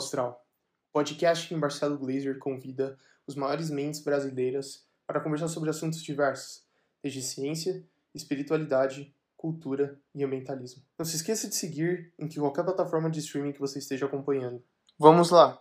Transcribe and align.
Astral, 0.00 0.42
podcast 0.90 1.52
em 1.52 1.58
Marcelo 1.58 1.98
Glazer 1.98 2.38
convida 2.38 2.98
os 3.26 3.34
maiores 3.34 3.68
mentes 3.68 4.02
brasileiras 4.02 4.86
para 5.06 5.20
conversar 5.20 5.48
sobre 5.48 5.68
assuntos 5.68 6.02
diversos, 6.02 6.62
desde 7.02 7.22
ciência, 7.22 7.86
espiritualidade, 8.14 9.14
cultura 9.36 10.00
e 10.14 10.24
ambientalismo. 10.24 10.82
Não 10.98 11.04
se 11.04 11.16
esqueça 11.16 11.48
de 11.48 11.54
seguir 11.54 12.14
em 12.18 12.26
qualquer 12.28 12.64
plataforma 12.64 13.10
de 13.10 13.20
streaming 13.20 13.52
que 13.52 13.60
você 13.60 13.78
esteja 13.78 14.06
acompanhando. 14.06 14.64
Vamos 14.98 15.30
lá! 15.30 15.60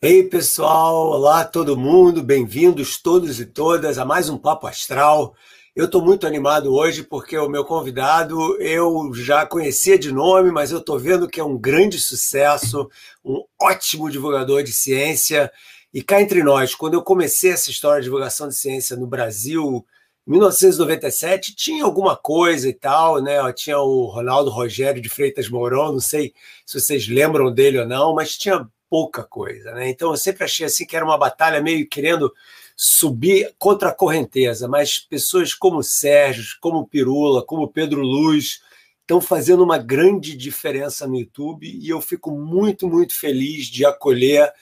Ei 0.00 0.22
pessoal, 0.22 1.08
olá 1.08 1.44
todo 1.44 1.76
mundo, 1.76 2.22
bem-vindos 2.22 3.02
todos 3.02 3.40
e 3.40 3.46
todas 3.46 3.98
a 3.98 4.04
mais 4.04 4.28
um 4.28 4.38
Papo 4.38 4.68
Astral. 4.68 5.34
Eu 5.78 5.84
estou 5.84 6.02
muito 6.02 6.26
animado 6.26 6.74
hoje 6.74 7.04
porque 7.04 7.38
o 7.38 7.48
meu 7.48 7.64
convidado 7.64 8.60
eu 8.60 9.14
já 9.14 9.46
conhecia 9.46 9.96
de 9.96 10.10
nome, 10.10 10.50
mas 10.50 10.72
eu 10.72 10.78
estou 10.78 10.98
vendo 10.98 11.28
que 11.28 11.38
é 11.38 11.44
um 11.44 11.56
grande 11.56 12.00
sucesso, 12.00 12.90
um 13.24 13.44
ótimo 13.62 14.10
divulgador 14.10 14.64
de 14.64 14.72
ciência. 14.72 15.48
E 15.94 16.02
cá 16.02 16.20
entre 16.20 16.42
nós, 16.42 16.74
quando 16.74 16.94
eu 16.94 17.02
comecei 17.04 17.52
essa 17.52 17.70
história 17.70 18.00
de 18.00 18.06
divulgação 18.06 18.48
de 18.48 18.56
ciência 18.56 18.96
no 18.96 19.06
Brasil, 19.06 19.86
em 20.26 20.32
1997, 20.32 21.54
tinha 21.54 21.84
alguma 21.84 22.16
coisa 22.16 22.68
e 22.68 22.74
tal, 22.74 23.22
né? 23.22 23.36
Tinha 23.52 23.78
o 23.78 24.06
Ronaldo 24.06 24.50
Rogério 24.50 25.00
de 25.00 25.08
Freitas 25.08 25.48
Mourão, 25.48 25.92
não 25.92 26.00
sei 26.00 26.34
se 26.66 26.80
vocês 26.80 27.06
lembram 27.06 27.52
dele 27.54 27.78
ou 27.78 27.86
não, 27.86 28.12
mas 28.16 28.36
tinha 28.36 28.68
pouca 28.90 29.22
coisa, 29.22 29.70
né? 29.74 29.88
Então 29.88 30.10
eu 30.10 30.16
sempre 30.16 30.42
achei 30.42 30.66
assim 30.66 30.84
que 30.84 30.96
era 30.96 31.04
uma 31.04 31.16
batalha 31.16 31.62
meio 31.62 31.88
querendo 31.88 32.32
subir 32.80 33.56
contra 33.58 33.88
a 33.88 33.94
correnteza, 33.94 34.68
mas 34.68 35.00
pessoas 35.00 35.52
como 35.52 35.82
Sérgio, 35.82 36.44
como 36.60 36.86
Pirula, 36.86 37.44
como 37.44 37.66
Pedro 37.66 38.02
Luz 38.02 38.62
estão 39.00 39.20
fazendo 39.20 39.64
uma 39.64 39.78
grande 39.78 40.36
diferença 40.36 41.04
no 41.04 41.18
YouTube 41.18 41.66
e 41.68 41.88
eu 41.88 42.00
fico 42.00 42.30
muito, 42.30 42.86
muito 42.86 43.14
feliz 43.14 43.66
de 43.66 43.84
acolher 43.84 44.52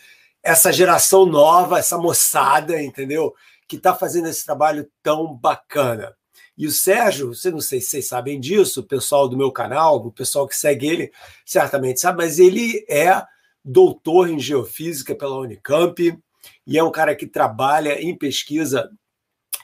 essa 0.43 0.73
geração 0.73 1.27
nova, 1.27 1.79
essa 1.79 1.99
moçada, 1.99 2.83
entendeu? 2.83 3.35
Que 3.69 3.77
está 3.77 3.95
fazendo 3.95 4.29
esse 4.29 4.47
trabalho 4.47 4.89
tão 5.03 5.35
bacana. 5.35 6.17
E 6.57 6.67
o 6.67 6.71
Sérgio, 6.71 7.35
você 7.35 7.51
não 7.51 7.61
sei 7.61 7.83
se 7.83 7.89
vocês 7.89 8.09
sabem 8.09 8.41
disso, 8.41 8.81
o 8.81 8.87
pessoal 8.87 9.29
do 9.29 9.37
meu 9.37 9.53
canal, 9.53 9.97
o 9.97 10.11
pessoal 10.11 10.49
que 10.49 10.57
segue 10.57 10.87
ele, 10.87 11.13
certamente 11.45 12.01
sabe, 12.01 12.17
mas 12.17 12.39
ele 12.39 12.83
é 12.89 13.23
doutor 13.63 14.31
em 14.31 14.39
geofísica 14.39 15.15
pela 15.15 15.37
Unicamp, 15.37 16.19
e 16.67 16.77
é 16.77 16.83
um 16.83 16.91
cara 16.91 17.15
que 17.15 17.27
trabalha 17.27 18.01
em 18.01 18.17
pesquisa 18.17 18.91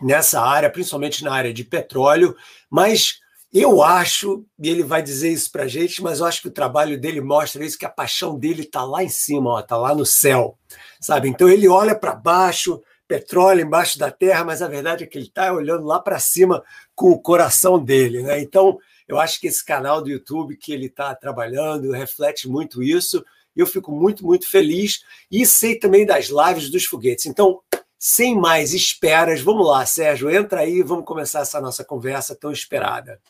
nessa 0.00 0.40
área, 0.40 0.70
principalmente 0.70 1.24
na 1.24 1.32
área 1.32 1.52
de 1.52 1.64
petróleo, 1.64 2.36
mas 2.70 3.20
eu 3.52 3.82
acho, 3.82 4.46
e 4.58 4.68
ele 4.68 4.82
vai 4.82 5.02
dizer 5.02 5.30
isso 5.30 5.52
para 5.52 5.64
a 5.64 5.68
gente, 5.68 6.02
mas 6.02 6.20
eu 6.20 6.26
acho 6.26 6.40
que 6.40 6.48
o 6.48 6.52
trabalho 6.52 6.98
dele 6.98 7.20
mostra 7.20 7.64
isso, 7.64 7.78
que 7.78 7.84
a 7.84 7.90
paixão 7.90 8.38
dele 8.38 8.62
está 8.62 8.82
lá 8.82 9.04
em 9.04 9.10
cima, 9.10 9.60
está 9.60 9.76
lá 9.76 9.94
no 9.94 10.06
céu, 10.06 10.58
sabe? 10.98 11.28
Então 11.28 11.48
ele 11.48 11.68
olha 11.68 11.94
para 11.94 12.14
baixo, 12.14 12.82
petróleo 13.06 13.60
embaixo 13.60 13.98
da 13.98 14.10
terra, 14.10 14.42
mas 14.42 14.62
a 14.62 14.68
verdade 14.68 15.04
é 15.04 15.06
que 15.06 15.18
ele 15.18 15.26
está 15.26 15.52
olhando 15.52 15.84
lá 15.84 16.00
para 16.00 16.18
cima 16.18 16.64
com 16.94 17.10
o 17.10 17.20
coração 17.20 17.78
dele, 17.78 18.22
né? 18.22 18.40
Então 18.40 18.78
eu 19.06 19.20
acho 19.20 19.38
que 19.38 19.48
esse 19.48 19.62
canal 19.62 20.00
do 20.00 20.08
YouTube 20.08 20.56
que 20.56 20.72
ele 20.72 20.86
está 20.86 21.14
trabalhando 21.14 21.92
reflete 21.92 22.48
muito 22.48 22.82
isso, 22.82 23.22
eu 23.60 23.66
fico 23.66 23.92
muito, 23.92 24.24
muito 24.24 24.48
feliz 24.48 25.00
e 25.30 25.44
sei 25.44 25.78
também 25.78 26.06
das 26.06 26.28
lives 26.28 26.70
dos 26.70 26.84
foguetes. 26.84 27.26
Então, 27.26 27.60
sem 27.98 28.36
mais 28.36 28.74
esperas, 28.74 29.40
vamos 29.40 29.66
lá, 29.66 29.86
Sérgio, 29.86 30.30
entra 30.30 30.60
aí 30.60 30.78
e 30.78 30.82
vamos 30.82 31.04
começar 31.04 31.40
essa 31.40 31.60
nossa 31.60 31.84
conversa 31.84 32.34
tão 32.34 32.50
esperada. 32.50 33.20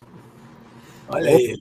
Olha 1.09 1.31
aí. 1.31 1.59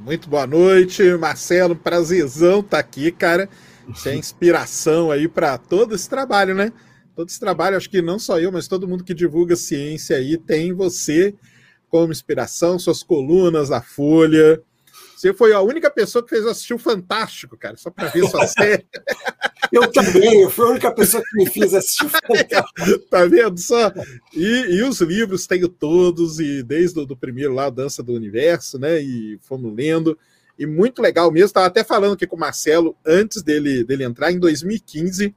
Muito 0.00 0.28
boa 0.28 0.46
noite, 0.46 1.02
Marcelo. 1.16 1.74
Prazerzão 1.74 2.60
estar 2.60 2.70
tá 2.70 2.78
aqui, 2.78 3.10
cara. 3.10 3.48
Isso 3.88 4.08
é 4.08 4.16
inspiração 4.16 5.10
aí 5.10 5.28
para 5.28 5.56
todo 5.56 5.94
esse 5.94 6.08
trabalho, 6.08 6.54
né? 6.54 6.72
Todo 7.14 7.28
esse 7.28 7.40
trabalho, 7.40 7.76
acho 7.76 7.88
que 7.88 8.02
não 8.02 8.18
só 8.18 8.38
eu, 8.38 8.52
mas 8.52 8.68
todo 8.68 8.86
mundo 8.86 9.04
que 9.04 9.14
divulga 9.14 9.56
ciência 9.56 10.16
aí 10.16 10.36
tem 10.36 10.74
você 10.74 11.34
como 11.88 12.12
inspiração, 12.12 12.78
suas 12.78 13.02
colunas, 13.02 13.70
a 13.70 13.80
Folha, 13.80 14.60
você 15.26 15.34
foi 15.34 15.52
a 15.52 15.60
única 15.60 15.90
pessoa 15.90 16.22
que 16.22 16.30
fez 16.30 16.46
assistir 16.46 16.74
o 16.74 16.78
Fantástico, 16.78 17.56
cara, 17.56 17.76
só 17.76 17.90
para 17.90 18.08
ver 18.08 18.28
sua 18.28 18.46
série. 18.46 18.86
Eu 19.72 19.90
também, 19.90 20.42
eu 20.42 20.50
fui 20.50 20.66
a 20.66 20.70
única 20.70 20.92
pessoa 20.92 21.22
que 21.22 21.36
me 21.36 21.50
fez 21.50 21.74
assistir 21.74 22.06
o 22.06 22.08
Fantástico. 22.10 22.98
tá 23.10 23.24
vendo 23.26 23.58
só? 23.58 23.92
E, 24.32 24.76
e 24.76 24.82
os 24.82 25.00
livros 25.00 25.46
tenho 25.46 25.68
todos, 25.68 26.38
e 26.38 26.62
desde 26.62 27.00
o 27.00 27.06
do 27.06 27.16
primeiro 27.16 27.54
lá, 27.54 27.70
Dança 27.70 28.02
do 28.02 28.12
Universo, 28.12 28.78
né? 28.78 29.00
E 29.00 29.38
fomos 29.42 29.74
lendo. 29.74 30.16
E 30.58 30.66
muito 30.66 31.02
legal 31.02 31.30
mesmo. 31.30 31.46
Estava 31.46 31.66
até 31.66 31.82
falando 31.82 32.14
aqui 32.14 32.26
com 32.26 32.36
o 32.36 32.40
Marcelo, 32.40 32.96
antes 33.04 33.42
dele, 33.42 33.84
dele 33.84 34.04
entrar, 34.04 34.30
em 34.30 34.38
2015, 34.38 35.34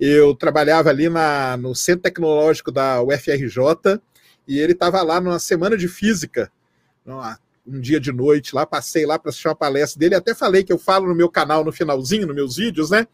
eu 0.00 0.34
trabalhava 0.34 0.90
ali 0.90 1.08
na, 1.08 1.56
no 1.56 1.74
Centro 1.74 2.02
Tecnológico 2.02 2.70
da 2.70 3.02
UFRJ, 3.02 4.00
e 4.46 4.58
ele 4.58 4.72
estava 4.72 5.02
lá 5.02 5.20
numa 5.20 5.38
semana 5.38 5.76
de 5.76 5.88
física, 5.88 6.50
numa 7.04 7.38
um 7.68 7.80
dia 7.80 8.00
de 8.00 8.12
noite 8.12 8.54
lá, 8.54 8.64
passei 8.64 9.04
lá 9.04 9.18
para 9.18 9.28
assistir 9.28 9.48
uma 9.48 9.54
palestra 9.54 9.98
dele, 9.98 10.14
até 10.14 10.34
falei 10.34 10.64
que 10.64 10.72
eu 10.72 10.78
falo 10.78 11.06
no 11.06 11.14
meu 11.14 11.28
canal 11.28 11.64
no 11.64 11.72
finalzinho, 11.72 12.26
nos 12.26 12.34
meus 12.34 12.56
vídeos, 12.56 12.90
né? 12.90 13.06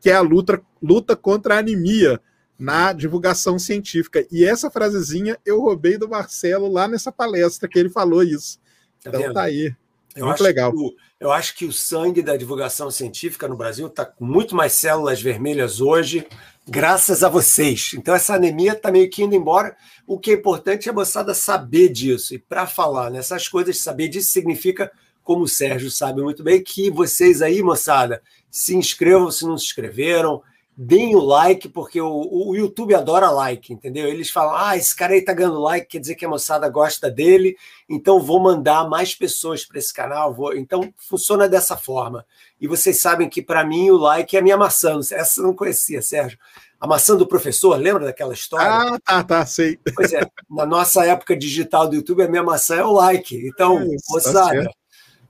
Que 0.00 0.10
é 0.10 0.14
a 0.14 0.20
luta, 0.20 0.62
luta 0.80 1.16
contra 1.16 1.56
a 1.56 1.58
anemia 1.58 2.20
na 2.58 2.92
divulgação 2.92 3.58
científica. 3.58 4.26
E 4.30 4.44
essa 4.44 4.70
frasezinha 4.70 5.38
eu 5.44 5.60
roubei 5.60 5.98
do 5.98 6.08
Marcelo 6.08 6.68
lá 6.68 6.86
nessa 6.86 7.10
palestra 7.10 7.68
que 7.68 7.78
ele 7.78 7.90
falou 7.90 8.22
isso. 8.22 8.58
Tá 9.02 9.10
então 9.10 9.32
tá 9.32 9.42
aí. 9.42 9.74
Eu 10.14 10.26
muito 10.26 10.42
legal. 10.42 10.72
O, 10.72 10.94
eu 11.20 11.30
acho 11.30 11.54
que 11.54 11.66
o 11.66 11.72
sangue 11.72 12.22
da 12.22 12.36
divulgação 12.36 12.90
científica 12.90 13.46
no 13.46 13.56
Brasil 13.56 13.86
está 13.86 14.04
com 14.04 14.24
muito 14.24 14.54
mais 14.56 14.72
células 14.72 15.20
vermelhas 15.20 15.80
hoje 15.80 16.26
graças 16.68 17.22
a 17.22 17.28
vocês. 17.28 17.92
Então, 17.94 18.14
essa 18.14 18.34
anemia 18.34 18.72
está 18.72 18.90
meio 18.90 19.08
que 19.08 19.22
indo 19.22 19.34
embora. 19.34 19.76
O 20.06 20.18
que 20.18 20.32
é 20.32 20.34
importante 20.34 20.88
é 20.88 20.92
a 20.92 20.94
moçada 20.94 21.32
saber 21.34 21.88
disso. 21.88 22.34
E 22.34 22.38
para 22.38 22.66
falar 22.66 23.10
nessas 23.10 23.46
coisas, 23.48 23.78
saber 23.78 24.08
disso 24.08 24.30
significa, 24.30 24.90
como 25.22 25.44
o 25.44 25.48
Sérgio 25.48 25.90
sabe 25.90 26.22
muito 26.22 26.42
bem, 26.42 26.62
que 26.62 26.90
vocês 26.90 27.40
aí, 27.40 27.62
moçada, 27.62 28.22
se 28.50 28.74
inscrevam 28.74 29.30
se 29.30 29.44
não 29.44 29.56
se 29.56 29.66
inscreveram, 29.66 30.42
deem 30.76 31.16
o 31.16 31.20
like, 31.20 31.68
porque 31.70 31.98
o, 32.00 32.48
o 32.48 32.54
YouTube 32.54 32.94
adora 32.94 33.30
like, 33.30 33.72
entendeu? 33.72 34.06
Eles 34.06 34.30
falam: 34.30 34.54
ah, 34.54 34.76
esse 34.76 34.94
cara 34.94 35.14
aí 35.14 35.22
tá 35.22 35.32
ganhando 35.32 35.60
like, 35.60 35.86
quer 35.86 35.98
dizer 35.98 36.14
que 36.14 36.24
a 36.24 36.28
moçada 36.28 36.68
gosta 36.68 37.10
dele, 37.10 37.56
então 37.88 38.20
vou 38.20 38.38
mandar 38.38 38.88
mais 38.88 39.14
pessoas 39.14 39.64
para 39.64 39.78
esse 39.78 39.94
canal. 39.94 40.34
Vou... 40.34 40.54
Então 40.54 40.92
funciona 40.96 41.48
dessa 41.48 41.76
forma. 41.76 42.26
E 42.60 42.68
vocês 42.68 43.00
sabem 43.00 43.28
que 43.28 43.40
para 43.40 43.64
mim 43.64 43.90
o 43.90 43.96
like 43.96 44.36
é 44.36 44.40
a 44.40 44.42
minha 44.42 44.56
maçã. 44.56 44.98
Essa 44.98 45.40
eu 45.40 45.44
não 45.44 45.54
conhecia, 45.54 46.02
Sérgio. 46.02 46.38
A 46.78 46.86
maçã 46.86 47.16
do 47.16 47.26
professor, 47.26 47.74
lembra 47.76 48.04
daquela 48.04 48.34
história? 48.34 48.66
Ah, 48.66 48.98
tá, 49.02 49.24
tá, 49.24 49.46
sei. 49.46 49.78
Pois 49.94 50.12
é, 50.12 50.20
na 50.50 50.66
nossa 50.66 51.06
época 51.06 51.34
digital 51.34 51.88
do 51.88 51.96
YouTube, 51.96 52.22
a 52.22 52.28
minha 52.28 52.42
maçã 52.42 52.76
é 52.76 52.84
o 52.84 52.92
like. 52.92 53.34
Então, 53.46 53.78
é 53.78 53.94
Isso, 53.94 54.04
tá 54.06 54.14
moçada. 54.14 54.64
Tá 54.64 54.70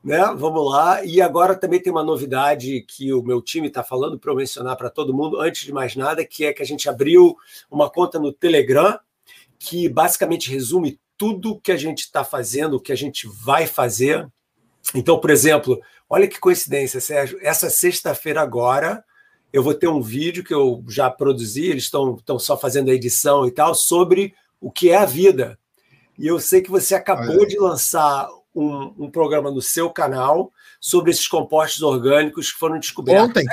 né? 0.02 0.18
Vamos 0.36 0.70
lá. 0.70 1.04
E 1.04 1.20
agora 1.20 1.54
também 1.54 1.80
tem 1.80 1.92
uma 1.92 2.04
novidade 2.04 2.82
que 2.82 3.12
o 3.12 3.22
meu 3.22 3.42
time 3.42 3.68
está 3.68 3.82
falando 3.82 4.18
para 4.18 4.30
eu 4.30 4.36
mencionar 4.36 4.76
para 4.76 4.90
todo 4.90 5.14
mundo, 5.14 5.40
antes 5.40 5.64
de 5.64 5.72
mais 5.72 5.96
nada, 5.96 6.24
que 6.24 6.44
é 6.44 6.52
que 6.52 6.62
a 6.62 6.66
gente 6.66 6.88
abriu 6.88 7.36
uma 7.70 7.90
conta 7.90 8.18
no 8.18 8.32
Telegram, 8.32 8.98
que 9.58 9.88
basicamente 9.88 10.50
resume 10.50 11.00
tudo 11.18 11.60
que 11.60 11.72
a 11.72 11.76
gente 11.76 12.00
está 12.00 12.22
fazendo, 12.22 12.74
o 12.74 12.80
que 12.80 12.92
a 12.92 12.96
gente 12.96 13.26
vai 13.26 13.66
fazer. 13.66 14.28
Então, 14.94 15.18
por 15.18 15.30
exemplo, 15.30 15.80
olha 16.08 16.28
que 16.28 16.38
coincidência, 16.38 17.00
Sérgio. 17.00 17.38
Essa 17.42 17.70
sexta-feira 17.70 18.40
agora 18.40 19.04
eu 19.52 19.62
vou 19.62 19.72
ter 19.72 19.88
um 19.88 20.02
vídeo 20.02 20.44
que 20.44 20.52
eu 20.52 20.84
já 20.86 21.08
produzi, 21.08 21.64
eles 21.64 21.84
estão 21.84 22.38
só 22.38 22.58
fazendo 22.58 22.90
a 22.90 22.94
edição 22.94 23.46
e 23.46 23.50
tal, 23.50 23.74
sobre 23.74 24.34
o 24.60 24.70
que 24.70 24.90
é 24.90 24.96
a 24.96 25.06
vida. 25.06 25.58
E 26.18 26.26
eu 26.26 26.38
sei 26.38 26.60
que 26.60 26.70
você 26.70 26.94
acabou 26.94 27.46
de 27.46 27.58
lançar 27.58 28.28
um, 28.56 29.04
um, 29.04 29.10
programa 29.10 29.50
no 29.50 29.60
seu 29.60 29.90
canal 29.90 30.50
sobre 30.80 31.10
esses 31.10 31.28
compostos 31.28 31.82
orgânicos 31.82 32.50
que 32.50 32.58
foram 32.58 32.80
descobertos. 32.80 33.28
Ontem. 33.28 33.46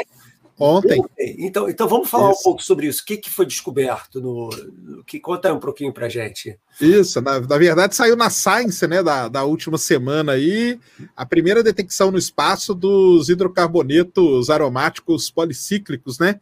Ontem. 0.57 1.03
Então, 1.39 1.67
então 1.67 1.87
vamos 1.87 2.09
falar 2.09 2.31
isso. 2.31 2.39
um 2.39 2.43
pouco 2.43 2.63
sobre 2.63 2.87
isso. 2.87 3.01
O 3.01 3.05
que, 3.05 3.17
que 3.17 3.29
foi 3.29 3.45
descoberto? 3.45 4.21
No, 4.21 4.49
no 4.49 5.03
que 5.03 5.19
Conta 5.19 5.49
aí 5.49 5.53
um 5.53 5.59
pouquinho 5.59 5.91
para 5.91 6.07
gente. 6.07 6.57
Isso, 6.79 7.19
na, 7.21 7.39
na, 7.39 7.57
verdade 7.57 7.95
saiu 7.95 8.15
na 8.15 8.29
Science 8.29 8.85
né, 8.87 9.01
da, 9.01 9.27
da 9.27 9.43
última 9.43 9.77
semana 9.77 10.33
aí 10.33 10.79
a 11.15 11.25
primeira 11.25 11.63
detecção 11.63 12.11
no 12.11 12.17
espaço 12.17 12.73
dos 12.73 13.29
hidrocarbonetos 13.29 14.49
aromáticos 14.49 15.29
policíclicos, 15.29 16.19
né? 16.19 16.39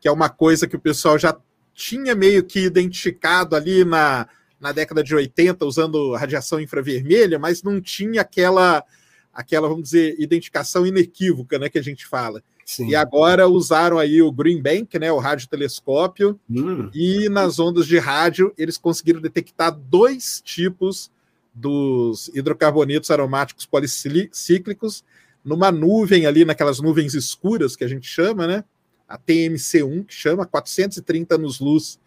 Que 0.00 0.08
é 0.08 0.12
uma 0.12 0.28
coisa 0.28 0.68
que 0.68 0.76
o 0.76 0.80
pessoal 0.80 1.18
já 1.18 1.36
tinha 1.74 2.14
meio 2.14 2.44
que 2.44 2.60
identificado 2.60 3.56
ali 3.56 3.84
na, 3.84 4.28
na 4.60 4.72
década 4.72 5.02
de 5.02 5.14
80 5.14 5.64
usando 5.64 6.14
radiação 6.14 6.60
infravermelha, 6.60 7.38
mas 7.38 7.62
não 7.62 7.80
tinha 7.80 8.22
aquela, 8.22 8.84
aquela 9.32 9.68
vamos 9.68 9.84
dizer, 9.84 10.16
identificação 10.18 10.86
inequívoca, 10.86 11.58
né, 11.58 11.68
que 11.68 11.78
a 11.78 11.82
gente 11.82 12.06
fala. 12.06 12.42
Sim. 12.64 12.88
E 12.88 12.94
agora 12.94 13.48
usaram 13.48 13.98
aí 13.98 14.20
o 14.20 14.30
Green 14.30 14.60
Bank, 14.60 14.98
né, 14.98 15.10
o 15.10 15.18
radiotelescópio, 15.18 16.38
hum. 16.50 16.90
e 16.92 17.28
nas 17.28 17.58
ondas 17.58 17.86
de 17.86 17.98
rádio 17.98 18.52
eles 18.58 18.76
conseguiram 18.76 19.20
detectar 19.20 19.72
dois 19.72 20.42
tipos 20.44 21.10
dos 21.54 22.30
hidrocarbonetos 22.34 23.10
aromáticos 23.10 23.66
policíclicos 23.66 25.02
numa 25.44 25.72
nuvem 25.72 26.26
ali, 26.26 26.44
naquelas 26.44 26.78
nuvens 26.78 27.14
escuras 27.14 27.74
que 27.74 27.84
a 27.84 27.88
gente 27.88 28.06
chama, 28.06 28.46
né? 28.46 28.64
A 29.08 29.18
TMC1, 29.18 30.04
que 30.04 30.14
chama 30.14 30.44
430 30.44 31.36
anos-luz 31.36 31.98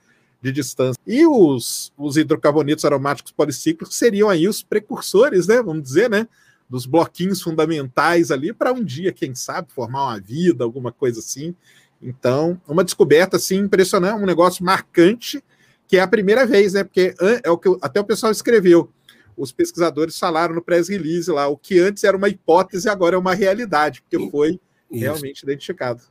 de 0.41 0.51
distância. 0.51 0.99
E 1.05 1.25
os, 1.25 1.93
os 1.97 2.17
hidrocarbonetos 2.17 2.83
aromáticos 2.83 3.31
policíclicos 3.31 3.95
seriam 3.95 4.29
aí 4.29 4.47
os 4.47 4.63
precursores, 4.63 5.47
né? 5.47 5.61
Vamos 5.61 5.83
dizer, 5.83 6.09
né? 6.09 6.27
Dos 6.67 6.85
bloquinhos 6.85 7.41
fundamentais 7.41 8.31
ali 8.31 8.51
para 8.51 8.73
um 8.73 8.83
dia, 8.83 9.11
quem 9.11 9.35
sabe, 9.35 9.71
formar 9.71 10.05
uma 10.05 10.19
vida, 10.19 10.63
alguma 10.63 10.91
coisa 10.91 11.19
assim. 11.19 11.55
Então, 12.01 12.59
uma 12.67 12.83
descoberta 12.83 13.37
assim 13.37 13.57
impressionante, 13.57 14.21
um 14.21 14.25
negócio 14.25 14.65
marcante, 14.65 15.43
que 15.87 15.97
é 15.97 16.01
a 16.01 16.07
primeira 16.07 16.45
vez, 16.45 16.73
né? 16.73 16.83
Porque 16.83 17.13
é 17.43 17.51
o 17.51 17.57
que 17.57 17.69
até 17.81 17.99
o 17.99 18.05
pessoal 18.05 18.31
escreveu. 18.31 18.89
Os 19.37 19.51
pesquisadores 19.51 20.17
falaram 20.17 20.55
no 20.55 20.61
press 20.61 20.89
release 20.89 21.29
lá, 21.29 21.47
o 21.47 21.57
que 21.57 21.79
antes 21.79 22.03
era 22.03 22.17
uma 22.17 22.29
hipótese, 22.29 22.89
agora 22.89 23.15
é 23.15 23.19
uma 23.19 23.33
realidade, 23.33 24.01
porque 24.01 24.29
foi 24.29 24.59
Isso. 24.89 25.01
realmente 25.01 25.43
identificado. 25.43 26.01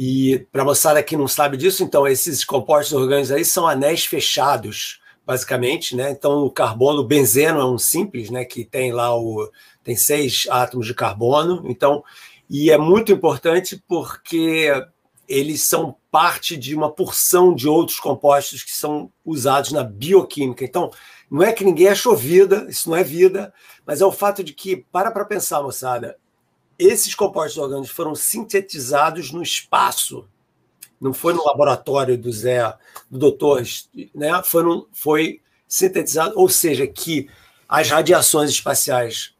E 0.00 0.46
para 0.52 0.64
moçada 0.64 1.02
que 1.02 1.16
não 1.16 1.26
sabe 1.26 1.56
disso, 1.56 1.82
então, 1.82 2.06
esses 2.06 2.44
compostos 2.44 2.92
orgânicos 2.92 3.32
aí 3.32 3.44
são 3.44 3.66
anéis 3.66 4.06
fechados, 4.06 5.00
basicamente, 5.26 5.96
né? 5.96 6.12
Então, 6.12 6.44
o 6.44 6.50
carbono, 6.52 7.00
o 7.00 7.04
benzeno 7.04 7.58
é 7.58 7.64
um 7.64 7.78
simples, 7.78 8.30
né? 8.30 8.44
Que 8.44 8.64
tem 8.64 8.92
lá 8.92 9.12
o. 9.18 9.50
tem 9.82 9.96
seis 9.96 10.46
átomos 10.48 10.86
de 10.86 10.94
carbono. 10.94 11.64
Então, 11.66 12.04
e 12.48 12.70
é 12.70 12.78
muito 12.78 13.10
importante 13.10 13.82
porque 13.88 14.70
eles 15.28 15.66
são 15.66 15.96
parte 16.12 16.56
de 16.56 16.76
uma 16.76 16.92
porção 16.92 17.52
de 17.52 17.66
outros 17.68 17.98
compostos 17.98 18.62
que 18.62 18.70
são 18.70 19.10
usados 19.24 19.72
na 19.72 19.82
bioquímica. 19.82 20.64
Então, 20.64 20.92
não 21.28 21.42
é 21.42 21.52
que 21.52 21.64
ninguém 21.64 21.88
achou 21.88 22.14
vida, 22.14 22.68
isso 22.68 22.88
não 22.88 22.96
é 22.96 23.02
vida, 23.02 23.52
mas 23.84 24.00
é 24.00 24.06
o 24.06 24.12
fato 24.12 24.44
de 24.44 24.52
que, 24.52 24.76
para 24.76 25.10
para 25.10 25.24
pensar, 25.24 25.60
moçada, 25.60 26.16
esses 26.78 27.14
compostos 27.14 27.58
orgânicos 27.58 27.90
foram 27.90 28.14
sintetizados 28.14 29.32
no 29.32 29.42
espaço. 29.42 30.26
Não 31.00 31.12
foi 31.12 31.32
no 31.32 31.44
laboratório 31.44 32.16
do 32.16 32.30
Zé, 32.30 32.74
do 33.10 33.18
doutor, 33.18 33.62
né? 34.14 34.42
Foi, 34.44 34.62
no, 34.62 34.88
foi 34.92 35.40
sintetizado, 35.66 36.34
ou 36.36 36.48
seja, 36.48 36.86
que 36.86 37.28
as 37.68 37.90
radiações 37.90 38.50
espaciais 38.50 39.34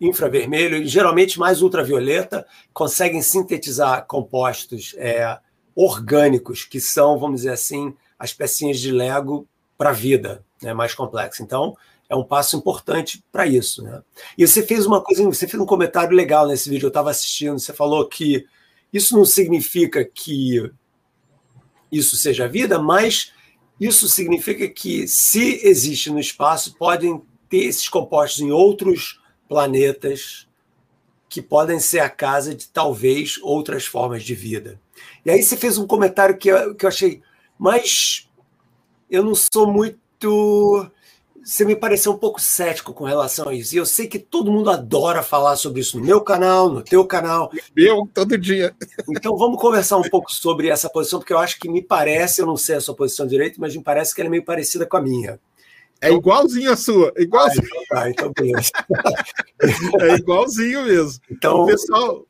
infravermelho 0.00 0.86
geralmente 0.86 1.38
mais 1.38 1.62
ultravioleta 1.62 2.46
conseguem 2.72 3.22
sintetizar 3.22 4.06
compostos 4.06 4.94
é, 4.98 5.38
orgânicos 5.74 6.64
que 6.64 6.80
são, 6.80 7.18
vamos 7.18 7.40
dizer 7.40 7.52
assim, 7.52 7.94
as 8.18 8.32
pecinhas 8.32 8.78
de 8.78 8.92
Lego 8.92 9.48
para 9.76 9.90
a 9.90 9.94
vida 9.94 10.44
né, 10.62 10.72
mais 10.72 10.94
complexa. 10.94 11.42
Então, 11.42 11.76
é 12.08 12.14
um 12.14 12.24
passo 12.24 12.56
importante 12.56 13.22
para 13.32 13.46
isso. 13.46 13.82
Né? 13.82 14.02
E 14.36 14.46
você 14.46 14.62
fez 14.62 14.86
uma 14.86 15.00
coisa, 15.00 15.24
você 15.24 15.46
fez 15.46 15.60
um 15.60 15.66
comentário 15.66 16.16
legal 16.16 16.46
nesse 16.46 16.70
vídeo, 16.70 16.86
eu 16.86 16.88
estava 16.88 17.10
assistindo, 17.10 17.58
você 17.58 17.72
falou 17.72 18.06
que 18.06 18.46
isso 18.92 19.16
não 19.16 19.24
significa 19.24 20.04
que 20.04 20.70
isso 21.90 22.16
seja 22.16 22.48
vida, 22.48 22.78
mas 22.78 23.32
isso 23.80 24.08
significa 24.08 24.68
que 24.68 25.06
se 25.06 25.60
existe 25.66 26.10
no 26.10 26.18
espaço, 26.18 26.76
podem 26.76 27.22
ter 27.48 27.64
esses 27.64 27.88
compostos 27.88 28.40
em 28.40 28.50
outros 28.50 29.20
planetas 29.48 30.46
que 31.28 31.42
podem 31.42 31.78
ser 31.78 32.00
a 32.00 32.08
casa 32.08 32.54
de 32.54 32.68
talvez 32.68 33.38
outras 33.42 33.84
formas 33.84 34.22
de 34.22 34.34
vida. 34.34 34.80
E 35.24 35.30
aí 35.30 35.42
você 35.42 35.56
fez 35.56 35.76
um 35.76 35.86
comentário 35.86 36.38
que 36.38 36.48
eu, 36.48 36.74
que 36.74 36.84
eu 36.84 36.88
achei, 36.88 37.20
mas 37.58 38.28
eu 39.10 39.22
não 39.22 39.34
sou 39.34 39.70
muito 39.70 40.90
você 41.46 41.64
me 41.64 41.76
pareceu 41.76 42.10
um 42.10 42.18
pouco 42.18 42.40
cético 42.40 42.92
com 42.92 43.04
relação 43.04 43.48
a 43.48 43.54
isso. 43.54 43.72
E 43.72 43.78
eu 43.78 43.86
sei 43.86 44.08
que 44.08 44.18
todo 44.18 44.50
mundo 44.50 44.68
adora 44.68 45.22
falar 45.22 45.54
sobre 45.54 45.80
isso 45.80 45.96
no 45.96 46.04
meu 46.04 46.20
canal, 46.20 46.68
no 46.68 46.82
teu 46.82 47.06
canal. 47.06 47.52
Eu, 47.76 48.10
todo 48.12 48.36
dia. 48.36 48.74
Então 49.08 49.36
vamos 49.36 49.60
conversar 49.60 49.96
um 49.96 50.02
pouco 50.02 50.32
sobre 50.32 50.68
essa 50.68 50.90
posição, 50.90 51.20
porque 51.20 51.32
eu 51.32 51.38
acho 51.38 51.56
que 51.60 51.68
me 51.68 51.80
parece, 51.80 52.40
eu 52.40 52.46
não 52.46 52.56
sei 52.56 52.74
a 52.74 52.80
sua 52.80 52.96
posição 52.96 53.28
direito, 53.28 53.60
mas 53.60 53.76
me 53.76 53.82
parece 53.82 54.12
que 54.12 54.20
ela 54.20 54.26
é 54.26 54.30
meio 54.32 54.44
parecida 54.44 54.84
com 54.84 54.96
a 54.96 55.00
minha. 55.00 55.38
É 56.00 56.10
igualzinho 56.10 56.72
a 56.72 56.76
sua, 56.76 57.12
igualzinho. 57.16 57.68
Ah, 57.92 58.10
então, 58.10 58.32
tá, 58.32 58.42
então 58.44 60.00
é 60.02 60.16
igualzinho 60.16 60.82
mesmo. 60.82 61.22
Então, 61.30 61.62
o 61.62 61.66
pessoal, 61.66 62.26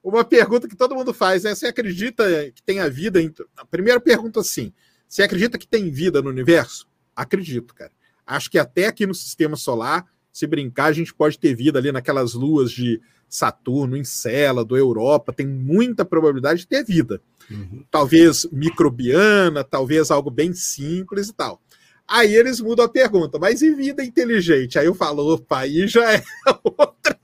uma 0.00 0.24
pergunta 0.24 0.68
que 0.68 0.76
todo 0.76 0.94
mundo 0.94 1.12
faz 1.12 1.44
é: 1.44 1.52
você 1.56 1.66
acredita 1.66 2.24
que 2.52 2.62
tem 2.62 2.78
a 2.78 2.88
vida? 2.88 3.18
A 3.56 3.66
primeira 3.66 3.98
pergunta 3.98 4.38
assim: 4.38 4.72
você 5.08 5.24
acredita 5.24 5.58
que 5.58 5.66
tem 5.66 5.90
vida 5.90 6.22
no 6.22 6.30
universo? 6.30 6.86
Acredito, 7.16 7.74
cara. 7.74 7.90
Acho 8.26 8.50
que 8.50 8.58
até 8.58 8.86
aqui 8.86 9.06
no 9.06 9.14
sistema 9.14 9.56
solar, 9.56 10.06
se 10.32 10.46
brincar, 10.46 10.86
a 10.86 10.92
gente 10.92 11.14
pode 11.14 11.38
ter 11.38 11.54
vida 11.54 11.78
ali 11.78 11.92
naquelas 11.92 12.34
luas 12.34 12.70
de 12.70 13.00
Saturno, 13.28 13.96
Encélado, 13.96 14.76
Europa, 14.76 15.32
tem 15.32 15.46
muita 15.46 16.04
probabilidade 16.04 16.60
de 16.60 16.66
ter 16.66 16.84
vida. 16.84 17.20
Uhum. 17.50 17.84
Talvez 17.90 18.46
microbiana, 18.52 19.64
talvez 19.64 20.10
algo 20.10 20.30
bem 20.30 20.52
simples 20.52 21.28
e 21.28 21.32
tal. 21.32 21.60
Aí 22.06 22.34
eles 22.34 22.60
mudam 22.60 22.84
a 22.84 22.88
pergunta, 22.88 23.38
mas 23.38 23.62
e 23.62 23.74
vida 23.74 24.04
inteligente? 24.04 24.78
Aí 24.78 24.86
eu 24.86 24.94
falo, 24.94 25.34
opa, 25.34 25.60
aí 25.60 25.88
já 25.88 26.12
é 26.12 26.22
outra, 26.62 27.18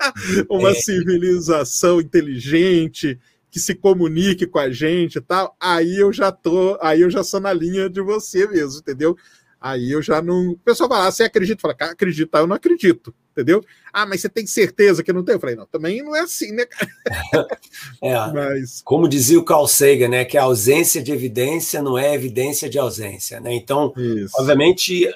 uma 0.49 0.70
é. 0.70 0.75
civilização 0.75 2.00
inteligente 2.00 3.19
que 3.50 3.58
se 3.58 3.75
comunique 3.75 4.47
com 4.47 4.58
a 4.58 4.70
gente 4.70 5.17
e 5.17 5.20
tal. 5.20 5.55
Aí 5.61 5.97
eu 5.97 6.12
já 6.12 6.32
tô, 6.32 6.79
aí 6.81 7.02
eu 7.02 7.11
já 7.11 7.23
sou 7.23 7.41
na 7.41 7.52
linha 7.52 7.91
de 7.91 8.00
você 8.00 8.47
mesmo, 8.47 8.81
entendeu? 8.81 9.17
Aí 9.61 9.91
eu 9.91 10.01
já 10.01 10.23
não. 10.23 10.53
O 10.53 10.59
pessoal 10.59 10.89
vai 10.89 10.99
lá, 11.01 11.11
você 11.11 11.25
acredita? 11.25 11.61
Fala, 11.61 11.75
cara, 11.75 11.93
acredita, 11.93 12.39
eu 12.39 12.47
não 12.47 12.57
acredito, 12.57 13.15
entendeu? 13.33 13.62
Ah, 13.93 14.07
mas 14.07 14.23
você 14.23 14.29
tem 14.31 14.47
certeza 14.47 15.03
que 15.03 15.12
não 15.12 15.23
tem? 15.23 15.35
Eu 15.35 15.41
falei, 15.41 15.55
não, 15.55 15.67
também 15.67 16.03
não 16.03 16.17
é 16.17 16.21
assim, 16.21 16.51
né, 16.53 16.65
cara? 16.65 16.91
é, 18.01 18.15
mas... 18.33 18.81
Como 18.83 19.07
dizia 19.07 19.39
o 19.39 19.45
Carl 19.45 19.67
Sagan, 19.67 20.09
né, 20.09 20.25
que 20.25 20.39
a 20.39 20.45
ausência 20.45 21.03
de 21.03 21.12
evidência 21.12 21.83
não 21.83 21.99
é 21.99 22.15
evidência 22.15 22.71
de 22.71 22.79
ausência, 22.79 23.39
né? 23.39 23.53
Então, 23.53 23.93
Isso. 23.99 24.35
obviamente, 24.39 25.12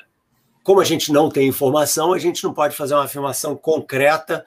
como 0.63 0.81
a 0.81 0.85
gente 0.85 1.11
não 1.11 1.31
tem 1.31 1.49
informação, 1.49 2.13
a 2.13 2.19
gente 2.19 2.45
não 2.45 2.53
pode 2.53 2.77
fazer 2.77 2.93
uma 2.93 3.05
afirmação 3.05 3.57
concreta 3.57 4.45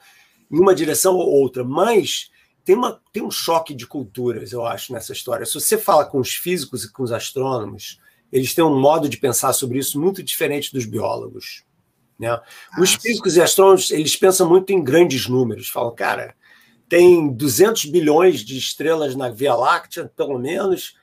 em 0.48 0.60
uma 0.60 0.76
direção 0.76 1.16
ou 1.16 1.28
outra, 1.28 1.64
mas 1.64 2.30
tem, 2.64 2.76
uma, 2.76 3.00
tem 3.12 3.22
um 3.22 3.30
choque 3.32 3.74
de 3.74 3.84
culturas, 3.84 4.52
eu 4.52 4.64
acho, 4.64 4.92
nessa 4.92 5.12
história. 5.12 5.44
Se 5.44 5.54
você 5.54 5.76
fala 5.76 6.04
com 6.04 6.20
os 6.20 6.34
físicos 6.34 6.84
e 6.84 6.92
com 6.92 7.02
os 7.02 7.10
astrônomos, 7.10 7.98
eles 8.32 8.54
têm 8.54 8.64
um 8.64 8.78
modo 8.78 9.08
de 9.08 9.16
pensar 9.16 9.52
sobre 9.52 9.78
isso 9.78 10.00
muito 10.00 10.22
diferente 10.22 10.72
dos 10.72 10.84
biólogos. 10.84 11.64
Né? 12.18 12.32
Os 12.78 12.94
ah, 12.94 13.00
físicos 13.00 13.36
e 13.36 13.40
astrônomos 13.40 13.90
eles 13.90 14.16
pensam 14.16 14.48
muito 14.48 14.72
em 14.72 14.82
grandes 14.82 15.28
números. 15.28 15.68
Falam, 15.68 15.94
cara, 15.94 16.34
tem 16.88 17.28
200 17.28 17.86
bilhões 17.86 18.40
de 18.40 18.58
estrelas 18.58 19.14
na 19.14 19.28
Via 19.28 19.54
Láctea, 19.54 20.10
pelo 20.16 20.38
menos, 20.38 20.96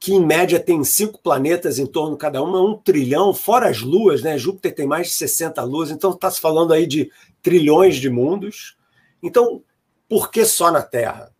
que 0.00 0.12
em 0.12 0.24
média 0.24 0.58
tem 0.60 0.82
cinco 0.84 1.20
planetas 1.22 1.78
em 1.78 1.86
torno 1.86 2.12
de 2.12 2.18
cada 2.18 2.42
uma, 2.42 2.60
um 2.60 2.76
trilhão, 2.76 3.32
fora 3.32 3.68
as 3.68 3.80
luas, 3.80 4.22
né? 4.22 4.36
Júpiter 4.36 4.74
tem 4.74 4.86
mais 4.86 5.08
de 5.08 5.14
60 5.14 5.62
luas, 5.62 5.90
então 5.90 6.10
está 6.10 6.30
se 6.30 6.40
falando 6.40 6.72
aí 6.72 6.86
de 6.86 7.10
trilhões 7.40 7.96
de 7.96 8.10
mundos. 8.10 8.76
Então, 9.22 9.62
por 10.08 10.30
que 10.30 10.44
só 10.44 10.70
na 10.70 10.82
Terra? 10.82 11.32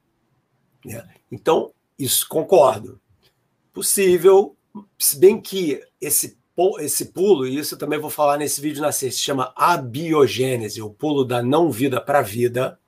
Né? 0.84 1.06
Então, 1.30 1.72
isso 1.98 2.26
concordo. 2.28 3.00
Possível 3.72 4.56
se 4.98 5.18
bem 5.18 5.40
que 5.40 5.80
esse, 6.00 6.38
esse 6.80 7.06
pulo, 7.06 7.46
e 7.46 7.58
isso 7.58 7.74
eu 7.74 7.78
também 7.78 7.98
vou 7.98 8.10
falar 8.10 8.38
nesse 8.38 8.60
vídeo 8.60 8.82
na 8.82 8.92
sexta, 8.92 9.18
se 9.18 9.24
chama 9.24 9.52
abiogênese, 9.56 10.82
o 10.82 10.90
pulo 10.90 11.24
da 11.24 11.42
não 11.42 11.70
vida 11.70 12.00
para 12.00 12.20
a 12.20 12.22
vida, 12.22 12.78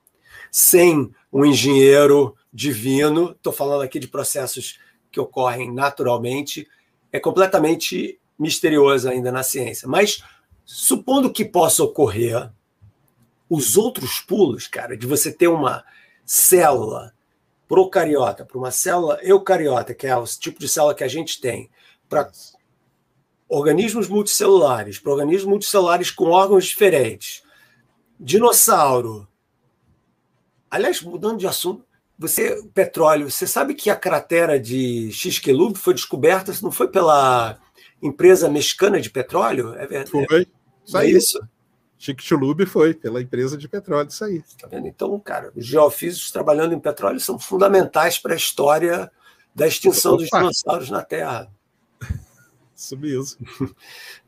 sem 0.50 1.10
um 1.32 1.44
engenheiro 1.44 2.34
divino, 2.52 3.32
estou 3.32 3.52
falando 3.52 3.82
aqui 3.82 3.98
de 3.98 4.08
processos 4.08 4.78
que 5.10 5.20
ocorrem 5.20 5.72
naturalmente, 5.72 6.66
é 7.12 7.20
completamente 7.20 8.18
misterioso 8.38 9.08
ainda 9.08 9.30
na 9.30 9.42
ciência. 9.42 9.88
Mas 9.88 10.22
supondo 10.64 11.32
que 11.32 11.44
possa 11.44 11.82
ocorrer, 11.82 12.50
os 13.48 13.76
outros 13.76 14.18
pulos, 14.20 14.66
cara, 14.66 14.96
de 14.96 15.06
você 15.06 15.32
ter 15.32 15.48
uma 15.48 15.84
célula 16.24 17.14
procariota 17.68 18.44
para 18.44 18.58
uma 18.58 18.70
célula 18.70 19.18
eucariota, 19.22 19.94
que 19.94 20.06
é 20.06 20.16
o 20.16 20.24
tipo 20.24 20.58
de 20.60 20.68
célula 20.68 20.94
que 20.94 21.04
a 21.04 21.08
gente 21.08 21.40
tem, 21.40 21.70
para 22.08 22.30
organismos 23.48 24.08
multicelulares, 24.08 24.98
para 24.98 25.12
organismos 25.12 25.48
multicelulares 25.48 26.10
com 26.10 26.26
órgãos 26.26 26.64
diferentes, 26.64 27.42
dinossauro. 28.18 29.26
Aliás, 30.70 31.00
mudando 31.02 31.38
de 31.38 31.46
assunto, 31.46 31.84
você, 32.18 32.62
petróleo, 32.72 33.30
você 33.30 33.46
sabe 33.46 33.74
que 33.74 33.90
a 33.90 33.96
cratera 33.96 34.58
de 34.58 35.10
Xquelub 35.12 35.76
foi 35.76 35.94
descoberta, 35.94 36.52
não 36.62 36.72
foi 36.72 36.88
pela 36.88 37.58
empresa 38.02 38.48
mexicana 38.48 39.00
de 39.00 39.10
petróleo? 39.10 39.74
É 39.74 39.86
verdade. 39.86 40.10
Foi. 40.10 40.46
Só 40.84 41.02
é 41.02 41.10
isso. 41.10 41.38
Chicxulub 41.98 42.66
foi 42.66 42.94
pela 42.94 43.22
empresa 43.22 43.56
de 43.56 43.68
petróleo, 43.68 44.08
isso 44.08 44.24
aí. 44.24 44.42
Tá 44.60 44.68
vendo? 44.68 44.86
Então, 44.86 45.18
cara, 45.18 45.50
os 45.56 45.66
geofísicos 45.66 46.30
trabalhando 46.30 46.74
em 46.74 46.80
petróleo 46.80 47.18
são 47.18 47.38
fundamentais 47.38 48.18
para 48.18 48.34
a 48.34 48.36
história 48.36 49.10
da 49.54 49.66
extinção 49.66 50.14
Opa. 50.14 50.22
dos 50.22 50.30
dinossauros 50.30 50.90
na 50.90 51.02
Terra. 51.02 51.50
Isso 52.76 52.96
mesmo. 52.98 53.38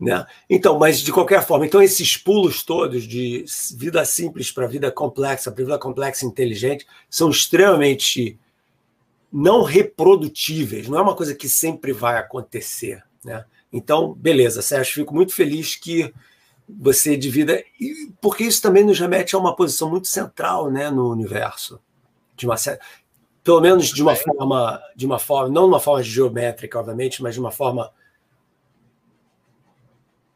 né? 0.01 0.25
Então, 0.49 0.79
mas 0.79 1.01
de 1.01 1.13
qualquer 1.13 1.47
forma, 1.47 1.67
então 1.67 1.83
esses 1.83 2.17
pulos 2.17 2.63
todos 2.63 3.05
de 3.05 3.45
vida 3.77 4.03
simples 4.07 4.51
para 4.51 4.67
vida 4.67 4.91
complexa, 4.91 5.53
para 5.53 5.65
vida 5.65 5.79
complexa 5.79 6.25
e 6.25 6.29
inteligente, 6.29 6.87
são 7.11 7.29
extremamente 7.29 8.39
não 9.31 9.63
reprodutíveis, 9.63 10.89
não 10.89 10.99
é 10.99 11.03
uma 11.03 11.15
coisa 11.15 11.35
que 11.35 11.47
sempre 11.47 11.93
vai 11.93 12.17
acontecer. 12.17 13.05
Né? 13.23 13.45
Então, 13.71 14.15
beleza, 14.15 14.63
Sérgio, 14.63 14.95
fico 14.95 15.15
muito 15.15 15.35
feliz 15.35 15.77
que 15.77 16.11
você 16.69 17.17
divida, 17.17 17.63
porque 18.21 18.45
isso 18.45 18.61
também 18.61 18.85
nos 18.85 18.99
remete 18.99 19.35
a 19.35 19.39
uma 19.39 19.57
posição 19.57 19.89
muito 19.89 20.09
central 20.09 20.71
né, 20.71 20.91
no 20.91 21.11
universo. 21.11 21.81
De 22.37 22.47
uma, 22.47 22.57
pelo 23.43 23.61
menos 23.61 23.87
de 23.87 24.03
uma 24.03 24.15
forma, 24.15 24.83
de 24.95 25.07
uma 25.07 25.19
forma, 25.19 25.49
não 25.49 25.63
de 25.63 25.69
uma 25.69 25.81
forma 25.81 26.03
geométrica, 26.03 26.79
obviamente, 26.79 27.23
mas 27.23 27.35
de 27.35 27.41
uma 27.41 27.51
forma 27.51 27.91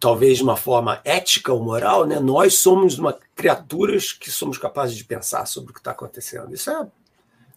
talvez 0.01 0.39
de 0.39 0.43
uma 0.43 0.57
forma 0.57 1.01
ética 1.05 1.53
ou 1.53 1.63
moral, 1.63 2.05
né? 2.05 2.19
Nós 2.19 2.55
somos 2.55 2.99
uma 2.99 3.17
criaturas 3.37 4.13
que 4.13 4.33
somos 4.33 4.59
capazes 4.59 4.97
de 4.97 5.05
pensar 5.05 5.47
sobre 5.47 5.71
o 5.71 5.75
que 5.75 5.79
está 5.79 5.93
acontecendo. 5.93 6.53
Isso 6.53 6.71
é, 6.71 6.89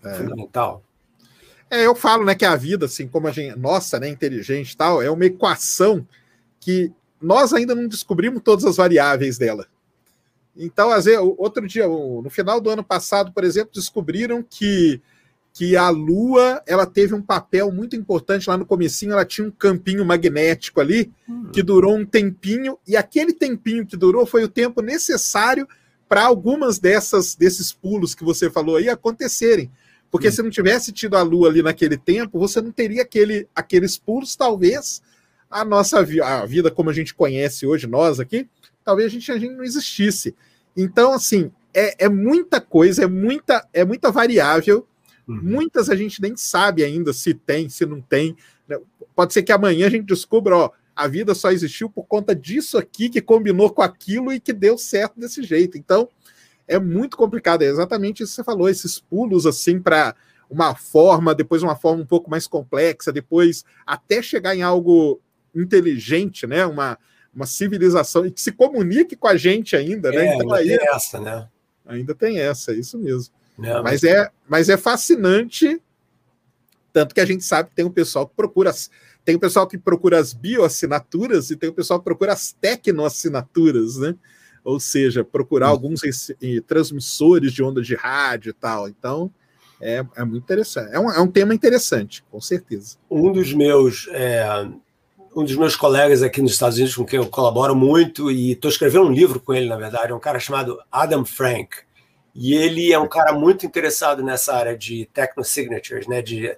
é, 0.04 0.14
fundamental. 0.14 0.84
É, 1.72 1.88
eu 1.88 1.96
falo, 1.96 2.24
né, 2.24 2.36
que 2.36 2.46
a 2.46 2.56
vida, 2.56 2.86
assim, 2.86 3.08
como 3.08 3.28
a 3.28 3.32
gente, 3.32 3.58
nossa, 3.58 4.00
né, 4.00 4.08
inteligente 4.08 4.74
e 4.74 4.78
tal, 4.78 5.02
é 5.02 5.10
uma 5.10 5.26
equação 5.26 6.08
que 6.60 6.94
nós 7.22 7.54
ainda 7.54 7.74
não 7.74 7.88
descobrimos 7.88 8.42
todas 8.44 8.66
as 8.66 8.78
variáveis 8.78 9.38
dela. 9.38 9.68
Então, 10.58 10.90
às 10.90 11.06
vezes, 11.06 11.20
outro 11.38 11.68
dia, 11.68 11.88
no 11.88 12.30
final 12.30 12.62
do 12.62 12.70
ano 12.70 12.84
passado, 12.84 13.32
por 13.34 13.44
exemplo, 13.44 13.72
descobriram 13.74 14.42
que, 14.42 15.02
que 15.54 15.76
a 15.76 15.90
Lua 15.90 16.62
ela 16.66 16.86
teve 16.86 17.14
um 17.14 17.22
papel 17.22 17.72
muito 17.72 17.96
importante 17.96 18.50
lá 18.50 18.58
no 18.58 18.66
comecinho, 18.66 19.14
ela 19.14 19.26
tinha 19.26 19.48
um 19.48 19.52
campinho 19.52 20.06
magnético 20.06 20.80
ali 20.80 21.12
uhum. 21.28 21.50
que 21.52 21.62
durou 21.62 21.96
um 21.96 22.06
tempinho, 22.06 22.78
e 22.88 22.96
aquele 22.96 23.34
tempinho 23.34 23.86
que 23.86 23.98
durou 23.98 24.26
foi 24.26 24.44
o 24.46 24.50
tempo 24.50 24.82
necessário 24.82 25.68
para 26.08 26.24
algumas 26.24 26.80
dessas 26.80 27.36
desses 27.36 27.74
pulos 27.74 28.16
que 28.16 28.24
você 28.24 28.50
falou 28.50 28.78
aí 28.78 28.88
acontecerem. 28.88 29.70
Porque 30.10 30.28
uhum. 30.28 30.34
se 30.34 30.42
não 30.42 30.50
tivesse 30.50 30.94
tido 30.94 31.18
a 31.18 31.22
Lua 31.22 31.50
ali 31.50 31.62
naquele 31.62 31.98
tempo, 31.98 32.40
você 32.40 32.62
não 32.62 32.72
teria 32.72 33.02
aquele, 33.02 33.50
aqueles 33.54 33.98
pulos, 33.98 34.38
talvez 34.38 35.02
a 35.56 35.64
nossa 35.64 36.04
vi 36.04 36.20
a 36.20 36.46
vida 36.46 36.70
como 36.70 36.90
a 36.90 36.94
gente 36.94 37.14
conhece 37.14 37.66
hoje, 37.66 37.88
nós 37.88 38.20
aqui, 38.20 38.46
talvez 38.84 39.08
a 39.08 39.10
gente, 39.10 39.32
a 39.32 39.38
gente 39.40 39.56
não 39.56 39.64
existisse. 39.64 40.36
Então, 40.76 41.14
assim, 41.14 41.50
é, 41.74 42.06
é 42.06 42.10
muita 42.10 42.60
coisa, 42.60 43.06
é 43.06 43.08
muita, 43.08 43.66
é 43.72 43.86
muita 43.86 44.12
variável. 44.12 44.86
Uhum. 45.26 45.40
Muitas 45.42 45.90
a 45.90 45.96
gente 45.96 46.22
nem 46.22 46.36
sabe 46.36 46.84
ainda 46.84 47.14
se 47.14 47.34
tem, 47.34 47.70
se 47.70 47.86
não 47.86 48.02
tem. 48.02 48.36
Né? 48.68 48.78
Pode 49.16 49.32
ser 49.32 49.44
que 49.44 49.52
amanhã 49.54 49.88
a 49.88 49.90
gente 49.90 50.06
descubra, 50.06 50.58
ó, 50.58 50.72
a 50.94 51.08
vida 51.08 51.34
só 51.34 51.50
existiu 51.52 51.90
por 51.90 52.04
conta 52.04 52.36
disso 52.36 52.78
aqui 52.78 53.08
que 53.08 53.22
combinou 53.22 53.70
com 53.72 53.82
aquilo 53.82 54.34
e 54.34 54.42
que 54.42 54.52
deu 54.52 54.78
certo 54.78 55.18
desse 55.18 55.42
jeito. 55.42 55.78
Então, 55.78 56.10
é 56.68 56.78
muito 56.78 57.16
complicado. 57.16 57.62
É 57.62 57.68
exatamente 57.68 58.24
isso 58.24 58.34
que 58.34 58.36
você 58.36 58.44
falou, 58.44 58.68
esses 58.68 59.00
pulos 59.00 59.46
assim 59.46 59.80
para 59.80 60.16
uma 60.50 60.76
forma, 60.76 61.34
depois 61.34 61.64
uma 61.64 61.78
forma 61.78 62.04
um 62.04 62.06
pouco 62.06 62.30
mais 62.30 62.46
complexa, 62.46 63.12
depois 63.12 63.64
até 63.86 64.22
chegar 64.22 64.54
em 64.54 64.62
algo 64.62 65.22
inteligente, 65.62 66.46
né? 66.48 66.66
Uma, 66.66 66.98
uma 67.34 67.46
civilização 67.46 68.26
e 68.26 68.32
que 68.32 68.42
se 68.42 68.52
comunique 68.52 69.16
com 69.16 69.28
a 69.28 69.36
gente 69.36 69.76
ainda, 69.76 70.12
né? 70.12 70.28
É, 70.28 70.36
então, 70.36 70.54
aí, 70.54 70.68
tem 70.68 70.88
essa, 70.90 71.20
né? 71.20 71.48
Ainda 71.86 72.16
tem 72.16 72.40
essa, 72.40 72.72
é 72.72 72.76
isso 72.76 72.98
mesmo. 72.98 73.34
Não, 73.58 73.84
mas, 73.84 74.02
mas, 74.02 74.04
é, 74.04 74.32
mas 74.48 74.70
é 74.70 74.78
fascinante, 74.78 75.82
tanto 76.92 77.14
que 77.14 77.22
a 77.22 77.26
gente 77.26 77.44
sabe 77.44 77.70
que 77.70 77.76
tem 77.76 77.86
um 77.86 77.92
pessoal 77.92 78.28
que 78.28 78.36
procura 78.36 78.72
tem 79.26 79.36
o 79.36 79.40
pessoal 79.40 79.66
que 79.66 79.78
procura 79.78 80.20
as 80.20 80.34
bioassinaturas 80.34 81.50
e 81.50 81.56
tem 81.56 81.68
o 81.68 81.74
pessoal 81.74 82.00
que 82.00 82.06
procura 82.06 82.32
as 82.32 82.52
tecnoassinaturas, 82.54 83.98
né? 83.98 84.16
Ou 84.64 84.80
seja, 84.80 85.24
procurar 85.24 85.68
alguns 85.68 86.02
transmissores 86.68 87.52
de 87.52 87.64
onda 87.64 87.82
de 87.82 87.96
rádio 87.96 88.52
e 88.52 88.54
tal. 88.54 88.88
Então, 88.88 89.32
é, 89.82 90.06
é 90.16 90.24
muito 90.24 90.44
interessante. 90.44 90.94
É 90.94 91.00
um, 91.00 91.12
é 91.12 91.20
um 91.20 91.28
tema 91.28 91.56
interessante, 91.56 92.24
com 92.30 92.40
certeza. 92.40 92.98
Um 93.10 93.32
dos 93.32 93.52
meus 93.52 94.08
é, 94.12 94.46
um 95.36 95.44
dos 95.44 95.56
meus 95.58 95.76
colegas 95.76 96.24
aqui 96.24 96.42
nos 96.42 96.54
Estados 96.54 96.78
Unidos, 96.78 96.96
com 96.96 97.06
quem 97.06 97.20
eu 97.20 97.28
colaboro 97.28 97.76
muito, 97.76 98.32
e 98.32 98.54
estou 98.54 98.72
escrevendo 98.72 99.08
um 99.08 99.12
livro 99.12 99.40
com 99.40 99.54
ele, 99.54 99.68
na 99.68 99.76
verdade, 99.76 100.14
é 100.14 100.16
um 100.16 100.20
cara 100.20 100.40
chamado 100.40 100.80
Adam 100.90 101.26
Frank. 101.26 101.80
E 102.34 102.54
ele 102.54 102.94
é 102.94 102.98
um 102.98 103.08
cara 103.08 103.34
muito 103.34 103.66
interessado 103.66 104.24
nessa 104.24 104.56
área 104.56 104.78
de 104.78 105.10
technosignatures, 105.14 106.08
né, 106.08 106.22
de 106.22 106.56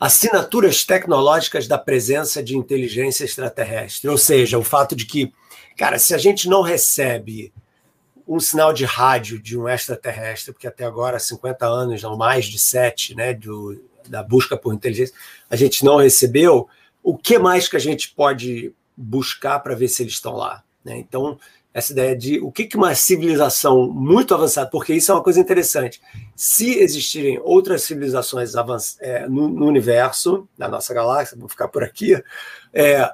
assinaturas 0.00 0.84
tecnológicas 0.84 1.68
da 1.68 1.78
presença 1.78 2.42
de 2.42 2.56
inteligência 2.56 3.24
extraterrestre. 3.24 4.08
Ou 4.10 4.18
seja, 4.18 4.58
o 4.58 4.64
fato 4.64 4.96
de 4.96 5.06
que, 5.06 5.32
cara, 5.76 5.98
se 5.98 6.12
a 6.12 6.18
gente 6.18 6.48
não 6.48 6.60
recebe 6.60 7.52
um 8.26 8.40
sinal 8.40 8.72
de 8.72 8.84
rádio 8.84 9.40
de 9.40 9.56
um 9.56 9.68
extraterrestre, 9.68 10.52
porque 10.52 10.66
até 10.66 10.84
agora, 10.84 11.20
50 11.20 11.66
anos, 11.66 12.02
não 12.02 12.16
mais 12.16 12.46
de 12.46 12.58
sete, 12.58 13.14
né, 13.14 13.32
do, 13.32 13.80
da 14.08 14.24
busca 14.24 14.56
por 14.56 14.74
inteligência, 14.74 15.14
a 15.48 15.54
gente 15.54 15.84
não 15.84 15.98
recebeu, 15.98 16.68
o 17.04 17.16
que 17.16 17.38
mais 17.38 17.68
que 17.68 17.76
a 17.76 17.80
gente 17.80 18.08
pode 18.08 18.74
buscar 18.96 19.60
para 19.60 19.74
ver 19.74 19.88
se 19.88 20.02
eles 20.02 20.14
estão 20.14 20.34
lá? 20.34 20.64
Né? 20.82 20.96
Então, 20.96 21.38
essa 21.74 21.92
ideia 21.92 22.16
de 22.16 22.40
o 22.40 22.50
que, 22.50 22.64
que 22.64 22.76
uma 22.76 22.94
civilização 22.94 23.90
muito 23.90 24.32
avançada, 24.32 24.70
porque 24.70 24.94
isso 24.94 25.12
é 25.12 25.14
uma 25.14 25.22
coisa 25.22 25.38
interessante. 25.38 26.00
Se 26.34 26.78
existirem 26.78 27.38
outras 27.42 27.82
civilizações 27.82 28.54
é, 29.00 29.28
no, 29.28 29.48
no, 29.48 29.66
universo, 29.66 30.48
na 30.56 30.66
nossa 30.66 30.94
galáxia, 30.94 31.36
vou 31.36 31.48
ficar 31.48 31.68
por 31.68 31.84
aqui, 31.84 32.14
é, 32.72 33.12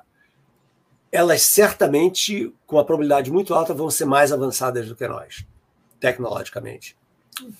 elas 1.11 1.42
certamente, 1.42 2.54
com 2.66 2.76
uma 2.76 2.85
probabilidade 2.85 3.32
muito 3.32 3.54
alta, 3.54 3.75
vão 3.75 3.90
ser 3.90 4.04
mais 4.04 4.30
avançadas 4.30 4.87
do 4.87 4.94
que 4.94 5.09
nós, 5.09 5.44
tecnologicamente. 5.99 6.97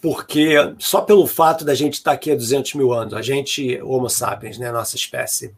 Porque 0.03 0.55
só 0.79 1.01
pelo 1.01 1.27
fato 1.27 1.65
da 1.65 1.75
gente 1.75 1.95
estar 1.95 2.13
aqui 2.13 2.31
há 2.31 2.37
200 2.37 2.75
mil 2.75 2.93
anos, 2.93 3.15
a 3.15 3.23
gente, 3.23 3.81
Homo 3.83 4.09
sapiens, 4.11 4.59
né, 4.59 4.71
nossa 4.71 4.95
espécie, 4.95 5.55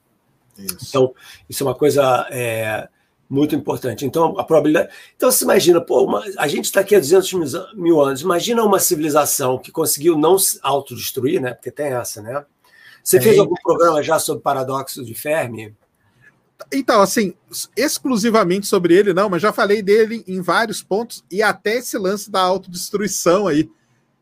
isso. 0.64 0.87
Então, 0.88 1.14
isso 1.49 1.62
é 1.62 1.66
uma 1.66 1.75
coisa 1.75 2.26
é, 2.31 2.88
muito 3.33 3.54
importante. 3.54 4.04
Então, 4.04 4.38
a 4.38 4.45
probabilidade. 4.45 4.90
Então, 5.16 5.31
você 5.31 5.42
imagina, 5.45 5.81
pô, 5.81 6.04
uma... 6.04 6.23
a 6.37 6.47
gente 6.47 6.66
está 6.66 6.81
aqui 6.81 6.95
há 6.95 6.99
200 6.99 7.33
mil 7.75 7.99
anos. 8.00 8.21
Imagina 8.21 8.62
uma 8.62 8.78
civilização 8.78 9.59
que 9.59 9.73
conseguiu 9.73 10.19
não 10.19 10.38
se 10.38 10.59
autodestruir, 10.62 11.40
né? 11.40 11.54
Porque 11.54 11.71
tem 11.71 11.87
essa, 11.87 12.21
né? 12.21 12.45
Você 13.02 13.16
é, 13.16 13.21
fez 13.21 13.38
algum 13.38 13.54
programa 13.62 14.02
já 14.02 14.19
sobre 14.19 14.42
paradoxo 14.42 15.02
de 15.02 15.14
Fermi? 15.14 15.75
Então, 16.71 17.00
assim, 17.00 17.35
exclusivamente 17.75 18.66
sobre 18.66 18.95
ele, 18.95 19.14
não, 19.14 19.31
mas 19.31 19.40
já 19.40 19.52
falei 19.52 19.83
dele 19.83 20.23
em 20.28 20.40
vários 20.40 20.83
pontos, 20.83 21.25
e 21.31 21.42
até 21.42 21.78
esse 21.78 21.99
lance 21.99 22.31
da 22.31 22.40
autodestruição 22.40 23.49
aí, 23.49 23.69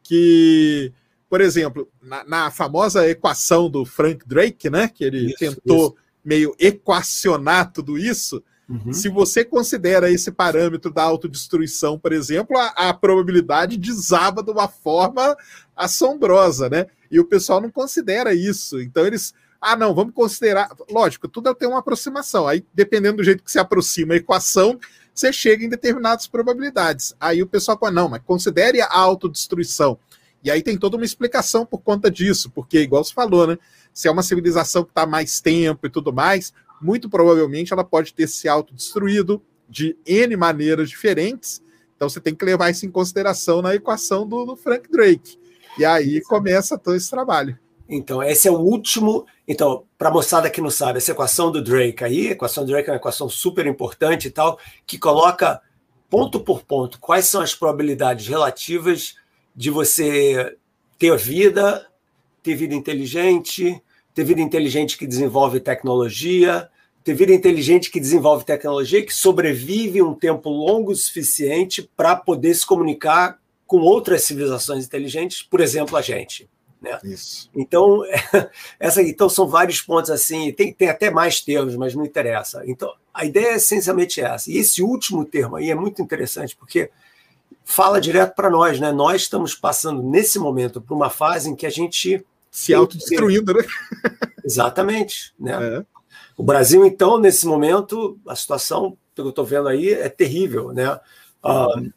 que, 0.03 0.93
por 1.29 1.41
exemplo, 1.41 1.89
na, 2.01 2.25
na 2.25 2.51
famosa 2.51 3.09
equação 3.09 3.69
do 3.69 3.85
Frank 3.85 4.27
Drake, 4.27 4.71
né, 4.71 4.89
que 4.89 5.05
ele 5.05 5.27
isso, 5.27 5.37
tentou 5.37 5.89
isso 5.89 6.10
meio 6.25 6.55
equacionar 6.59 7.73
tudo 7.73 7.99
isso, 7.99 8.43
uhum. 8.69 8.93
se 8.93 9.09
você 9.09 9.45
considera 9.45 10.11
esse 10.11 10.31
parâmetro 10.31 10.93
da 10.93 11.03
autodestruição, 11.03 11.99
por 11.99 12.13
exemplo, 12.13 12.57
a, 12.57 12.69
a, 12.89 12.95
probabilidade 12.95 13.77
desaba 13.77 14.43
de 14.43 14.51
uma 14.51 14.69
forma 14.69 15.37
assombrosa, 15.77 16.69
né? 16.69 16.87
E 17.11 17.19
o 17.19 17.25
pessoal 17.25 17.61
não 17.61 17.71
considera 17.71 18.35
isso. 18.35 18.81
Então 18.81 19.07
eles. 19.07 19.35
Ah, 19.61 19.77
não, 19.77 19.95
vamos 19.95 20.15
considerar. 20.15 20.71
Lógico, 20.91 21.29
tudo 21.29 21.55
tem 21.55 21.69
uma 21.69 21.81
aproximação. 21.81 22.49
Aí, 22.49 22.65
dependendo 22.73 23.19
do 23.19 23.25
jeito 23.25 23.45
que 23.45 23.53
se 23.53 23.59
aproxima 23.59 24.15
a 24.15 24.17
equação, 24.17 24.81
você 25.15 25.33
chega 25.33 25.65
em 25.65 25.69
determinadas 25.69 26.27
probabilidades. 26.27 27.15
Aí 27.21 27.43
o 27.43 27.47
pessoal 27.47 27.79
fala, 27.79 27.93
não, 27.93 28.09
mas 28.09 28.23
considere 28.23 28.81
a 28.81 28.89
autodestruição. 28.91 29.99
E 30.43 30.51
aí 30.51 30.63
tem 30.63 30.79
toda 30.79 30.97
uma 30.97 31.05
explicação 31.05 31.67
por 31.67 31.79
conta 31.79 32.11
disso, 32.11 32.51
porque, 32.51 32.81
igual 32.81 33.05
você 33.05 33.13
falou, 33.13 33.47
né? 33.47 33.59
Se 34.01 34.09
é 34.09 34.11
uma 34.11 34.23
civilização 34.23 34.83
que 34.83 34.93
está 34.93 35.05
mais 35.05 35.43
tempo 35.43 35.87
e 35.87 35.91
tudo 35.91 36.11
mais, 36.11 36.55
muito 36.81 37.11
provavelmente 37.11 37.71
ela 37.71 37.85
pode 37.85 38.15
ter 38.15 38.27
se 38.27 38.49
autodestruído 38.49 39.43
de 39.69 39.95
N 40.07 40.35
maneiras 40.37 40.89
diferentes. 40.89 41.63
Então 41.95 42.09
você 42.09 42.19
tem 42.19 42.35
que 42.35 42.43
levar 42.43 42.71
isso 42.71 42.87
em 42.87 42.91
consideração 42.91 43.61
na 43.61 43.75
equação 43.75 44.27
do, 44.27 44.47
do 44.47 44.57
Frank 44.57 44.91
Drake. 44.91 45.39
E 45.79 45.85
aí 45.85 46.23
começa 46.23 46.79
todo 46.79 46.97
esse 46.97 47.11
trabalho. 47.11 47.59
Então, 47.87 48.23
esse 48.23 48.49
é 48.49 48.51
o 48.51 48.59
último. 48.59 49.27
Então, 49.47 49.85
para 49.99 50.09
a 50.09 50.13
moçada 50.13 50.49
que 50.49 50.63
não 50.63 50.71
sabe, 50.71 50.97
essa 50.97 51.11
equação 51.11 51.53
do 51.53 51.63
Drake 51.63 52.03
aí, 52.03 52.29
a 52.29 52.33
equação 52.33 52.65
do 52.65 52.71
Drake 52.71 52.89
é 52.89 52.93
uma 52.93 52.97
equação 52.97 53.29
super 53.29 53.67
importante 53.67 54.29
e 54.29 54.31
tal, 54.31 54.59
que 54.87 54.97
coloca 54.97 55.61
ponto 56.09 56.41
por 56.41 56.63
ponto 56.63 56.99
quais 56.99 57.27
são 57.27 57.43
as 57.43 57.55
probabilidades 57.55 58.27
relativas 58.27 59.15
de 59.55 59.69
você 59.71 60.57
ter 60.99 61.15
vida, 61.19 61.87
ter 62.43 62.55
vida 62.55 62.75
inteligente, 62.75 63.83
ter 64.15 64.25
vida 64.25 64.41
inteligente 64.41 64.99
que 64.99 65.07
desenvolve 65.07 65.61
tecnologia, 65.61 66.69
ter 67.03 67.15
vida 67.15 67.33
inteligente 67.33 67.91
que 67.91 68.01
desenvolve 68.01 68.45
tecnologia 68.45 69.05
que 69.05 69.15
sobrevive 69.15 70.03
um 70.03 70.15
tempo 70.15 70.51
longo 70.51 70.93
o 70.93 70.97
suficiente 70.97 71.89
para 71.97 72.15
poder 72.15 72.55
se 72.55 72.67
comunicar 72.67 73.39
com 73.67 73.79
outras 73.79 74.23
civilizações 74.23 74.85
inteligentes, 74.85 75.43
por 75.43 75.61
exemplo, 75.61 75.97
a 75.97 76.03
gente. 76.03 76.49
Né? 76.81 76.99
Isso. 77.05 77.51
Então, 77.55 78.03
essa, 78.81 79.03
então, 79.03 79.29
são 79.29 79.47
vários 79.47 79.81
pontos 79.81 80.11
assim, 80.11 80.53
tem, 80.53 80.73
tem 80.73 80.89
até 80.89 81.11
mais 81.11 81.41
termos, 81.41 81.77
mas 81.77 81.95
não 81.95 82.05
interessa. 82.05 82.63
Então, 82.67 82.93
a 83.13 83.25
ideia 83.25 83.49
é 83.49 83.57
essencialmente 83.57 84.21
essa. 84.21 84.51
E 84.51 84.57
esse 84.57 84.83
último 84.83 85.25
termo 85.25 85.57
aí 85.57 85.71
é 85.71 85.75
muito 85.75 86.03
interessante, 86.03 86.57
porque 86.57 86.91
fala 87.65 88.01
direto 88.01 88.35
para 88.35 88.51
nós, 88.51 88.81
né? 88.81 88.91
Nós 88.93 89.23
estamos 89.23 89.55
passando 89.55 90.03
nesse 90.03 90.39
momento 90.39 90.81
por 90.81 90.95
uma 90.95 91.11
fase 91.11 91.51
em 91.51 91.55
que 91.55 91.67
a 91.67 91.71
gente 91.71 92.25
se 92.51 92.75
autodestruindo, 92.75 93.55
né? 93.55 93.63
Exatamente, 94.45 95.33
né? 95.39 95.79
É. 95.79 95.85
O 96.37 96.43
Brasil, 96.43 96.85
então, 96.85 97.19
nesse 97.19 97.47
momento, 97.47 98.19
a 98.27 98.35
situação, 98.35 98.97
pelo 99.15 99.27
que 99.27 99.29
eu 99.29 99.43
estou 99.43 99.45
vendo 99.45 99.69
aí, 99.69 99.93
é 99.93 100.09
terrível, 100.09 100.73
né? 100.73 100.99
Uh, 101.45 101.93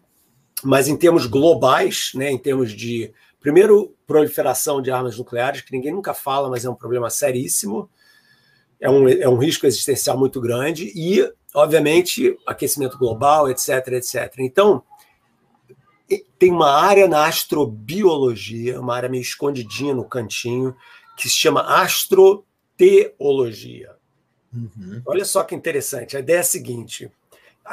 mas 0.64 0.88
em 0.88 0.96
termos 0.96 1.26
globais, 1.26 2.12
né, 2.16 2.32
em 2.32 2.38
termos 2.38 2.72
de, 2.72 3.14
primeiro, 3.40 3.96
proliferação 4.08 4.82
de 4.82 4.92
armas 4.92 5.18
nucleares, 5.18 5.62
que 5.62 5.72
ninguém 5.72 5.92
nunca 5.92 6.14
fala, 6.14 6.50
mas 6.50 6.64
é 6.64 6.70
um 6.70 6.76
problema 6.76 7.10
seríssimo, 7.10 7.90
é 8.80 8.90
um, 8.90 9.08
é 9.08 9.28
um 9.28 9.38
risco 9.38 9.66
existencial 9.66 10.18
muito 10.18 10.40
grande, 10.40 10.92
e, 10.96 11.30
obviamente, 11.54 12.38
aquecimento 12.46 12.98
global, 12.98 13.50
etc, 13.50 13.88
etc. 13.90 14.34
Então, 14.40 14.84
tem 16.40 16.52
uma 16.52 16.72
área 16.72 17.08
na 17.08 17.28
astrobiologia, 17.28 18.80
uma 18.80 18.96
área 18.96 19.10
meio 19.10 19.22
escondidinha 19.22 19.94
no 19.94 20.06
cantinho, 20.06 20.76
que 21.16 21.30
se 21.30 21.36
chama 21.36 21.62
astroteologia. 21.82 23.92
Uhum. 24.54 25.02
Olha 25.06 25.26
só 25.26 25.44
que 25.44 25.56
interessante. 25.56 26.16
A 26.16 26.20
ideia 26.20 26.38
é 26.38 26.42
a 26.42 26.44
seguinte: 26.44 27.12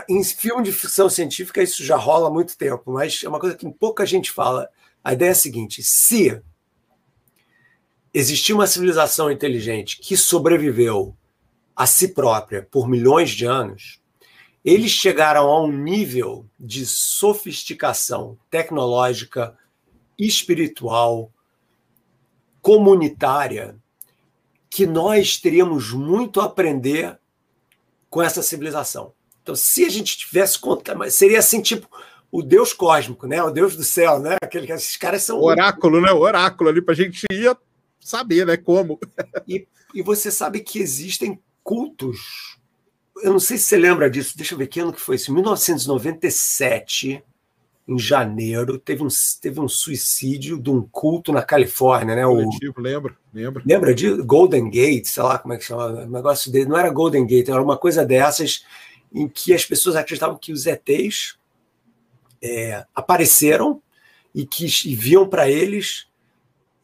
em 0.08 0.24
filme 0.24 0.62
de 0.62 0.72
ficção 0.72 1.10
científica 1.10 1.62
isso 1.62 1.84
já 1.84 1.96
rola 1.96 2.28
há 2.28 2.30
muito 2.30 2.56
tempo, 2.56 2.92
mas 2.92 3.22
é 3.24 3.28
uma 3.28 3.40
coisa 3.40 3.56
que 3.56 3.68
pouca 3.70 4.06
gente 4.06 4.30
fala. 4.30 4.68
A 5.02 5.12
ideia 5.12 5.30
é 5.30 5.32
a 5.32 5.36
seguinte: 5.36 5.82
se 5.82 6.40
existir 8.12 8.52
uma 8.52 8.66
civilização 8.66 9.30
inteligente 9.30 9.98
que 9.98 10.16
sobreviveu 10.16 11.16
a 11.76 11.86
si 11.86 12.08
própria 12.08 12.66
por 12.70 12.88
milhões 12.88 13.30
de 13.30 13.46
anos, 13.46 13.99
eles 14.64 14.90
chegaram 14.90 15.48
a 15.48 15.62
um 15.62 15.72
nível 15.72 16.46
de 16.58 16.84
sofisticação 16.84 18.38
tecnológica, 18.50 19.56
espiritual, 20.18 21.32
comunitária, 22.60 23.76
que 24.68 24.86
nós 24.86 25.38
teríamos 25.38 25.92
muito 25.92 26.40
a 26.40 26.44
aprender 26.44 27.18
com 28.08 28.22
essa 28.22 28.42
civilização. 28.42 29.12
Então, 29.42 29.54
se 29.54 29.84
a 29.84 29.88
gente 29.88 30.18
tivesse 30.18 30.58
conta, 30.58 30.94
mas 30.94 31.14
seria 31.14 31.38
assim, 31.38 31.62
tipo, 31.62 31.88
o 32.30 32.42
Deus 32.42 32.72
cósmico, 32.72 33.26
né? 33.26 33.42
O 33.42 33.50
Deus 33.50 33.74
do 33.74 33.82
céu, 33.82 34.20
né? 34.20 34.36
Aquele, 34.42 34.70
esses 34.70 34.96
caras 34.96 35.22
são. 35.22 35.38
O 35.38 35.44
oráculo, 35.44 36.00
né? 36.00 36.12
O 36.12 36.18
oráculo 36.20 36.68
ali 36.68 36.82
para 36.82 36.92
a 36.92 36.96
gente 36.96 37.24
ia 37.32 37.56
saber, 37.98 38.46
né? 38.46 38.56
Como. 38.56 39.00
E, 39.48 39.66
e 39.94 40.02
você 40.02 40.30
sabe 40.30 40.60
que 40.60 40.78
existem 40.78 41.40
cultos 41.64 42.59
eu 43.22 43.32
não 43.32 43.40
sei 43.40 43.56
se 43.58 43.64
você 43.64 43.76
lembra 43.76 44.10
disso, 44.10 44.36
deixa 44.36 44.54
eu 44.54 44.58
ver 44.58 44.66
que 44.66 44.80
ano 44.80 44.92
que 44.92 45.00
foi 45.00 45.16
isso. 45.16 45.30
Em 45.30 45.34
1997, 45.34 47.22
em 47.88 47.98
janeiro, 47.98 48.78
teve 48.78 49.02
um, 49.02 49.08
teve 49.40 49.60
um 49.60 49.68
suicídio 49.68 50.60
de 50.60 50.70
um 50.70 50.82
culto 50.82 51.32
na 51.32 51.42
Califórnia, 51.42 52.14
né? 52.14 52.26
O, 52.26 52.34
lembro, 52.78 53.16
lembro. 53.32 53.62
Lembra 53.66 53.94
de 53.94 54.22
Golden 54.22 54.70
Gate, 54.70 55.06
sei 55.06 55.22
lá 55.22 55.38
como 55.38 55.54
é 55.54 55.58
que 55.58 55.64
chama, 55.64 55.86
o 55.86 56.10
negócio 56.10 56.52
dele, 56.52 56.68
não 56.68 56.76
era 56.76 56.90
Golden 56.90 57.26
Gate, 57.26 57.48
era 57.48 57.62
uma 57.62 57.76
coisa 57.76 58.04
dessas 58.04 58.64
em 59.12 59.28
que 59.28 59.52
as 59.52 59.64
pessoas 59.64 59.96
acreditavam 59.96 60.38
que 60.38 60.52
os 60.52 60.66
ETs 60.66 61.36
é, 62.40 62.84
apareceram 62.94 63.82
e 64.32 64.46
que 64.46 64.66
e 64.66 64.94
viam 64.94 65.28
para 65.28 65.50
eles 65.50 66.06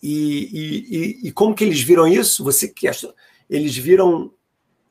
e, 0.02 0.50
e, 0.52 0.96
e, 0.96 1.28
e, 1.28 1.32
como 1.32 1.54
que 1.54 1.64
eles 1.64 1.80
viram 1.80 2.06
isso? 2.06 2.44
Você 2.44 2.68
que 2.68 2.86
achou, 2.86 3.14
eles 3.48 3.76
viram 3.76 4.32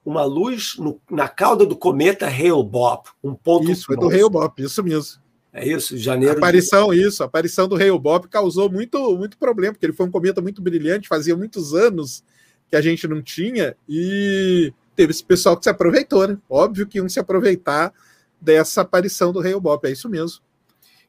uma 0.05 0.23
luz 0.23 0.75
no, 0.77 1.01
na 1.09 1.27
cauda 1.27 1.65
do 1.65 1.75
cometa 1.75 2.27
Hale-Bopp, 2.27 3.09
um 3.23 3.33
ponto. 3.33 3.69
Isso, 3.71 3.87
foi 3.87 3.97
do 3.97 4.07
Hale-Bopp, 4.07 4.61
isso 4.61 4.83
mesmo. 4.83 5.19
É 5.51 5.67
isso, 5.67 5.97
janeiro. 5.97 6.37
Aparição, 6.37 6.91
de... 6.91 7.01
isso, 7.01 7.23
a 7.23 7.25
aparição 7.25 7.67
do 7.67 7.75
Hale-Bopp 7.75 8.27
causou 8.27 8.69
muito, 8.69 9.17
muito 9.17 9.37
problema, 9.37 9.73
porque 9.73 9.85
ele 9.85 9.93
foi 9.93 10.05
um 10.05 10.11
cometa 10.11 10.41
muito 10.41 10.61
brilhante, 10.61 11.07
fazia 11.07 11.35
muitos 11.35 11.73
anos 11.73 12.23
que 12.69 12.75
a 12.75 12.81
gente 12.81 13.07
não 13.07 13.21
tinha, 13.21 13.75
e 13.87 14.73
teve 14.95 15.11
esse 15.11 15.23
pessoal 15.23 15.57
que 15.57 15.63
se 15.63 15.69
aproveitou, 15.69 16.27
né? 16.27 16.37
Óbvio 16.49 16.85
que 16.85 16.97
iam 16.97 17.09
se 17.09 17.19
aproveitar 17.19 17.93
dessa 18.39 18.81
aparição 18.81 19.31
do 19.31 19.39
Hale-Bopp, 19.39 19.87
é 19.87 19.91
isso 19.91 20.09
mesmo. 20.09 20.39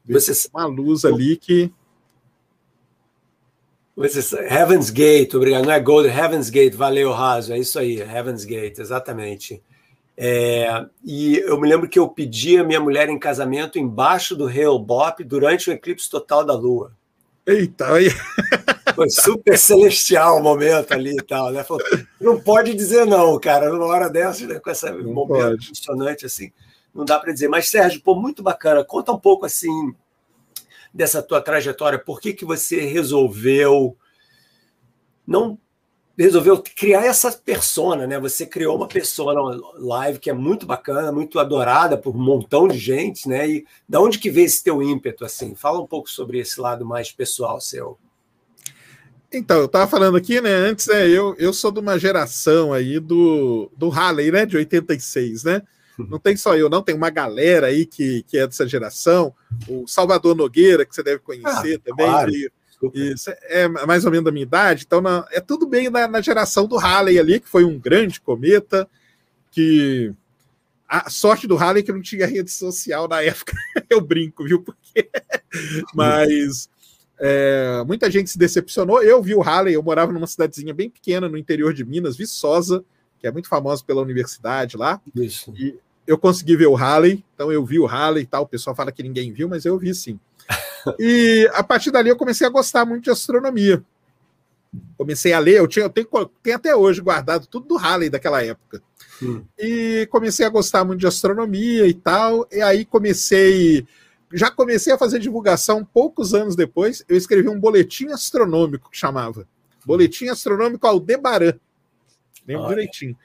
Você... 0.07 0.47
Uma 0.53 0.65
luz 0.65 1.03
ali 1.03 1.35
que 1.35 1.71
Heaven's 4.49 4.91
Gate, 4.91 5.33
obrigado. 5.33 5.65
Não 5.65 5.73
é 5.73 5.79
Gold, 5.79 6.07
Heaven's 6.07 6.49
Gate, 6.49 6.75
valeu, 6.75 7.11
Raso. 7.11 7.51
É 7.51 7.57
isso 7.57 7.79
aí, 7.79 7.99
Heaven's 7.99 8.45
Gate, 8.45 8.77
exatamente. 8.77 9.61
É, 10.15 10.85
e 11.03 11.37
eu 11.37 11.59
me 11.59 11.67
lembro 11.67 11.89
que 11.89 11.97
eu 11.97 12.07
pedi 12.07 12.57
a 12.57 12.63
minha 12.63 12.79
mulher 12.79 13.09
em 13.09 13.19
casamento 13.19 13.77
embaixo 13.77 14.35
do 14.35 14.47
Hale 14.47 14.79
Bop 14.79 15.23
durante 15.23 15.69
o 15.69 15.73
eclipse 15.73 16.09
total 16.09 16.43
da 16.43 16.53
Lua. 16.53 16.91
Eita, 17.45 17.93
aí. 17.93 18.09
Foi 18.95 19.09
super 19.09 19.57
celestial 19.57 20.39
o 20.39 20.43
momento 20.43 20.91
ali 20.91 21.11
e 21.11 21.23
tal, 21.23 21.51
né? 21.51 21.63
Falou, 21.63 21.83
não 22.19 22.39
pode 22.39 22.73
dizer 22.73 23.05
não, 23.05 23.39
cara, 23.39 23.69
numa 23.69 23.85
hora 23.85 24.09
dessa, 24.09 24.47
né, 24.47 24.59
com 24.59 24.71
esse 24.71 24.91
momento 24.91 25.27
pode. 25.27 25.65
impressionante 25.65 26.25
assim, 26.25 26.51
não 26.93 27.05
dá 27.05 27.19
para 27.19 27.31
dizer. 27.31 27.47
Mas, 27.47 27.69
Sérgio, 27.69 28.01
pô, 28.01 28.15
muito 28.15 28.41
bacana. 28.41 28.83
Conta 28.83 29.11
um 29.11 29.19
pouco 29.19 29.45
assim 29.45 29.93
dessa 30.93 31.21
tua 31.21 31.41
trajetória? 31.41 31.99
Por 31.99 32.19
que, 32.19 32.33
que 32.33 32.45
você 32.45 32.81
resolveu 32.81 33.97
não 35.25 35.59
resolveu 36.17 36.63
criar 36.75 37.05
essa 37.05 37.31
persona, 37.31 38.07
né? 38.07 38.19
Você 38.19 38.45
criou 38.45 38.75
uma 38.75 38.87
persona 38.87 39.39
live 39.75 40.17
que 40.17 40.29
é 40.29 40.33
muito 40.33 40.65
bacana, 40.65 41.11
muito 41.11 41.37
adorada 41.37 41.95
por 41.95 42.15
um 42.15 42.19
montão 42.19 42.67
de 42.67 42.77
gente, 42.77 43.29
né? 43.29 43.47
E 43.47 43.65
da 43.87 44.01
onde 44.01 44.17
que 44.17 44.31
veio 44.31 44.45
esse 44.45 44.63
teu 44.63 44.81
ímpeto 44.81 45.23
assim? 45.23 45.53
Fala 45.53 45.79
um 45.79 45.85
pouco 45.85 46.09
sobre 46.09 46.39
esse 46.39 46.59
lado 46.59 46.83
mais 46.83 47.11
pessoal 47.11 47.61
seu. 47.61 47.99
Então, 49.31 49.57
eu 49.57 49.65
estava 49.65 49.85
falando 49.85 50.17
aqui, 50.17 50.41
né? 50.41 50.51
Antes, 50.51 50.87
né, 50.87 51.07
eu, 51.07 51.35
eu 51.37 51.53
sou 51.53 51.69
de 51.69 51.79
uma 51.79 51.99
geração 51.99 52.73
aí 52.73 52.97
do, 52.99 53.69
do 53.77 53.89
Halley, 53.89 54.31
né? 54.31 54.45
De 54.45 54.57
86, 54.57 55.43
né? 55.43 55.61
Não 55.97 56.19
tem 56.19 56.37
só 56.37 56.55
eu, 56.55 56.69
não, 56.69 56.81
tem 56.81 56.95
uma 56.95 57.09
galera 57.09 57.67
aí 57.67 57.85
que, 57.85 58.23
que 58.23 58.37
é 58.37 58.45
dessa 58.45 58.67
geração. 58.67 59.33
O 59.67 59.87
Salvador 59.87 60.35
Nogueira, 60.35 60.85
que 60.85 60.93
você 60.93 61.01
deve 61.01 61.19
conhecer 61.19 61.79
ah, 61.79 61.89
também. 61.89 62.05
Claro. 62.05 62.31
E, 62.31 62.51
isso 62.93 63.31
é 63.43 63.67
mais 63.67 64.05
ou 64.05 64.11
menos 64.11 64.25
da 64.25 64.31
minha 64.31 64.43
idade, 64.43 64.83
então 64.85 65.01
na, 65.01 65.27
é 65.31 65.41
tudo 65.41 65.65
bem 65.65 65.89
na, 65.89 66.07
na, 66.07 66.21
geração 66.21 66.67
do 66.67 66.77
Halley 66.77 67.17
ali, 67.17 67.39
que 67.39 67.47
foi 67.49 67.63
um 67.63 67.79
grande 67.79 68.21
cometa, 68.21 68.87
que 69.49 70.13
a 70.87 71.09
sorte 71.09 71.47
do 71.47 71.55
Halley 71.55 71.81
é 71.81 71.83
que 71.83 71.91
não 71.91 72.03
tinha 72.03 72.27
rede 72.27 72.51
social 72.51 73.07
na 73.07 73.23
época, 73.23 73.53
eu 73.89 73.99
brinco, 73.99 74.43
viu? 74.43 74.61
Porque, 74.61 75.09
mas 75.95 76.69
é, 77.19 77.83
muita 77.85 78.11
gente 78.11 78.29
se 78.29 78.37
decepcionou. 78.37 79.01
Eu 79.01 79.21
vi 79.21 79.33
o 79.33 79.41
Halley, 79.41 79.73
eu 79.73 79.83
morava 79.83 80.13
numa 80.13 80.27
cidadezinha 80.27 80.73
bem 80.73 80.89
pequena 80.89 81.27
no 81.27 81.37
interior 81.37 81.73
de 81.73 81.83
Minas, 81.83 82.15
Viçosa, 82.15 82.85
que 83.19 83.25
é 83.25 83.31
muito 83.31 83.49
famosa 83.49 83.83
pela 83.83 84.01
universidade 84.01 84.77
lá. 84.77 85.01
Isso. 85.15 85.51
E 85.57 85.75
eu 86.07 86.17
consegui 86.17 86.55
ver 86.55 86.67
o 86.67 86.73
Halley, 86.73 87.23
então 87.33 87.51
eu 87.51 87.63
vi 87.65 87.77
o 87.77 87.85
Halley 87.85 88.23
e 88.23 88.25
tal. 88.25 88.43
O 88.43 88.47
pessoal 88.47 88.75
fala 88.75 88.91
que 88.91 89.03
ninguém 89.03 89.31
viu, 89.31 89.49
mas 89.49 89.65
eu 89.65 89.77
vi 89.77 89.93
sim. 89.93 90.19
e 90.97 91.49
a 91.53 91.63
partir 91.63 91.91
dali 91.91 92.09
eu 92.09 92.15
comecei 92.15 92.47
a 92.47 92.49
gostar 92.49 92.85
muito 92.85 93.03
de 93.03 93.11
astronomia. 93.11 93.83
Comecei 94.97 95.33
a 95.33 95.39
ler, 95.39 95.57
eu, 95.57 95.67
tinha, 95.67 95.85
eu 95.85 95.89
tenho, 95.89 96.07
tenho 96.41 96.55
até 96.55 96.75
hoje 96.75 97.01
guardado 97.01 97.47
tudo 97.47 97.67
do 97.67 97.75
Halley 97.75 98.09
daquela 98.09 98.43
época. 98.43 98.81
Hum. 99.21 99.43
E 99.57 100.07
comecei 100.09 100.45
a 100.45 100.49
gostar 100.49 100.85
muito 100.85 100.99
de 100.99 101.07
astronomia 101.07 101.85
e 101.87 101.93
tal. 101.93 102.47
E 102.51 102.61
aí 102.61 102.85
comecei. 102.85 103.85
Já 104.33 104.51
comecei 104.51 104.93
a 104.93 104.97
fazer 104.97 105.19
divulgação 105.19 105.85
poucos 105.85 106.33
anos 106.33 106.55
depois. 106.55 107.03
Eu 107.07 107.17
escrevi 107.17 107.49
um 107.49 107.59
boletim 107.59 108.07
astronômico 108.07 108.89
que 108.89 108.97
chamava 108.97 109.47
Boletim 109.85 110.27
Astronômico 110.27 110.85
Aldebaran. 110.85 111.53
Lembro 112.45 112.67
direitinho. 112.67 113.17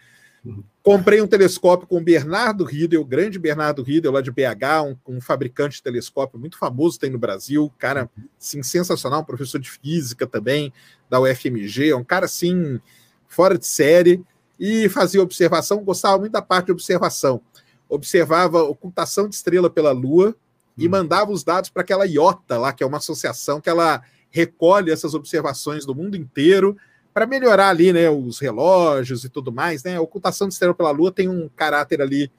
Comprei 0.82 1.20
um 1.20 1.26
telescópio 1.26 1.86
com 1.86 1.98
o 1.98 2.02
Bernardo 2.02 2.64
Riedel, 2.64 3.02
o 3.02 3.04
grande 3.04 3.38
Bernardo 3.38 3.82
Riedel, 3.82 4.10
lá 4.10 4.20
de 4.20 4.32
BH, 4.32 4.82
um, 5.06 5.16
um, 5.16 5.20
fabricante 5.20 5.76
de 5.76 5.82
telescópio 5.82 6.38
muito 6.38 6.58
famoso, 6.58 6.98
tem 6.98 7.10
no 7.10 7.18
Brasil, 7.18 7.72
cara, 7.78 8.10
sim, 8.36 8.62
sensacional, 8.62 9.24
professor 9.24 9.60
de 9.60 9.70
física 9.70 10.26
também, 10.26 10.72
da 11.08 11.20
UFMG, 11.20 11.90
é 11.90 11.96
um 11.96 12.02
cara, 12.02 12.26
assim, 12.26 12.80
fora 13.28 13.56
de 13.56 13.66
série, 13.66 14.24
e 14.58 14.88
fazia 14.88 15.22
observação, 15.22 15.84
gostava 15.84 16.18
muito 16.18 16.32
da 16.32 16.42
parte 16.42 16.66
de 16.66 16.72
observação. 16.72 17.40
Observava 17.88 18.62
ocultação 18.62 19.28
de 19.28 19.34
estrela 19.36 19.70
pela 19.70 19.92
Lua 19.92 20.34
e 20.76 20.86
hum. 20.86 20.90
mandava 20.90 21.30
os 21.30 21.44
dados 21.44 21.70
para 21.70 21.82
aquela 21.82 22.04
IOTA 22.04 22.58
lá, 22.58 22.72
que 22.72 22.82
é 22.82 22.86
uma 22.86 22.98
associação 22.98 23.60
que 23.60 23.70
ela 23.70 24.02
recolhe 24.30 24.90
essas 24.90 25.14
observações 25.14 25.84
do 25.86 25.94
mundo 25.94 26.16
inteiro 26.16 26.76
para 27.12 27.26
melhorar 27.26 27.68
ali, 27.68 27.92
né, 27.92 28.08
os 28.08 28.38
relógios 28.38 29.24
e 29.24 29.28
tudo 29.28 29.52
mais, 29.52 29.82
né? 29.84 29.96
A 29.96 30.00
ocultação 30.00 30.48
de 30.48 30.54
estrela 30.54 30.74
pela 30.74 30.90
Lua 30.90 31.12
tem 31.12 31.28
um 31.28 31.48
caráter 31.54 32.00
ali 32.00 32.30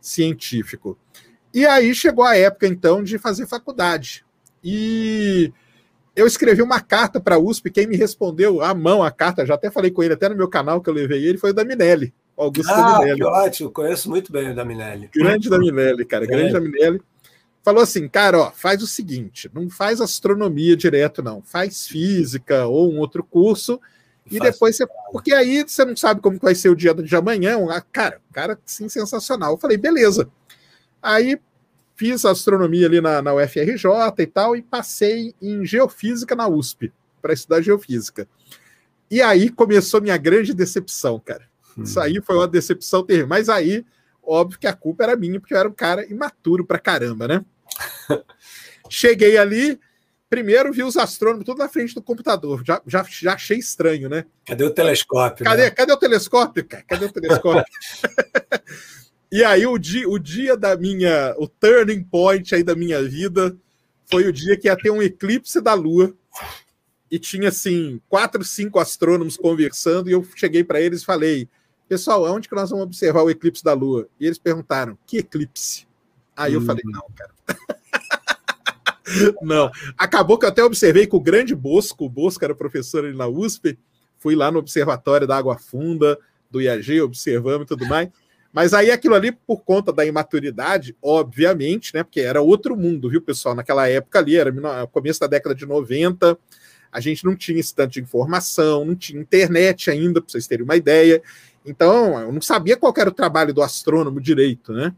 científico. 0.00 0.96
E 1.52 1.66
aí 1.66 1.94
chegou 1.94 2.24
a 2.24 2.36
época 2.36 2.66
então 2.66 3.02
de 3.02 3.18
fazer 3.18 3.46
faculdade. 3.46 4.24
E 4.62 5.52
eu 6.14 6.26
escrevi 6.26 6.62
uma 6.62 6.80
carta 6.80 7.20
para 7.20 7.36
a 7.36 7.38
USP, 7.38 7.70
quem 7.70 7.86
me 7.86 7.96
respondeu 7.96 8.62
à 8.62 8.74
mão 8.74 9.02
a 9.02 9.10
carta, 9.10 9.46
já 9.46 9.54
até 9.54 9.70
falei 9.70 9.90
com 9.90 10.02
ele, 10.02 10.14
até 10.14 10.28
no 10.28 10.36
meu 10.36 10.48
canal 10.48 10.80
que 10.80 10.88
eu 10.88 10.94
levei 10.94 11.24
ele, 11.24 11.38
foi 11.38 11.50
o 11.50 11.54
da 11.54 11.64
Minelli, 11.64 12.12
Augusto 12.36 12.70
ah, 12.70 12.98
Minelli. 12.98 13.20
que 13.20 13.24
ótimo, 13.24 13.70
conheço 13.70 14.08
muito 14.08 14.30
bem 14.30 14.50
o 14.50 14.54
da 14.54 14.64
Minelli. 14.64 15.10
Grande 15.14 15.48
da 15.48 15.58
Minelli, 15.58 16.04
cara, 16.04 16.26
grande 16.26 16.50
é. 16.50 16.52
da 16.52 16.60
Minelli. 16.60 17.00
Falou 17.62 17.82
assim, 17.82 18.08
cara, 18.08 18.38
ó, 18.38 18.50
faz 18.50 18.82
o 18.82 18.86
seguinte, 18.86 19.50
não 19.52 19.68
faz 19.68 20.00
astronomia 20.00 20.76
direto, 20.76 21.22
não, 21.22 21.42
faz 21.42 21.86
física 21.86 22.66
ou 22.66 22.90
um 22.90 22.98
outro 22.98 23.22
curso, 23.22 23.80
e 24.30 24.38
depois 24.38 24.76
você. 24.76 24.86
Porque 25.12 25.34
aí 25.34 25.64
você 25.66 25.84
não 25.84 25.96
sabe 25.96 26.20
como 26.20 26.38
vai 26.38 26.54
ser 26.54 26.68
o 26.68 26.76
dia 26.76 26.94
de 26.94 27.16
amanhã. 27.16 27.58
Cara, 27.92 28.20
cara, 28.32 28.58
sim, 28.64 28.88
sensacional. 28.88 29.52
Eu 29.52 29.58
falei, 29.58 29.76
beleza. 29.76 30.28
Aí 31.02 31.40
fiz 31.96 32.24
astronomia 32.24 32.86
ali 32.86 33.00
na, 33.00 33.20
na 33.20 33.34
UFRJ 33.34 33.84
e 34.18 34.26
tal, 34.26 34.56
e 34.56 34.62
passei 34.62 35.34
em 35.40 35.66
geofísica 35.66 36.34
na 36.34 36.48
USP, 36.48 36.90
para 37.20 37.34
estudar 37.34 37.60
geofísica. 37.60 38.26
E 39.10 39.20
aí 39.20 39.50
começou 39.50 40.00
minha 40.00 40.16
grande 40.16 40.54
decepção, 40.54 41.20
cara. 41.20 41.44
Hum. 41.76 41.82
Isso 41.82 42.00
aí 42.00 42.20
foi 42.22 42.36
uma 42.36 42.48
decepção 42.48 43.04
terrível. 43.04 43.28
Mas 43.28 43.48
aí, 43.48 43.84
óbvio 44.22 44.58
que 44.58 44.66
a 44.66 44.72
culpa 44.72 45.02
era 45.02 45.16
minha, 45.16 45.38
porque 45.38 45.52
eu 45.52 45.58
era 45.58 45.68
um 45.68 45.74
cara 45.74 46.06
imaturo 46.06 46.64
pra 46.64 46.78
caramba, 46.78 47.28
né? 47.28 47.44
Cheguei 48.88 49.36
ali, 49.36 49.78
primeiro 50.30 50.72
vi 50.72 50.84
os 50.84 50.96
astrônomos 50.96 51.44
tudo 51.44 51.58
na 51.58 51.68
frente 51.68 51.94
do 51.94 52.00
computador. 52.00 52.62
Já, 52.64 52.80
já, 52.86 53.04
já 53.08 53.34
achei 53.34 53.58
estranho, 53.58 54.08
né? 54.08 54.24
Cadê 54.46 54.64
o 54.64 54.70
telescópio? 54.70 55.44
Cadê, 55.44 55.64
né? 55.64 55.70
cadê 55.70 55.92
o 55.92 55.96
telescópio? 55.96 56.64
Cadê 56.64 57.04
o 57.04 57.12
telescópio? 57.12 57.64
E 59.32 59.44
aí 59.44 59.64
o 59.64 59.78
dia, 59.78 60.08
o 60.08 60.18
dia 60.18 60.56
da 60.56 60.76
minha, 60.76 61.36
o 61.38 61.46
turning 61.46 62.02
point 62.02 62.52
aí 62.52 62.64
da 62.64 62.74
minha 62.74 63.00
vida 63.00 63.56
foi 64.10 64.26
o 64.26 64.32
dia 64.32 64.56
que 64.56 64.66
ia 64.66 64.76
ter 64.76 64.90
um 64.90 65.00
eclipse 65.00 65.60
da 65.60 65.72
Lua 65.72 66.12
e 67.08 67.16
tinha 67.16 67.48
assim 67.48 68.00
quatro, 68.08 68.42
cinco 68.44 68.80
astrônomos 68.80 69.36
conversando 69.36 70.10
e 70.10 70.12
eu 70.14 70.26
cheguei 70.34 70.64
para 70.64 70.80
eles 70.80 71.02
e 71.02 71.04
falei, 71.04 71.48
pessoal, 71.88 72.26
aonde 72.26 72.48
que 72.48 72.56
nós 72.56 72.70
vamos 72.70 72.86
observar 72.86 73.22
o 73.22 73.30
eclipse 73.30 73.62
da 73.62 73.72
Lua? 73.72 74.08
E 74.18 74.26
eles 74.26 74.36
perguntaram, 74.36 74.98
que 75.06 75.18
eclipse? 75.18 75.86
Aí 76.36 76.54
eu 76.54 76.62
falei, 76.62 76.82
não, 76.86 77.06
cara. 77.14 77.30
não. 79.42 79.70
Acabou 79.96 80.38
que 80.38 80.44
eu 80.44 80.50
até 80.50 80.62
observei 80.62 81.06
com 81.06 81.16
o 81.16 81.20
grande 81.20 81.54
Bosco, 81.54 82.04
o 82.04 82.08
Bosco 82.08 82.44
era 82.44 82.54
professor 82.54 83.04
ali 83.04 83.16
na 83.16 83.26
USP, 83.26 83.78
fui 84.18 84.34
lá 84.34 84.50
no 84.50 84.58
observatório 84.58 85.26
da 85.26 85.36
Água 85.36 85.58
Funda, 85.58 86.18
do 86.50 86.60
IAG, 86.60 87.00
observamos 87.00 87.64
e 87.64 87.68
tudo 87.68 87.86
mais. 87.86 88.08
Mas 88.52 88.74
aí 88.74 88.90
aquilo 88.90 89.14
ali, 89.14 89.30
por 89.30 89.62
conta 89.62 89.92
da 89.92 90.04
imaturidade, 90.04 90.96
obviamente, 91.00 91.94
né? 91.94 92.02
Porque 92.02 92.20
era 92.20 92.42
outro 92.42 92.76
mundo, 92.76 93.08
viu, 93.08 93.22
pessoal? 93.22 93.54
Naquela 93.54 93.88
época 93.88 94.18
ali, 94.18 94.36
era 94.36 94.52
começo 94.88 95.20
da 95.20 95.28
década 95.28 95.54
de 95.54 95.64
90, 95.64 96.36
a 96.90 97.00
gente 97.00 97.24
não 97.24 97.36
tinha 97.36 97.60
esse 97.60 97.72
tanto 97.72 97.92
de 97.92 98.00
informação, 98.00 98.84
não 98.84 98.96
tinha 98.96 99.20
internet 99.20 99.88
ainda, 99.88 100.20
para 100.20 100.28
vocês 100.28 100.48
terem 100.48 100.64
uma 100.64 100.74
ideia. 100.74 101.22
Então, 101.64 102.18
eu 102.18 102.32
não 102.32 102.42
sabia 102.42 102.76
qual 102.76 102.92
era 102.96 103.10
o 103.10 103.14
trabalho 103.14 103.54
do 103.54 103.62
astrônomo 103.62 104.20
direito, 104.20 104.72
né? 104.72 104.92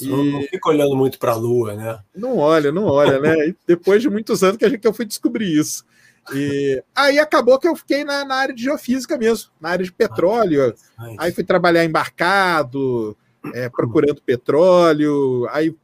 E... 0.00 0.06
não 0.06 0.42
fica 0.42 0.68
olhando 0.68 0.96
muito 0.96 1.18
para 1.18 1.32
a 1.32 1.36
Lua, 1.36 1.74
né? 1.74 1.98
Não 2.14 2.38
olha, 2.38 2.70
não 2.70 2.84
olha, 2.84 3.18
né? 3.18 3.48
E 3.48 3.56
depois 3.66 4.02
de 4.02 4.08
muitos 4.08 4.42
anos 4.42 4.56
que, 4.56 4.64
a 4.64 4.68
gente, 4.68 4.80
que 4.80 4.86
eu 4.86 4.92
fui 4.92 5.04
descobrir 5.04 5.52
isso. 5.58 5.84
E 6.32 6.82
aí 6.94 7.18
acabou 7.18 7.58
que 7.58 7.66
eu 7.66 7.74
fiquei 7.74 8.04
na, 8.04 8.24
na, 8.24 8.36
área 8.36 8.54
de 8.54 8.62
geofísica 8.62 9.18
mesmo, 9.18 9.50
na 9.60 9.70
área 9.70 9.84
de 9.84 9.92
petróleo. 9.92 10.72
Aí 11.18 11.32
fui 11.32 11.42
trabalhar 11.42 11.84
embarcado, 11.84 13.16
é, 13.52 13.68
procurando 13.68 14.22
petróleo. 14.22 15.48
Aí 15.50 15.74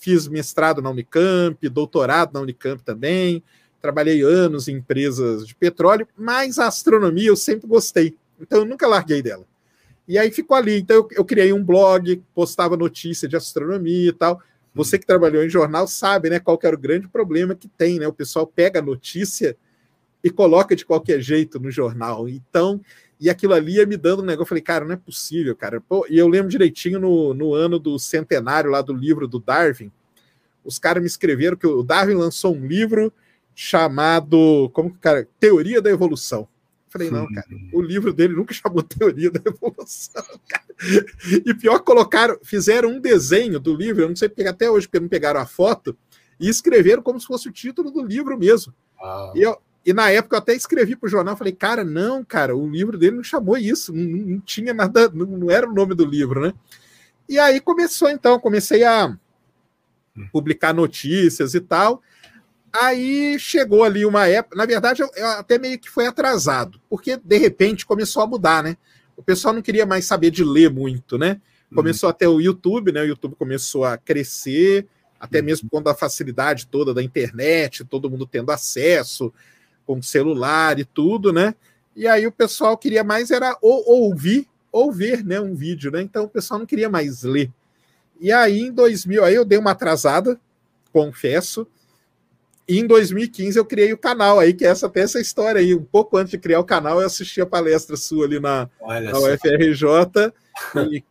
fiz 0.00 0.28
mestrado 0.28 0.80
na 0.80 0.90
Unicamp, 0.90 1.68
doutorado 1.68 2.32
na 2.34 2.40
Unicamp 2.40 2.82
também. 2.82 3.42
Trabalhei 3.80 4.22
anos 4.22 4.68
em 4.68 4.76
empresas 4.76 5.46
de 5.46 5.54
petróleo, 5.56 6.06
mas 6.16 6.58
a 6.58 6.68
astronomia 6.68 7.28
eu 7.28 7.36
sempre 7.36 7.66
gostei. 7.66 8.16
Então 8.40 8.60
eu 8.60 8.64
nunca 8.64 8.86
larguei 8.86 9.20
dela. 9.20 9.44
E 10.06 10.18
aí 10.18 10.30
ficou 10.30 10.56
ali. 10.56 10.80
Então 10.80 10.96
eu, 10.96 11.08
eu 11.12 11.24
criei 11.24 11.52
um 11.52 11.64
blog, 11.64 12.22
postava 12.34 12.76
notícia 12.76 13.28
de 13.28 13.36
astronomia 13.36 14.08
e 14.08 14.12
tal. 14.12 14.40
Você 14.74 14.98
que 14.98 15.06
trabalhou 15.06 15.44
em 15.44 15.50
jornal 15.50 15.86
sabe, 15.86 16.30
né, 16.30 16.40
qual 16.40 16.58
era 16.62 16.74
o 16.74 16.78
grande 16.78 17.06
problema 17.06 17.54
que 17.54 17.68
tem, 17.68 17.98
né? 17.98 18.08
O 18.08 18.12
pessoal 18.12 18.46
pega 18.46 18.78
a 18.78 18.82
notícia 18.82 19.56
e 20.24 20.30
coloca 20.30 20.74
de 20.74 20.84
qualquer 20.86 21.20
jeito 21.20 21.60
no 21.60 21.70
jornal. 21.70 22.28
Então, 22.28 22.80
e 23.20 23.28
aquilo 23.28 23.54
ali 23.54 23.76
ia 23.76 23.86
me 23.86 23.96
dando 23.96 24.22
um 24.22 24.26
negócio. 24.26 24.42
Eu 24.42 24.48
falei, 24.48 24.62
cara, 24.62 24.84
não 24.84 24.92
é 24.92 24.96
possível, 24.96 25.54
cara. 25.54 25.80
Pô, 25.80 26.06
e 26.08 26.16
eu 26.18 26.26
lembro 26.26 26.48
direitinho 26.48 26.98
no, 26.98 27.34
no 27.34 27.54
ano 27.54 27.78
do 27.78 27.98
centenário 27.98 28.70
lá 28.70 28.80
do 28.80 28.92
livro 28.92 29.28
do 29.28 29.38
Darwin, 29.38 29.92
os 30.64 30.78
caras 30.78 31.02
me 31.02 31.06
escreveram 31.06 31.56
que 31.56 31.66
o 31.66 31.82
Darwin 31.82 32.14
lançou 32.14 32.54
um 32.54 32.66
livro 32.66 33.12
chamado, 33.54 34.70
como 34.72 34.92
que 34.92 34.98
cara, 34.98 35.28
Teoria 35.38 35.82
da 35.82 35.90
Evolução. 35.90 36.48
Eu 36.92 37.00
falei, 37.00 37.10
não, 37.10 37.26
cara, 37.32 37.46
o 37.72 37.80
livro 37.80 38.12
dele 38.12 38.34
nunca 38.34 38.52
chamou 38.54 38.82
Teoria 38.82 39.30
da 39.30 39.40
Evolução, 39.44 40.24
cara. 40.46 40.64
E 41.46 41.54
pior, 41.54 41.78
colocaram, 41.80 42.38
fizeram 42.42 42.90
um 42.90 43.00
desenho 43.00 43.58
do 43.58 43.74
livro, 43.74 44.02
eu 44.02 44.08
não 44.08 44.16
sei 44.16 44.28
porque 44.28 44.46
até 44.46 44.70
hoje 44.70 44.86
porque 44.86 45.00
não 45.00 45.08
pegaram 45.08 45.40
a 45.40 45.46
foto, 45.46 45.96
e 46.38 46.48
escreveram 46.48 47.02
como 47.02 47.18
se 47.18 47.26
fosse 47.26 47.48
o 47.48 47.52
título 47.52 47.90
do 47.90 48.04
livro 48.04 48.38
mesmo. 48.38 48.74
Ah. 49.00 49.32
E 49.34 49.40
eu, 49.42 49.56
e 49.86 49.92
na 49.92 50.10
época 50.10 50.36
eu 50.36 50.38
até 50.38 50.54
escrevi 50.54 50.94
para 50.94 51.06
o 51.06 51.10
jornal, 51.10 51.36
falei, 51.36 51.52
cara, 51.52 51.82
não, 51.82 52.24
cara, 52.24 52.54
o 52.54 52.68
livro 52.68 52.98
dele 52.98 53.16
não 53.16 53.24
chamou 53.24 53.56
isso, 53.56 53.92
não, 53.92 54.02
não 54.02 54.40
tinha 54.40 54.74
nada, 54.74 55.08
não, 55.08 55.26
não, 55.26 55.50
era 55.50 55.68
o 55.68 55.74
nome 55.74 55.94
do 55.94 56.04
livro, 56.04 56.40
né? 56.40 56.52
E 57.28 57.38
aí 57.38 57.60
começou 57.60 58.10
então, 58.10 58.38
comecei 58.38 58.84
a 58.84 59.16
publicar 60.30 60.74
notícias 60.74 61.54
e 61.54 61.60
tal. 61.60 62.02
Aí 62.72 63.38
chegou 63.38 63.84
ali 63.84 64.06
uma 64.06 64.26
época, 64.26 64.56
na 64.56 64.64
verdade, 64.64 65.02
eu, 65.02 65.10
eu 65.14 65.26
até 65.26 65.58
meio 65.58 65.78
que 65.78 65.90
foi 65.90 66.06
atrasado, 66.06 66.80
porque 66.88 67.18
de 67.22 67.36
repente 67.36 67.84
começou 67.84 68.22
a 68.22 68.26
mudar, 68.26 68.62
né? 68.62 68.76
O 69.14 69.22
pessoal 69.22 69.52
não 69.52 69.60
queria 69.60 69.84
mais 69.84 70.06
saber 70.06 70.30
de 70.30 70.42
ler 70.42 70.70
muito, 70.70 71.18
né? 71.18 71.40
Começou 71.74 72.08
uhum. 72.08 72.10
até 72.10 72.28
o 72.28 72.40
YouTube, 72.40 72.92
né? 72.92 73.02
O 73.02 73.06
YouTube 73.06 73.34
começou 73.36 73.84
a 73.84 73.98
crescer, 73.98 74.86
até 75.20 75.40
uhum. 75.40 75.44
mesmo 75.44 75.68
com 75.70 75.86
a 75.86 75.94
facilidade 75.94 76.66
toda 76.66 76.94
da 76.94 77.02
internet, 77.02 77.84
todo 77.84 78.10
mundo 78.10 78.26
tendo 78.26 78.50
acesso, 78.50 79.32
com 79.86 80.00
celular 80.00 80.78
e 80.78 80.84
tudo, 80.84 81.32
né? 81.32 81.54
E 81.94 82.06
aí 82.06 82.26
o 82.26 82.32
pessoal 82.32 82.76
queria 82.76 83.04
mais 83.04 83.30
era 83.30 83.56
ou, 83.60 83.84
ouvir 83.86 84.48
ou 84.70 84.90
ver, 84.90 85.22
né, 85.22 85.38
um 85.38 85.54
vídeo, 85.54 85.90
né? 85.90 86.00
Então 86.00 86.24
o 86.24 86.28
pessoal 86.28 86.58
não 86.58 86.66
queria 86.66 86.88
mais 86.88 87.22
ler. 87.22 87.50
E 88.18 88.32
aí 88.32 88.60
em 88.60 88.72
2000, 88.72 89.24
aí 89.24 89.34
eu 89.34 89.44
dei 89.44 89.58
uma 89.58 89.72
atrasada, 89.72 90.40
confesso. 90.92 91.66
E 92.68 92.78
em 92.78 92.86
2015 92.86 93.58
eu 93.58 93.64
criei 93.64 93.92
o 93.92 93.98
canal 93.98 94.38
aí, 94.38 94.52
que 94.54 94.64
é 94.64 94.68
essa 94.68 94.86
até 94.86 95.00
essa 95.00 95.20
história 95.20 95.60
aí. 95.60 95.74
Um 95.74 95.82
pouco 95.82 96.16
antes 96.16 96.30
de 96.30 96.38
criar 96.38 96.60
o 96.60 96.64
canal, 96.64 97.00
eu 97.00 97.06
assisti 97.06 97.40
a 97.40 97.46
palestra 97.46 97.96
sua 97.96 98.24
ali 98.24 98.38
na, 98.38 98.68
na 98.80 99.18
UFRJ. 99.18 100.32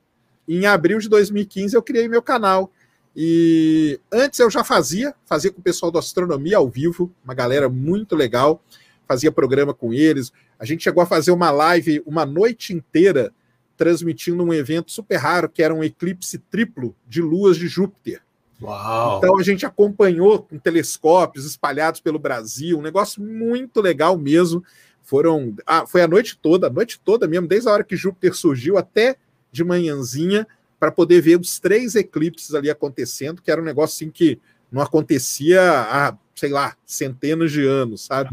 e 0.48 0.58
em 0.58 0.66
abril 0.66 1.00
de 1.00 1.10
2015 1.10 1.76
eu 1.76 1.84
criei 1.84 2.08
meu 2.08 2.22
canal. 2.22 2.72
E 3.16 4.00
antes 4.12 4.40
eu 4.40 4.50
já 4.50 4.64
fazia, 4.64 5.14
fazia 5.26 5.52
com 5.52 5.60
o 5.60 5.64
pessoal 5.64 5.92
do 5.92 6.00
Astronomia 6.00 6.58
ao 6.58 6.70
vivo, 6.70 7.14
uma 7.24 7.34
galera 7.34 7.68
muito 7.68 8.16
legal, 8.16 8.64
fazia 9.06 9.32
programa 9.32 9.74
com 9.74 9.94
eles. 9.94 10.32
A 10.58 10.64
gente 10.64 10.84
chegou 10.84 11.04
a 11.04 11.06
fazer 11.06 11.32
uma 11.32 11.52
live 11.52 12.02
uma 12.06 12.26
noite 12.26 12.74
inteira 12.74 13.34
transmitindo 13.76 14.44
um 14.44 14.54
evento 14.54 14.92
super 14.92 15.18
raro 15.18 15.50
que 15.50 15.62
era 15.62 15.74
um 15.74 15.84
eclipse 15.84 16.38
triplo 16.38 16.96
de 17.08 17.22
luas 17.22 17.58
de 17.58 17.68
Júpiter. 17.68 18.22
Uau. 18.62 19.18
Então 19.18 19.38
a 19.38 19.44
gente 19.44 19.66
acompanhou 19.66 20.44
com 20.44 20.58
telescópios 20.60 21.46
espalhados 21.46 22.00
pelo 22.00 22.20
Brasil, 22.20 22.78
um 22.78 22.82
negócio 22.82 23.22
muito 23.22 23.82
legal 23.82 24.18
mesmo. 24.18 24.64
Foram, 25.02 25.56
ah, 25.66 25.86
foi 25.88 26.02
a 26.02 26.08
noite 26.08 26.38
toda, 26.40 26.68
a 26.68 26.70
noite 26.70 27.00
toda 27.04 27.28
mesmo, 27.28 27.48
desde 27.48 27.68
a 27.68 27.74
hora 27.74 27.84
que 27.84 27.96
Júpiter 27.96 28.36
surgiu 28.36 28.78
até 28.78 29.18
de 29.52 29.64
manhãzinha 29.64 30.48
para 30.80 30.92
poder 30.92 31.22
ver 31.22 31.40
os 31.40 31.60
três 31.60 31.96
eclipses 31.96 32.54
ali 32.54 32.70
acontecendo, 32.70 33.42
que 33.42 33.52
era 33.52 33.62
um 33.62 33.66
negócio 33.66 33.96
assim 33.96 34.12
que 34.12 34.40
não 34.72 34.82
acontecia 34.82 35.62
há, 35.62 36.18
sei 36.34 36.50
lá, 36.50 36.76
centenas 36.86 37.52
de 37.52 37.66
anos, 37.66 38.06
sabe? 38.06 38.30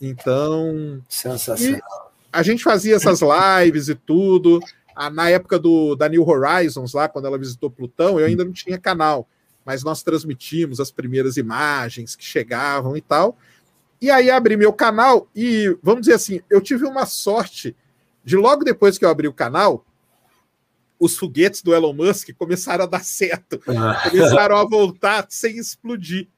Então. 0.00 1.02
Sensacional. 1.08 2.12
A 2.32 2.42
gente 2.42 2.62
fazia 2.62 2.94
essas 2.94 3.20
lives 3.20 3.88
e 3.88 3.94
tudo. 3.94 4.60
Na 5.12 5.28
época 5.28 5.58
do, 5.58 5.94
da 5.94 6.08
New 6.08 6.26
Horizons, 6.26 6.94
lá, 6.94 7.08
quando 7.08 7.26
ela 7.26 7.38
visitou 7.38 7.70
Plutão, 7.70 8.20
eu 8.20 8.26
ainda 8.26 8.44
não 8.44 8.52
tinha 8.52 8.78
canal, 8.78 9.28
mas 9.66 9.82
nós 9.82 10.02
transmitimos 10.02 10.78
as 10.78 10.92
primeiras 10.92 11.36
imagens 11.36 12.14
que 12.14 12.24
chegavam 12.24 12.96
e 12.96 13.00
tal. 13.00 13.36
E 14.00 14.10
aí 14.10 14.30
abri 14.30 14.56
meu 14.56 14.72
canal 14.72 15.28
e, 15.34 15.76
vamos 15.82 16.02
dizer 16.02 16.14
assim, 16.14 16.40
eu 16.48 16.60
tive 16.60 16.84
uma 16.84 17.04
sorte 17.04 17.74
de 18.24 18.36
logo 18.36 18.64
depois 18.64 18.96
que 18.96 19.04
eu 19.04 19.08
abri 19.08 19.26
o 19.26 19.32
canal, 19.32 19.84
os 20.98 21.16
foguetes 21.16 21.62
do 21.62 21.74
Elon 21.74 21.92
Musk 21.92 22.30
começaram 22.38 22.84
a 22.84 22.86
dar 22.86 23.04
certo, 23.04 23.60
ah. 23.68 24.08
começaram 24.08 24.56
a 24.56 24.64
voltar 24.64 25.26
sem 25.28 25.58
explodir. 25.58 26.28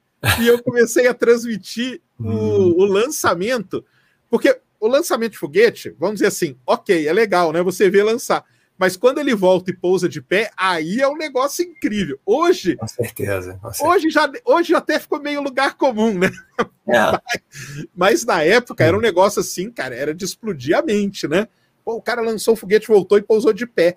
E 0.40 0.48
eu 0.48 0.60
comecei 0.62 1.06
a 1.06 1.14
transmitir 1.14 2.00
o, 2.18 2.28
hum. 2.28 2.74
o, 2.76 2.84
lançamento, 2.84 3.84
porque 4.28 4.58
o 4.80 4.88
lançamento 4.88 5.32
de 5.32 5.38
foguete, 5.38 5.94
vamos 5.98 6.16
dizer 6.16 6.26
assim, 6.26 6.56
ok, 6.66 7.06
é 7.06 7.12
legal, 7.12 7.52
né? 7.52 7.62
Você 7.62 7.88
vê 7.88 8.02
lançar. 8.02 8.44
Mas 8.78 8.96
quando 8.96 9.18
ele 9.18 9.34
volta 9.34 9.70
e 9.70 9.76
pousa 9.76 10.08
de 10.08 10.22
pé, 10.22 10.50
aí 10.56 11.00
é 11.00 11.08
um 11.08 11.16
negócio 11.16 11.64
incrível. 11.64 12.18
Hoje. 12.24 12.76
Com 12.76 12.86
certeza. 12.86 13.58
Com 13.60 13.72
certeza. 13.72 13.90
Hoje, 13.90 14.10
já, 14.10 14.32
hoje 14.44 14.74
até 14.74 15.00
ficou 15.00 15.20
meio 15.20 15.42
lugar 15.42 15.76
comum, 15.76 16.16
né? 16.16 16.30
É. 16.86 17.20
Mas, 17.94 18.24
na 18.24 18.42
época 18.44 18.84
era 18.84 18.96
um 18.96 19.00
negócio 19.00 19.40
assim, 19.40 19.70
cara, 19.70 19.96
era 19.96 20.14
de 20.14 20.24
explodir 20.24 20.76
a 20.78 20.82
mente, 20.82 21.26
né? 21.26 21.48
Pô, 21.84 21.96
o 21.96 22.02
cara 22.02 22.22
lançou 22.22 22.54
o 22.54 22.56
foguete, 22.56 22.86
voltou 22.86 23.18
e 23.18 23.22
pousou 23.22 23.52
de 23.52 23.66
pé. 23.66 23.96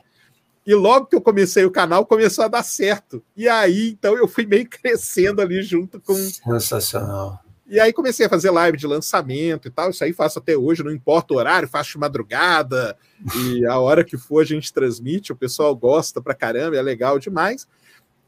E 0.65 0.73
logo 0.73 1.07
que 1.07 1.15
eu 1.15 1.21
comecei 1.21 1.65
o 1.65 1.71
canal, 1.71 2.05
começou 2.05 2.45
a 2.45 2.47
dar 2.47 2.63
certo. 2.63 3.23
E 3.35 3.47
aí, 3.47 3.89
então, 3.89 4.17
eu 4.17 4.27
fui 4.27 4.45
meio 4.45 4.65
crescendo 4.69 5.41
ali 5.41 5.61
junto 5.61 5.99
com. 5.99 6.15
Sensacional. 6.15 7.40
E 7.71 7.79
aí 7.79 7.93
comecei 7.93 8.25
a 8.25 8.29
fazer 8.29 8.51
live 8.51 8.77
de 8.77 8.85
lançamento 8.85 9.67
e 9.67 9.71
tal. 9.71 9.89
Isso 9.89 10.03
aí 10.03 10.11
faço 10.11 10.39
até 10.39 10.57
hoje, 10.57 10.83
não 10.83 10.91
importa 10.91 11.33
o 11.33 11.37
horário, 11.37 11.69
faço 11.69 11.93
de 11.93 11.97
madrugada. 11.97 12.97
E 13.33 13.65
a 13.65 13.79
hora 13.79 14.03
que 14.03 14.17
for 14.17 14.41
a 14.41 14.45
gente 14.45 14.73
transmite, 14.73 15.31
o 15.31 15.35
pessoal 15.37 15.73
gosta 15.73 16.21
pra 16.21 16.35
caramba, 16.35 16.75
é 16.75 16.81
legal 16.81 17.17
demais. 17.17 17.65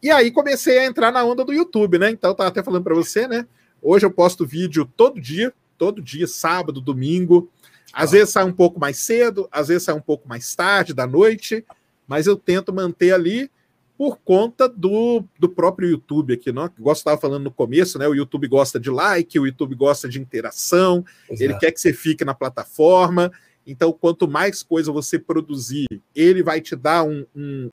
E 0.02 0.10
aí 0.10 0.32
comecei 0.32 0.80
a 0.80 0.86
entrar 0.86 1.12
na 1.12 1.26
onda 1.26 1.44
do 1.44 1.52
YouTube, 1.52 2.00
né? 2.00 2.10
Então, 2.10 2.32
eu 2.32 2.36
tava 2.36 2.48
até 2.48 2.64
falando 2.64 2.86
para 2.86 2.96
você, 2.96 3.28
né? 3.28 3.46
Hoje 3.82 4.06
eu 4.06 4.12
posto 4.12 4.48
vídeo 4.48 4.90
todo 4.96 5.20
dia, 5.20 5.54
todo 5.78 6.02
dia, 6.02 6.26
sábado, 6.26 6.80
domingo. 6.80 7.52
Às 7.92 8.12
vezes 8.12 8.30
sai 8.30 8.46
um 8.46 8.54
pouco 8.54 8.80
mais 8.80 8.98
cedo, 8.98 9.48
às 9.52 9.68
vezes 9.68 9.84
sai 9.84 9.94
um 9.94 10.02
pouco 10.02 10.28
mais 10.28 10.56
tarde, 10.56 10.94
da 10.94 11.06
noite 11.06 11.66
mas 12.08 12.28
eu 12.28 12.36
tento 12.36 12.74
manter 12.74 13.12
ali 13.14 13.50
por 13.98 14.18
conta 14.18 14.68
do, 14.68 15.24
do 15.40 15.48
próprio 15.48 15.90
YouTube 15.90 16.34
aqui, 16.34 16.52
não? 16.52 16.70
Igual 16.78 16.94
estava 16.94 17.20
falando 17.20 17.44
no 17.44 17.52
começo, 17.52 18.00
né? 18.00 18.08
O 18.08 18.16
YouTube 18.16 18.48
gosta 18.48 18.80
de 18.80 18.90
like, 18.90 19.40
o 19.40 19.46
YouTube 19.46 19.76
gosta 19.76 20.10
de 20.10 20.20
interação, 20.20 21.06
Exato. 21.30 21.44
ele 21.44 21.54
quer 21.58 21.72
que 21.72 21.80
você 21.80 21.94
fique 21.94 22.26
na 22.26 22.34
plataforma. 22.34 23.32
Então, 23.66 23.94
quanto 23.94 24.28
mais 24.28 24.62
coisa 24.64 24.92
você 24.92 25.18
produzir, 25.18 25.88
ele 26.16 26.44
vai 26.44 26.60
te 26.60 26.76
dar 26.76 27.04
um, 27.04 27.26
um, 27.36 27.70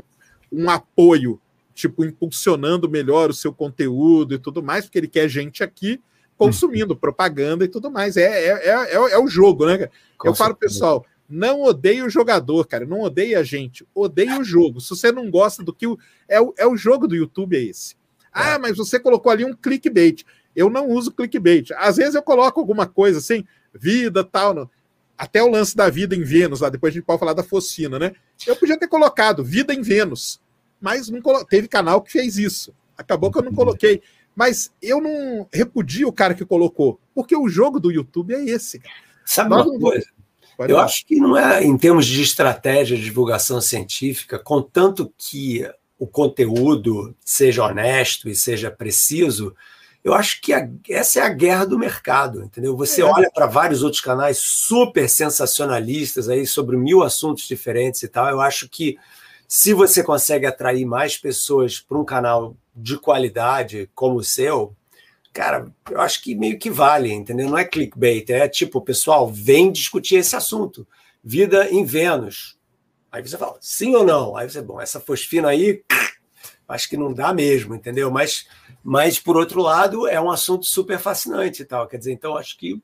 um 0.53 0.71
apoio, 0.71 1.41
tipo, 1.75 2.05
impulsionando 2.05 2.89
melhor 2.89 3.31
o 3.31 3.35
seu 3.35 3.53
conteúdo 3.53 4.35
e 4.35 4.39
tudo 4.39 4.63
mais, 4.63 4.85
porque 4.85 4.99
ele 4.99 5.09
quer 5.09 5.29
gente 5.29 5.65
aqui 5.65 6.01
consumindo 6.37 6.95
uhum. 6.95 7.01
propaganda 7.01 7.65
e 7.65 7.69
tudo 7.69 7.91
mais. 7.91 8.17
É, 8.17 8.23
é, 8.23 8.69
é, 8.69 8.95
é, 8.95 9.19
o 9.19 9.27
jogo, 9.27 9.67
né? 9.67 9.91
Com 10.17 10.29
Eu 10.29 10.35
certeza. 10.35 10.37
falo, 10.37 10.55
pessoal, 10.55 11.07
não 11.31 11.63
odeie 11.63 12.03
o 12.03 12.11
jogador, 12.11 12.67
cara. 12.67 12.85
Não 12.85 13.01
odeie 13.01 13.37
a 13.37 13.43
gente. 13.45 13.87
Odeie 13.95 14.37
o 14.37 14.45
jogo. 14.45 14.81
Se 14.81 14.91
você 14.91 15.13
não 15.13 15.31
gosta 15.31 15.63
do 15.63 15.73
que. 15.73 15.87
O, 15.87 15.97
é, 16.29 16.41
o, 16.41 16.53
é 16.59 16.67
o 16.67 16.77
jogo 16.77 17.07
do 17.07 17.15
YouTube, 17.15 17.57
é 17.57 17.63
esse. 17.63 17.95
Ah, 18.33 18.59
mas 18.59 18.77
você 18.77 18.99
colocou 18.99 19.31
ali 19.31 19.45
um 19.45 19.55
clickbait. 19.55 20.25
Eu 20.55 20.69
não 20.69 20.89
uso 20.89 21.13
clickbait. 21.13 21.71
Às 21.77 21.97
vezes 21.97 22.15
eu 22.15 22.23
coloco 22.23 22.59
alguma 22.59 22.87
coisa 22.87 23.19
assim, 23.19 23.45
vida, 23.73 24.25
tal. 24.25 24.69
Até 25.17 25.43
o 25.43 25.51
lance 25.51 25.77
da 25.77 25.89
vida 25.89 26.17
em 26.17 26.23
Vênus, 26.23 26.61
lá 26.61 26.69
depois 26.69 26.93
a 26.93 26.95
gente 26.95 27.05
pode 27.05 27.21
falar 27.21 27.35
da 27.35 27.43
Focina, 27.43 27.99
né? 27.99 28.13
Eu 28.47 28.57
podia 28.57 28.79
ter 28.79 28.89
colocado 28.89 29.45
vida 29.45 29.73
em 29.75 29.83
Vênus, 29.83 30.41
mas 30.81 31.11
não 31.11 31.21
colo... 31.21 31.45
teve 31.45 31.69
canal 31.69 32.01
que 32.01 32.11
fez 32.11 32.39
isso. 32.39 32.75
Acabou 32.97 33.31
que 33.31 33.39
eu 33.39 33.43
não 33.43 33.53
coloquei. 33.53 34.03
Mas 34.35 34.73
eu 34.81 35.01
não 35.01 35.47
repudio 35.53 36.09
o 36.09 36.13
cara 36.13 36.35
que 36.35 36.45
colocou, 36.45 36.99
porque 37.15 37.37
o 37.37 37.49
jogo 37.49 37.79
do 37.79 37.91
YouTube 37.91 38.35
é 38.35 38.45
esse. 38.45 38.81
Sabe 39.25 39.51
Nós 39.51 39.67
uma 39.67 39.79
coisa? 39.79 40.07
Pode 40.61 40.75
eu 40.75 40.79
ir. 40.79 40.83
acho 40.83 41.07
que 41.07 41.17
não 41.17 41.39
é 41.39 41.65
em 41.65 41.75
termos 41.79 42.05
de 42.05 42.21
estratégia 42.21 42.95
de 42.95 43.05
divulgação 43.05 43.63
científica, 43.63 44.39
contanto 44.39 45.11
que 45.17 45.67
o 45.99 46.07
conteúdo 46.07 47.17
seja 47.25 47.65
honesto 47.65 48.29
e 48.29 48.35
seja 48.35 48.71
preciso, 48.71 49.57
eu 50.05 50.13
acho 50.13 50.39
que 50.43 50.53
a, 50.53 50.69
essa 50.87 51.21
é 51.21 51.23
a 51.23 51.31
guerra 51.31 51.65
do 51.65 51.79
mercado, 51.79 52.43
entendeu? 52.43 52.77
Você 52.77 53.01
é. 53.01 53.05
olha 53.07 53.31
para 53.35 53.47
vários 53.47 53.83
outros 53.83 54.03
canais 54.03 54.37
super 54.37 55.09
sensacionalistas 55.09 56.29
aí 56.29 56.47
sobre 56.47 56.77
mil 56.77 57.03
assuntos 57.03 57.49
diferentes 57.49 58.03
e 58.03 58.09
tal. 58.09 58.29
Eu 58.29 58.43
acho 58.43 58.69
que 58.69 58.99
se 59.49 59.73
você 59.73 60.03
consegue 60.03 60.45
atrair 60.45 60.85
mais 60.85 61.17
pessoas 61.17 61.81
para 61.81 61.97
um 61.97 62.05
canal 62.05 62.55
de 62.77 62.99
qualidade 62.99 63.89
como 63.95 64.17
o 64.17 64.25
seu, 64.25 64.77
cara, 65.33 65.73
eu 65.91 66.01
acho 66.01 66.23
que 66.23 66.35
meio 66.35 66.59
que 66.59 66.71
vale, 66.71 67.13
entendeu? 67.13 67.49
Não 67.49 67.59
é 67.59 67.65
clickbait, 67.65 68.29
é 68.31 68.49
tipo, 68.49 68.81
pessoal, 68.81 69.31
vem 69.31 69.71
discutir 69.71 70.17
esse 70.17 70.35
assunto. 70.35 70.87
Vida 71.23 71.69
em 71.71 71.85
Vênus. 71.85 72.59
Aí 73.13 73.23
você 73.23 73.37
fala, 73.37 73.59
sim 73.61 73.95
ou 73.95 74.05
não? 74.05 74.37
Aí 74.37 74.49
você, 74.49 74.63
bom, 74.63 74.81
essa 74.81 75.01
fosfina 75.01 75.49
aí, 75.49 75.83
acho 76.69 76.89
que 76.89 76.97
não 76.97 77.13
dá 77.13 77.33
mesmo, 77.33 77.75
entendeu? 77.75 78.11
Mas, 78.11 78.47
mas 78.83 79.19
por 79.19 79.37
outro 79.37 79.61
lado, 79.61 80.07
é 80.07 80.21
um 80.21 80.31
assunto 80.31 80.65
super 80.65 80.99
fascinante 80.99 81.63
e 81.63 81.65
tal. 81.65 81.89
Quer 81.89 81.99
dizer, 81.99 82.13
então 82.13 82.37
acho 82.37 82.57
que, 82.57 82.81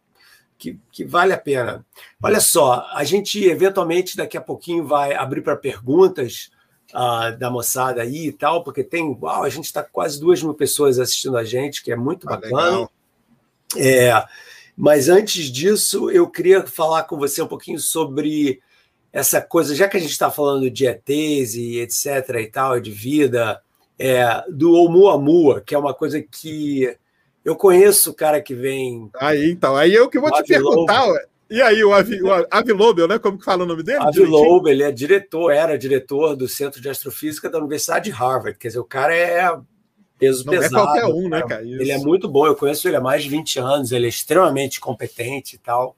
que, 0.59 0.79
que 0.91 1.05
vale 1.05 1.33
a 1.33 1.39
pena. 1.39 1.87
Olha 2.23 2.41
só, 2.41 2.87
a 2.93 3.05
gente 3.05 3.43
eventualmente 3.45 4.17
daqui 4.17 4.37
a 4.37 4.41
pouquinho 4.41 4.85
vai 4.85 5.15
abrir 5.15 5.43
para 5.43 5.57
perguntas 5.57 6.51
uh, 6.95 7.37
da 7.39 7.51
moçada 7.51 8.03
aí 8.03 8.29
e 8.29 8.33
tal, 8.33 8.63
porque 8.63 8.85
tem, 8.85 9.03
uau, 9.21 9.45
a 9.45 9.49
gente 9.49 9.65
está 9.65 9.83
quase 9.83 10.21
duas 10.21 10.43
mil 10.43 10.55
pessoas 10.55 10.99
assistindo 10.99 11.37
a 11.37 11.45
gente, 11.45 11.83
que 11.83 11.93
é 11.93 11.97
muito 11.97 12.29
ah, 12.29 12.37
bacana. 12.37 12.89
É, 13.77 14.13
mas 14.77 15.09
antes 15.09 15.51
disso, 15.51 16.11
eu 16.11 16.29
queria 16.29 16.67
falar 16.67 17.05
com 17.05 17.17
você 17.17 17.43
um 17.43 17.49
pouquinho 17.49 17.79
sobre 17.79 18.61
essa 19.13 19.41
coisa, 19.41 19.75
já 19.75 19.89
que 19.89 19.97
a 19.97 20.01
gente 20.01 20.11
está 20.11 20.31
falando 20.31 20.71
de 20.71 20.87
ETs 20.87 21.55
e 21.55 21.79
etc 21.81 22.29
e 22.41 22.47
tal, 22.47 22.79
de 22.79 22.91
vida, 22.91 23.63
é, 23.99 24.45
do 24.51 24.73
Oumuamua, 24.73 25.63
que 25.63 25.75
é 25.75 25.79
uma 25.79 25.95
coisa 25.95 26.21
que 26.21 26.97
eu 27.45 27.57
conheço 27.57 28.11
o 28.11 28.15
cara 28.15 28.43
que 28.43 28.55
vem. 28.55 29.09
Aí, 29.19 29.51
então, 29.51 29.75
aí 29.75 29.95
eu 29.95 30.11
que 30.11 30.19
vou 30.19 30.31
te 30.31 30.43
perguntar, 30.45 31.07
ué. 31.07 31.27
E 31.49 31.63
aí, 31.63 31.85
o, 31.85 31.93
Avi, 31.93 32.21
o 32.23 33.07
né? 33.07 33.19
Como 33.19 33.39
que 33.39 33.45
fala 33.45 33.63
o 33.63 33.67
nome 33.67 33.83
dele? 33.83 33.99
Avilobel, 34.01 34.73
ele 34.73 34.83
é 34.83 34.91
diretor, 34.91 35.53
era 35.53 35.79
diretor 35.79 36.35
do 36.35 36.49
Centro 36.49 36.81
de 36.81 36.89
Astrofísica 36.89 37.49
da 37.49 37.59
Universidade 37.59 38.07
de 38.07 38.11
Harvard. 38.11 38.59
Quer 38.59 38.69
dizer, 38.69 38.81
o 38.81 38.85
cara 38.85 39.15
é 39.15 39.57
peso 40.19 40.45
Não 40.45 40.53
pesado. 40.53 40.73
Não 40.73 40.81
é 40.81 40.85
qualquer 40.85 41.07
um, 41.07 41.29
né, 41.29 41.43
cara? 41.43 41.63
Isso. 41.63 41.81
Ele 41.81 41.93
é 41.93 41.99
muito 41.99 42.29
bom, 42.29 42.47
eu 42.47 42.57
conheço 42.57 42.89
ele 42.89 42.97
há 42.97 43.01
mais 43.01 43.23
de 43.23 43.29
20 43.29 43.59
anos, 43.61 43.93
ele 43.93 44.07
é 44.07 44.09
extremamente 44.09 44.81
competente 44.81 45.55
e 45.55 45.59
tal. 45.59 45.97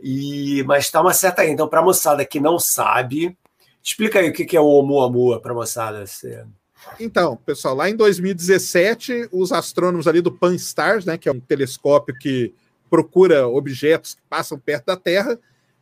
E, 0.00 0.62
mas 0.64 0.84
está 0.84 1.00
uma 1.00 1.12
certa. 1.12 1.44
Então, 1.44 1.66
para 1.66 1.80
a 1.80 1.84
moçada 1.84 2.24
que 2.24 2.38
não 2.38 2.58
sabe, 2.58 3.36
explica 3.82 4.20
aí 4.20 4.28
o 4.28 4.32
que 4.32 4.56
é 4.56 4.60
o 4.60 4.64
Oumuamua 4.64 5.40
para 5.40 5.52
a 5.52 5.54
moçada. 5.54 6.06
Você... 6.06 6.44
Então, 7.00 7.36
pessoal, 7.36 7.74
lá 7.74 7.90
em 7.90 7.96
2017, 7.96 9.30
os 9.32 9.52
astrônomos 9.52 10.06
ali 10.06 10.20
do 10.20 10.30
Pan-STARRS, 10.30 11.06
né, 11.06 11.18
que 11.18 11.28
é 11.28 11.32
um 11.32 11.40
telescópio 11.40 12.14
que 12.16 12.54
procura 12.88 13.46
objetos 13.46 14.14
que 14.14 14.22
passam 14.28 14.58
perto 14.58 14.86
da 14.86 14.96
Terra, 14.96 15.38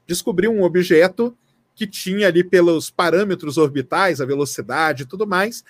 descobriu 0.07 0.53
um 0.53 0.63
objeto 0.63 1.37
que 1.75 1.87
tinha 1.87 2.29
ali 2.29 2.45
pelos 2.45 2.91
parâmetros 2.91 3.59
orbitais, 3.59 4.21
a 4.21 4.27
velocidade 4.27 5.03
e 5.03 5.07
tudo 5.07 5.27
mais, 5.27 5.65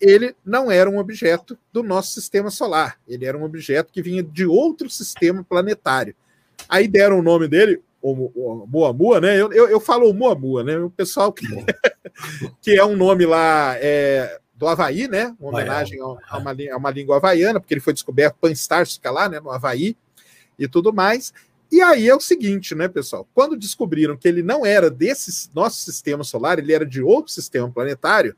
ele 0.00 0.34
não 0.44 0.70
era 0.70 0.88
um 0.88 0.98
objeto 0.98 1.58
do 1.72 1.82
nosso 1.82 2.12
sistema 2.12 2.50
solar, 2.50 2.98
ele 3.06 3.26
era 3.26 3.36
um 3.36 3.44
objeto 3.44 3.92
que 3.92 4.00
vinha 4.00 4.22
de 4.22 4.46
outro 4.46 4.88
sistema 4.88 5.44
planetário. 5.44 6.14
Aí 6.68 6.88
deram 6.88 7.18
o 7.18 7.22
nome 7.22 7.46
dele, 7.46 7.82
o, 8.02 8.66
Moamua, 8.66 9.20
né? 9.20 9.38
Eu, 9.38 9.52
eu, 9.52 9.68
eu 9.68 9.80
falo 9.80 10.08
o 10.08 10.14
Moamua, 10.14 10.64
né? 10.64 10.78
O 10.78 10.90
pessoal 10.90 11.32
que, 11.32 11.44
que 12.62 12.74
é 12.74 12.84
um 12.84 12.96
nome 12.96 13.26
lá 13.26 13.76
é, 13.76 14.40
do 14.54 14.66
Havaí, 14.66 15.06
né? 15.06 15.34
Uma 15.38 15.50
homenagem 15.50 16.00
a, 16.00 16.04
a, 16.34 16.38
uma, 16.38 16.52
a 16.72 16.76
uma 16.76 16.90
língua 16.90 17.16
havaiana, 17.16 17.60
porque 17.60 17.74
ele 17.74 17.80
foi 17.80 17.92
descoberto, 17.92 18.36
Panstar 18.40 18.86
fica 18.86 19.10
lá, 19.10 19.28
né? 19.28 19.38
No 19.38 19.50
Havaí 19.50 19.96
e 20.60 20.68
tudo 20.68 20.92
mais. 20.92 21.32
E 21.72 21.80
aí 21.80 22.08
é 22.08 22.14
o 22.14 22.20
seguinte, 22.20 22.74
né, 22.74 22.86
pessoal? 22.88 23.26
Quando 23.32 23.56
descobriram 23.56 24.16
que 24.16 24.28
ele 24.28 24.42
não 24.42 24.66
era 24.66 24.90
desse 24.90 25.48
nosso 25.54 25.82
sistema 25.82 26.22
solar, 26.22 26.58
ele 26.58 26.72
era 26.72 26.84
de 26.84 27.00
outro 27.02 27.32
sistema 27.32 27.70
planetário, 27.70 28.36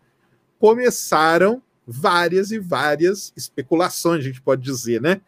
começaram 0.59 1.63
várias 1.87 2.53
e 2.53 2.59
várias 2.59 3.33
especulações, 3.37 4.21
a 4.21 4.29
gente 4.29 4.41
pode 4.41 4.63
dizer, 4.63 5.01
né? 5.01 5.21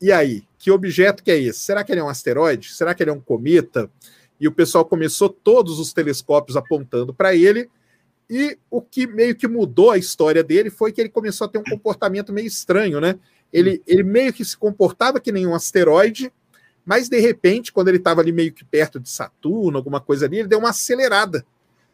E 0.00 0.10
aí, 0.10 0.42
que 0.58 0.70
objeto 0.70 1.22
que 1.22 1.30
é 1.30 1.38
esse? 1.38 1.60
Será 1.60 1.84
que 1.84 1.92
ele 1.92 2.00
é 2.00 2.04
um 2.04 2.08
asteroide? 2.08 2.72
Será 2.72 2.94
que 2.94 3.02
ele 3.02 3.10
é 3.10 3.12
um 3.12 3.20
cometa? 3.20 3.90
E 4.40 4.48
o 4.48 4.52
pessoal 4.52 4.84
começou 4.84 5.28
todos 5.28 5.78
os 5.78 5.92
telescópios 5.92 6.56
apontando 6.56 7.14
para 7.14 7.34
ele. 7.34 7.70
E 8.28 8.58
o 8.70 8.80
que 8.80 9.06
meio 9.06 9.36
que 9.36 9.46
mudou 9.46 9.90
a 9.90 9.98
história 9.98 10.42
dele 10.42 10.70
foi 10.70 10.92
que 10.92 11.00
ele 11.00 11.10
começou 11.10 11.44
a 11.46 11.48
ter 11.48 11.58
um 11.58 11.64
comportamento 11.64 12.32
meio 12.32 12.46
estranho, 12.46 13.00
né? 13.00 13.18
Ele, 13.54 13.80
ele 13.86 14.02
meio 14.02 14.32
que 14.32 14.44
se 14.44 14.56
comportava 14.56 15.20
que 15.20 15.30
nem 15.30 15.46
um 15.46 15.54
asteroide, 15.54 16.32
mas 16.84 17.08
de 17.08 17.20
repente, 17.20 17.72
quando 17.72 17.86
ele 17.86 17.98
estava 17.98 18.20
ali 18.20 18.32
meio 18.32 18.52
que 18.52 18.64
perto 18.64 18.98
de 18.98 19.08
Saturno, 19.08 19.78
alguma 19.78 20.00
coisa 20.00 20.26
ali, 20.26 20.40
ele 20.40 20.48
deu 20.48 20.58
uma 20.58 20.70
acelerada, 20.70 21.46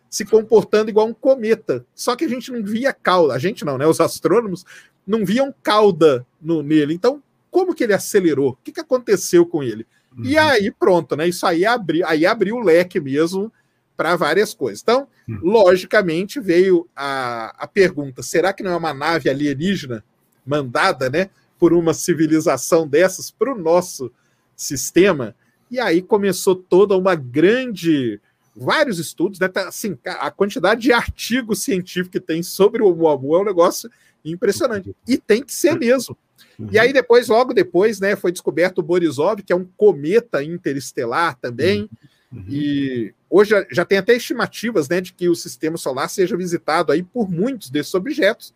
se 0.09 0.25
comportando 0.25 0.89
igual 0.89 1.07
um 1.07 1.13
cometa. 1.13 1.85
Só 1.95 2.17
que 2.17 2.25
a 2.25 2.29
gente 2.29 2.51
não 2.51 2.65
via 2.65 2.95
cauda, 2.95 3.35
a 3.35 3.39
gente 3.39 3.63
não, 3.63 3.77
né? 3.77 3.87
Os 3.87 4.01
astrônomos 4.01 4.65
não 5.07 5.23
viam 5.23 5.55
cauda 5.63 6.27
no, 6.41 6.63
nele. 6.63 6.95
Então, 6.95 7.23
como 7.51 7.75
que 7.75 7.85
ele 7.85 7.93
acelerou? 7.93 8.53
O 8.53 8.57
que, 8.65 8.73
que 8.73 8.81
aconteceu 8.81 9.45
com 9.45 9.63
ele? 9.63 9.87
Uhum. 10.17 10.25
E 10.25 10.39
aí, 10.39 10.71
pronto, 10.71 11.15
né? 11.15 11.29
Isso 11.29 11.47
aí 11.47 11.67
abriu, 11.67 12.07
aí 12.07 12.25
abriu 12.25 12.57
o 12.57 12.65
leque 12.65 12.99
mesmo 12.99 13.53
para 13.99 14.17
várias 14.17 14.55
coisas. 14.55 14.81
Então, 14.81 15.07
uhum. 15.29 15.41
logicamente, 15.43 16.41
veio 16.41 16.89
a, 16.97 17.55
a 17.59 17.67
pergunta: 17.67 18.23
será 18.23 18.51
que 18.53 18.63
não 18.63 18.73
é 18.73 18.77
uma 18.77 18.95
nave 18.95 19.29
alienígena 19.29 20.03
mandada, 20.45 21.11
né? 21.11 21.29
Por 21.61 21.75
uma 21.75 21.93
civilização 21.93 22.89
dessas 22.89 23.31
para 23.31 23.53
o 23.53 23.59
nosso 23.59 24.11
sistema. 24.57 25.37
E 25.71 25.79
aí 25.79 26.01
começou 26.01 26.57
toda 26.57 26.97
uma 26.97 27.15
grande. 27.15 28.19
Vários 28.57 28.99
estudos, 28.99 29.39
né? 29.39 29.47
Tá, 29.47 29.69
assim, 29.69 29.97
a 30.05 30.31
quantidade 30.31 30.81
de 30.81 30.93
artigos 30.93 31.63
científicos 31.63 32.11
que 32.11 32.21
tem 32.21 32.43
sobre 32.43 32.83
o 32.83 32.87
Oumuamua 32.87 33.39
é 33.39 33.43
um 33.43 33.45
negócio 33.45 33.89
impressionante. 34.25 34.95
E 35.07 35.17
tem 35.17 35.43
que 35.43 35.53
ser 35.53 35.79
mesmo. 35.79 36.17
Uhum. 36.59 36.69
E 36.73 36.79
aí 36.79 36.93
depois, 36.93 37.29
logo 37.29 37.55
depois, 37.55 38.01
né, 38.01 38.17
foi 38.17 38.33
descoberto 38.33 38.79
o 38.79 38.83
Borisov, 38.83 39.43
que 39.43 39.53
é 39.53 39.57
um 39.57 39.67
cometa 39.77 40.43
interestelar 40.43 41.39
também. 41.39 41.89
Uhum. 42.33 42.45
E 42.49 43.15
hoje 43.29 43.55
já 43.71 43.85
tem 43.85 43.99
até 43.99 44.15
estimativas, 44.15 44.89
né, 44.89 45.01
de 45.01 45.13
que 45.13 45.29
o 45.29 45.35
sistema 45.35 45.77
solar 45.77 46.11
seja 46.11 46.37
visitado 46.37 46.91
aí 46.91 47.03
por 47.03 47.31
muitos 47.31 47.71
desses 47.71 47.95
objetos. 47.95 48.53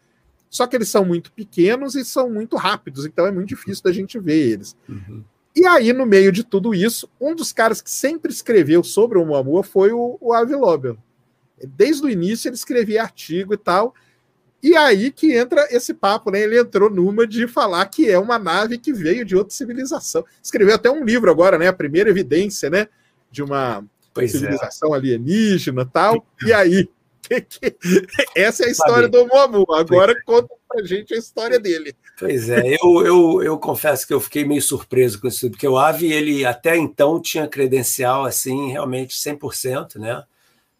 Só 0.54 0.68
que 0.68 0.76
eles 0.76 0.88
são 0.88 1.04
muito 1.04 1.32
pequenos 1.32 1.96
e 1.96 2.04
são 2.04 2.30
muito 2.30 2.56
rápidos, 2.56 3.04
então 3.04 3.26
é 3.26 3.32
muito 3.32 3.48
difícil 3.48 3.82
da 3.82 3.90
gente 3.90 4.20
ver 4.20 4.52
eles. 4.52 4.76
Uhum. 4.88 5.24
E 5.52 5.66
aí, 5.66 5.92
no 5.92 6.06
meio 6.06 6.30
de 6.30 6.44
tudo 6.44 6.72
isso, 6.72 7.10
um 7.20 7.34
dos 7.34 7.52
caras 7.52 7.82
que 7.82 7.90
sempre 7.90 8.30
escreveu 8.30 8.84
sobre 8.84 9.18
o 9.18 9.22
Oumuamua 9.22 9.64
foi 9.64 9.90
o, 9.90 10.16
o 10.20 10.32
Avi 10.32 10.54
Loebel. 10.54 10.96
Desde 11.76 12.06
o 12.06 12.08
início 12.08 12.48
ele 12.48 12.54
escrevia 12.54 13.02
artigo 13.02 13.52
e 13.52 13.56
tal. 13.56 13.96
E 14.62 14.76
aí 14.76 15.10
que 15.10 15.32
entra 15.32 15.66
esse 15.72 15.92
papo, 15.92 16.30
né? 16.30 16.42
Ele 16.42 16.56
entrou 16.56 16.88
numa 16.88 17.26
de 17.26 17.48
falar 17.48 17.84
que 17.86 18.08
é 18.08 18.16
uma 18.16 18.38
nave 18.38 18.78
que 18.78 18.92
veio 18.92 19.24
de 19.24 19.34
outra 19.34 19.52
civilização. 19.52 20.24
Escreveu 20.40 20.76
até 20.76 20.88
um 20.88 21.04
livro 21.04 21.32
agora, 21.32 21.58
né? 21.58 21.66
A 21.66 21.72
primeira 21.72 22.10
evidência, 22.10 22.70
né? 22.70 22.86
De 23.28 23.42
uma 23.42 23.84
pois 24.12 24.32
é. 24.32 24.38
civilização 24.38 24.94
é. 24.94 24.98
alienígena 24.98 25.84
tal. 25.84 26.24
E 26.46 26.52
aí, 26.52 26.88
Essa 28.34 28.64
é 28.64 28.66
a 28.66 28.70
história 28.70 29.08
do 29.08 29.26
Momu. 29.26 29.66
Agora 29.72 30.12
é. 30.12 30.22
conta 30.24 30.54
pra 30.68 30.84
gente 30.84 31.14
a 31.14 31.18
história 31.18 31.58
dele. 31.58 31.94
Pois 32.18 32.48
é, 32.48 32.76
eu, 32.80 33.06
eu, 33.06 33.42
eu 33.42 33.58
confesso 33.58 34.06
que 34.06 34.14
eu 34.14 34.20
fiquei 34.20 34.44
meio 34.44 34.62
surpreso 34.62 35.20
com 35.20 35.28
isso, 35.28 35.50
porque 35.50 35.66
o 35.66 35.78
Ave, 35.78 36.12
ele 36.12 36.44
até 36.44 36.76
então 36.76 37.20
tinha 37.20 37.48
credencial, 37.48 38.24
assim, 38.24 38.70
realmente 38.70 39.16
100%, 39.16 39.96
né? 39.96 40.22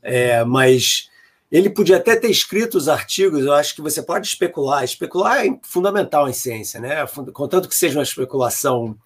É, 0.03 0.45
mas 0.45 1.09
ele 1.57 1.71
podia 1.71 1.99
até 1.99 2.17
ter 2.17 2.29
escrito 2.29 2.77
os 2.77 2.89
artigos, 2.89 3.45
eu 3.45 3.53
acho 3.53 3.77
que 3.77 3.81
você 3.81 4.03
pode 4.03 4.27
especular. 4.27 4.83
Especular 4.83 5.47
é 5.47 5.57
fundamental 5.63 6.29
em 6.29 6.33
ciência, 6.33 6.81
né? 6.81 7.07
Contanto 7.33 7.69
que 7.69 7.77
seja 7.77 7.97
uma 7.97 8.03
especulação 8.03 8.99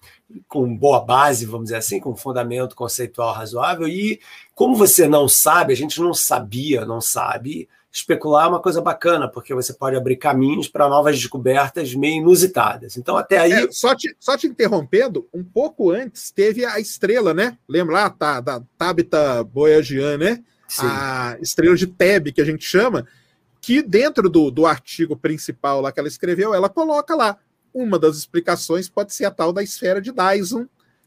com 0.47 0.75
boa 0.75 0.99
base, 0.99 1.45
vamos 1.45 1.65
dizer 1.65 1.75
assim, 1.75 1.99
com 1.99 2.15
fundamento 2.15 2.75
conceitual 2.75 3.33
razoável. 3.33 3.87
E 3.87 4.19
como 4.55 4.75
você 4.75 5.07
não 5.07 5.29
sabe, 5.29 5.73
a 5.73 5.75
gente 5.75 6.01
não 6.01 6.11
sabia, 6.11 6.85
não 6.85 6.99
sabe, 6.99 7.69
especular 7.93 8.47
é 8.47 8.49
uma 8.49 8.59
coisa 8.59 8.81
bacana, 8.81 9.27
porque 9.27 9.53
você 9.53 9.71
pode 9.71 9.95
abrir 9.95 10.15
caminhos 10.15 10.67
para 10.67 10.89
novas 10.89 11.19
descobertas 11.19 11.93
meio 11.93 12.15
inusitadas. 12.15 12.97
Então, 12.97 13.15
até 13.15 13.37
aí. 13.37 13.51
É, 13.51 13.71
só, 13.71 13.93
te, 13.93 14.15
só 14.19 14.35
te 14.35 14.47
interrompendo, 14.47 15.29
um 15.31 15.43
pouco 15.43 15.91
antes 15.91 16.31
teve 16.31 16.65
a 16.65 16.79
estrela, 16.79 17.31
né? 17.31 17.59
Lembra 17.67 17.93
lá, 17.93 18.09
tá, 18.09 18.41
da 18.41 18.59
Tabita 18.75 19.43
Boyajian, 19.43 20.17
né? 20.17 20.43
A 20.77 21.37
estrela 21.41 21.75
de 21.75 21.87
Teb, 21.87 22.31
que 22.31 22.41
a 22.41 22.45
gente 22.45 22.63
chama, 22.63 23.07
que 23.61 23.81
dentro 23.81 24.29
do, 24.29 24.51
do 24.51 24.65
artigo 24.65 25.15
principal 25.15 25.81
lá 25.81 25.91
que 25.91 25.99
ela 25.99 26.07
escreveu, 26.07 26.53
ela 26.53 26.69
coloca 26.69 27.15
lá 27.15 27.37
uma 27.73 27.99
das 27.99 28.17
explicações 28.17 28.89
pode 28.89 29.13
ser 29.13 29.25
a 29.25 29.31
tal 29.31 29.53
da 29.53 29.63
esfera 29.63 30.01
de 30.01 30.11
Dyson 30.11 30.65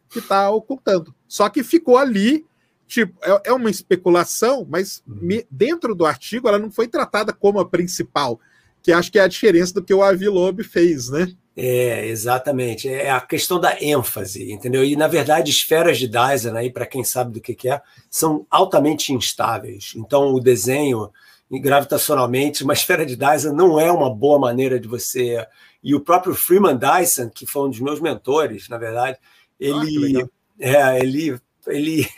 que 0.09 0.19
está 0.19 0.51
ocultando. 0.51 1.15
Só 1.27 1.49
que 1.49 1.65
ficou 1.65 1.97
ali, 1.97 2.45
tipo, 2.87 3.19
é, 3.23 3.43
é 3.47 3.53
uma 3.53 3.71
especulação, 3.71 4.67
mas 4.69 5.03
uhum. 5.07 5.19
me, 5.23 5.47
dentro 5.51 5.95
do 5.95 6.05
artigo 6.05 6.49
ela 6.49 6.59
não 6.59 6.71
foi 6.71 6.87
tratada 6.87 7.33
como 7.33 7.59
a 7.59 7.69
principal, 7.69 8.39
que 8.83 8.93
acho 8.93 9.11
que 9.11 9.19
é 9.19 9.23
a 9.23 9.29
diferença 9.29 9.75
do 9.75 9.83
que 9.83 9.95
o 9.95 10.03
Avi 10.03 10.29
Loeb 10.29 10.63
fez, 10.63 11.09
né? 11.09 11.33
É, 11.57 12.07
exatamente. 12.07 12.89
É 12.89 13.11
a 13.11 13.21
questão 13.21 13.61
da 13.61 13.77
ênfase, 13.83 14.53
entendeu? 14.53 14.85
E, 14.85 14.97
na 14.97 15.07
verdade, 15.07 15.51
esferas 15.51 15.99
de 15.99 16.09
Dyson, 16.09 16.57
aí, 16.57 16.71
para 16.71 16.87
quem 16.87 17.05
sabe 17.05 17.33
do 17.33 17.41
que, 17.41 17.55
que 17.55 17.69
é, 17.69 17.81
são 18.11 18.47
altamente 18.51 19.13
instáveis. 19.13 19.93
Então, 19.97 20.33
o 20.35 20.41
desenho 20.41 21.11
gravitacionalmente, 21.51 22.65
uma 22.65 22.73
esfera 22.75 23.05
de 23.05 23.17
Dyson 23.17 23.53
não 23.53 23.79
é 23.79 23.93
uma 23.93 24.09
boa 24.09 24.39
maneira 24.39 24.81
de 24.81 24.89
você 24.89 25.47
e 25.83 25.95
o 25.95 26.01
próprio 26.01 26.35
Freeman 26.35 26.79
Dyson, 26.79 27.29
que 27.29 27.45
foi 27.45 27.67
um 27.67 27.71
dos 27.71 27.81
meus 27.81 28.01
mentores, 28.01 28.69
na 28.69 28.79
verdade, 28.79 29.19
ele, 29.59 30.23
ah, 30.23 30.29
é, 30.61 31.01
ele, 31.01 31.41
ele, 31.67 32.09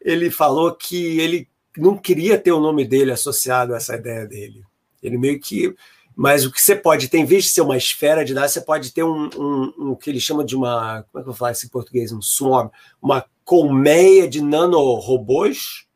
ele 0.00 0.30
falou 0.30 0.74
que 0.74 1.20
ele 1.20 1.46
não 1.76 1.98
queria 1.98 2.38
ter 2.38 2.52
o 2.52 2.60
nome 2.60 2.86
dele 2.86 3.12
associado 3.12 3.74
a 3.74 3.76
essa 3.76 3.96
ideia 3.96 4.26
dele. 4.26 4.64
Ele 5.02 5.18
meio 5.18 5.38
que. 5.38 5.74
Mas 6.16 6.46
o 6.46 6.50
que 6.50 6.60
você 6.60 6.74
pode 6.74 7.08
ter, 7.08 7.18
em 7.18 7.26
vez 7.26 7.44
de 7.44 7.50
ser 7.50 7.60
uma 7.60 7.76
esfera 7.76 8.24
de 8.24 8.32
dados, 8.32 8.52
você 8.52 8.62
pode 8.62 8.90
ter 8.90 9.02
um, 9.02 9.28
um, 9.36 9.74
um 9.78 9.94
que 9.94 10.08
ele 10.08 10.18
chama 10.18 10.42
de 10.42 10.56
uma. 10.56 11.04
Como 11.12 11.20
é 11.20 11.22
que 11.22 11.28
eu 11.28 11.32
vou 11.32 11.34
falar 11.34 11.52
isso 11.52 11.66
em 11.66 11.68
português? 11.68 12.10
Um 12.10 12.22
swarm. 12.22 12.70
Uma 13.02 13.24
colmeia 13.44 14.26
de 14.26 14.40
nanorobôs. 14.40 15.86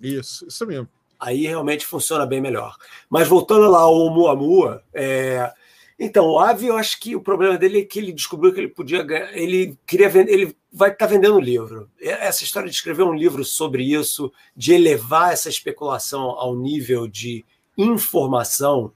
Isso, 0.00 0.46
isso 0.48 0.66
mesmo. 0.66 0.88
Aí 1.18 1.46
realmente 1.46 1.86
funciona 1.86 2.26
bem 2.26 2.40
melhor. 2.40 2.76
Mas 3.08 3.28
voltando 3.28 3.70
lá 3.70 3.80
ao 3.80 4.10
Muamua, 4.10 4.82
é, 4.92 5.52
então, 5.98 6.26
o 6.26 6.38
Avi, 6.38 6.66
eu 6.66 6.76
acho 6.76 7.00
que 7.00 7.16
o 7.16 7.20
problema 7.20 7.58
dele 7.58 7.80
é 7.80 7.84
que 7.84 7.98
ele 7.98 8.12
descobriu 8.12 8.52
que 8.52 8.60
ele 8.60 8.68
podia 8.68 9.02
ganhar, 9.02 9.36
ele 9.36 9.76
queria 9.84 10.08
vender, 10.08 10.32
ele 10.32 10.56
vai 10.72 10.90
estar 10.90 11.06
tá 11.06 11.12
vendendo 11.12 11.36
um 11.36 11.40
livro. 11.40 11.90
Essa 12.00 12.44
história 12.44 12.68
de 12.68 12.74
escrever 12.74 13.02
um 13.02 13.14
livro 13.14 13.44
sobre 13.44 13.82
isso, 13.82 14.32
de 14.56 14.72
elevar 14.72 15.32
essa 15.32 15.48
especulação 15.48 16.22
ao 16.22 16.54
nível 16.54 17.08
de 17.08 17.44
informação, 17.76 18.92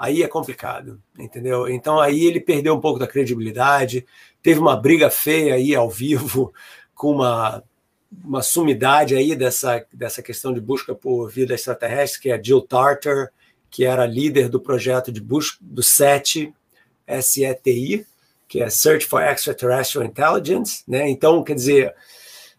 aí 0.00 0.22
é 0.22 0.28
complicado, 0.28 0.98
entendeu? 1.18 1.68
Então 1.68 2.00
aí 2.00 2.24
ele 2.24 2.40
perdeu 2.40 2.74
um 2.74 2.80
pouco 2.80 2.98
da 2.98 3.06
credibilidade, 3.06 4.06
teve 4.42 4.58
uma 4.58 4.74
briga 4.74 5.10
feia 5.10 5.54
aí 5.54 5.74
ao 5.74 5.90
vivo 5.90 6.54
com 6.94 7.12
uma 7.12 7.62
uma 8.24 8.42
sumidade 8.42 9.14
aí 9.14 9.36
dessa, 9.36 9.86
dessa 9.92 10.20
questão 10.20 10.52
de 10.52 10.60
busca 10.60 10.92
por 10.96 11.30
vida 11.30 11.54
extraterrestre, 11.54 12.20
que 12.20 12.30
é 12.32 12.42
Jill 12.42 12.60
Tarter, 12.62 13.30
que 13.70 13.84
era 13.84 14.04
líder 14.04 14.48
do 14.48 14.58
projeto 14.58 15.12
de 15.12 15.20
busca 15.20 15.58
do 15.60 15.80
SETI, 15.80 16.52
SETI, 17.22 18.04
que 18.48 18.60
é 18.60 18.68
Search 18.68 19.06
for 19.06 19.22
Extraterrestrial 19.22 20.04
Intelligence, 20.04 20.82
né? 20.88 21.08
Então, 21.08 21.44
quer 21.44 21.54
dizer, 21.54 21.94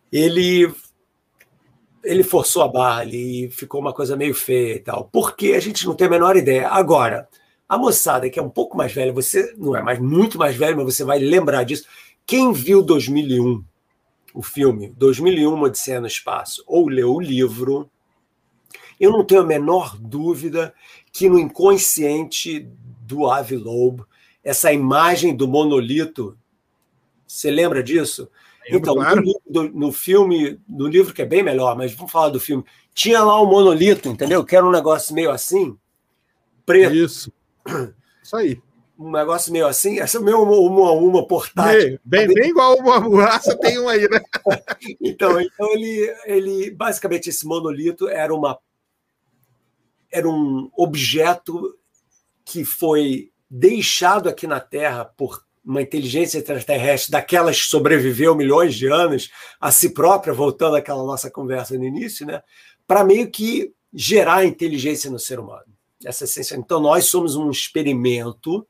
ele 0.09 0.73
ele 2.03 2.23
forçou 2.23 2.63
a 2.63 2.67
barra 2.67 3.01
ali 3.01 3.45
e 3.45 3.49
ficou 3.49 3.79
uma 3.79 3.93
coisa 3.93 4.15
meio 4.15 4.33
feia 4.33 4.75
e 4.75 4.79
tal. 4.79 5.09
Porque 5.11 5.53
a 5.53 5.59
gente 5.59 5.85
não 5.85 5.95
tem 5.95 6.07
a 6.07 6.09
menor 6.09 6.35
ideia. 6.35 6.69
Agora, 6.69 7.27
a 7.67 7.77
moçada 7.77 8.29
que 8.29 8.39
é 8.39 8.43
um 8.43 8.49
pouco 8.49 8.77
mais 8.77 8.91
velha, 8.91 9.13
você 9.13 9.53
não 9.57 9.75
é 9.75 9.81
mais 9.81 9.99
muito 9.99 10.37
mais 10.37 10.55
velho, 10.55 10.77
mas 10.77 10.93
você 10.95 11.03
vai 11.03 11.19
lembrar 11.19 11.63
disso. 11.63 11.85
Quem 12.25 12.51
viu 12.51 12.81
2001, 12.81 13.63
o 14.33 14.41
filme 14.41 14.93
2001 14.97 15.61
Odisseia 15.61 16.01
no 16.01 16.07
Espaço, 16.07 16.63
ou 16.67 16.87
leu 16.87 17.13
o 17.15 17.21
livro, 17.21 17.89
eu 18.99 19.11
não 19.11 19.23
tenho 19.23 19.41
a 19.41 19.45
menor 19.45 19.97
dúvida 19.97 20.73
que 21.11 21.27
no 21.27 21.39
inconsciente 21.39 22.67
do 23.01 23.27
Avi 23.29 23.57
Loeb, 23.57 24.03
essa 24.43 24.71
imagem 24.71 25.35
do 25.35 25.47
monolito, 25.47 26.37
você 27.27 27.49
lembra 27.49 27.81
disso? 27.81 28.29
Então, 28.77 28.95
claro. 28.95 29.23
no, 29.49 29.63
no, 29.69 29.91
filme, 29.91 30.59
no 30.67 30.87
livro 30.87 31.13
que 31.13 31.21
é 31.21 31.25
bem 31.25 31.43
melhor, 31.43 31.75
mas 31.77 31.93
vamos 31.93 32.11
falar 32.11 32.29
do 32.29 32.39
filme, 32.39 32.63
tinha 32.93 33.23
lá 33.23 33.41
um 33.41 33.45
monolito, 33.45 34.09
entendeu? 34.09 34.43
Que 34.43 34.55
era 34.55 34.65
um 34.65 34.71
negócio 34.71 35.13
meio 35.13 35.31
assim, 35.31 35.77
preto. 36.65 36.95
Isso. 36.95 37.31
Isso 38.23 38.35
aí. 38.35 38.61
Um 38.97 39.11
negócio 39.11 39.51
meio 39.51 39.65
assim, 39.65 39.99
essa 39.99 40.19
é 40.19 40.21
meio 40.21 40.43
uma, 40.43 40.55
uma, 40.55 40.91
uma 40.91 41.27
portátil. 41.27 41.99
Bem, 42.03 42.27
bem, 42.27 42.35
bem 42.35 42.49
igual 42.49 42.77
uma 42.77 42.99
murraça 42.99 43.57
tem 43.57 43.79
um 43.79 43.89
aí, 43.89 44.07
né? 44.07 44.21
então, 45.01 45.41
então 45.41 45.73
ele, 45.73 46.15
ele, 46.25 46.71
basicamente, 46.71 47.29
esse 47.29 47.45
monolito 47.45 48.07
era 48.07 48.33
uma 48.33 48.59
era 50.11 50.29
um 50.29 50.69
objeto 50.75 51.77
que 52.43 52.65
foi 52.65 53.31
deixado 53.49 54.27
aqui 54.27 54.45
na 54.45 54.59
Terra 54.59 55.05
por 55.05 55.45
uma 55.63 55.81
inteligência 55.81 56.39
extraterrestre 56.39 57.11
daquelas 57.11 57.61
que 57.61 57.67
sobreviveu 57.67 58.35
milhões 58.35 58.75
de 58.75 58.87
anos 58.87 59.29
a 59.59 59.71
si 59.71 59.89
própria, 59.89 60.33
voltando 60.33 60.75
àquela 60.75 61.03
nossa 61.03 61.29
conversa 61.29 61.77
no 61.77 61.85
início, 61.85 62.25
né? 62.25 62.41
para 62.87 63.03
meio 63.03 63.29
que 63.29 63.73
gerar 63.93 64.45
inteligência 64.45 65.09
no 65.09 65.19
ser 65.19 65.39
humano. 65.39 65.65
Essa 66.03 66.23
essência. 66.23 66.55
Então, 66.55 66.79
nós 66.79 67.05
somos 67.05 67.35
um 67.35 67.51
experimento 67.51 68.65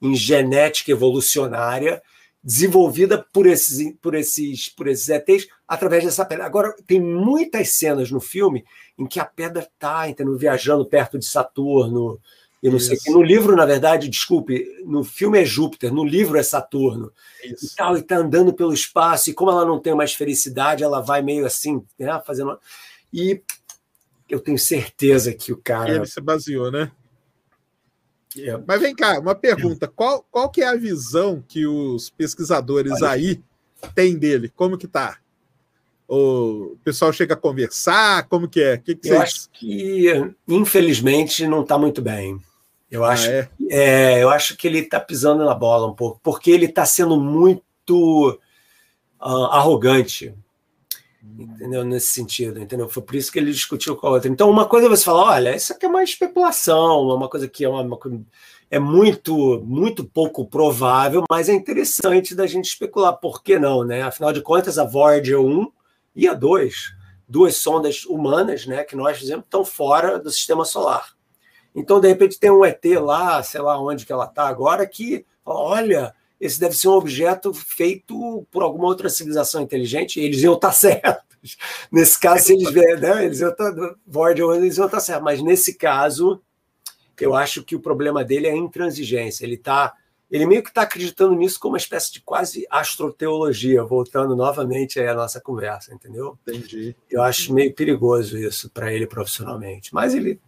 em 0.00 0.14
genética 0.14 0.90
evolucionária 0.90 2.02
desenvolvida 2.42 3.26
por 3.32 3.46
esses, 3.46 3.94
por 4.02 4.14
esses, 4.14 4.68
por 4.68 4.86
esses 4.86 5.08
ETs 5.08 5.46
através 5.66 6.04
dessa 6.04 6.26
pedra. 6.26 6.44
Agora, 6.44 6.74
tem 6.86 7.00
muitas 7.00 7.70
cenas 7.70 8.10
no 8.10 8.20
filme 8.20 8.64
em 8.98 9.06
que 9.06 9.18
a 9.18 9.24
pedra 9.24 9.62
está 9.62 10.04
viajando 10.38 10.84
perto 10.84 11.18
de 11.18 11.24
Saturno 11.24 12.20
e 12.64 12.70
não 12.70 12.78
Isso. 12.78 12.86
sei 12.86 12.96
que. 12.96 13.10
No 13.10 13.22
livro, 13.22 13.54
na 13.54 13.66
verdade, 13.66 14.08
desculpe, 14.08 14.66
no 14.86 15.04
filme 15.04 15.38
é 15.38 15.44
Júpiter, 15.44 15.92
no 15.92 16.02
livro 16.02 16.38
é 16.38 16.42
Saturno. 16.42 17.12
Isso. 17.44 17.66
E 17.66 17.76
tal, 17.76 17.94
e 17.94 18.00
está 18.00 18.16
andando 18.16 18.54
pelo 18.54 18.72
espaço, 18.72 19.28
e 19.28 19.34
como 19.34 19.50
ela 19.50 19.66
não 19.66 19.78
tem 19.78 19.92
uma 19.92 20.02
esfericidade, 20.02 20.82
ela 20.82 21.02
vai 21.02 21.20
meio 21.20 21.44
assim, 21.44 21.84
né, 21.98 22.18
fazendo. 22.26 22.58
E 23.12 23.42
eu 24.30 24.40
tenho 24.40 24.58
certeza 24.58 25.34
que 25.34 25.52
o 25.52 25.58
cara. 25.58 25.94
Ele 25.94 26.06
se 26.06 26.22
baseou, 26.22 26.70
né? 26.70 26.90
É. 28.38 28.58
Mas 28.66 28.80
vem 28.80 28.96
cá, 28.96 29.20
uma 29.20 29.34
pergunta: 29.34 29.86
qual, 29.86 30.26
qual 30.30 30.48
que 30.48 30.62
é 30.62 30.66
a 30.66 30.74
visão 30.74 31.44
que 31.46 31.66
os 31.66 32.08
pesquisadores 32.08 33.02
aí 33.02 33.42
têm 33.94 34.16
dele? 34.16 34.48
Como 34.48 34.78
que 34.78 34.88
tá? 34.88 35.18
O 36.08 36.78
pessoal 36.82 37.12
chega 37.12 37.34
a 37.34 37.36
conversar? 37.36 38.26
Como 38.26 38.48
que 38.48 38.62
é? 38.62 38.78
Que 38.78 38.94
que 38.94 39.10
Eu 39.10 39.20
acho 39.20 39.50
que, 39.50 40.34
infelizmente, 40.48 41.46
não 41.46 41.60
está 41.60 41.76
muito 41.76 42.00
bem. 42.00 42.40
Eu 42.94 43.04
ah, 43.04 43.10
acho 43.10 43.28
é? 43.28 43.48
que 43.58 43.72
É, 43.72 44.22
eu 44.22 44.30
acho 44.30 44.56
que 44.56 44.68
ele 44.68 44.78
está 44.78 45.00
pisando 45.00 45.44
na 45.44 45.54
bola 45.54 45.88
um 45.88 45.94
pouco, 45.94 46.20
porque 46.22 46.50
ele 46.50 46.66
está 46.66 46.86
sendo 46.86 47.18
muito 47.18 48.38
uh, 49.20 49.44
arrogante, 49.46 50.32
entendeu? 51.22 51.84
Nesse 51.84 52.08
sentido, 52.08 52.60
entendeu? 52.60 52.88
Foi 52.88 53.02
por 53.02 53.16
isso 53.16 53.32
que 53.32 53.38
ele 53.40 53.50
discutiu 53.50 53.96
com 53.96 54.06
a 54.06 54.10
outra. 54.10 54.30
Então, 54.30 54.48
uma 54.48 54.64
coisa 54.64 54.86
é 54.86 54.90
você 54.90 55.04
falar, 55.04 55.32
olha, 55.32 55.56
isso 55.56 55.72
aqui 55.72 55.86
é 55.86 55.88
uma 55.88 56.04
especulação, 56.04 57.10
é 57.10 57.14
uma 57.14 57.28
coisa 57.28 57.48
que 57.48 57.64
é 57.64 57.68
uma, 57.68 57.82
uma 57.82 57.98
é 58.70 58.78
muito, 58.78 59.60
muito 59.64 60.04
pouco 60.04 60.46
provável, 60.46 61.24
mas 61.28 61.48
é 61.48 61.52
interessante 61.52 62.32
da 62.32 62.46
gente 62.46 62.66
especular. 62.66 63.14
Por 63.14 63.42
que 63.42 63.58
não, 63.58 63.82
né? 63.82 64.02
Afinal 64.02 64.32
de 64.32 64.40
contas, 64.40 64.78
a 64.78 64.84
Voyager 64.84 65.40
1 65.40 65.70
e 66.14 66.28
a 66.28 66.34
2, 66.34 66.74
duas 67.28 67.56
sondas 67.56 68.04
humanas, 68.04 68.66
né, 68.66 68.84
que 68.84 68.94
nós 68.94 69.18
fizemos, 69.18 69.44
estão 69.44 69.64
fora 69.64 70.18
do 70.18 70.30
sistema 70.30 70.64
solar. 70.64 71.13
Então, 71.74 72.00
de 72.00 72.08
repente, 72.08 72.38
tem 72.38 72.50
um 72.50 72.64
ET 72.64 72.84
lá, 73.00 73.42
sei 73.42 73.60
lá 73.60 73.80
onde 73.80 74.06
que 74.06 74.12
ela 74.12 74.26
está 74.26 74.46
agora, 74.46 74.86
que 74.86 75.26
olha, 75.44 76.14
esse 76.40 76.60
deve 76.60 76.76
ser 76.76 76.88
um 76.88 76.92
objeto 76.92 77.52
feito 77.52 78.46
por 78.50 78.62
alguma 78.62 78.86
outra 78.86 79.08
civilização 79.08 79.62
inteligente, 79.62 80.20
e 80.20 80.24
eles 80.24 80.42
iam 80.42 80.54
estar 80.54 80.72
certos. 80.72 81.58
Nesse 81.90 82.18
caso, 82.18 82.44
se 82.44 82.52
eles 82.54 82.70
verem, 82.70 83.00
né, 83.00 83.24
eles 83.24 83.40
iam 83.40 83.50
estar, 83.50 83.72
1, 83.72 84.54
eles 84.54 84.76
iam 84.78 84.86
estar 84.86 85.00
certos. 85.00 85.24
Mas 85.24 85.42
nesse 85.42 85.74
caso, 85.74 86.40
eu 87.20 87.34
acho 87.34 87.62
que 87.62 87.76
o 87.76 87.80
problema 87.80 88.24
dele 88.24 88.46
é 88.46 88.52
a 88.52 88.56
intransigência. 88.56 89.44
Ele 89.44 89.56
tá, 89.56 89.94
ele 90.30 90.46
meio 90.46 90.62
que 90.62 90.70
está 90.70 90.82
acreditando 90.82 91.34
nisso 91.34 91.60
como 91.60 91.74
uma 91.74 91.78
espécie 91.78 92.12
de 92.12 92.20
quase 92.22 92.66
astroteologia, 92.70 93.84
voltando 93.84 94.34
novamente 94.34 94.98
à 95.00 95.14
nossa 95.14 95.40
conversa, 95.40 95.92
entendeu? 95.92 96.38
Entendi. 96.46 96.96
Eu 97.10 97.22
acho 97.22 97.52
meio 97.52 97.74
perigoso 97.74 98.38
isso 98.38 98.70
para 98.70 98.92
ele 98.92 99.06
profissionalmente. 99.06 99.92
Mas 99.92 100.14
ele 100.14 100.40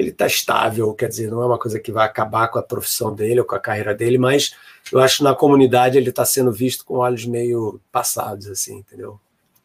ele 0.00 0.10
está 0.10 0.26
estável, 0.26 0.92
quer 0.94 1.08
dizer, 1.08 1.30
não 1.30 1.42
é 1.42 1.46
uma 1.46 1.58
coisa 1.58 1.78
que 1.78 1.92
vai 1.92 2.06
acabar 2.06 2.48
com 2.48 2.58
a 2.58 2.62
profissão 2.62 3.14
dele 3.14 3.40
ou 3.40 3.46
com 3.46 3.54
a 3.54 3.60
carreira 3.60 3.94
dele, 3.94 4.18
mas 4.18 4.54
eu 4.92 4.98
acho 4.98 5.18
que 5.18 5.24
na 5.24 5.34
comunidade 5.34 5.98
ele 5.98 6.10
está 6.10 6.24
sendo 6.24 6.50
visto 6.50 6.84
com 6.84 6.94
olhos 6.94 7.26
meio 7.26 7.80
passados, 7.92 8.46
assim, 8.48 8.78
entendeu? 8.78 9.20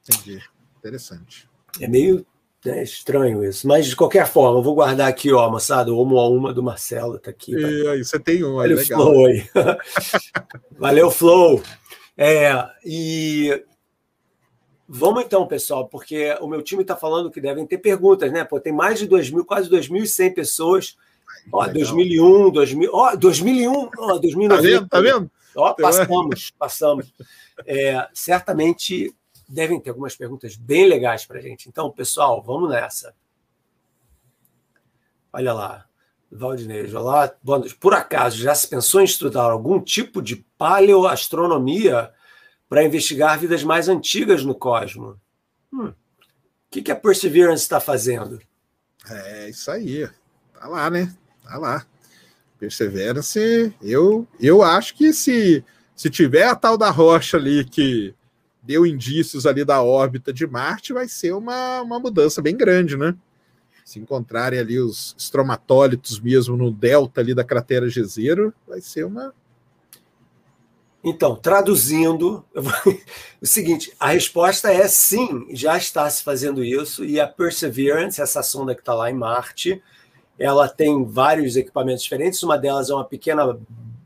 Entendi. 0.08 0.42
Interessante. 0.78 1.50
É 1.80 1.88
meio 1.88 2.26
é 2.66 2.82
estranho 2.82 3.44
isso. 3.44 3.68
Mas, 3.68 3.86
de 3.86 3.96
qualquer 3.96 4.28
forma, 4.28 4.58
eu 4.58 4.64
vou 4.64 4.76
guardar 4.76 5.08
aqui, 5.08 5.32
ó, 5.32 5.50
moçada, 5.50 5.94
o 5.94 5.98
Homo 5.98 6.18
a 6.18 6.28
uma 6.28 6.54
do 6.54 6.64
Marcelo, 6.64 7.20
tá 7.20 7.30
aqui. 7.30 7.52
Tá? 7.52 7.70
E 7.70 7.88
aí, 7.90 8.04
você 8.04 8.20
tem 8.20 8.44
um, 8.44 8.56
Olha 8.56 8.76
legal. 8.76 9.00
Flow 9.00 9.26
aí. 9.28 9.50
Valeu, 10.78 11.12
Flow. 11.12 11.62
É, 12.18 12.52
e 12.84 13.64
vamos 14.88 15.24
então, 15.24 15.48
pessoal, 15.48 15.88
porque 15.88 16.36
o 16.42 16.48
meu 16.48 16.62
time 16.62 16.82
está 16.82 16.96
falando 16.96 17.32
que 17.32 17.42
devem 17.42 17.66
ter 17.66 17.78
perguntas, 17.78 18.32
né? 18.32 18.44
Pô, 18.44 18.60
tem 18.60 18.74
mais 18.74 19.00
de 19.00 19.08
2 19.08 19.32
mil, 19.32 19.46
quase 19.46 19.70
2.100 19.70 20.34
pessoas. 20.34 20.98
Ó, 21.52 21.62
legal. 21.62 21.74
2001, 21.74 22.52
2000, 22.52 22.92
ó, 22.94 23.16
2001, 23.16 23.90
ó, 23.98 24.18
2009. 24.18 24.48
Tá 24.48 24.62
vendo? 24.62 24.90
Tá 24.90 25.02
vendo? 25.02 25.32
Ó, 25.56 25.74
passamos, 25.74 26.52
passamos. 26.58 27.14
É, 27.66 28.08
certamente 28.14 29.16
devem 29.48 29.80
ter 29.80 29.92
algumas 29.92 30.16
perguntas 30.16 30.56
bem 30.56 30.88
legais 30.88 31.26
para 31.26 31.40
a 31.40 31.42
gente. 31.42 31.70
Então, 31.70 31.92
pessoal, 31.92 32.42
vamos 32.42 32.70
nessa. 32.70 33.14
Olha 35.32 35.54
lá, 35.54 35.86
Valdinei, 36.32 36.94
olá. 36.94 37.34
Por 37.80 37.94
acaso, 37.94 38.38
já 38.38 38.54
se 38.56 38.68
pensou 38.68 39.02
em 39.02 39.06
estudar 39.06 39.52
algum 39.52 39.80
tipo 39.80 40.22
de 40.22 40.38
paleoastronomia 40.58 42.12
para 42.70 42.84
investigar 42.84 43.40
vidas 43.40 43.64
mais 43.64 43.88
antigas 43.88 44.44
no 44.44 44.56
cosmos? 44.56 45.18
Hum. 45.72 45.88
O 45.88 45.94
que, 46.72 46.82
que 46.82 46.92
a 46.92 46.96
Perseverance 46.96 47.64
está 47.64 47.80
fazendo? 47.80 48.40
É 49.10 49.50
isso 49.50 49.70
aí. 49.72 50.10
Tá 50.54 50.68
lá, 50.68 50.90
né? 50.90 51.14
Tá 51.44 51.58
lá. 51.58 51.86
Perseverance, 52.60 53.74
eu, 53.82 54.28
eu 54.40 54.64
acho 54.64 54.96
que 54.96 55.14
se, 55.14 55.64
se 55.96 56.10
tiver 56.10 56.48
a 56.48 56.56
tal 56.56 56.78
da 56.78 56.90
rocha 56.90 57.38
ali 57.38 57.66
que 57.66 58.16
deu 58.64 58.86
indícios 58.86 59.46
ali 59.46 59.64
da 59.64 59.82
órbita 59.84 60.34
de 60.34 60.48
Marte, 60.48 60.92
vai 60.92 61.08
ser 61.08 61.34
uma, 61.34 61.82
uma 61.82 62.00
mudança 62.00 62.42
bem 62.42 62.58
grande, 62.58 62.98
né? 62.98 63.16
Se 63.84 64.00
encontrarem 64.00 64.60
ali 64.60 64.80
os 64.80 65.16
estromatólitos 65.18 66.20
mesmo 66.20 66.58
no 66.58 66.72
delta 66.72 67.22
ali 67.22 67.36
da 67.36 67.44
cratera 67.44 67.88
Jezero, 67.88 68.52
vai 68.68 68.82
ser 68.82 69.06
uma. 69.06 69.34
Então, 71.06 71.36
traduzindo, 71.36 72.44
o 73.40 73.46
seguinte: 73.46 73.94
a 74.00 74.10
resposta 74.10 74.74
é 74.74 74.88
sim, 74.88 75.46
já 75.52 75.78
está 75.78 76.10
se 76.10 76.24
fazendo 76.24 76.64
isso, 76.64 77.06
e 77.06 77.20
a 77.20 77.28
Perseverance, 77.28 78.20
essa 78.20 78.42
sonda 78.42 78.74
que 78.74 78.82
está 78.82 78.96
lá 78.96 79.12
em 79.12 79.14
Marte, 79.14 79.80
ela 80.40 80.68
tem 80.68 81.06
vários 81.06 81.56
equipamentos 81.56 82.02
diferentes. 82.02 82.42
Uma 82.42 82.58
delas 82.58 82.90
é 82.90 82.96
uma 82.96 83.06
pequena 83.06 83.56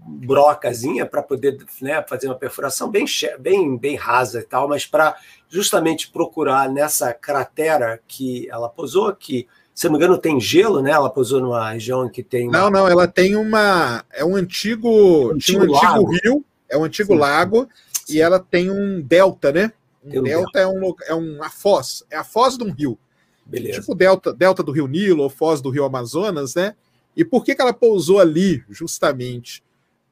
brocazinha 0.06 1.06
para 1.06 1.24
poder 1.24 1.58
né, 1.82 2.04
fazer 2.08 2.28
uma 2.28 2.36
perfuração 2.36 2.90
bem, 2.90 3.06
bem, 3.40 3.78
bem 3.78 3.96
rasa 3.96 4.42
e 4.42 4.44
tal, 4.44 4.68
mas 4.68 4.86
para 4.86 5.16
justamente 5.48 6.12
procurar 6.12 6.70
nessa 6.70 7.14
cratera 7.14 8.02
que 8.08 8.50
ela 8.50 8.68
posou, 8.68 9.16
que, 9.16 9.48
se 9.74 9.86
não 9.86 9.94
me 9.94 9.98
engano, 9.98 10.18
tem 10.18 10.38
gelo, 10.38 10.82
né? 10.82 10.92
Ela 10.92 11.10
posou 11.10 11.40
numa 11.40 11.72
região 11.72 12.10
que 12.10 12.22
tem. 12.22 12.50
Uma... 12.50 12.60
Não, 12.60 12.70
não, 12.70 12.88
ela 12.90 13.08
tem 13.08 13.38
uma. 13.38 14.04
É 14.12 14.26
um 14.26 14.36
antigo. 14.36 15.32
antigo, 15.32 15.66
um 15.66 15.76
antigo 15.76 16.12
rio, 16.12 16.46
é 16.70 16.78
um 16.78 16.84
antigo 16.84 17.14
Sim. 17.14 17.20
lago, 17.20 17.70
Sim. 18.06 18.16
e 18.16 18.22
ela 18.22 18.40
tem 18.40 18.70
um 18.70 19.02
delta, 19.02 19.52
né? 19.52 19.72
Um, 20.04 20.20
um 20.20 20.24
delta, 20.24 20.52
delta, 20.54 20.60
é, 20.60 20.68
um, 20.68 20.96
é 21.08 21.14
uma 21.14 21.50
foz, 21.50 22.04
é 22.10 22.18
a 22.18 22.24
foz 22.24 22.58
de 22.58 22.64
um 22.64 22.72
rio. 22.72 22.98
Beleza. 23.46 23.80
Tipo 23.80 23.96
delta, 23.96 24.32
delta 24.32 24.62
do 24.62 24.72
rio 24.72 24.88
Nilo 24.88 25.24
ou 25.24 25.30
foz 25.30 25.60
do 25.62 25.70
rio 25.70 25.84
Amazonas, 25.84 26.54
né? 26.56 26.76
E 27.16 27.26
por 27.26 27.44
que, 27.44 27.56
que 27.56 27.62
ela 27.62 27.74
pousou 27.74 28.20
ali, 28.20 28.64
justamente? 28.70 29.64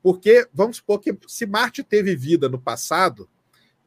Porque, 0.02 0.48
vamos 0.54 0.78
supor 0.78 1.00
que 1.00 1.16
se 1.28 1.46
Marte 1.46 1.84
teve 1.84 2.16
vida 2.16 2.50
no 2.50 2.60
passado, 2.60 3.30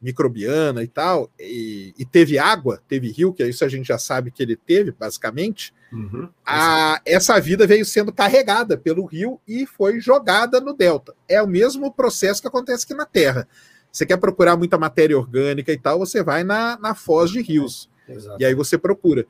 microbiana 0.00 0.82
e 0.82 0.88
tal, 0.88 1.30
e, 1.38 1.94
e, 1.98 2.06
teve 2.06 2.38
água, 2.38 2.82
teve 2.88 3.10
rio, 3.10 3.34
que 3.34 3.44
isso 3.46 3.64
a 3.64 3.68
gente 3.68 3.86
já 3.88 3.98
sabe 3.98 4.30
que 4.30 4.42
ele 4.42 4.56
teve, 4.56 4.92
basicamente, 4.92 5.74
uhum. 5.92 6.28
a, 6.44 7.00
essa 7.04 7.38
vida 7.38 7.66
veio 7.66 7.84
sendo 7.84 8.12
carregada 8.12 8.78
pelo 8.78 9.04
rio 9.04 9.38
e 9.46 9.66
foi 9.66 10.00
jogada 10.00 10.60
no 10.60 10.72
delta. 10.72 11.14
É 11.28 11.42
o 11.42 11.46
mesmo 11.46 11.92
processo 11.92 12.40
que 12.40 12.48
acontece 12.48 12.84
aqui 12.84 12.94
na 12.94 13.04
Terra. 13.04 13.46
Você 13.92 14.06
quer 14.06 14.16
procurar 14.16 14.56
muita 14.56 14.78
matéria 14.78 15.18
orgânica 15.18 15.72
e 15.72 15.78
tal, 15.78 15.98
você 15.98 16.22
vai 16.22 16.44
na, 16.44 16.78
na 16.78 16.94
foz 16.94 17.30
de 17.30 17.42
rios. 17.42 17.90
Exato. 18.08 18.40
E 18.40 18.44
aí 18.44 18.54
você 18.54 18.78
procura. 18.78 19.26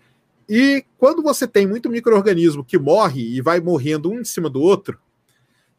E 0.48 0.84
quando 0.98 1.22
você 1.22 1.46
tem 1.46 1.66
muito 1.66 1.90
microorganismo 1.90 2.64
que 2.64 2.78
morre 2.78 3.22
e 3.22 3.40
vai 3.40 3.60
morrendo 3.60 4.10
um 4.10 4.20
em 4.20 4.24
cima 4.24 4.48
do 4.48 4.60
outro, 4.60 4.98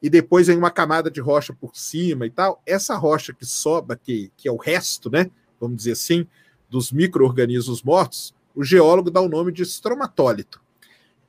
e 0.02 0.10
depois 0.10 0.48
vem 0.48 0.58
uma 0.58 0.72
camada 0.72 1.12
de 1.12 1.22
rocha 1.22 1.54
por 1.54 1.76
cima 1.76 2.26
e 2.26 2.30
tal. 2.32 2.62
Essa 2.66 2.96
rocha 2.96 3.34
que 3.34 3.46
sobra, 3.46 3.96
que, 3.96 4.32
que 4.36 4.48
é 4.48 4.52
o 4.52 4.58
resto, 4.58 5.10
né? 5.10 5.30
Vamos 5.60 5.78
dizer 5.78 5.92
assim, 5.92 6.26
dos 6.70 6.92
micro-organismos 6.92 7.84
mortos, 7.84 8.34
o 8.56 8.64
geólogo 8.64 9.12
dá 9.12 9.22
o 9.22 9.30
nome 9.30 9.52
de 9.52 9.62
estromatólito. 9.62 10.60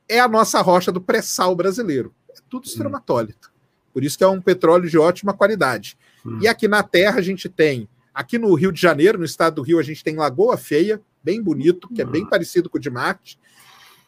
É 0.09 0.19
a 0.19 0.27
nossa 0.27 0.59
rocha 0.61 0.91
do 0.91 0.99
pré-sal 0.99 1.55
brasileiro. 1.55 2.13
É 2.29 2.39
tudo 2.49 2.65
estromatólito. 2.65 3.53
Por 3.93 4.03
isso 4.03 4.17
que 4.17 4.23
é 4.23 4.27
um 4.27 4.41
petróleo 4.41 4.89
de 4.89 4.97
ótima 4.97 5.33
qualidade. 5.33 5.95
Hum. 6.25 6.39
E 6.41 6.47
aqui 6.47 6.67
na 6.67 6.81
Terra 6.81 7.19
a 7.19 7.21
gente 7.21 7.47
tem, 7.47 7.87
aqui 8.13 8.39
no 8.39 8.53
Rio 8.55 8.71
de 8.71 8.81
Janeiro, 8.81 9.19
no 9.19 9.25
estado 9.25 9.55
do 9.55 9.61
Rio, 9.61 9.77
a 9.77 9.83
gente 9.83 10.03
tem 10.03 10.15
Lagoa 10.15 10.57
Feia, 10.57 10.99
bem 11.23 11.41
bonito, 11.41 11.87
que 11.89 12.01
é 12.01 12.05
bem 12.05 12.23
hum. 12.23 12.29
parecido 12.29 12.69
com 12.69 12.77
o 12.79 12.81
de 12.81 12.89
Marte 12.89 13.37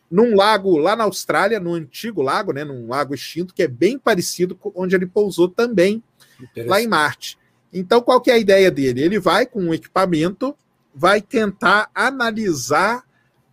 num 0.09 0.35
lago 0.35 0.77
lá 0.77 0.95
na 0.95 1.03
Austrália, 1.03 1.59
no 1.59 1.73
antigo 1.73 2.21
lago, 2.21 2.53
né, 2.53 2.63
num 2.63 2.87
lago 2.87 3.13
extinto, 3.13 3.53
que 3.53 3.63
é 3.63 3.67
bem 3.67 3.97
parecido 3.97 4.55
com 4.55 4.71
onde 4.75 4.95
ele 4.95 5.05
pousou 5.05 5.49
também, 5.49 6.03
lá 6.55 6.81
em 6.81 6.87
Marte. 6.87 7.37
Então, 7.73 8.01
qual 8.01 8.21
que 8.21 8.31
é 8.31 8.35
a 8.35 8.39
ideia 8.39 8.71
dele? 8.71 9.01
Ele 9.01 9.19
vai 9.19 9.45
com 9.45 9.61
um 9.61 9.73
equipamento, 9.73 10.55
vai 10.93 11.21
tentar 11.21 11.89
analisar 11.93 13.03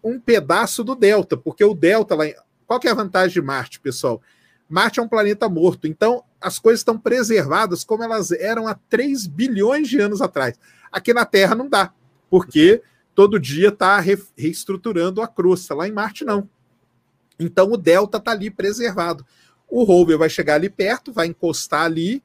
um 0.02 0.20
pedaço 0.20 0.84
do 0.84 0.94
delta, 0.94 1.36
porque 1.36 1.64
o 1.64 1.74
delta 1.74 2.14
lá, 2.14 2.26
em... 2.26 2.34
qual 2.66 2.78
que 2.78 2.88
é 2.88 2.90
a 2.90 2.94
vantagem 2.94 3.34
de 3.34 3.42
Marte, 3.42 3.80
pessoal? 3.80 4.20
Marte 4.68 5.00
é 5.00 5.02
um 5.02 5.08
planeta 5.08 5.48
morto, 5.48 5.86
então 5.86 6.24
as 6.40 6.58
coisas 6.58 6.80
estão 6.80 6.98
preservadas 6.98 7.84
como 7.84 8.02
elas 8.02 8.30
eram 8.30 8.66
há 8.66 8.74
3 8.88 9.26
bilhões 9.26 9.88
de 9.88 10.00
anos 10.00 10.20
atrás. 10.20 10.58
Aqui 10.90 11.14
na 11.14 11.24
Terra 11.24 11.54
não 11.54 11.68
dá, 11.68 11.92
porque 12.30 12.82
todo 13.14 13.38
dia 13.38 13.68
está 13.68 13.98
re 14.00 14.18
reestruturando 14.36 15.20
a 15.20 15.28
crosta. 15.28 15.74
Lá 15.74 15.86
em 15.86 15.92
Marte, 15.92 16.24
não. 16.24 16.48
Então 17.38 17.70
o 17.72 17.76
delta 17.76 18.18
está 18.18 18.32
ali 18.32 18.50
preservado. 18.50 19.26
O 19.68 19.84
rover 19.84 20.18
vai 20.18 20.28
chegar 20.28 20.54
ali 20.54 20.68
perto, 20.68 21.12
vai 21.12 21.26
encostar 21.26 21.84
ali 21.84 22.22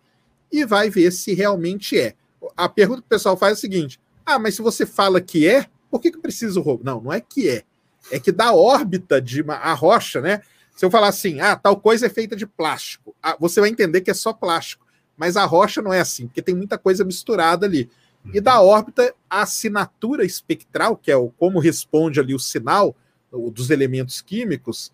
e 0.52 0.66
vai 0.66 0.90
ver 0.90 1.12
se 1.12 1.34
realmente 1.34 2.00
é. 2.00 2.16
A 2.56 2.70
pergunta 2.70 3.02
que 3.02 3.08
o 3.08 3.10
pessoal 3.10 3.38
faz 3.38 3.52
é 3.52 3.54
a 3.54 3.60
seguinte: 3.60 4.00
ah, 4.26 4.40
mas 4.40 4.56
se 4.56 4.62
você 4.62 4.86
fala 4.86 5.22
que 5.22 5.48
é, 5.48 5.68
por 5.90 6.02
que, 6.02 6.12
que 6.12 6.20
precisa 6.20 6.60
o 6.60 6.64
rover? 6.64 6.86
Não, 6.86 7.02
não 7.02 7.14
é 7.14 7.22
que 7.22 7.50
é. 7.50 7.64
É 8.12 8.20
que 8.20 8.32
da 8.32 8.54
órbita 8.54 9.22
de 9.22 9.42
uma, 9.42 9.56
a 9.56 9.74
rocha, 9.74 10.22
né? 10.22 10.42
Se 10.76 10.86
eu 10.86 10.92
falar 10.92 11.08
assim, 11.08 11.40
ah, 11.40 11.56
tal 11.56 11.76
coisa 11.78 12.06
é 12.06 12.10
feita 12.10 12.36
de 12.36 12.46
plástico, 12.46 13.16
ah, 13.22 13.36
você 13.40 13.60
vai 13.60 13.70
entender 13.70 14.02
que 14.02 14.12
é 14.12 14.14
só 14.14 14.32
plástico. 14.32 14.86
Mas 15.18 15.36
a 15.36 15.44
rocha 15.44 15.82
não 15.82 15.92
é 15.92 16.00
assim, 16.00 16.28
porque 16.28 16.42
tem 16.42 16.54
muita 16.54 16.78
coisa 16.78 17.04
misturada 17.04 17.66
ali. 17.66 17.90
E 18.34 18.42
da 18.42 18.62
órbita, 18.62 19.14
a 19.30 19.42
assinatura 19.42 20.26
espectral, 20.26 20.98
que 20.98 21.12
é 21.12 21.16
o 21.16 21.30
como 21.30 21.60
responde 21.60 22.20
ali 22.20 22.34
o 22.34 22.40
sinal 22.40 22.96
dos 23.32 23.70
elementos 23.70 24.22
químicos, 24.22 24.92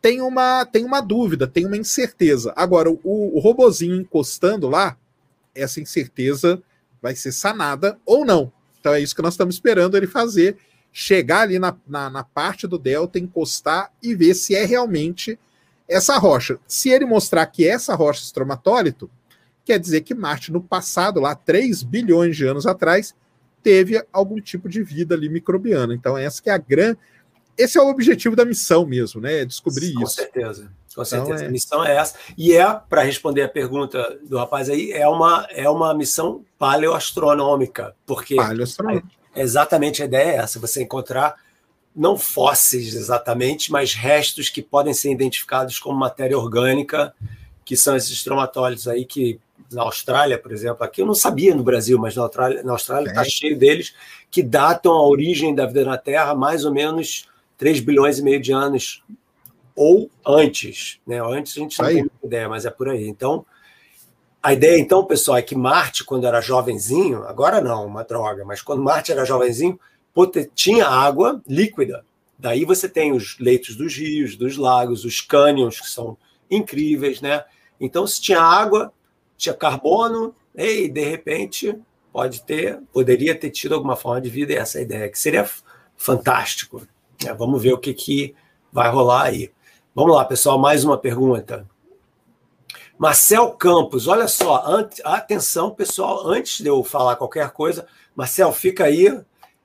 tem 0.00 0.20
uma, 0.20 0.64
tem 0.64 0.84
uma 0.84 1.00
dúvida, 1.00 1.46
tem 1.46 1.66
uma 1.66 1.76
incerteza. 1.76 2.52
Agora, 2.56 2.90
o, 2.90 2.98
o 3.04 3.38
robozinho 3.38 3.96
encostando 3.96 4.68
lá, 4.68 4.96
essa 5.54 5.80
incerteza 5.80 6.62
vai 7.02 7.14
ser 7.14 7.32
sanada 7.32 7.98
ou 8.04 8.24
não. 8.24 8.52
Então 8.78 8.94
é 8.94 9.00
isso 9.00 9.14
que 9.14 9.22
nós 9.22 9.34
estamos 9.34 9.54
esperando 9.54 9.96
ele 9.96 10.06
fazer. 10.06 10.56
Chegar 10.92 11.42
ali 11.42 11.58
na, 11.58 11.76
na, 11.86 12.10
na 12.10 12.24
parte 12.24 12.66
do 12.66 12.78
delta, 12.78 13.18
encostar 13.18 13.92
e 14.02 14.14
ver 14.14 14.34
se 14.34 14.54
é 14.54 14.64
realmente 14.64 15.38
essa 15.86 16.16
rocha. 16.18 16.58
Se 16.66 16.88
ele 16.88 17.04
mostrar 17.04 17.44
que 17.46 17.66
essa 17.66 17.94
rocha 17.94 18.22
estromatólito, 18.22 19.10
quer 19.70 19.78
dizer 19.78 20.00
que 20.00 20.14
Marte, 20.14 20.50
no 20.50 20.60
passado, 20.60 21.20
lá 21.20 21.32
3 21.32 21.84
bilhões 21.84 22.36
de 22.36 22.44
anos 22.44 22.66
atrás, 22.66 23.14
teve 23.62 24.04
algum 24.12 24.40
tipo 24.40 24.68
de 24.68 24.82
vida 24.82 25.14
ali 25.14 25.28
microbiana. 25.28 25.94
Então, 25.94 26.18
essa 26.18 26.42
que 26.42 26.50
é 26.50 26.52
a 26.52 26.58
grande. 26.58 26.98
Esse 27.56 27.78
é 27.78 27.80
o 27.80 27.88
objetivo 27.88 28.34
da 28.34 28.44
missão 28.44 28.84
mesmo, 28.84 29.20
né? 29.20 29.42
É 29.42 29.44
descobrir 29.44 29.92
com 29.92 30.02
isso. 30.02 30.16
Com 30.16 30.22
certeza. 30.22 30.62
Com 30.64 31.02
então, 31.02 31.04
certeza. 31.04 31.34
Então, 31.34 31.44
é... 31.44 31.46
A 31.46 31.50
missão 31.52 31.84
é 31.84 31.96
essa. 31.96 32.16
E 32.36 32.52
é, 32.52 32.80
para 32.88 33.02
responder 33.02 33.42
a 33.42 33.48
pergunta 33.48 34.18
do 34.28 34.38
rapaz 34.38 34.68
aí, 34.68 34.90
é 34.90 35.06
uma, 35.06 35.46
é 35.50 35.70
uma 35.70 35.94
missão 35.94 36.44
paleoastronômica. 36.58 37.94
Porque 38.04 38.34
paleoastronômica. 38.34 39.06
exatamente 39.36 40.02
a 40.02 40.06
ideia 40.06 40.32
é 40.32 40.36
essa: 40.36 40.58
você 40.58 40.82
encontrar 40.82 41.36
não 41.94 42.18
fósseis 42.18 42.94
exatamente, 42.94 43.70
mas 43.70 43.94
restos 43.94 44.48
que 44.48 44.62
podem 44.62 44.94
ser 44.94 45.12
identificados 45.12 45.78
como 45.78 45.96
matéria 45.96 46.36
orgânica, 46.36 47.14
que 47.64 47.76
são 47.76 47.94
esses 47.94 48.10
estromatólitos 48.10 48.88
aí 48.88 49.04
que 49.04 49.38
na 49.70 49.82
Austrália, 49.82 50.38
por 50.38 50.52
exemplo, 50.52 50.84
aqui 50.84 51.00
eu 51.00 51.06
não 51.06 51.14
sabia 51.14 51.54
no 51.54 51.62
Brasil, 51.62 51.98
mas 51.98 52.16
na 52.16 52.22
Austrália 52.22 52.62
na 52.62 52.72
Austrália 52.72 53.08
está 53.08 53.24
cheio 53.24 53.56
deles 53.56 53.94
que 54.30 54.42
datam 54.42 54.92
a 54.92 55.06
origem 55.06 55.54
da 55.54 55.66
vida 55.66 55.84
na 55.84 55.96
Terra 55.96 56.34
mais 56.34 56.64
ou 56.64 56.72
menos 56.72 57.28
3 57.56 57.80
bilhões 57.80 58.18
e 58.18 58.22
meio 58.22 58.40
de 58.40 58.52
anos 58.52 59.02
ou 59.74 60.10
antes, 60.26 61.00
né? 61.06 61.20
Antes 61.22 61.56
a 61.56 61.60
gente 61.60 61.78
não 61.78 61.86
aí. 61.86 61.94
tem 61.96 62.10
ideia, 62.24 62.48
mas 62.48 62.66
é 62.66 62.70
por 62.70 62.88
aí. 62.88 63.06
Então, 63.06 63.46
a 64.42 64.52
ideia 64.52 64.78
então, 64.78 65.04
pessoal, 65.04 65.38
é 65.38 65.42
que 65.42 65.54
Marte 65.54 66.04
quando 66.04 66.26
era 66.26 66.40
jovenzinho, 66.40 67.22
agora 67.24 67.60
não, 67.60 67.86
uma 67.86 68.02
droga, 68.02 68.44
mas 68.44 68.62
quando 68.62 68.82
Marte 68.82 69.12
era 69.12 69.24
jovenzinho, 69.24 69.78
tinha 70.54 70.86
água 70.86 71.40
líquida. 71.46 72.04
Daí 72.38 72.64
você 72.64 72.88
tem 72.88 73.12
os 73.12 73.38
leitos 73.38 73.76
dos 73.76 73.94
rios, 73.94 74.34
dos 74.34 74.56
lagos, 74.56 75.04
os 75.04 75.20
cânions 75.20 75.80
que 75.80 75.88
são 75.88 76.16
incríveis, 76.50 77.20
né? 77.20 77.44
Então, 77.78 78.06
se 78.06 78.20
tinha 78.20 78.40
água, 78.40 78.92
tinha 79.40 79.54
carbono, 79.54 80.34
e 80.54 80.88
de 80.88 81.02
repente 81.02 81.76
pode 82.12 82.42
ter, 82.42 82.78
poderia 82.92 83.34
ter 83.34 83.50
tido 83.50 83.74
alguma 83.74 83.96
forma 83.96 84.20
de 84.20 84.28
vida, 84.28 84.52
e 84.52 84.56
essa 84.56 84.78
é 84.78 84.82
ideia, 84.82 85.08
que 85.08 85.18
seria 85.18 85.48
fantástico. 85.96 86.86
É, 87.24 87.32
vamos 87.32 87.62
ver 87.62 87.72
o 87.72 87.78
que, 87.78 87.94
que 87.94 88.34
vai 88.72 88.90
rolar 88.90 89.24
aí. 89.24 89.50
Vamos 89.94 90.14
lá, 90.14 90.24
pessoal, 90.24 90.58
mais 90.58 90.84
uma 90.84 90.98
pergunta. 90.98 91.66
Marcel 92.98 93.52
Campos, 93.52 94.06
olha 94.06 94.28
só, 94.28 94.62
atenção, 95.04 95.70
pessoal, 95.70 96.28
antes 96.28 96.60
de 96.60 96.68
eu 96.68 96.84
falar 96.84 97.16
qualquer 97.16 97.50
coisa, 97.50 97.86
Marcel, 98.14 98.52
fica 98.52 98.84
aí. 98.84 99.18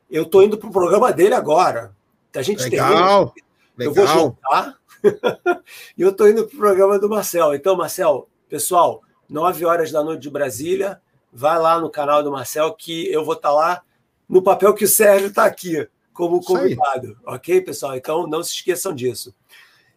Eu 0.09 0.23
estou 0.23 0.41
indo 0.41 0.57
para 0.57 0.69
o 0.69 0.71
programa 0.71 1.11
dele 1.11 1.33
agora. 1.33 1.93
A 2.33 2.41
gente 2.41 2.63
legal, 2.63 3.33
tem. 3.77 3.87
Eu 3.87 3.93
vou 3.93 4.07
juntar. 4.07 4.77
e 5.97 6.01
eu 6.01 6.09
estou 6.09 6.29
indo 6.29 6.45
para 6.47 6.55
o 6.55 6.59
programa 6.59 6.97
do 6.97 7.09
Marcel. 7.09 7.53
Então, 7.53 7.75
Marcel, 7.75 8.29
pessoal, 8.47 9.01
9 9.29 9.65
horas 9.65 9.91
da 9.91 10.03
noite 10.03 10.21
de 10.21 10.29
Brasília. 10.29 11.01
Vai 11.31 11.59
lá 11.59 11.79
no 11.79 11.89
canal 11.89 12.23
do 12.23 12.31
Marcel 12.31 12.73
que 12.73 13.11
eu 13.11 13.23
vou 13.23 13.35
estar 13.35 13.49
tá 13.49 13.55
lá 13.55 13.81
no 14.27 14.41
papel 14.41 14.73
que 14.73 14.85
o 14.85 14.87
Sérgio 14.87 15.27
está 15.27 15.45
aqui 15.45 15.87
como 16.13 16.41
convidado. 16.41 17.17
Ok, 17.25 17.61
pessoal? 17.61 17.95
Então 17.95 18.25
não 18.25 18.41
se 18.41 18.53
esqueçam 18.53 18.93
disso. 18.93 19.35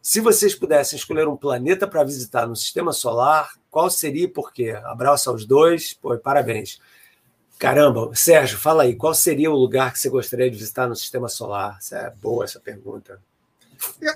Se 0.02 0.20
vocês 0.20 0.54
pudessem 0.54 0.98
escolher 0.98 1.28
um 1.28 1.36
planeta 1.36 1.86
para 1.86 2.04
visitar 2.04 2.46
no 2.46 2.56
sistema 2.56 2.92
solar, 2.92 3.52
qual 3.70 3.90
seria 3.90 4.24
e 4.24 4.28
por 4.28 4.52
quê? 4.52 4.70
Abraço 4.84 5.30
aos 5.30 5.44
dois, 5.44 5.92
pô, 5.94 6.16
parabéns. 6.18 6.80
Caramba, 7.58 8.10
Sérgio, 8.14 8.56
fala 8.56 8.84
aí, 8.84 8.94
qual 8.94 9.12
seria 9.12 9.50
o 9.50 9.56
lugar 9.56 9.92
que 9.92 9.98
você 9.98 10.08
gostaria 10.08 10.50
de 10.50 10.56
visitar 10.56 10.88
no 10.88 10.94
sistema 10.94 11.28
solar? 11.28 11.76
Essa 11.78 11.96
é 11.98 12.10
boa 12.10 12.44
essa 12.44 12.60
pergunta. 12.60 13.20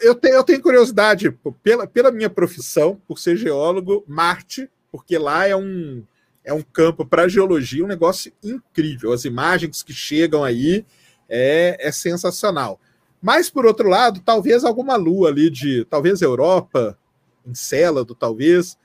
Eu 0.01 0.15
tenho, 0.15 0.35
eu 0.35 0.45
tenho 0.45 0.63
curiosidade, 0.63 1.31
pela, 1.63 1.87
pela 1.87 2.11
minha 2.11 2.31
profissão, 2.31 3.01
por 3.07 3.19
ser 3.19 3.37
geólogo, 3.37 4.05
Marte 4.07 4.71
porque 4.93 5.19
lá 5.19 5.49
é 5.49 5.57
um, 5.57 6.05
é 6.45 6.53
um 6.53 6.63
campo 6.63 7.05
para 7.05 7.27
geologia, 7.27 7.85
um 7.85 7.89
negócio 7.89 8.31
incrível. 8.45 9.13
As 9.13 9.25
imagens 9.25 9.83
que 9.83 9.95
chegam 9.95 10.45
aí 10.45 10.85
é, 11.29 11.77
é 11.81 11.91
sensacional. 11.91 12.79
Mas, 13.21 13.49
por 13.49 13.65
outro 13.65 13.89
lado, 13.89 14.21
talvez 14.25 14.65
alguma 14.65 14.97
lua 14.97 15.31
ali 15.31 15.49
de, 15.49 15.85
talvez 15.87 16.21
Europa, 16.21 16.99
Encélado, 17.47 18.15
talvez. 18.15 18.79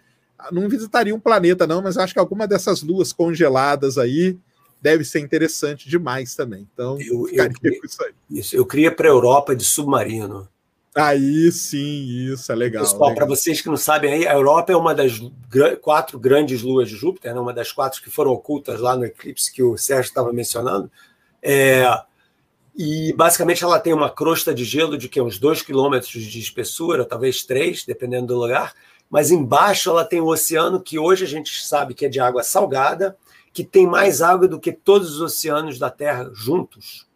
Não 0.51 0.69
visitaria 0.69 1.13
um 1.13 1.19
planeta, 1.19 1.65
não, 1.65 1.81
mas 1.81 1.97
acho 1.97 2.13
que 2.13 2.19
alguma 2.19 2.47
dessas 2.47 2.81
luas 2.81 3.11
congeladas 3.11 3.97
aí 3.97 4.37
deve 4.81 5.03
ser 5.03 5.19
interessante 5.19 5.89
demais 5.89 6.35
também. 6.35 6.67
Então, 6.73 6.99
eu, 7.01 7.27
eu, 7.29 7.51
isso 7.83 8.03
aí. 8.03 8.13
Isso, 8.29 8.55
eu 8.55 8.65
queria 8.65 8.91
para 8.91 9.07
a 9.07 9.11
Europa 9.11 9.55
de 9.55 9.63
submarino. 9.63 10.47
Aí 10.97 11.51
sim, 11.51 12.31
isso 12.33 12.51
é 12.51 12.55
legal. 12.55 12.83
Pessoal, 12.83 13.13
para 13.13 13.25
vocês 13.25 13.61
que 13.61 13.67
não 13.67 13.77
sabem, 13.77 14.11
aí, 14.11 14.27
a 14.27 14.33
Europa 14.33 14.71
é 14.71 14.75
uma 14.75 14.95
das 14.95 15.21
quatro 15.79 16.17
grandes 16.17 16.63
luas 16.63 16.89
de 16.89 16.95
Júpiter, 16.95 17.35
né? 17.35 17.39
uma 17.39 17.53
das 17.53 17.71
quatro 17.71 18.01
que 18.01 18.09
foram 18.09 18.31
ocultas 18.31 18.79
lá 18.79 18.97
no 18.97 19.05
eclipse 19.05 19.53
que 19.53 19.61
o 19.61 19.77
Sérgio 19.77 20.09
estava 20.09 20.33
mencionando. 20.33 20.91
É, 21.39 21.85
e 22.75 23.13
basicamente 23.13 23.63
ela 23.63 23.79
tem 23.79 23.93
uma 23.93 24.09
crosta 24.09 24.53
de 24.55 24.63
gelo 24.63 24.97
de 24.97 25.07
que 25.07 25.21
uns 25.21 25.37
dois 25.37 25.61
quilômetros 25.61 26.11
de 26.11 26.39
espessura, 26.39 27.05
talvez 27.05 27.43
três, 27.43 27.85
dependendo 27.85 28.27
do 28.27 28.39
lugar. 28.39 28.73
Mas 29.07 29.29
embaixo 29.29 29.91
ela 29.91 30.03
tem 30.03 30.19
o 30.19 30.27
oceano 30.27 30.81
que 30.81 30.97
hoje 30.97 31.25
a 31.25 31.27
gente 31.27 31.63
sabe 31.63 31.93
que 31.93 32.07
é 32.07 32.09
de 32.09 32.19
água 32.19 32.41
salgada, 32.41 33.15
que 33.53 33.63
tem 33.63 33.85
mais 33.87 34.21
água 34.21 34.47
do 34.47 34.59
que 34.59 34.71
todos 34.71 35.13
os 35.13 35.21
oceanos 35.21 35.77
da 35.77 35.91
Terra 35.91 36.29
juntos. 36.33 37.06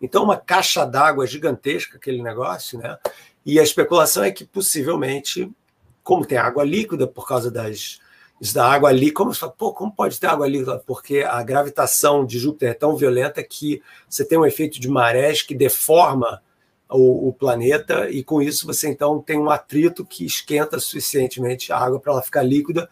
Então, 0.00 0.24
uma 0.24 0.36
caixa 0.36 0.84
d'água 0.84 1.26
gigantesca, 1.26 1.96
aquele 1.96 2.22
negócio, 2.22 2.78
né? 2.78 2.98
E 3.44 3.58
a 3.60 3.62
especulação 3.62 4.24
é 4.24 4.30
que 4.30 4.44
possivelmente, 4.44 5.50
como 6.02 6.26
tem 6.26 6.38
água 6.38 6.64
líquida 6.64 7.06
por 7.06 7.26
causa 7.26 7.50
das 7.50 8.00
isso 8.40 8.54
da 8.54 8.70
água 8.70 8.90
ali, 8.90 9.10
como 9.10 9.32
você 9.32 9.40
fala, 9.40 9.52
pô, 9.52 9.72
como 9.72 9.90
pode 9.90 10.20
ter 10.20 10.26
água 10.26 10.46
líquida? 10.46 10.78
Porque 10.86 11.20
a 11.20 11.42
gravitação 11.42 12.24
de 12.24 12.38
Júpiter 12.38 12.70
é 12.70 12.74
tão 12.74 12.94
violenta 12.94 13.42
que 13.42 13.82
você 14.08 14.24
tem 14.24 14.38
um 14.38 14.44
efeito 14.44 14.78
de 14.78 14.88
marés 14.88 15.40
que 15.40 15.54
deforma 15.54 16.42
o, 16.88 17.28
o, 17.28 17.32
planeta 17.32 18.08
e 18.10 18.22
com 18.22 18.40
isso 18.40 18.66
você 18.66 18.88
então 18.88 19.20
tem 19.20 19.38
um 19.38 19.50
atrito 19.50 20.04
que 20.04 20.24
esquenta 20.24 20.78
suficientemente 20.78 21.72
a 21.72 21.78
água 21.78 21.98
para 21.98 22.12
ela 22.12 22.22
ficar 22.22 22.42
líquida. 22.42 22.88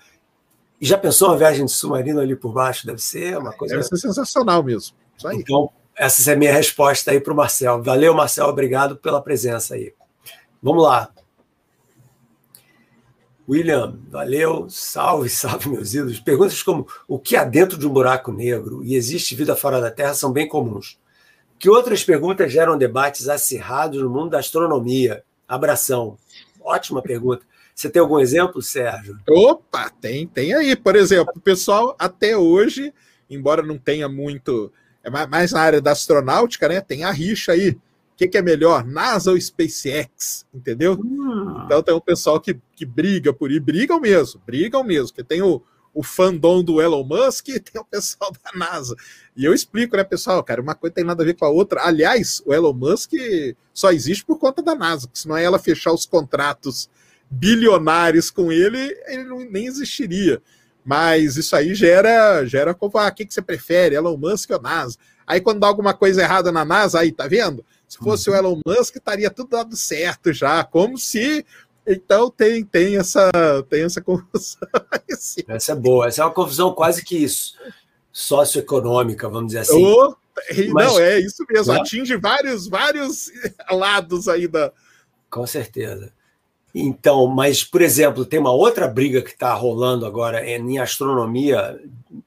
E 0.80 0.86
já 0.86 0.96
pensou 0.96 1.28
uma 1.28 1.36
viagem 1.36 1.66
de 1.66 1.72
submarino 1.72 2.20
ali 2.20 2.34
por 2.34 2.52
baixo? 2.52 2.86
Deve 2.86 3.00
ser 3.00 3.36
uma 3.38 3.52
coisa. 3.52 3.76
Deve 3.76 3.86
ser 3.86 3.98
sensacional 3.98 4.62
mesmo. 4.62 4.96
Então, 5.32 5.70
essa 5.96 6.30
é 6.30 6.34
a 6.34 6.36
minha 6.36 6.52
resposta 6.52 7.10
aí 7.10 7.20
para 7.20 7.32
o 7.32 7.36
Marcel. 7.36 7.82
Valeu, 7.82 8.14
Marcel, 8.14 8.46
obrigado 8.46 8.96
pela 8.96 9.22
presença 9.22 9.74
aí. 9.74 9.92
Vamos 10.62 10.82
lá. 10.82 11.10
William, 13.48 13.98
valeu, 14.08 14.66
salve, 14.70 15.28
salve, 15.28 15.68
meus 15.68 15.94
ídolos. 15.94 16.18
Perguntas 16.18 16.62
como 16.62 16.86
o 17.06 17.18
que 17.18 17.36
há 17.36 17.44
dentro 17.44 17.78
de 17.78 17.86
um 17.86 17.92
buraco 17.92 18.32
negro 18.32 18.82
e 18.82 18.94
existe 18.94 19.34
vida 19.34 19.54
fora 19.54 19.80
da 19.80 19.90
Terra 19.90 20.14
são 20.14 20.32
bem 20.32 20.48
comuns. 20.48 20.98
Que 21.58 21.68
outras 21.68 22.02
perguntas 22.02 22.52
geram 22.52 22.76
debates 22.76 23.28
acirrados 23.28 24.02
no 24.02 24.10
mundo 24.10 24.30
da 24.30 24.38
astronomia? 24.38 25.22
Abração. 25.46 26.16
Ótima 26.60 27.02
pergunta. 27.02 27.44
Você 27.74 27.90
tem 27.90 28.00
algum 28.00 28.18
exemplo, 28.18 28.62
Sérgio? 28.62 29.18
Opa, 29.28 29.90
tem, 30.00 30.26
tem 30.26 30.54
aí. 30.54 30.74
Por 30.74 30.96
exemplo, 30.96 31.32
o 31.36 31.40
pessoal 31.40 31.94
até 31.98 32.36
hoje, 32.36 32.94
embora 33.28 33.62
não 33.62 33.76
tenha 33.76 34.08
muito 34.08 34.72
é 35.04 35.26
mais 35.26 35.52
na 35.52 35.60
área 35.60 35.80
da 35.80 35.92
astronáutica, 35.92 36.68
né? 36.68 36.80
Tem 36.80 37.04
a 37.04 37.10
rixa 37.10 37.52
aí. 37.52 37.70
O 37.70 38.16
que, 38.16 38.28
que 38.28 38.38
é 38.38 38.42
melhor, 38.42 38.84
NASA 38.86 39.32
ou 39.32 39.40
SpaceX? 39.40 40.46
Entendeu? 40.54 40.94
Hum. 40.94 41.62
Então 41.64 41.82
tem 41.82 41.94
um 41.94 42.00
pessoal 42.00 42.40
que, 42.40 42.58
que 42.74 42.86
briga 42.86 43.32
por 43.32 43.50
ir, 43.50 43.60
brigam 43.60 44.00
mesmo, 44.00 44.40
brigam 44.46 44.84
mesmo, 44.84 45.12
que 45.12 45.24
tem 45.24 45.42
o, 45.42 45.60
o 45.92 46.02
fandom 46.02 46.62
do 46.62 46.80
Elon 46.80 47.04
Musk 47.04 47.48
e 47.48 47.58
tem 47.60 47.80
o 47.80 47.84
pessoal 47.84 48.32
da 48.32 48.56
NASA. 48.56 48.94
E 49.36 49.44
eu 49.44 49.52
explico, 49.52 49.96
né, 49.96 50.04
pessoal, 50.04 50.42
cara, 50.44 50.62
uma 50.62 50.74
coisa 50.74 50.94
tem 50.94 51.04
nada 51.04 51.22
a 51.22 51.26
ver 51.26 51.34
com 51.34 51.44
a 51.44 51.50
outra. 51.50 51.82
Aliás, 51.82 52.40
o 52.46 52.54
Elon 52.54 52.72
Musk 52.72 53.12
só 53.72 53.90
existe 53.90 54.24
por 54.24 54.38
conta 54.38 54.62
da 54.62 54.74
NASA, 54.74 55.08
porque 55.08 55.18
senão 55.18 55.36
é 55.36 55.44
ela 55.44 55.58
fechar 55.58 55.92
os 55.92 56.06
contratos 56.06 56.88
bilionários 57.28 58.30
com 58.30 58.52
ele, 58.52 58.96
ele 59.06 59.24
não, 59.24 59.40
nem 59.40 59.66
existiria. 59.66 60.40
Mas 60.84 61.36
isso 61.36 61.56
aí 61.56 61.74
gera, 61.74 62.44
gera 62.44 62.74
como, 62.74 62.98
ah, 62.98 63.08
o 63.08 63.14
que, 63.14 63.24
que 63.24 63.32
você 63.32 63.40
prefere, 63.40 63.94
Elon 63.94 64.16
Musk 64.16 64.50
ou 64.50 64.60
NASA? 64.60 64.96
Aí 65.26 65.40
quando 65.40 65.60
dá 65.60 65.66
alguma 65.66 65.94
coisa 65.94 66.22
errada 66.22 66.52
na 66.52 66.64
NASA, 66.64 67.00
aí, 67.00 67.10
tá 67.10 67.26
vendo? 67.26 67.64
Se 67.88 67.96
fosse 67.98 68.28
uhum. 68.28 68.36
o 68.36 68.38
Elon 68.38 68.60
Musk, 68.66 68.96
estaria 68.96 69.30
tudo 69.30 69.50
dado 69.50 69.76
certo 69.76 70.32
já, 70.32 70.62
como 70.62 70.98
se 70.98 71.44
então 71.86 72.30
tem, 72.30 72.64
tem 72.64 72.96
essa 72.96 73.30
tem 73.68 73.82
essa 73.82 74.00
confusão. 74.00 74.60
essa 75.48 75.72
é 75.72 75.74
boa, 75.74 76.06
essa 76.08 76.22
é 76.22 76.24
uma 76.24 76.32
confusão 76.32 76.74
quase 76.74 77.04
que 77.04 77.16
isso, 77.16 77.54
socioeconômica, 78.12 79.28
vamos 79.28 79.48
dizer 79.48 79.60
assim. 79.60 79.84
Oh, 79.84 80.14
Mas, 80.72 80.86
não, 80.86 81.00
é 81.00 81.18
isso 81.18 81.44
mesmo, 81.48 81.72
né? 81.72 81.80
atinge 81.80 82.16
vários, 82.16 82.66
vários 82.66 83.30
lados 83.70 84.28
aí 84.28 84.48
da. 84.48 84.72
Com 85.30 85.46
certeza. 85.46 86.12
Então, 86.74 87.28
mas, 87.28 87.62
por 87.62 87.80
exemplo, 87.80 88.24
tem 88.24 88.40
uma 88.40 88.50
outra 88.50 88.88
briga 88.88 89.22
que 89.22 89.30
está 89.30 89.54
rolando 89.54 90.04
agora 90.04 90.44
em 90.44 90.78
astronomia 90.80 91.80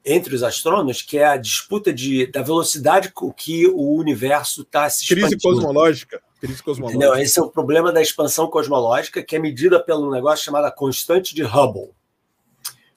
entre 0.05 0.33
os 0.33 0.41
astrônomos, 0.41 1.01
que 1.01 1.17
é 1.17 1.25
a 1.25 1.35
disputa 1.35 1.93
de, 1.93 2.27
da 2.27 2.41
velocidade 2.41 3.11
com 3.11 3.31
que 3.31 3.67
o 3.67 3.95
universo 3.95 4.61
está 4.61 4.89
se 4.89 5.03
expandindo. 5.03 5.31
Crise 5.31 5.41
cosmológica. 5.41 6.21
Crise 6.39 6.63
cosmológica. 6.63 7.05
Entendeu? 7.05 7.21
Esse 7.21 7.39
é 7.39 7.43
o 7.43 7.49
problema 7.49 7.91
da 7.91 8.01
expansão 8.01 8.47
cosmológica, 8.47 9.21
que 9.21 9.35
é 9.35 9.39
medida 9.39 9.83
pelo 9.83 10.09
negócio 10.09 10.45
chamado 10.45 10.73
constante 10.73 11.35
de 11.35 11.43
Hubble. 11.43 11.91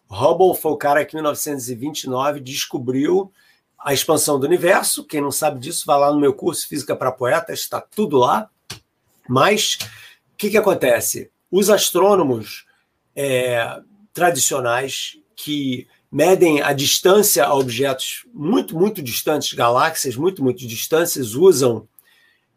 Hubble 0.09 0.55
foi 0.55 0.71
o 0.71 0.77
cara 0.77 1.05
que 1.05 1.17
em 1.17 1.19
1929 1.19 2.39
descobriu 2.39 3.33
a 3.77 3.93
expansão 3.93 4.39
do 4.39 4.47
universo. 4.47 5.05
Quem 5.05 5.21
não 5.21 5.33
sabe 5.33 5.59
disso, 5.59 5.85
vai 5.85 5.99
lá 5.99 6.13
no 6.13 6.21
meu 6.21 6.33
curso 6.33 6.69
Física 6.69 6.95
para 6.95 7.11
Poetas, 7.11 7.59
está 7.59 7.81
tudo 7.81 8.19
lá. 8.19 8.49
Mas 9.29 9.79
o 10.33 10.37
que, 10.37 10.51
que 10.51 10.57
acontece? 10.57 11.29
Os 11.51 11.69
astrônomos 11.69 12.67
é, 13.15 13.81
tradicionais 14.13 15.19
que 15.35 15.89
medem 16.11 16.61
a 16.61 16.73
distância 16.73 17.45
a 17.45 17.55
objetos 17.55 18.27
muito, 18.33 18.77
muito 18.77 19.01
distantes, 19.01 19.53
galáxias 19.53 20.17
muito, 20.17 20.43
muito 20.43 20.67
distantes, 20.67 21.35
usam 21.35 21.89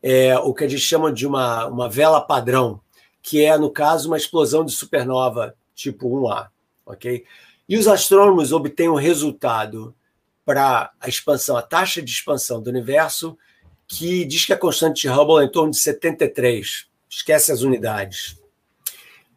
é, 0.01 0.37
o 0.39 0.53
que 0.53 0.63
a 0.63 0.67
gente 0.67 0.81
chama 0.81 1.11
de 1.11 1.25
uma, 1.25 1.67
uma 1.67 1.89
vela 1.89 2.19
padrão, 2.19 2.81
que 3.21 3.43
é, 3.43 3.57
no 3.57 3.69
caso, 3.69 4.09
uma 4.09 4.17
explosão 4.17 4.65
de 4.65 4.71
supernova 4.71 5.55
tipo 5.75 6.09
1A. 6.09 6.47
ok? 6.85 7.23
E 7.69 7.77
os 7.77 7.87
astrônomos 7.87 8.51
obtêm 8.51 8.89
um 8.89 8.95
resultado 8.95 9.95
para 10.45 10.91
a 10.99 11.07
expansão, 11.07 11.55
a 11.55 11.61
taxa 11.61 12.01
de 12.01 12.11
expansão 12.11 12.61
do 12.61 12.69
universo, 12.69 13.37
que 13.87 14.25
diz 14.25 14.45
que 14.45 14.53
a 14.53 14.57
constante 14.57 15.03
de 15.03 15.09
Hubble 15.09 15.41
é 15.41 15.45
em 15.45 15.51
torno 15.51 15.71
de 15.71 15.77
73. 15.77 16.87
Esquece 17.09 17.51
as 17.51 17.61
unidades. 17.61 18.42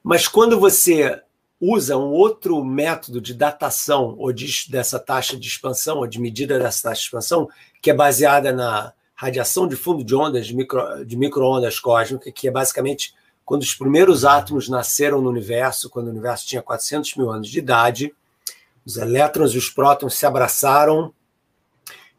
Mas 0.06 0.28
quando 0.28 0.60
você 0.60 1.20
usa 1.60 1.96
um 1.96 2.12
outro 2.12 2.64
método 2.64 3.20
de 3.20 3.34
datação 3.34 4.14
ou 4.20 4.32
de, 4.32 4.46
dessa 4.70 5.00
taxa 5.00 5.36
de 5.36 5.48
expansão, 5.48 5.98
ou 5.98 6.06
de 6.06 6.20
medida 6.20 6.60
dessa 6.60 6.90
taxa 6.90 7.00
de 7.00 7.06
expansão, 7.06 7.48
que 7.82 7.90
é 7.90 7.94
baseada 7.94 8.52
na 8.52 8.92
radiação 9.16 9.66
de 9.66 9.74
fundo 9.74 10.04
de 10.04 10.14
ondas, 10.14 10.46
de, 10.46 10.54
micro, 10.54 11.04
de 11.04 11.16
microondas 11.16 11.80
cósmicas, 11.80 12.32
que 12.32 12.46
é 12.46 12.52
basicamente 12.52 13.16
quando 13.44 13.62
os 13.62 13.74
primeiros 13.74 14.24
átomos 14.24 14.68
nasceram 14.68 15.20
no 15.20 15.28
universo, 15.28 15.90
quando 15.90 16.06
o 16.06 16.10
universo 16.10 16.46
tinha 16.46 16.62
400 16.62 17.16
mil 17.16 17.28
anos 17.28 17.48
de 17.48 17.58
idade, 17.58 18.14
os 18.84 18.96
elétrons 18.96 19.54
e 19.54 19.58
os 19.58 19.68
prótons 19.68 20.14
se 20.14 20.24
abraçaram 20.24 21.12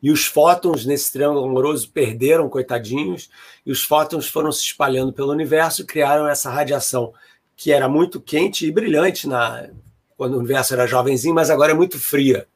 e 0.04 0.12
os 0.12 0.26
fótons 0.26 0.86
nesse 0.86 1.10
triângulo 1.14 1.46
amoroso 1.46 1.90
perderam, 1.90 2.50
coitadinhos, 2.50 3.30
e 3.66 3.72
os 3.72 3.82
fótons 3.82 4.28
foram 4.28 4.52
se 4.52 4.64
espalhando 4.64 5.14
pelo 5.14 5.32
universo 5.32 5.84
e 5.84 5.86
criaram 5.86 6.28
essa 6.28 6.50
radiação 6.50 7.14
que 7.58 7.72
era 7.72 7.90
muito 7.90 8.22
quente 8.22 8.68
e 8.68 8.72
brilhante 8.72 9.28
na, 9.28 9.68
quando 10.16 10.36
o 10.36 10.38
universo 10.38 10.76
era 10.76 10.86
jovenzinho, 10.86 11.34
mas 11.34 11.50
agora 11.50 11.72
é 11.72 11.76
muito 11.76 12.00
fria. 12.00 12.48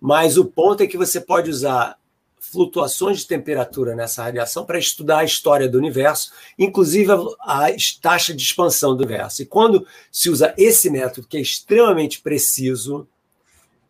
Mas 0.00 0.38
o 0.38 0.44
ponto 0.46 0.82
é 0.82 0.86
que 0.86 0.96
você 0.96 1.20
pode 1.20 1.50
usar 1.50 1.96
flutuações 2.40 3.20
de 3.20 3.26
temperatura 3.26 3.94
nessa 3.94 4.24
radiação 4.24 4.64
para 4.64 4.78
estudar 4.78 5.18
a 5.18 5.24
história 5.24 5.68
do 5.68 5.78
universo, 5.78 6.32
inclusive 6.58 7.12
a, 7.40 7.68
taxa 8.00 8.34
de 8.34 8.42
expansão 8.42 8.96
do 8.96 9.04
universo. 9.04 9.42
E 9.42 9.46
quando 9.46 9.86
se 10.10 10.28
usa 10.28 10.52
esse 10.58 10.90
método, 10.90 11.28
que 11.28 11.36
é 11.36 11.40
extremamente 11.40 12.20
preciso, 12.20 13.06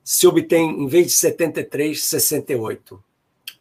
se 0.05 0.27
obtém, 0.27 0.83
em 0.83 0.87
vez 0.87 1.07
de 1.07 1.13
73, 1.13 2.05
68 2.05 3.03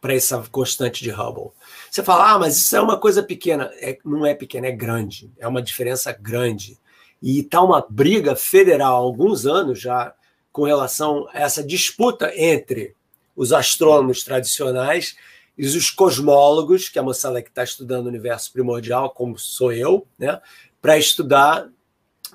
para 0.00 0.14
essa 0.14 0.42
constante 0.50 1.02
de 1.02 1.10
Hubble. 1.10 1.52
Você 1.92 2.02
fala, 2.02 2.32
ah, 2.32 2.38
mas 2.38 2.56
isso 2.56 2.74
é 2.74 2.80
uma 2.80 2.98
coisa 2.98 3.22
pequena. 3.22 3.70
É, 3.74 3.98
não 4.02 4.24
é 4.24 4.34
pequena, 4.34 4.66
é 4.66 4.72
grande. 4.72 5.30
É 5.38 5.46
uma 5.46 5.60
diferença 5.60 6.10
grande. 6.10 6.78
E 7.20 7.40
está 7.40 7.60
uma 7.60 7.84
briga 7.86 8.34
federal 8.34 8.94
há 8.94 8.98
alguns 8.98 9.44
anos 9.44 9.78
já 9.78 10.14
com 10.50 10.62
relação 10.64 11.28
a 11.34 11.40
essa 11.40 11.62
disputa 11.62 12.32
entre 12.34 12.96
os 13.36 13.52
astrônomos 13.52 14.24
tradicionais 14.24 15.16
e 15.56 15.66
os 15.66 15.90
cosmólogos, 15.90 16.88
que 16.88 16.98
é 16.98 17.02
a 17.02 17.04
moçada 17.04 17.42
que 17.42 17.50
está 17.50 17.62
estudando 17.62 18.06
o 18.06 18.08
universo 18.08 18.50
primordial, 18.54 19.10
como 19.10 19.38
sou 19.38 19.70
eu, 19.70 20.06
né, 20.18 20.40
para 20.80 20.96
estudar, 20.96 21.68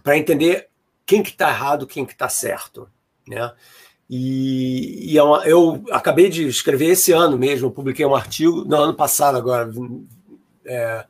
para 0.03 0.19
entender 0.19 0.69
quem 1.03 1.23
que 1.23 1.31
está 1.31 1.49
errado, 1.49 1.87
quem 1.87 2.05
que 2.05 2.13
está 2.13 2.29
certo, 2.29 2.87
né? 3.27 3.51
E, 4.09 5.13
e 5.13 5.17
é 5.17 5.21
eu 5.51 5.83
acabei 5.91 6.29
de 6.29 6.47
escrever 6.47 6.91
esse 6.91 7.11
ano 7.11 7.37
mesmo, 7.37 7.71
publiquei 7.71 8.05
um 8.05 8.15
artigo, 8.15 8.63
no 8.63 8.75
ano 8.77 8.93
passado 8.93 9.37
agora, 9.37 9.69
é, 10.65 11.05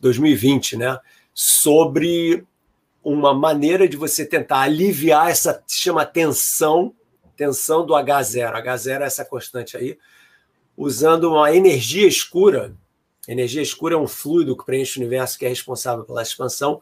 2020, 0.00 0.76
né, 0.76 0.98
sobre 1.32 2.44
uma 3.02 3.32
maneira 3.32 3.88
de 3.88 3.96
você 3.96 4.24
tentar 4.24 4.60
aliviar 4.60 5.30
essa 5.30 5.62
chama 5.66 6.04
tensão, 6.04 6.94
tensão 7.36 7.84
do 7.86 7.94
H0. 7.94 8.52
H0 8.52 9.00
é 9.00 9.04
essa 9.04 9.24
constante 9.24 9.76
aí, 9.76 9.98
usando 10.76 11.30
uma 11.30 11.54
energia 11.54 12.06
escura. 12.06 12.74
Energia 13.26 13.62
escura 13.62 13.94
é 13.94 13.98
um 13.98 14.06
fluido 14.06 14.56
que 14.56 14.64
preenche 14.64 14.98
o 14.98 15.02
universo 15.02 15.38
que 15.38 15.46
é 15.46 15.48
responsável 15.48 16.04
pela 16.04 16.22
expansão, 16.22 16.80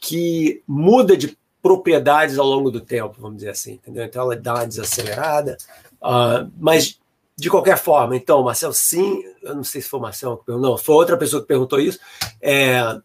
que 0.00 0.62
muda 0.66 1.16
de 1.16 1.36
propriedades 1.62 2.38
ao 2.38 2.46
longo 2.46 2.70
do 2.70 2.80
tempo, 2.80 3.16
vamos 3.18 3.38
dizer 3.38 3.50
assim, 3.50 3.72
entendeu? 3.72 4.04
Então 4.04 4.22
ela 4.22 4.36
dá 4.36 4.54
uma 4.54 4.66
desacelerada, 4.66 5.56
uh, 6.02 6.50
mas 6.58 6.98
de 7.36 7.50
qualquer 7.50 7.76
forma, 7.76 8.16
então, 8.16 8.42
Marcel, 8.42 8.72
sim, 8.72 9.22
eu 9.42 9.54
não 9.54 9.62
sei 9.62 9.82
se 9.82 9.88
foi 9.88 9.98
o 10.00 10.02
Marcel 10.02 10.38
que 10.38 10.46
perguntou, 10.46 10.70
não, 10.70 10.78
foi 10.78 10.94
outra 10.94 11.18
pessoa 11.18 11.42
que 11.42 11.48
perguntou 11.48 11.78
isso. 11.78 11.98
É, 12.40 12.98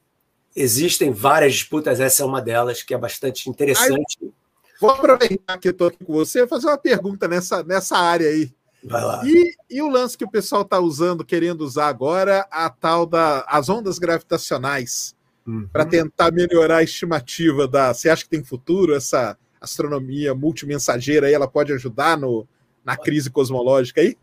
existem 0.56 1.12
várias 1.12 1.54
disputas, 1.54 2.00
essa 2.00 2.24
é 2.24 2.26
uma 2.26 2.42
delas, 2.42 2.82
que 2.82 2.94
é 2.94 2.98
bastante 2.98 3.50
interessante. 3.50 4.18
Aí, 4.22 4.32
vou 4.80 4.90
aproveitar 4.90 5.58
que 5.58 5.68
eu 5.68 5.74
estou 5.74 5.88
aqui 5.88 6.06
com 6.06 6.14
você 6.14 6.44
e 6.44 6.48
fazer 6.48 6.68
uma 6.68 6.78
pergunta 6.78 7.28
nessa, 7.28 7.62
nessa 7.64 7.98
área 7.98 8.30
aí. 8.30 8.54
Vai 8.84 9.04
lá. 9.04 9.22
E, 9.26 9.54
e 9.70 9.82
o 9.82 9.90
lance 9.90 10.18
que 10.18 10.24
o 10.26 10.32
pessoal 10.32 10.62
está 10.62 10.80
usando, 10.80 11.26
querendo 11.26 11.62
usar 11.62 11.88
agora, 11.88 12.48
a 12.50 12.70
tal 12.70 13.06
da 13.06 13.42
as 13.48 13.68
ondas 13.68 14.00
gravitacionais 14.00 15.14
uhum. 15.46 15.68
para 15.72 15.86
tentar 15.86 16.32
melhorar 16.32 16.78
a 16.78 16.84
estimativa 16.84 17.68
da. 17.68 17.94
Você 17.94 18.10
acha 18.10 18.24
que 18.24 18.30
tem 18.30 18.44
futuro 18.44 18.96
essa 18.96 19.38
astronomia 19.60 20.34
multimensageira 20.34 21.28
aí? 21.28 21.34
Ela 21.34 21.48
pode 21.48 21.72
ajudar 21.74 22.18
no, 22.18 22.48
na 22.84 22.98
crise 22.98 23.30
cosmológica 23.30 24.02
aí? 24.02 24.18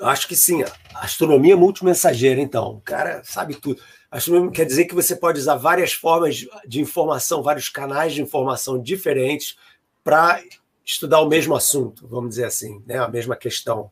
Acho 0.00 0.26
que 0.26 0.36
sim. 0.36 0.64
Astronomia 0.94 1.56
multimensageira, 1.56 2.40
então. 2.40 2.76
O 2.76 2.80
cara 2.80 3.22
sabe 3.24 3.54
tudo. 3.54 3.80
Astronomia 4.10 4.50
quer 4.50 4.66
dizer 4.66 4.84
que 4.84 4.94
você 4.94 5.16
pode 5.16 5.38
usar 5.38 5.56
várias 5.56 5.92
formas 5.92 6.46
de 6.66 6.80
informação, 6.80 7.42
vários 7.42 7.68
canais 7.68 8.12
de 8.12 8.22
informação 8.22 8.80
diferentes 8.80 9.56
para 10.04 10.42
estudar 10.84 11.20
o 11.20 11.28
mesmo 11.28 11.54
assunto, 11.54 12.06
vamos 12.08 12.30
dizer 12.30 12.44
assim, 12.44 12.82
né? 12.86 12.98
a 12.98 13.08
mesma 13.08 13.36
questão. 13.36 13.90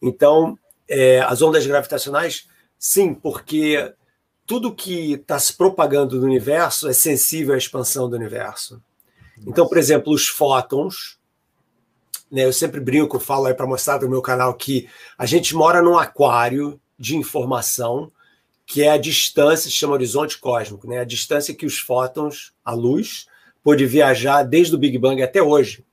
Então, 0.00 0.58
é, 0.88 1.20
as 1.20 1.42
ondas 1.42 1.66
gravitacionais, 1.66 2.48
sim, 2.78 3.14
porque 3.14 3.92
tudo 4.50 4.74
que 4.74 5.12
está 5.12 5.38
se 5.38 5.52
propagando 5.52 6.16
no 6.16 6.24
universo 6.24 6.88
é 6.88 6.92
sensível 6.92 7.54
à 7.54 7.56
expansão 7.56 8.10
do 8.10 8.16
universo. 8.16 8.82
Então, 9.46 9.64
por 9.68 9.78
exemplo, 9.78 10.12
os 10.12 10.26
fótons, 10.26 11.20
né, 12.28 12.46
eu 12.46 12.52
sempre 12.52 12.80
brinco, 12.80 13.20
falo 13.20 13.46
aí 13.46 13.54
para 13.54 13.64
mostrar 13.64 14.00
no 14.00 14.10
meu 14.10 14.20
canal 14.20 14.52
que 14.54 14.88
a 15.16 15.24
gente 15.24 15.54
mora 15.54 15.80
num 15.80 15.96
aquário 15.96 16.80
de 16.98 17.14
informação 17.16 18.10
que 18.66 18.82
é 18.82 18.90
a 18.90 18.98
distância, 18.98 19.70
se 19.70 19.76
chama 19.76 19.92
horizonte 19.92 20.36
cósmico, 20.36 20.88
né, 20.88 20.98
a 20.98 21.04
distância 21.04 21.54
que 21.54 21.64
os 21.64 21.78
fótons, 21.78 22.52
a 22.64 22.72
luz, 22.72 23.28
pode 23.62 23.86
viajar 23.86 24.42
desde 24.42 24.74
o 24.74 24.78
Big 24.78 24.98
Bang 24.98 25.22
até 25.22 25.40
hoje. 25.40 25.84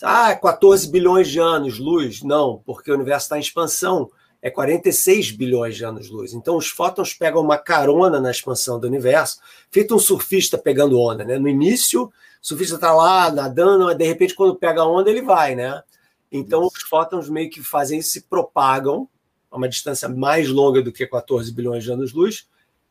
Ah, 0.00 0.34
14 0.34 0.90
bilhões 0.90 1.28
de 1.28 1.38
anos, 1.38 1.78
luz. 1.78 2.22
Não, 2.22 2.62
porque 2.64 2.90
o 2.90 2.94
universo 2.94 3.26
está 3.26 3.36
em 3.36 3.40
expansão 3.40 4.10
é 4.46 4.50
46 4.50 5.32
bilhões 5.32 5.74
de 5.74 5.84
anos-luz. 5.84 6.32
Então, 6.32 6.56
os 6.56 6.68
fótons 6.68 7.12
pegam 7.12 7.42
uma 7.42 7.58
carona 7.58 8.20
na 8.20 8.30
expansão 8.30 8.78
do 8.78 8.86
universo, 8.86 9.40
feito 9.72 9.92
um 9.92 9.98
surfista 9.98 10.56
pegando 10.56 11.00
onda. 11.00 11.24
Né? 11.24 11.36
No 11.36 11.48
início, 11.48 12.04
o 12.04 12.12
surfista 12.40 12.76
está 12.76 12.94
lá 12.94 13.28
nadando, 13.28 13.86
mas 13.86 13.98
de 13.98 14.04
repente, 14.04 14.36
quando 14.36 14.54
pega 14.54 14.82
a 14.82 14.88
onda, 14.88 15.10
ele 15.10 15.20
vai. 15.20 15.56
Né? 15.56 15.82
Então, 16.30 16.64
os 16.64 16.80
fótons 16.82 17.28
meio 17.28 17.50
que 17.50 17.60
fazem 17.60 18.00
se 18.00 18.20
propagam 18.20 19.08
a 19.50 19.56
uma 19.56 19.68
distância 19.68 20.08
mais 20.08 20.48
longa 20.48 20.80
do 20.80 20.92
que 20.92 21.04
14 21.04 21.52
bilhões 21.52 21.82
de 21.82 21.90
anos-luz, 21.90 22.46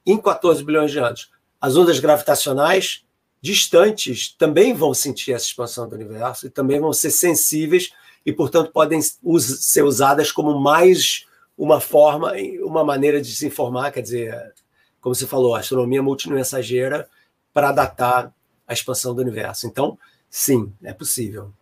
em 0.05 0.17
14 0.17 0.61
bilhões 0.61 0.91
de 0.91 0.99
anos. 0.99 1.31
As 1.61 1.77
ondas 1.77 1.99
gravitacionais 1.99 3.05
distantes 3.41 4.35
também 4.37 4.73
vão 4.73 4.93
sentir 4.93 5.31
essa 5.31 5.45
expansão 5.45 5.87
do 5.87 5.95
universo 5.95 6.47
e 6.47 6.49
também 6.49 6.81
vão 6.81 6.91
ser 6.91 7.11
sensíveis 7.11 7.91
e, 8.25 8.33
portanto, 8.33 8.73
podem 8.73 9.01
ser 9.01 9.83
usadas 9.83 10.33
como 10.33 10.59
mais 10.59 11.25
uma 11.57 11.79
forma, 11.79 12.33
uma 12.61 12.83
maneira 12.83 13.21
de 13.21 13.33
se 13.35 13.47
informar, 13.47 13.91
quer 13.91 14.01
dizer, 14.01 14.53
como 14.99 15.15
você 15.15 15.25
falou, 15.25 15.55
astronomia 15.55 16.03
multimensageira 16.03 17.07
para 17.53 17.71
datar 17.71 18.33
a 18.67 18.73
expansão 18.73 19.15
do 19.15 19.21
universo. 19.21 19.67
Então, 19.67 19.97
sim, 20.29 20.73
é 20.83 20.93
possível. 20.93 21.53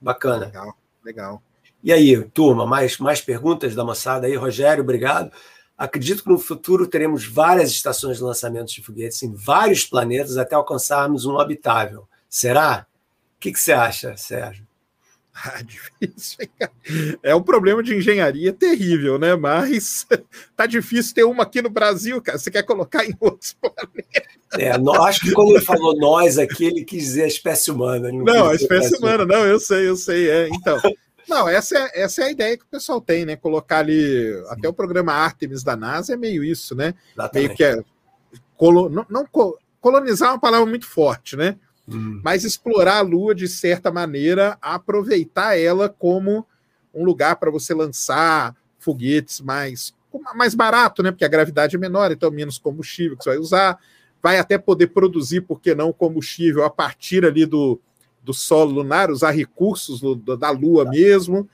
Bacana. 0.00 0.46
Legal, 0.46 0.76
legal. 1.04 1.42
E 1.82 1.92
aí, 1.92 2.22
turma, 2.30 2.64
mais, 2.64 2.98
mais 2.98 3.20
perguntas 3.20 3.74
da 3.74 3.84
moçada 3.84 4.26
aí? 4.26 4.36
Rogério, 4.36 4.82
obrigado. 4.82 5.32
Acredito 5.76 6.22
que 6.22 6.28
no 6.28 6.38
futuro 6.38 6.86
teremos 6.86 7.26
várias 7.26 7.70
estações 7.70 8.18
de 8.18 8.22
lançamento 8.22 8.72
de 8.72 8.82
foguetes 8.82 9.22
em 9.22 9.34
vários 9.34 9.84
planetas 9.84 10.36
até 10.36 10.54
alcançarmos 10.54 11.24
um 11.26 11.38
habitável. 11.38 12.08
Será? 12.28 12.86
O 13.36 13.40
que, 13.40 13.52
que 13.52 13.58
você 13.58 13.72
acha, 13.72 14.16
Sérgio? 14.16 14.64
Ah, 15.44 15.62
difícil. 15.62 16.46
É 17.22 17.34
um 17.34 17.42
problema 17.42 17.82
de 17.82 17.96
engenharia 17.96 18.52
terrível, 18.52 19.18
né? 19.18 19.34
Mas 19.34 20.06
tá 20.54 20.66
difícil 20.66 21.14
ter 21.14 21.24
uma 21.24 21.44
aqui 21.44 21.62
no 21.62 21.70
Brasil, 21.70 22.20
cara. 22.20 22.38
Você 22.38 22.50
quer 22.50 22.62
colocar 22.62 23.04
em 23.04 23.16
outros 23.18 23.56
planetas? 23.60 24.38
É, 24.58 24.70
acho 24.70 25.20
que 25.20 25.32
quando 25.32 25.52
ele 25.52 25.64
falou 25.64 25.96
nós 25.96 26.38
aqui, 26.38 26.66
ele 26.66 26.84
quis 26.84 27.04
dizer 27.04 27.24
a 27.24 27.28
espécie 27.28 27.70
humana. 27.70 28.12
Não, 28.12 28.24
não 28.24 28.48
a 28.50 28.54
espécie 28.54 28.94
humana, 28.96 29.24
não, 29.24 29.46
eu 29.46 29.58
sei, 29.58 29.88
eu 29.88 29.96
sei. 29.96 30.28
É. 30.28 30.48
Então, 30.48 30.78
não, 31.26 31.48
essa 31.48 31.78
é, 31.78 32.02
essa 32.02 32.22
é 32.22 32.24
a 32.26 32.30
ideia 32.30 32.58
que 32.58 32.64
o 32.64 32.70
pessoal 32.70 33.00
tem, 33.00 33.24
né? 33.24 33.34
Colocar 33.34 33.78
ali. 33.78 34.32
Sim. 34.32 34.44
Até 34.50 34.68
o 34.68 34.74
programa 34.74 35.14
Artemis 35.14 35.62
da 35.62 35.74
NASA 35.74 36.12
é 36.12 36.16
meio 36.16 36.44
isso, 36.44 36.74
né? 36.74 36.94
Exatamente. 37.14 37.46
Meio 37.46 37.56
que 37.56 37.64
é. 37.64 37.82
Colo, 38.56 38.88
não, 38.90 39.06
não, 39.08 39.26
colonizar 39.80 40.28
é 40.28 40.32
uma 40.32 40.40
palavra 40.40 40.66
muito 40.66 40.86
forte, 40.86 41.36
né? 41.36 41.56
Hum. 41.88 42.20
Mas 42.22 42.44
explorar 42.44 42.98
a 42.98 43.02
Lua 43.02 43.34
de 43.34 43.48
certa 43.48 43.90
maneira, 43.90 44.56
aproveitar 44.60 45.58
ela 45.58 45.88
como 45.88 46.46
um 46.94 47.04
lugar 47.04 47.36
para 47.36 47.50
você 47.50 47.74
lançar 47.74 48.54
foguetes 48.78 49.40
mais, 49.40 49.94
mais 50.34 50.54
barato, 50.54 51.02
né? 51.02 51.10
Porque 51.10 51.24
a 51.24 51.28
gravidade 51.28 51.76
é 51.76 51.78
menor, 51.78 52.10
então 52.10 52.30
menos 52.30 52.58
combustível 52.58 53.16
que 53.16 53.24
você 53.24 53.30
vai 53.30 53.38
usar. 53.38 53.78
Vai 54.22 54.38
até 54.38 54.56
poder 54.58 54.88
produzir, 54.88 55.40
por 55.42 55.60
que 55.60 55.74
não, 55.74 55.92
combustível 55.92 56.64
a 56.64 56.70
partir 56.70 57.24
ali 57.24 57.44
do, 57.44 57.80
do 58.22 58.32
solo 58.32 58.70
lunar, 58.70 59.10
usar 59.10 59.32
recursos 59.32 60.00
da 60.38 60.50
Lua 60.50 60.84
mesmo, 60.84 61.48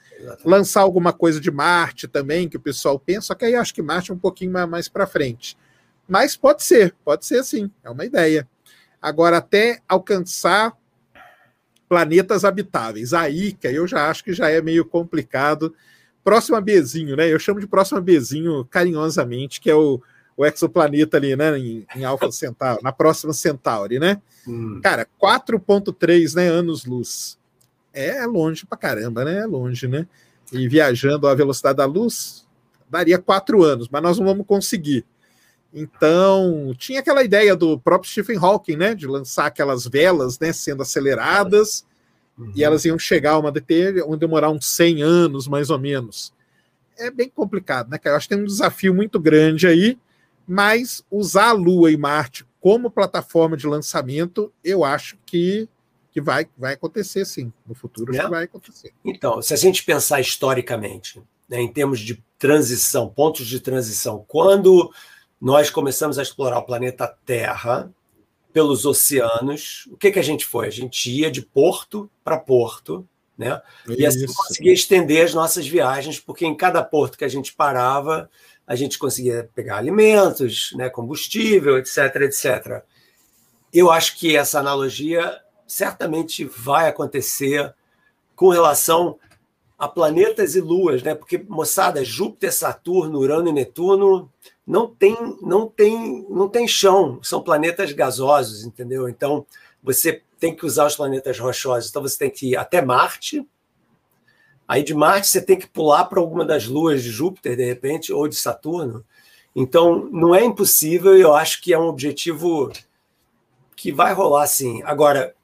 lançar 0.45 0.83
alguma 0.83 1.13
coisa 1.13 1.41
de 1.41 1.51
Marte 1.51 2.07
também, 2.07 2.49
que 2.49 2.59
o 2.59 2.61
pessoal 2.61 2.99
pensa, 2.99 3.29
só 3.29 3.35
que 3.35 3.47
aí 3.47 3.55
acho 3.55 3.75
que 3.75 3.81
Marte 3.81 4.11
é 4.11 4.15
um 4.15 4.19
pouquinho 4.19 4.53
mais, 4.53 4.69
mais 4.69 4.89
para 4.89 5.07
frente. 5.07 5.57
Mas 6.07 6.37
pode 6.37 6.63
ser, 6.63 6.95
pode 7.05 7.25
ser 7.25 7.43
sim, 7.43 7.71
é 7.83 7.89
uma 7.89 8.05
ideia. 8.05 8.47
Agora, 9.01 9.39
até 9.39 9.81
alcançar 9.89 10.77
planetas 11.89 12.45
habitáveis, 12.45 13.15
aí 13.15 13.53
que 13.53 13.67
eu 13.67 13.87
já 13.87 14.11
acho 14.11 14.23
que 14.23 14.33
já 14.33 14.51
é 14.51 14.61
meio 14.61 14.85
complicado. 14.85 15.75
Próxima 16.23 16.61
Bzinho, 16.61 17.17
né? 17.17 17.33
Eu 17.33 17.39
chamo 17.39 17.61
de 17.61 17.67
próxima 17.67 18.01
Bzinho 18.01 18.65
carinhosamente, 18.67 19.61
que 19.61 19.71
é 19.71 19.75
o, 19.75 20.01
o 20.37 20.45
exoplaneta 20.45 21.17
ali, 21.17 21.35
né? 21.35 21.59
Em, 21.59 21.87
em 21.97 22.05
Alpha 22.05 22.31
Centauri, 22.33 22.83
na 22.83 22.93
próxima 22.93 23.33
Centauri, 23.33 23.99
né? 23.99 24.21
Hum. 24.47 24.81
Cara, 24.83 25.07
4,3 25.21 26.35
né, 26.35 26.49
anos-luz. 26.49 27.39
É 27.93 28.27
longe 28.27 28.67
pra 28.67 28.77
caramba, 28.77 29.25
né? 29.25 29.39
É 29.39 29.47
longe, 29.47 29.89
né? 29.89 30.07
E 30.53 30.69
viajando 30.69 31.27
à 31.27 31.35
velocidade 31.35 31.79
da 31.79 31.87
luz, 31.87 32.47
daria 32.91 33.19
quatro 33.19 33.63
anos, 33.63 33.89
mas 33.91 34.03
nós 34.03 34.19
não 34.19 34.27
vamos 34.27 34.47
conseguir. 34.47 35.05
Então, 35.73 36.75
tinha 36.79 37.01
aquela 37.01 37.23
ideia 37.23 37.55
do 37.55 37.79
próprio 37.79 38.11
Stephen 38.11 38.39
Hawking, 38.39 38.77
né, 38.77 38.95
de 38.95 39.07
lançar 39.07 39.47
aquelas 39.47 39.87
velas, 39.87 40.39
né, 40.39 40.53
sendo 40.53 40.83
aceleradas, 40.83 41.85
uhum. 42.39 42.53
e 42.55 42.65
elas 42.65 42.85
iam 42.85 42.99
chegar 42.99 43.33
a 43.33 43.39
uma 43.39 43.53
deter, 43.53 43.97
iam 43.97 44.17
demorar 44.17 44.51
uns 44.51 44.67
100 44.67 45.03
anos, 45.03 45.47
mais 45.47 45.69
ou 45.71 45.79
menos. 45.79 46.33
É 46.97 47.11
bem 47.11 47.29
complicado, 47.29 47.91
né, 47.91 47.99
cara? 47.99 48.15
Eu 48.15 48.17
acho 48.17 48.29
que 48.29 48.35
tem 48.35 48.43
um 48.43 48.47
desafio 48.47 48.95
muito 48.95 49.21
grande 49.21 49.67
aí, 49.67 49.99
mas 50.47 51.05
usar 51.11 51.49
a 51.49 51.53
Lua 51.53 51.93
e 51.93 51.97
Marte 51.97 52.47
como 52.61 52.91
plataforma 52.91 53.57
de 53.57 53.67
lançamento, 53.67 54.53
eu 54.65 54.85
acho 54.85 55.17
que, 55.25 55.69
que 56.11 56.21
vai, 56.21 56.47
vai 56.57 56.75
acontecer 56.75 57.25
sim. 57.25 57.53
No 57.67 57.75
futuro, 57.75 58.17
é. 58.17 58.29
vai 58.29 58.45
acontecer. 58.45 58.93
Então, 59.05 59.41
se 59.43 59.55
a 59.55 59.57
gente 59.57 59.85
pensar 59.85 60.21
historicamente, 60.21 61.23
né, 61.49 61.61
em 61.61 61.73
termos 61.73 62.01
de 62.01 62.23
transição, 62.39 63.09
pontos 63.09 63.47
de 63.47 63.61
transição, 63.61 64.25
quando 64.27 64.91
nós 65.41 65.71
começamos 65.71 66.19
a 66.19 66.23
explorar 66.23 66.59
o 66.59 66.65
planeta 66.65 67.07
Terra 67.25 67.91
pelos 68.53 68.85
oceanos. 68.85 69.89
O 69.93 69.97
que, 69.97 70.11
que 70.11 70.19
a 70.19 70.23
gente 70.23 70.45
foi? 70.45 70.67
A 70.67 70.71
gente 70.71 71.11
ia 71.11 71.31
de 71.31 71.43
porto 71.43 72.11
para 72.25 72.39
porto, 72.39 73.07
né? 73.37 73.61
E 73.87 74.05
assim 74.05 74.27
conseguia 74.27 74.73
estender 74.73 75.25
as 75.25 75.33
nossas 75.33 75.67
viagens, 75.67 76.19
porque 76.19 76.45
em 76.45 76.57
cada 76.57 76.83
porto 76.83 77.17
que 77.17 77.25
a 77.25 77.29
gente 77.29 77.53
parava, 77.53 78.29
a 78.67 78.75
gente 78.75 78.99
conseguia 78.99 79.49
pegar 79.55 79.77
alimentos, 79.77 80.71
né, 80.75 80.91
combustível, 80.91 81.79
etc, 81.79 82.17
etc. 82.23 82.83
Eu 83.73 83.91
acho 83.91 84.17
que 84.17 84.37
essa 84.37 84.59
analogia 84.59 85.41
certamente 85.67 86.45
vai 86.45 86.89
acontecer 86.89 87.73
com 88.35 88.49
relação 88.49 89.19
a 89.79 89.87
planetas 89.87 90.57
e 90.57 90.61
luas, 90.61 91.03
né? 91.03 91.15
Porque 91.15 91.39
moçada, 91.49 92.05
Júpiter, 92.05 92.53
Saturno, 92.53 93.21
Urano 93.21 93.49
e 93.49 93.53
Netuno 93.53 94.31
não 94.67 94.89
tem, 94.89 95.17
não 95.41 95.69
tem, 95.69 96.27
não 96.29 96.49
tem 96.49 96.67
chão, 96.67 97.21
são 97.23 97.41
planetas 97.41 97.93
gasosos, 97.93 98.65
entendeu? 98.65 99.09
Então 99.09 99.47
você 99.83 100.21
tem 100.41 100.55
que 100.55 100.67
usar 100.67 100.87
os 100.87 100.97
planetas 100.97 101.39
rochosos. 101.39 101.91
Então 101.91 102.03
você 102.03 102.19
tem 102.19 102.31
que 102.31 102.51
ir 102.51 102.57
até 102.57 102.83
Marte. 102.83 103.47
Aí 104.67 104.83
de 104.83 104.95
Marte 104.95 105.29
você 105.29 105.41
tem 105.41 105.57
que 105.57 105.69
pular 105.69 106.07
para 106.07 106.21
alguma 106.21 106.45
das 106.45 106.67
luas 106.67 107.03
de 107.03 107.11
Júpiter, 107.11 107.57
de 107.57 107.65
repente, 107.65 108.13
ou 108.13 108.27
de 108.27 108.35
Saturno. 108.35 109.05
Então 109.55 110.09
não 110.11 110.35
é 110.35 110.45
impossível, 110.45 111.17
eu 111.17 111.35
acho 111.35 111.63
que 111.63 111.73
é 111.73 111.79
um 111.79 111.87
objetivo 111.87 112.71
que 113.77 113.93
vai 113.93 114.13
rolar 114.13 114.49
sim. 114.49 114.83
Agora, 114.83 115.35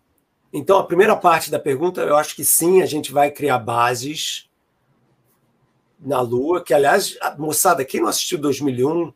então 0.54 0.78
a 0.78 0.84
primeira 0.84 1.16
parte 1.16 1.50
da 1.50 1.58
pergunta, 1.58 2.00
eu 2.00 2.16
acho 2.16 2.36
que 2.36 2.44
sim, 2.44 2.80
a 2.80 2.86
gente 2.86 3.12
vai 3.12 3.28
criar 3.30 3.58
bases 3.58 4.48
na 5.98 6.20
Lua, 6.20 6.62
que 6.62 6.72
aliás, 6.72 7.18
moçada, 7.36 7.84
quem 7.84 8.00
não 8.00 8.08
assistiu 8.08 8.38
2001, 8.38 9.12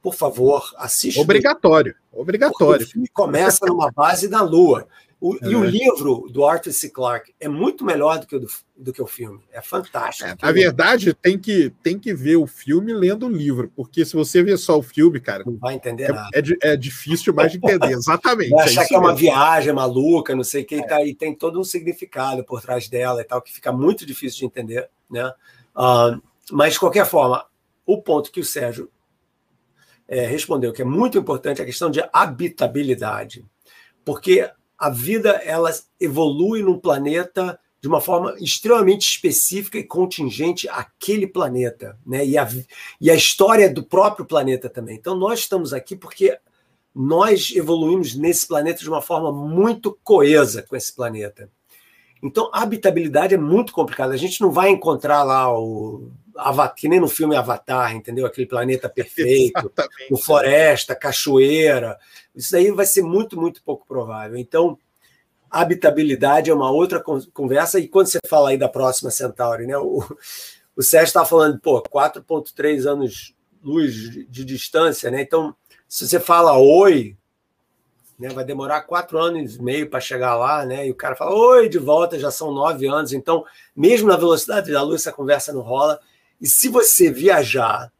por 0.00 0.14
favor, 0.14 0.72
assista. 0.76 1.20
Obrigatório, 1.20 1.96
obrigatório. 2.12 2.86
O 2.86 2.88
filme 2.88 3.08
começa 3.08 3.66
numa 3.66 3.90
base 3.90 4.28
na 4.28 4.42
Lua. 4.42 4.86
O, 5.18 5.34
é. 5.34 5.48
E 5.48 5.56
o 5.56 5.64
livro 5.64 6.28
do 6.30 6.44
Arthur 6.44 6.72
C. 6.72 6.90
Clarke 6.90 7.34
é 7.40 7.48
muito 7.48 7.84
melhor 7.84 8.18
do 8.18 8.26
que 8.26 8.36
o, 8.36 8.40
do, 8.40 8.46
do 8.76 8.92
que 8.92 9.00
o 9.00 9.06
filme. 9.06 9.40
É 9.50 9.62
fantástico. 9.62 10.28
É, 10.28 10.36
a 10.40 10.52
verdade, 10.52 11.14
tem 11.14 11.38
que, 11.38 11.70
tem 11.82 11.98
que 11.98 12.12
ver 12.12 12.36
o 12.36 12.46
filme 12.46 12.92
lendo 12.92 13.26
o 13.26 13.30
livro, 13.30 13.72
porque 13.74 14.04
se 14.04 14.14
você 14.14 14.42
ver 14.42 14.58
só 14.58 14.78
o 14.78 14.82
filme, 14.82 15.18
cara. 15.18 15.42
Não 15.44 15.56
vai 15.56 15.74
entender 15.74 16.04
é, 16.04 16.12
nada. 16.12 16.28
É, 16.34 16.72
é 16.72 16.76
difícil 16.76 17.32
mais 17.32 17.50
de 17.50 17.58
entender, 17.58 17.92
exatamente. 17.96 18.50
Vai 18.50 18.66
é 18.66 18.68
achar 18.68 18.84
que 18.84 18.94
é 18.94 18.98
uma 18.98 19.14
viagem 19.14 19.72
maluca, 19.72 20.36
não 20.36 20.44
sei 20.44 20.62
o 20.62 20.66
que, 20.66 20.76
e, 20.76 20.86
tá, 20.86 21.02
e 21.02 21.14
tem 21.14 21.34
todo 21.34 21.58
um 21.58 21.64
significado 21.64 22.44
por 22.44 22.60
trás 22.60 22.86
dela 22.88 23.22
e 23.22 23.24
tal, 23.24 23.40
que 23.40 23.52
fica 23.52 23.72
muito 23.72 24.04
difícil 24.04 24.40
de 24.40 24.46
entender, 24.46 24.90
né? 25.10 25.32
Uh, 25.74 26.20
mas, 26.52 26.74
de 26.74 26.80
qualquer 26.80 27.06
forma, 27.06 27.46
o 27.86 28.02
ponto 28.02 28.30
que 28.30 28.40
o 28.40 28.44
Sérgio 28.44 28.90
é, 30.06 30.26
respondeu, 30.26 30.72
que 30.72 30.82
é 30.82 30.84
muito 30.84 31.16
importante, 31.18 31.60
é 31.60 31.62
a 31.62 31.66
questão 31.66 31.90
de 31.90 32.04
habitabilidade. 32.12 33.44
Porque 34.04 34.48
a 34.78 34.90
vida 34.90 35.30
ela 35.44 35.70
evolui 36.00 36.62
num 36.62 36.78
planeta 36.78 37.58
de 37.80 37.88
uma 37.88 38.00
forma 38.00 38.34
extremamente 38.40 39.08
específica 39.08 39.78
e 39.78 39.84
contingente 39.84 40.68
àquele 40.68 41.26
planeta, 41.26 41.98
né? 42.04 42.26
E 42.26 42.36
a, 42.36 42.48
e 43.00 43.10
a 43.10 43.14
história 43.14 43.72
do 43.72 43.82
próprio 43.82 44.24
planeta 44.24 44.68
também. 44.68 44.96
Então, 44.96 45.14
nós 45.14 45.40
estamos 45.40 45.72
aqui 45.72 45.94
porque 45.94 46.38
nós 46.94 47.52
evoluímos 47.54 48.14
nesse 48.14 48.46
planeta 48.46 48.80
de 48.80 48.88
uma 48.88 49.02
forma 49.02 49.30
muito 49.30 49.96
coesa 50.02 50.62
com 50.62 50.74
esse 50.74 50.92
planeta. 50.94 51.50
Então, 52.26 52.50
a 52.52 52.62
habitabilidade 52.62 53.34
é 53.34 53.38
muito 53.38 53.72
complicada. 53.72 54.12
A 54.12 54.16
gente 54.16 54.40
não 54.40 54.50
vai 54.50 54.70
encontrar 54.70 55.22
lá 55.22 55.52
o 55.52 56.10
Avatar, 56.36 56.74
que 56.74 56.88
nem 56.88 57.00
no 57.00 57.08
filme 57.08 57.36
Avatar, 57.36 57.94
entendeu? 57.94 58.26
Aquele 58.26 58.46
planeta 58.46 58.88
perfeito, 58.88 59.72
com 60.08 60.16
floresta, 60.16 60.94
cachoeira. 60.94 61.98
Isso 62.34 62.52
daí 62.52 62.70
vai 62.70 62.86
ser 62.86 63.02
muito, 63.02 63.40
muito 63.40 63.62
pouco 63.62 63.86
provável. 63.86 64.36
Então, 64.36 64.78
habitabilidade 65.50 66.50
é 66.50 66.54
uma 66.54 66.70
outra 66.70 67.02
conversa. 67.32 67.78
E 67.78 67.88
quando 67.88 68.08
você 68.08 68.18
fala 68.28 68.50
aí 68.50 68.58
da 68.58 68.68
próxima 68.68 69.10
Centauri, 69.10 69.66
né? 69.66 69.76
O, 69.78 70.02
o 70.76 70.82
Sérgio 70.82 71.06
estava 71.06 71.26
falando, 71.26 71.58
pô, 71.58 71.82
4,3 71.82 72.84
anos 72.84 73.34
luz 73.62 73.94
de, 73.94 74.24
de 74.26 74.44
distância, 74.44 75.10
né? 75.10 75.22
Então, 75.22 75.54
se 75.88 76.06
você 76.06 76.20
fala 76.20 76.58
oi, 76.58 77.16
né, 78.18 78.30
vai 78.30 78.44
demorar 78.44 78.82
quatro 78.82 79.18
anos 79.18 79.56
e 79.56 79.62
meio 79.62 79.90
para 79.90 80.00
chegar 80.00 80.34
lá, 80.36 80.64
né? 80.64 80.86
E 80.86 80.90
o 80.90 80.94
cara 80.94 81.14
fala, 81.14 81.34
oi, 81.34 81.68
de 81.68 81.78
volta, 81.78 82.18
já 82.18 82.30
são 82.30 82.50
nove 82.50 82.86
anos. 82.86 83.12
Então, 83.12 83.44
mesmo 83.74 84.08
na 84.08 84.16
velocidade 84.16 84.72
da 84.72 84.82
luz, 84.82 85.02
essa 85.02 85.12
conversa 85.12 85.52
não 85.52 85.60
rola. 85.60 86.00
E 86.40 86.46
se 86.46 86.68
você 86.68 87.10
viajar 87.10 87.92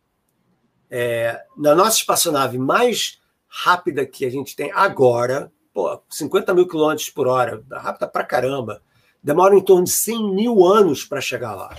é, 0.91 1.45
na 1.57 1.75
nossa 1.75 1.99
espaçonave 1.99 2.59
mais 2.59 3.21
rápida 3.47 4.07
que 4.07 4.25
a 4.25 4.31
gente 4.31 4.57
tem 4.57 4.73
agora, 4.73 5.53
pô, 5.73 6.01
50 6.09 6.55
mil 6.55 6.67
quilômetros 6.67 7.11
por 7.11 7.27
hora, 7.27 7.63
rápida 7.71 8.09
pra 8.09 8.25
caramba, 8.25 8.83
demora 9.23 9.55
em 9.55 9.61
torno 9.61 9.85
de 9.85 9.91
100 9.91 10.35
mil 10.35 10.65
anos 10.65 11.05
para 11.05 11.21
chegar 11.21 11.55
lá. 11.55 11.77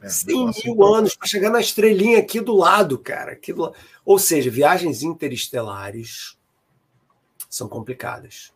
É, 0.00 0.08
100 0.08 0.52
mil 0.64 0.84
anos 0.84 1.16
para 1.16 1.26
chegar 1.26 1.50
na 1.50 1.60
estrelinha 1.60 2.20
aqui 2.20 2.40
do 2.40 2.56
lado, 2.56 2.96
cara. 2.96 3.32
Aqui 3.32 3.52
do... 3.52 3.74
Ou 4.04 4.18
seja, 4.18 4.50
viagens 4.50 5.02
interestelares 5.02 6.39
são 7.50 7.68
complicadas. 7.68 8.52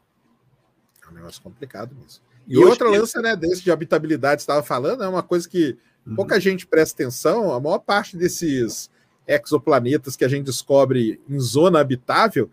É 1.05 1.11
um 1.11 1.14
negócio 1.14 1.42
complicado 1.42 1.95
mesmo. 1.95 2.22
E, 2.47 2.55
e 2.55 2.59
outra 2.59 2.88
lance 2.88 3.20
né, 3.20 3.34
desse 3.34 3.62
de 3.62 3.70
habitabilidade, 3.72 4.40
você 4.40 4.45
estava 4.45 4.62
falando, 4.62 5.03
é 5.03 5.09
uma 5.09 5.22
coisa 5.22 5.49
que 5.49 5.76
uhum. 6.07 6.14
pouca 6.14 6.40
gente 6.40 6.66
presta 6.66 7.03
atenção. 7.03 7.53
A 7.53 7.61
maior 7.61 7.80
parte 7.80 8.16
desses 8.16 8.88
exoplanetas 9.26 10.14
que 10.16 10.24
a 10.24 10.28
gente 10.28 10.47
descobre 10.47 11.20
em 11.28 11.40
zona 11.40 11.80
habitável, 11.80 12.51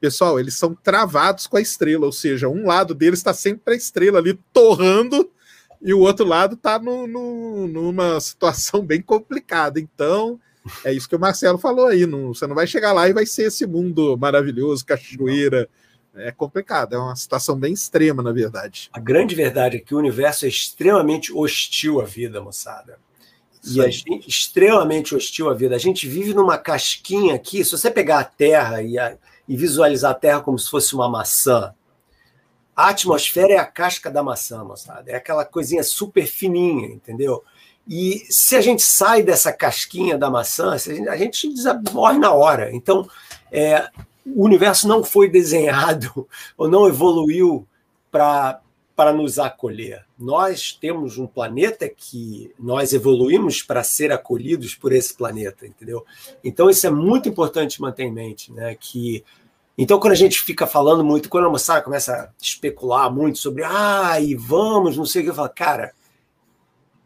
pessoal, 0.00 0.40
eles 0.40 0.54
são 0.54 0.74
travados 0.74 1.46
com 1.46 1.56
a 1.56 1.60
estrela, 1.60 2.06
ou 2.06 2.12
seja, 2.12 2.48
um 2.48 2.66
lado 2.66 2.94
deles 2.94 3.20
está 3.20 3.34
sempre 3.34 3.74
a 3.74 3.76
estrela 3.76 4.18
ali 4.18 4.38
torrando 4.52 5.30
e 5.80 5.92
o 5.92 6.00
outro 6.00 6.24
lado 6.24 6.54
está 6.54 6.78
numa 6.78 8.18
situação 8.20 8.80
bem 8.86 9.02
complicada. 9.02 9.78
Então, 9.78 10.40
é 10.84 10.92
isso 10.92 11.08
que 11.08 11.16
o 11.16 11.20
Marcelo 11.20 11.58
falou 11.58 11.86
aí. 11.86 12.06
Não, 12.06 12.34
você 12.34 12.46
não 12.46 12.54
vai 12.54 12.66
chegar 12.66 12.92
lá 12.92 13.08
e 13.08 13.12
vai 13.12 13.26
ser 13.26 13.44
esse 13.44 13.66
mundo 13.66 14.16
maravilhoso, 14.16 14.84
cachoeira. 14.84 15.68
É 16.14 16.30
complicado, 16.30 16.94
é 16.94 16.98
uma 16.98 17.16
situação 17.16 17.58
bem 17.58 17.72
extrema, 17.72 18.22
na 18.22 18.32
verdade. 18.32 18.90
A 18.92 19.00
grande 19.00 19.34
verdade 19.34 19.78
é 19.78 19.80
que 19.80 19.94
o 19.94 19.98
universo 19.98 20.44
é 20.44 20.48
extremamente 20.48 21.32
hostil 21.32 22.00
à 22.00 22.04
vida, 22.04 22.40
moçada. 22.40 22.98
E 23.64 23.80
a 23.80 23.88
gente, 23.88 24.28
extremamente 24.28 25.14
hostil 25.14 25.48
à 25.48 25.54
vida. 25.54 25.74
A 25.74 25.78
gente 25.78 26.06
vive 26.08 26.34
numa 26.34 26.58
casquinha 26.58 27.34
aqui. 27.34 27.64
Se 27.64 27.70
você 27.70 27.90
pegar 27.90 28.18
a 28.18 28.24
Terra 28.24 28.82
e, 28.82 28.98
a, 28.98 29.16
e 29.48 29.56
visualizar 29.56 30.10
a 30.10 30.14
Terra 30.14 30.40
como 30.40 30.58
se 30.58 30.68
fosse 30.68 30.94
uma 30.94 31.08
maçã, 31.08 31.72
a 32.74 32.88
atmosfera 32.88 33.54
é 33.54 33.58
a 33.58 33.64
casca 33.64 34.10
da 34.10 34.22
maçã, 34.22 34.64
moçada. 34.64 35.10
É 35.10 35.14
aquela 35.14 35.44
coisinha 35.44 35.82
super 35.82 36.26
fininha, 36.26 36.88
entendeu? 36.88 37.44
E 37.88 38.24
se 38.30 38.54
a 38.56 38.60
gente 38.60 38.82
sai 38.82 39.22
dessa 39.22 39.52
casquinha 39.52 40.16
da 40.16 40.30
maçã, 40.30 40.72
a 40.72 41.16
gente 41.16 41.48
morre 41.92 42.18
na 42.18 42.32
hora. 42.32 42.74
Então, 42.74 43.08
é, 43.50 43.88
o 44.24 44.44
universo 44.44 44.86
não 44.86 45.02
foi 45.02 45.28
desenhado 45.28 46.28
ou 46.56 46.68
não 46.68 46.86
evoluiu 46.86 47.66
para 48.10 48.60
para 48.94 49.12
nos 49.12 49.38
acolher. 49.38 50.04
Nós 50.18 50.72
temos 50.72 51.16
um 51.16 51.26
planeta 51.26 51.88
que 51.88 52.52
nós 52.58 52.92
evoluímos 52.92 53.62
para 53.62 53.82
ser 53.82 54.12
acolhidos 54.12 54.74
por 54.74 54.92
esse 54.92 55.14
planeta, 55.14 55.66
entendeu? 55.66 56.04
Então 56.44 56.68
isso 56.68 56.86
é 56.86 56.90
muito 56.90 57.28
importante 57.28 57.80
manter 57.80 58.04
em 58.04 58.12
mente, 58.12 58.52
né? 58.52 58.76
Que 58.78 59.24
então 59.76 59.98
quando 59.98 60.12
a 60.12 60.16
gente 60.16 60.40
fica 60.40 60.66
falando 60.66 61.02
muito, 61.02 61.30
quando 61.30 61.46
a 61.46 61.50
moçada 61.50 61.80
começa 61.80 62.14
a 62.14 62.28
especular 62.40 63.10
muito 63.10 63.38
sobre, 63.38 63.64
ah, 63.64 64.20
e 64.20 64.34
vamos, 64.34 64.96
não 64.96 65.06
sei 65.06 65.22
o 65.22 65.24
que, 65.24 65.30
eu 65.30 65.34
falo, 65.34 65.48
cara, 65.48 65.92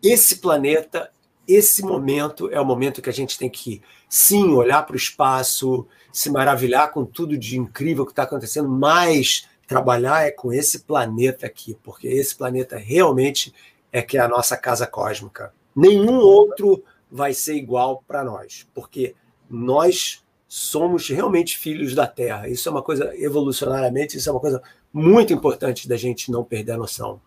esse 0.02 0.36
planeta, 0.36 1.10
esse 1.46 1.82
momento 1.82 2.50
é 2.50 2.60
o 2.60 2.64
momento 2.64 3.02
que 3.02 3.10
a 3.10 3.12
gente 3.12 3.38
tem 3.38 3.48
que 3.48 3.82
sim 4.08 4.52
olhar 4.52 4.84
para 4.84 4.94
o 4.94 4.96
espaço, 4.96 5.86
se 6.12 6.30
maravilhar 6.30 6.90
com 6.92 7.04
tudo 7.04 7.36
de 7.36 7.58
incrível 7.58 8.04
que 8.04 8.12
está 8.12 8.22
acontecendo, 8.22 8.68
mas 8.68 9.48
trabalhar 9.66 10.26
é 10.26 10.30
com 10.30 10.52
esse 10.52 10.80
planeta 10.80 11.46
aqui, 11.46 11.76
porque 11.82 12.06
esse 12.06 12.34
planeta 12.34 12.76
realmente 12.76 13.52
é 13.92 14.00
que 14.00 14.16
é 14.16 14.20
a 14.20 14.28
nossa 14.28 14.56
casa 14.56 14.86
cósmica. 14.86 15.52
Nenhum 15.74 16.18
outro 16.18 16.82
vai 17.10 17.34
ser 17.34 17.54
igual 17.54 18.02
para 18.06 18.24
nós, 18.24 18.66
porque 18.74 19.14
nós 19.48 20.24
somos 20.48 21.08
realmente 21.08 21.58
filhos 21.58 21.94
da 21.94 22.06
Terra. 22.06 22.48
Isso 22.48 22.68
é 22.68 22.72
uma 22.72 22.82
coisa 22.82 23.12
evolucionariamente, 23.16 24.16
isso 24.16 24.28
é 24.28 24.32
uma 24.32 24.40
coisa 24.40 24.62
muito 24.92 25.32
importante 25.32 25.88
da 25.88 25.96
gente 25.96 26.30
não 26.30 26.44
perder 26.44 26.72
a 26.72 26.78
noção. 26.78 27.20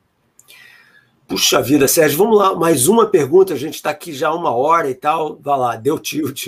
Puxa 1.29 1.61
vida, 1.61 1.87
Sérgio, 1.87 2.17
vamos 2.17 2.37
lá, 2.39 2.55
mais 2.55 2.87
uma 2.87 3.05
pergunta. 3.05 3.53
A 3.53 3.55
gente 3.55 3.75
está 3.75 3.91
aqui 3.91 4.11
já 4.11 4.33
uma 4.33 4.49
hora 4.49 4.89
e 4.89 4.95
tal. 4.95 5.37
Vai 5.39 5.59
lá, 5.59 5.75
deu 5.75 5.99
tilt. 5.99 6.47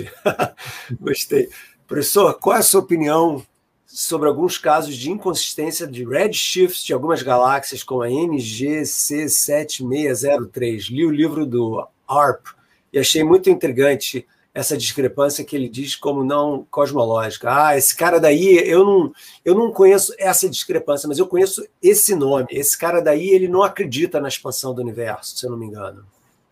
Gostei. 1.00 1.48
Professor, 1.86 2.34
qual 2.34 2.56
é 2.56 2.58
a 2.58 2.62
sua 2.62 2.80
opinião 2.80 3.46
sobre 3.86 4.28
alguns 4.28 4.58
casos 4.58 4.96
de 4.96 5.08
inconsistência 5.08 5.86
de 5.86 6.04
redshift 6.04 6.84
de 6.84 6.92
algumas 6.92 7.22
galáxias, 7.22 7.84
como 7.84 8.02
a 8.02 8.08
NGC7603. 8.08 10.90
Li 10.90 11.06
o 11.06 11.12
livro 11.12 11.46
do 11.46 11.86
ARP 12.08 12.48
e 12.92 12.98
achei 12.98 13.22
muito 13.22 13.48
intrigante 13.48 14.26
essa 14.54 14.76
discrepância 14.76 15.44
que 15.44 15.56
ele 15.56 15.68
diz 15.68 15.96
como 15.96 16.24
não 16.24 16.66
cosmológica. 16.70 17.48
Ah, 17.50 17.76
esse 17.76 17.96
cara 17.96 18.20
daí, 18.20 18.58
eu 18.68 18.84
não, 18.84 19.12
eu 19.44 19.54
não 19.54 19.72
conheço 19.72 20.14
essa 20.18 20.48
discrepância, 20.48 21.08
mas 21.08 21.18
eu 21.18 21.26
conheço 21.26 21.66
esse 21.82 22.14
nome. 22.14 22.46
Esse 22.50 22.76
cara 22.76 23.00
daí, 23.00 23.30
ele 23.30 23.48
não 23.48 23.62
acredita 23.62 24.20
na 24.20 24.28
expansão 24.28 24.74
do 24.74 24.82
universo, 24.82 25.36
se 25.36 25.46
eu 25.46 25.50
não 25.50 25.58
me 25.58 25.66
engano. 25.66 26.04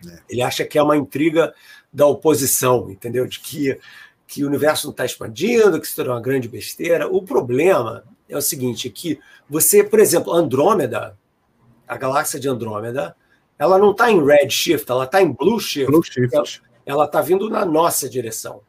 É. 0.06 0.18
Ele 0.30 0.42
acha 0.42 0.64
que 0.64 0.78
é 0.78 0.82
uma 0.82 0.96
intriga 0.96 1.52
da 1.92 2.06
oposição, 2.06 2.90
entendeu? 2.90 3.26
De 3.26 3.38
que 3.38 3.78
que 4.30 4.44
o 4.44 4.46
universo 4.46 4.86
não 4.86 4.92
está 4.92 5.04
expandindo, 5.04 5.80
que 5.80 5.88
isso 5.88 6.00
é 6.00 6.04
uma 6.04 6.20
grande 6.20 6.48
besteira. 6.48 7.08
O 7.08 7.20
problema 7.20 8.04
é 8.28 8.36
o 8.36 8.40
seguinte, 8.40 8.88
que 8.88 9.18
você, 9.48 9.82
por 9.82 9.98
exemplo, 9.98 10.32
Andrômeda, 10.32 11.18
a 11.86 11.96
galáxia 11.96 12.38
de 12.38 12.48
Andrômeda, 12.48 13.16
ela 13.58 13.76
não 13.76 13.90
está 13.90 14.08
em 14.08 14.24
redshift, 14.24 14.88
ela 14.88 15.02
está 15.02 15.20
em 15.20 15.32
blue 15.32 15.58
shift. 15.58 15.90
Blue 15.90 16.04
shift. 16.04 16.62
Ela 16.90 17.04
está 17.04 17.20
vindo 17.20 17.48
na 17.48 17.64
nossa 17.64 18.08
direção. 18.08 18.62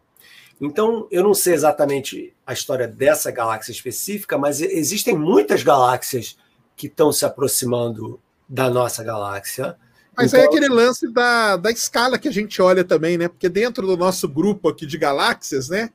Então, 0.61 1.07
eu 1.09 1.23
não 1.23 1.33
sei 1.33 1.55
exatamente 1.55 2.33
a 2.45 2.53
história 2.53 2.87
dessa 2.87 3.31
galáxia 3.31 3.71
específica, 3.71 4.37
mas 4.37 4.61
existem 4.61 5.17
muitas 5.17 5.63
galáxias 5.63 6.37
que 6.75 6.85
estão 6.85 7.11
se 7.11 7.25
aproximando 7.25 8.19
da 8.47 8.69
nossa 8.69 9.03
galáxia. 9.03 9.75
Mas 10.15 10.33
então... 10.33 10.39
é 10.39 10.45
aquele 10.45 10.67
lance 10.67 11.11
da, 11.11 11.57
da 11.57 11.71
escala 11.71 12.19
que 12.19 12.27
a 12.27 12.31
gente 12.31 12.61
olha 12.61 12.83
também, 12.83 13.17
né? 13.17 13.27
Porque 13.27 13.49
dentro 13.49 13.87
do 13.87 13.97
nosso 13.97 14.27
grupo 14.27 14.69
aqui 14.69 14.85
de 14.85 14.99
galáxias, 14.99 15.69
né? 15.69 15.89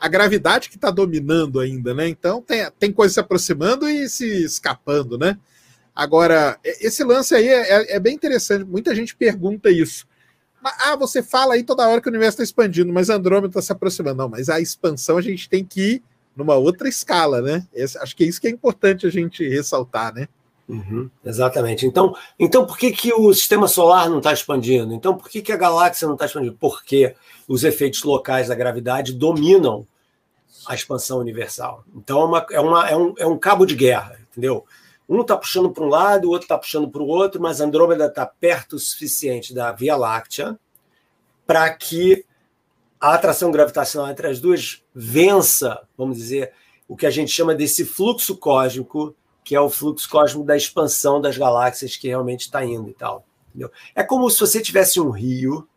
A 0.00 0.08
gravidade 0.08 0.70
que 0.70 0.76
está 0.76 0.90
dominando 0.90 1.60
ainda, 1.60 1.92
né? 1.92 2.08
Então 2.08 2.40
tem, 2.40 2.70
tem 2.78 2.92
coisa 2.92 3.12
se 3.14 3.20
aproximando 3.20 3.86
e 3.86 4.08
se 4.08 4.44
escapando, 4.44 5.18
né? 5.18 5.38
Agora, 5.94 6.58
esse 6.62 7.02
lance 7.02 7.34
aí 7.34 7.48
é, 7.48 7.70
é, 7.70 7.96
é 7.96 8.00
bem 8.00 8.14
interessante. 8.14 8.64
Muita 8.64 8.94
gente 8.94 9.16
pergunta 9.16 9.70
isso. 9.70 10.06
Ah, 10.78 10.96
você 10.96 11.22
fala 11.22 11.54
aí 11.54 11.62
toda 11.62 11.88
hora 11.88 12.00
que 12.00 12.08
o 12.08 12.10
universo 12.10 12.34
está 12.34 12.42
expandindo, 12.42 12.92
mas 12.92 13.10
Andrômeda 13.10 13.48
está 13.48 13.62
se 13.62 13.72
aproximando. 13.72 14.16
Não, 14.16 14.28
mas 14.28 14.48
a 14.48 14.60
expansão 14.60 15.16
a 15.16 15.22
gente 15.22 15.48
tem 15.48 15.64
que 15.64 15.80
ir 15.80 16.02
numa 16.36 16.54
outra 16.54 16.88
escala, 16.88 17.40
né? 17.40 17.66
Esse, 17.72 17.96
acho 17.98 18.14
que 18.14 18.24
é 18.24 18.26
isso 18.26 18.40
que 18.40 18.46
é 18.46 18.50
importante 18.50 19.06
a 19.06 19.10
gente 19.10 19.48
ressaltar, 19.48 20.14
né? 20.14 20.28
Uhum, 20.68 21.08
exatamente. 21.24 21.86
Então, 21.86 22.14
então, 22.38 22.66
por 22.66 22.76
que, 22.76 22.90
que 22.90 23.12
o 23.12 23.32
sistema 23.32 23.68
solar 23.68 24.10
não 24.10 24.18
está 24.18 24.32
expandindo? 24.32 24.92
Então, 24.92 25.16
por 25.16 25.28
que, 25.28 25.40
que 25.40 25.52
a 25.52 25.56
galáxia 25.56 26.06
não 26.06 26.14
está 26.14 26.26
expandindo? 26.26 26.56
Porque 26.58 27.14
os 27.46 27.62
efeitos 27.62 28.02
locais 28.02 28.48
da 28.48 28.54
gravidade 28.54 29.12
dominam 29.12 29.86
a 30.66 30.74
expansão 30.74 31.18
universal. 31.18 31.84
Então, 31.94 32.20
é, 32.20 32.24
uma, 32.24 32.46
é, 32.50 32.60
uma, 32.60 32.88
é, 32.88 32.96
um, 32.96 33.14
é 33.18 33.26
um 33.26 33.38
cabo 33.38 33.64
de 33.64 33.76
guerra, 33.76 34.18
entendeu? 34.30 34.64
Um 35.08 35.20
está 35.20 35.36
puxando 35.36 35.70
para 35.70 35.84
um 35.84 35.88
lado, 35.88 36.26
o 36.26 36.30
outro 36.30 36.44
está 36.44 36.58
puxando 36.58 36.88
para 36.88 37.02
o 37.02 37.06
outro, 37.06 37.40
mas 37.40 37.60
Andrômeda 37.60 38.06
está 38.06 38.26
perto 38.26 38.76
o 38.76 38.78
suficiente 38.78 39.54
da 39.54 39.72
Via 39.72 39.96
Láctea 39.96 40.58
para 41.46 41.72
que 41.72 42.24
a 43.00 43.14
atração 43.14 43.50
gravitacional 43.52 44.10
entre 44.10 44.26
as 44.26 44.40
duas 44.40 44.82
vença, 44.94 45.86
vamos 45.96 46.16
dizer, 46.16 46.52
o 46.88 46.96
que 46.96 47.06
a 47.06 47.10
gente 47.10 47.30
chama 47.30 47.54
desse 47.54 47.84
fluxo 47.84 48.36
cósmico 48.36 49.14
que 49.46 49.54
é 49.54 49.60
o 49.60 49.70
fluxo 49.70 50.10
cósmico 50.10 50.44
da 50.44 50.56
expansão 50.56 51.20
das 51.20 51.38
galáxias 51.38 51.96
que 51.96 52.08
realmente 52.08 52.40
está 52.40 52.64
indo 52.64 52.90
e 52.90 52.92
tal. 52.92 53.24
Entendeu? 53.48 53.70
É 53.94 54.02
como 54.02 54.28
se 54.28 54.40
você 54.40 54.60
tivesse 54.60 55.00
um 55.00 55.10
rio, 55.10 55.68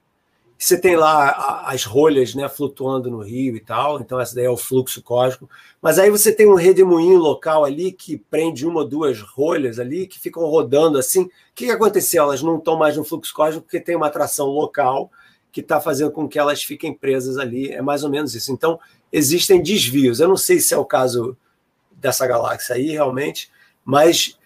você 0.61 0.77
tem 0.77 0.97
lá 0.97 1.63
as 1.65 1.85
rolhas 1.85 2.35
né, 2.35 2.49
flutuando 2.49 3.09
no 3.09 3.21
rio 3.21 3.55
e 3.55 3.61
tal, 3.61 4.01
então 4.01 4.19
essa 4.19 4.35
daí 4.35 4.43
é 4.43 4.49
o 4.49 4.57
fluxo 4.57 5.01
cósmico, 5.01 5.49
mas 5.81 5.97
aí 5.97 6.09
você 6.09 6.33
tem 6.33 6.45
um 6.47 6.53
redemoinho 6.53 7.17
local 7.17 7.63
ali 7.63 7.93
que 7.93 8.17
prende 8.17 8.67
uma 8.67 8.81
ou 8.81 8.87
duas 8.87 9.21
rolhas 9.21 9.79
ali 9.79 10.05
que 10.05 10.19
ficam 10.19 10.43
rodando 10.43 10.97
assim. 10.97 11.21
O 11.21 11.31
que, 11.55 11.67
que 11.67 11.71
aconteceu? 11.71 12.23
Elas 12.23 12.43
não 12.43 12.57
estão 12.57 12.77
mais 12.77 12.97
no 12.97 13.05
fluxo 13.05 13.33
cósmico 13.33 13.65
porque 13.65 13.79
tem 13.79 13.95
uma 13.95 14.07
atração 14.07 14.47
local 14.47 15.09
que 15.49 15.61
está 15.61 15.79
fazendo 15.79 16.11
com 16.11 16.27
que 16.27 16.37
elas 16.37 16.61
fiquem 16.61 16.93
presas 16.93 17.37
ali. 17.37 17.71
É 17.71 17.81
mais 17.81 18.03
ou 18.03 18.09
menos 18.09 18.35
isso. 18.35 18.51
Então, 18.51 18.77
existem 19.13 19.63
desvios. 19.63 20.19
Eu 20.19 20.27
não 20.27 20.37
sei 20.37 20.59
se 20.59 20.73
é 20.73 20.77
o 20.77 20.85
caso 20.85 21.37
dessa 21.91 22.27
galáxia 22.27 22.75
aí, 22.75 22.91
realmente, 22.91 23.49
mas 23.83 24.37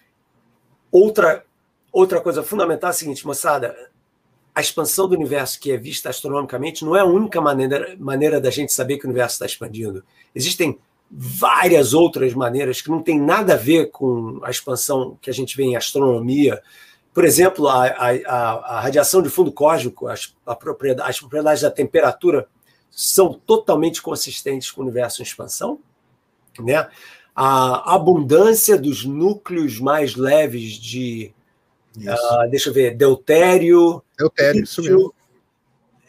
outra, 0.92 1.44
outra 1.92 2.20
coisa 2.20 2.42
fundamental 2.42 2.88
é 2.88 2.92
a 2.92 2.94
seguinte, 2.94 3.26
moçada: 3.26 3.76
a 4.54 4.60
expansão 4.60 5.08
do 5.08 5.14
universo 5.14 5.58
que 5.58 5.72
é 5.72 5.76
vista 5.76 6.08
astronomicamente 6.08 6.84
não 6.84 6.94
é 6.94 7.00
a 7.00 7.04
única 7.04 7.40
maneira, 7.40 7.96
maneira 7.98 8.40
da 8.40 8.50
gente 8.50 8.72
saber 8.72 8.98
que 8.98 9.04
o 9.04 9.08
universo 9.08 9.34
está 9.34 9.46
expandindo. 9.46 10.04
Existem 10.34 10.78
várias 11.10 11.92
outras 11.92 12.32
maneiras 12.34 12.80
que 12.80 12.90
não 12.90 13.02
tem 13.02 13.20
nada 13.20 13.54
a 13.54 13.56
ver 13.58 13.90
com 13.90 14.40
a 14.42 14.50
expansão 14.50 15.18
que 15.20 15.28
a 15.28 15.32
gente 15.32 15.56
vê 15.56 15.64
em 15.64 15.76
astronomia. 15.76 16.62
Por 17.12 17.24
exemplo, 17.24 17.68
a, 17.68 17.86
a, 17.86 18.76
a 18.76 18.80
radiação 18.80 19.22
de 19.22 19.28
fundo 19.28 19.50
cósmico, 19.50 20.06
as, 20.06 20.34
propriedade, 20.58 21.10
as 21.10 21.18
propriedades 21.18 21.62
da 21.62 21.70
temperatura 21.70 22.46
são 22.90 23.34
totalmente 23.34 24.00
consistentes 24.00 24.70
com 24.70 24.80
o 24.82 24.84
universo 24.84 25.20
em 25.20 25.24
expansão. 25.24 25.80
Né? 26.60 26.88
a 27.34 27.94
abundância 27.94 28.78
dos 28.78 29.04
núcleos 29.04 29.80
mais 29.80 30.14
leves 30.14 30.74
de, 30.74 31.33
uh, 31.98 32.50
deixa 32.50 32.70
eu 32.70 32.74
ver, 32.74 32.94
deutério, 32.94 34.02
deutério 34.18 34.60
lítio, 34.60 34.64
isso 34.64 34.82
mesmo. 34.82 35.14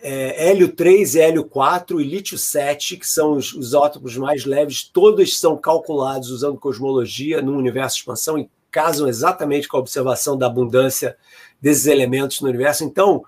É, 0.08 0.50
hélio 0.50 0.72
3 0.72 1.16
e 1.16 1.20
hélio 1.20 1.44
4 1.46 2.00
e 2.00 2.04
lítio 2.04 2.38
7, 2.38 2.98
que 2.98 3.08
são 3.08 3.34
os, 3.34 3.54
os 3.54 3.74
átomos 3.74 4.16
mais 4.16 4.46
leves, 4.46 4.84
todos 4.84 5.40
são 5.40 5.58
calculados 5.58 6.30
usando 6.30 6.60
cosmologia 6.60 7.42
no 7.42 7.58
universo 7.58 7.96
de 7.96 8.02
expansão 8.02 8.38
e 8.38 8.48
casam 8.70 9.08
exatamente 9.08 9.68
com 9.68 9.78
a 9.78 9.80
observação 9.80 10.38
da 10.38 10.46
abundância 10.46 11.18
desses 11.60 11.88
elementos 11.88 12.40
no 12.42 12.50
universo. 12.50 12.84
Então, 12.84 13.24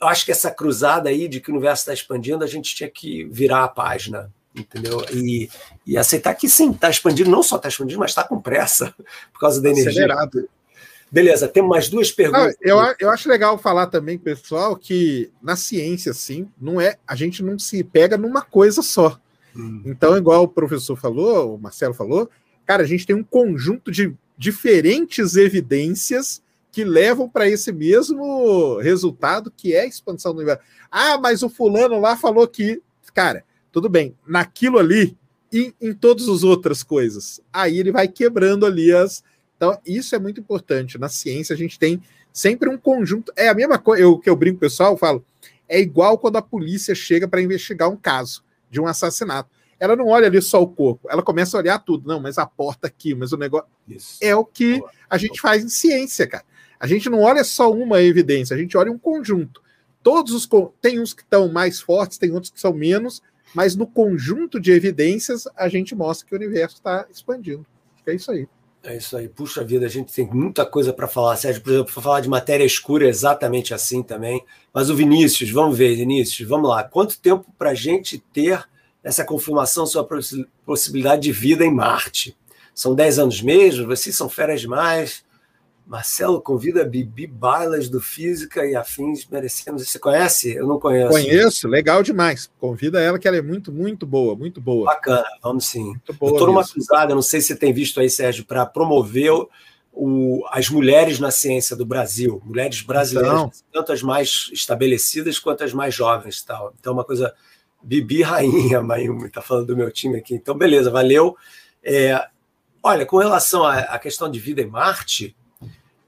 eu 0.00 0.08
acho 0.08 0.24
que 0.24 0.32
essa 0.32 0.50
cruzada 0.50 1.08
aí 1.08 1.28
de 1.28 1.40
que 1.40 1.50
o 1.50 1.54
universo 1.54 1.82
está 1.82 1.94
expandindo, 1.94 2.44
a 2.44 2.46
gente 2.46 2.74
tinha 2.74 2.90
que 2.90 3.24
virar 3.26 3.64
a 3.64 3.68
página, 3.68 4.30
entendeu? 4.54 5.04
E, 5.12 5.48
e 5.86 5.96
aceitar 5.96 6.34
que 6.34 6.48
sim, 6.48 6.72
está 6.72 6.90
expandindo, 6.90 7.30
não 7.30 7.42
só 7.42 7.56
está 7.56 7.68
expandindo, 7.68 8.00
mas 8.00 8.10
está 8.10 8.22
com 8.22 8.40
pressa 8.40 8.94
por 9.32 9.40
causa 9.40 9.62
da 9.62 9.70
energia. 9.70 9.90
Acelerado. 9.90 10.48
Beleza, 11.10 11.48
temos 11.48 11.70
mais 11.70 11.88
duas 11.88 12.12
perguntas. 12.12 12.56
Eu, 12.60 12.76
eu 12.98 13.10
acho 13.10 13.28
legal 13.28 13.56
falar 13.56 13.86
também, 13.86 14.18
pessoal, 14.18 14.76
que 14.76 15.30
na 15.42 15.56
ciência, 15.56 16.12
assim, 16.12 16.48
não 16.60 16.80
é, 16.80 16.96
a 17.06 17.14
gente 17.14 17.42
não 17.42 17.58
se 17.58 17.82
pega 17.82 18.18
numa 18.18 18.42
coisa 18.42 18.82
só. 18.82 19.18
Hum. 19.56 19.82
Então, 19.86 20.16
igual 20.16 20.44
o 20.44 20.48
professor 20.48 20.96
falou, 20.96 21.54
o 21.54 21.58
Marcelo 21.58 21.94
falou, 21.94 22.30
cara, 22.66 22.82
a 22.82 22.86
gente 22.86 23.06
tem 23.06 23.16
um 23.16 23.24
conjunto 23.24 23.90
de 23.90 24.14
diferentes 24.36 25.34
evidências 25.36 26.42
que 26.70 26.84
levam 26.84 27.28
para 27.28 27.48
esse 27.48 27.72
mesmo 27.72 28.78
resultado, 28.78 29.50
que 29.50 29.74
é 29.74 29.80
a 29.80 29.86
expansão 29.86 30.32
do 30.32 30.38
universo. 30.38 30.62
Ah, 30.90 31.18
mas 31.18 31.42
o 31.42 31.48
fulano 31.48 31.98
lá 31.98 32.16
falou 32.16 32.46
que, 32.46 32.82
cara, 33.14 33.44
tudo 33.72 33.88
bem, 33.88 34.14
naquilo 34.26 34.78
ali 34.78 35.16
e 35.52 35.74
em 35.80 35.92
todas 35.94 36.28
as 36.28 36.44
outras 36.44 36.82
coisas. 36.82 37.40
Aí 37.52 37.78
ele 37.78 37.90
vai 37.90 38.06
quebrando 38.06 38.66
ali 38.66 38.92
as, 38.92 39.24
então, 39.58 39.76
isso 39.84 40.14
é 40.14 40.20
muito 40.20 40.40
importante. 40.40 40.96
Na 40.98 41.08
ciência, 41.08 41.52
a 41.52 41.56
gente 41.58 41.78
tem 41.80 42.00
sempre 42.32 42.68
um 42.68 42.78
conjunto. 42.78 43.32
É 43.36 43.48
a 43.48 43.54
mesma 43.54 43.76
coisa 43.76 44.04
eu, 44.04 44.16
que 44.16 44.30
eu 44.30 44.36
brinco, 44.36 44.60
pessoal, 44.60 44.92
eu 44.92 44.96
falo. 44.96 45.24
É 45.68 45.80
igual 45.80 46.16
quando 46.16 46.36
a 46.36 46.42
polícia 46.42 46.94
chega 46.94 47.26
para 47.26 47.42
investigar 47.42 47.90
um 47.90 47.96
caso 47.96 48.44
de 48.70 48.80
um 48.80 48.86
assassinato. 48.86 49.50
Ela 49.80 49.96
não 49.96 50.06
olha 50.06 50.28
ali 50.28 50.40
só 50.40 50.62
o 50.62 50.66
corpo, 50.66 51.08
ela 51.10 51.22
começa 51.22 51.56
a 51.56 51.60
olhar 51.60 51.78
tudo. 51.80 52.08
Não, 52.08 52.20
mas 52.20 52.38
a 52.38 52.46
porta 52.46 52.86
aqui, 52.86 53.14
mas 53.14 53.32
o 53.32 53.36
negócio. 53.36 53.68
Isso. 53.88 54.16
É 54.20 54.34
o 54.34 54.44
que 54.44 54.80
a 55.10 55.18
gente 55.18 55.40
faz 55.40 55.64
em 55.64 55.68
ciência, 55.68 56.26
cara. 56.26 56.44
A 56.78 56.86
gente 56.86 57.10
não 57.10 57.20
olha 57.20 57.42
só 57.42 57.70
uma 57.70 58.00
evidência, 58.00 58.54
a 58.54 58.58
gente 58.58 58.76
olha 58.76 58.90
um 58.90 58.98
conjunto. 58.98 59.60
Todos 60.02 60.32
os. 60.32 60.48
Tem 60.80 61.00
uns 61.00 61.12
que 61.12 61.22
estão 61.22 61.48
mais 61.48 61.80
fortes, 61.80 62.18
tem 62.18 62.30
outros 62.30 62.52
que 62.52 62.60
são 62.60 62.72
menos, 62.72 63.20
mas 63.52 63.74
no 63.74 63.86
conjunto 63.86 64.60
de 64.60 64.70
evidências 64.70 65.48
a 65.56 65.68
gente 65.68 65.94
mostra 65.96 66.26
que 66.26 66.34
o 66.34 66.38
universo 66.38 66.76
está 66.76 67.06
expandindo. 67.10 67.66
É 68.06 68.14
isso 68.14 68.30
aí. 68.30 68.48
É 68.82 68.96
isso 68.96 69.16
aí. 69.16 69.28
Puxa 69.28 69.64
vida, 69.64 69.86
a 69.86 69.88
gente 69.88 70.12
tem 70.12 70.26
muita 70.26 70.64
coisa 70.64 70.92
para 70.92 71.08
falar, 71.08 71.36
Sérgio. 71.36 71.62
Por 71.62 71.72
exemplo, 71.72 71.92
para 71.92 72.02
falar 72.02 72.20
de 72.20 72.28
matéria 72.28 72.64
escura 72.64 73.06
é 73.06 73.08
exatamente 73.08 73.74
assim 73.74 74.02
também. 74.02 74.44
Mas 74.72 74.88
o 74.88 74.94
Vinícius, 74.94 75.50
vamos 75.50 75.76
ver, 75.76 75.96
Vinícius, 75.96 76.48
vamos 76.48 76.68
lá. 76.68 76.84
Quanto 76.84 77.18
tempo 77.18 77.46
para 77.58 77.70
a 77.70 77.74
gente 77.74 78.18
ter 78.32 78.64
essa 79.02 79.24
confirmação 79.24 79.84
sobre 79.86 80.18
a 80.18 80.44
possibilidade 80.64 81.22
de 81.22 81.32
vida 81.32 81.64
em 81.64 81.74
Marte? 81.74 82.36
São 82.74 82.94
10 82.94 83.18
anos 83.18 83.42
mesmo? 83.42 83.86
Vocês 83.86 84.16
são 84.16 84.28
feras 84.28 84.60
demais? 84.60 85.24
Marcelo 85.88 86.42
convida 86.42 86.84
Bibi 86.84 87.26
Bailas 87.26 87.88
do 87.88 87.98
Física 87.98 88.66
e 88.66 88.76
Afins 88.76 89.26
Merecemos. 89.26 89.88
Você 89.88 89.98
conhece? 89.98 90.54
Eu 90.54 90.66
não 90.66 90.78
conheço. 90.78 91.10
Conheço, 91.10 91.66
legal 91.66 92.02
demais. 92.02 92.50
Convida 92.60 93.00
ela, 93.00 93.18
que 93.18 93.26
ela 93.26 93.38
é 93.38 93.42
muito, 93.42 93.72
muito 93.72 94.04
boa, 94.04 94.36
muito 94.36 94.60
boa. 94.60 94.84
Bacana, 94.84 95.24
vamos 95.42 95.64
sim. 95.64 95.84
Muito 95.84 96.12
boa. 96.12 96.32
Estou 96.32 96.46
numa 96.46 96.68
cruzada, 96.68 97.14
não 97.14 97.22
sei 97.22 97.40
se 97.40 97.46
você 97.46 97.56
tem 97.56 97.72
visto 97.72 97.98
aí, 98.00 98.10
Sérgio, 98.10 98.44
para 98.44 98.66
promover 98.66 99.32
o, 99.90 100.44
as 100.50 100.68
mulheres 100.68 101.18
na 101.18 101.30
ciência 101.30 101.74
do 101.74 101.86
Brasil, 101.86 102.42
mulheres 102.44 102.82
brasileiras, 102.82 103.32
então, 103.32 103.50
tanto 103.72 103.90
as 103.90 104.02
mais 104.02 104.50
estabelecidas 104.52 105.38
quanto 105.38 105.64
as 105.64 105.72
mais 105.72 105.94
jovens. 105.94 106.42
Tal. 106.42 106.74
Então, 106.78 106.92
uma 106.92 107.04
coisa. 107.04 107.34
Bibi 107.82 108.20
Rainha, 108.20 108.82
Mayumi, 108.82 109.28
está 109.28 109.40
falando 109.40 109.68
do 109.68 109.76
meu 109.76 109.90
time 109.90 110.18
aqui. 110.18 110.34
Então, 110.34 110.54
beleza, 110.54 110.90
valeu. 110.90 111.34
É, 111.82 112.28
olha, 112.82 113.06
com 113.06 113.16
relação 113.16 113.64
à, 113.64 113.78
à 113.78 113.98
questão 113.98 114.30
de 114.30 114.38
vida 114.38 114.60
em 114.60 114.66
Marte 114.66 115.34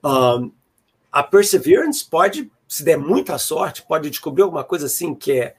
um, 0.05 0.53
a 1.11 1.23
Perseverance 1.23 2.05
pode, 2.05 2.51
se 2.69 2.85
der 2.85 2.97
muita 2.97 3.37
sorte, 3.39 3.83
pode 3.83 4.11
descobrir 4.11 4.43
alguma 4.43 4.65
coisa 4.65 4.87
assim 4.87 5.15
que 5.15 5.33
é 5.33 5.55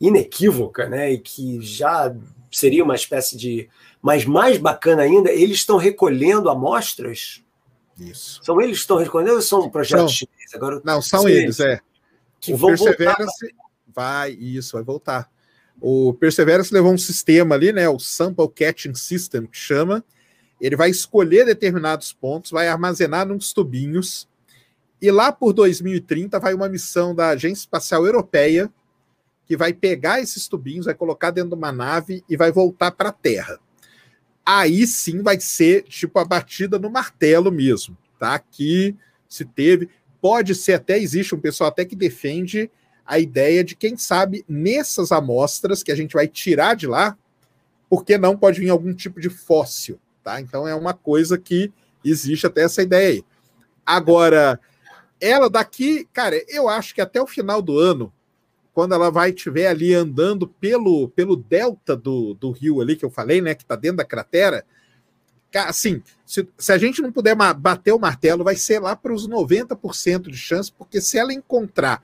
inequívoca, 0.00 0.88
né? 0.88 1.12
E 1.12 1.18
que 1.18 1.60
já 1.60 2.14
seria 2.50 2.84
uma 2.84 2.94
espécie 2.94 3.36
de. 3.36 3.68
Mas 4.00 4.24
mais 4.24 4.58
bacana 4.58 5.02
ainda, 5.02 5.30
eles 5.30 5.58
estão 5.58 5.76
recolhendo 5.76 6.48
amostras. 6.50 7.42
Isso. 7.98 8.40
São 8.42 8.60
eles 8.60 8.78
que 8.78 8.82
estão 8.82 8.96
recolhendo 8.96 9.36
ou 9.36 9.42
são 9.42 9.62
um 9.62 9.70
projeto 9.70 10.08
chinês? 10.08 10.54
Agora, 10.54 10.80
não, 10.84 11.00
são 11.00 11.28
eles, 11.28 11.58
eles, 11.58 11.60
é. 11.60 11.80
Que 12.40 12.52
o 12.52 12.56
vão 12.56 12.70
Perseverance 12.70 13.16
voltar. 13.16 13.70
vai, 13.94 14.32
isso, 14.32 14.72
vai 14.72 14.82
voltar. 14.82 15.30
O 15.80 16.12
Perseverance 16.14 16.72
levou 16.72 16.92
um 16.92 16.98
sistema 16.98 17.54
ali, 17.54 17.72
né? 17.72 17.88
O 17.88 17.98
Sample 17.98 18.48
Catching 18.48 18.94
System, 18.94 19.46
que 19.46 19.56
chama, 19.56 20.04
ele 20.64 20.76
vai 20.76 20.88
escolher 20.88 21.44
determinados 21.44 22.10
pontos, 22.10 22.50
vai 22.50 22.68
armazenar 22.68 23.26
nos 23.26 23.52
tubinhos, 23.52 24.26
e 25.00 25.10
lá 25.10 25.30
por 25.30 25.52
2030 25.52 26.40
vai 26.40 26.54
uma 26.54 26.70
missão 26.70 27.14
da 27.14 27.28
Agência 27.28 27.60
Espacial 27.60 28.06
Europeia 28.06 28.72
que 29.44 29.58
vai 29.58 29.74
pegar 29.74 30.22
esses 30.22 30.48
tubinhos, 30.48 30.86
vai 30.86 30.94
colocar 30.94 31.30
dentro 31.30 31.50
de 31.50 31.56
uma 31.56 31.70
nave 31.70 32.24
e 32.26 32.34
vai 32.34 32.50
voltar 32.50 32.92
para 32.92 33.10
a 33.10 33.12
Terra. 33.12 33.60
Aí 34.46 34.86
sim 34.86 35.22
vai 35.22 35.38
ser 35.38 35.82
tipo 35.82 36.18
a 36.18 36.24
batida 36.24 36.78
no 36.78 36.88
martelo 36.88 37.52
mesmo, 37.52 37.94
tá? 38.18 38.38
Que 38.38 38.96
se 39.28 39.44
teve, 39.44 39.90
pode 40.18 40.54
ser 40.54 40.72
até 40.72 40.98
existe 40.98 41.34
um 41.34 41.40
pessoal 41.40 41.68
até 41.68 41.84
que 41.84 41.94
defende 41.94 42.70
a 43.04 43.18
ideia 43.18 43.62
de 43.62 43.76
quem 43.76 43.98
sabe 43.98 44.42
nessas 44.48 45.12
amostras 45.12 45.82
que 45.82 45.92
a 45.92 45.94
gente 45.94 46.14
vai 46.14 46.26
tirar 46.26 46.74
de 46.74 46.86
lá, 46.86 47.18
porque 47.90 48.16
não 48.16 48.34
pode 48.34 48.60
vir 48.60 48.70
algum 48.70 48.94
tipo 48.94 49.20
de 49.20 49.28
fóssil. 49.28 50.00
Tá? 50.24 50.40
Então 50.40 50.66
é 50.66 50.74
uma 50.74 50.94
coisa 50.94 51.36
que 51.36 51.70
existe 52.02 52.46
até 52.46 52.62
essa 52.62 52.82
ideia 52.82 53.10
aí. 53.10 53.24
Agora, 53.84 54.58
ela 55.20 55.50
daqui, 55.50 56.08
cara, 56.14 56.42
eu 56.48 56.66
acho 56.66 56.94
que 56.94 57.00
até 57.02 57.20
o 57.20 57.26
final 57.26 57.60
do 57.60 57.78
ano, 57.78 58.10
quando 58.72 58.94
ela 58.94 59.10
vai 59.10 59.30
estiver 59.30 59.68
ali 59.68 59.92
andando 59.92 60.48
pelo, 60.48 61.10
pelo 61.10 61.36
delta 61.36 61.94
do, 61.94 62.32
do 62.32 62.50
rio 62.50 62.80
ali 62.80 62.96
que 62.96 63.04
eu 63.04 63.10
falei, 63.10 63.42
né, 63.42 63.54
que 63.54 63.62
está 63.62 63.76
dentro 63.76 63.98
da 63.98 64.04
cratera, 64.04 64.64
assim, 65.54 66.02
se, 66.26 66.48
se, 66.56 66.72
a 66.72 66.78
gente 66.78 67.02
não 67.02 67.12
puder 67.12 67.36
bater 67.36 67.92
o 67.92 67.98
martelo, 67.98 68.42
vai 68.42 68.56
ser 68.56 68.80
lá 68.80 68.96
para 68.96 69.12
os 69.12 69.28
90% 69.28 70.30
de 70.30 70.38
chance, 70.38 70.72
porque 70.72 71.00
se 71.00 71.18
ela 71.18 71.32
encontrar 71.32 72.02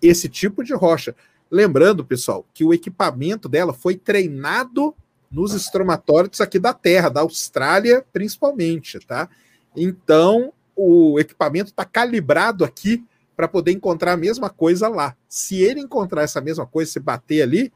esse 0.00 0.28
tipo 0.28 0.62
de 0.62 0.74
rocha, 0.74 1.16
lembrando, 1.50 2.04
pessoal, 2.04 2.46
que 2.52 2.62
o 2.62 2.74
equipamento 2.74 3.48
dela 3.48 3.72
foi 3.72 3.96
treinado 3.96 4.94
nos 5.34 5.52
estromatórios 5.52 6.40
aqui 6.40 6.58
da 6.58 6.72
Terra, 6.72 7.08
da 7.08 7.20
Austrália 7.20 8.04
principalmente, 8.12 9.00
tá? 9.00 9.28
Então, 9.76 10.52
o 10.76 11.18
equipamento 11.18 11.70
está 11.70 11.84
calibrado 11.84 12.64
aqui 12.64 13.04
para 13.36 13.48
poder 13.48 13.72
encontrar 13.72 14.12
a 14.12 14.16
mesma 14.16 14.48
coisa 14.48 14.88
lá. 14.88 15.16
Se 15.28 15.60
ele 15.60 15.80
encontrar 15.80 16.22
essa 16.22 16.40
mesma 16.40 16.66
coisa, 16.66 16.92
se 16.92 17.00
bater 17.00 17.42
ali, 17.42 17.72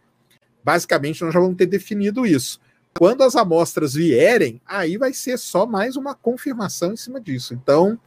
basicamente 0.63 1.25
nós 1.25 1.35
já 1.35 1.41
vamos 1.41 1.57
ter 1.57 1.67
definido 1.67 2.25
isso. 2.25 2.61
Quando 2.97 3.23
as 3.23 3.35
amostras 3.35 3.95
vierem, 3.95 4.61
aí 4.65 4.97
vai 4.97 5.13
ser 5.13 5.37
só 5.37 5.67
mais 5.67 5.97
uma 5.97 6.15
confirmação 6.15 6.93
em 6.93 6.97
cima 6.97 7.21
disso. 7.21 7.55
Então, 7.55 7.99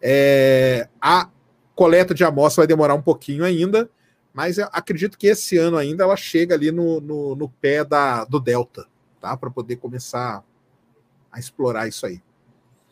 é, 0.00 0.88
a 1.00 1.28
coleta 1.74 2.14
de 2.14 2.24
amostra 2.24 2.62
vai 2.62 2.66
demorar 2.66 2.94
um 2.94 3.02
pouquinho 3.02 3.44
ainda, 3.44 3.90
mas 4.36 4.58
acredito 4.58 5.16
que 5.16 5.28
esse 5.28 5.56
ano 5.56 5.78
ainda 5.78 6.04
ela 6.04 6.14
chega 6.14 6.54
ali 6.54 6.70
no, 6.70 7.00
no, 7.00 7.34
no 7.34 7.48
pé 7.48 7.82
da, 7.82 8.22
do 8.26 8.38
Delta, 8.38 8.86
tá? 9.18 9.34
Para 9.34 9.50
poder 9.50 9.76
começar 9.76 10.44
a 11.32 11.40
explorar 11.40 11.88
isso 11.88 12.04
aí. 12.04 12.20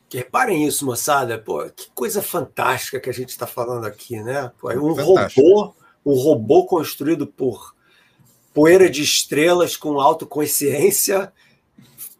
Que 0.08 0.16
reparem 0.16 0.66
isso, 0.66 0.86
moçada. 0.86 1.38
Pô, 1.38 1.68
que 1.68 1.90
coisa 1.94 2.22
fantástica 2.22 2.98
que 2.98 3.10
a 3.10 3.12
gente 3.12 3.28
está 3.28 3.46
falando 3.46 3.84
aqui, 3.84 4.22
né? 4.22 4.50
Pô, 4.58 4.70
é 4.70 4.80
um 4.80 4.96
Fantástico. 4.96 5.46
robô, 5.46 5.74
um 6.06 6.14
robô 6.14 6.64
construído 6.64 7.26
por 7.26 7.74
poeira 8.54 8.88
de 8.88 9.02
estrelas 9.02 9.76
com 9.76 10.00
autoconsciência 10.00 11.30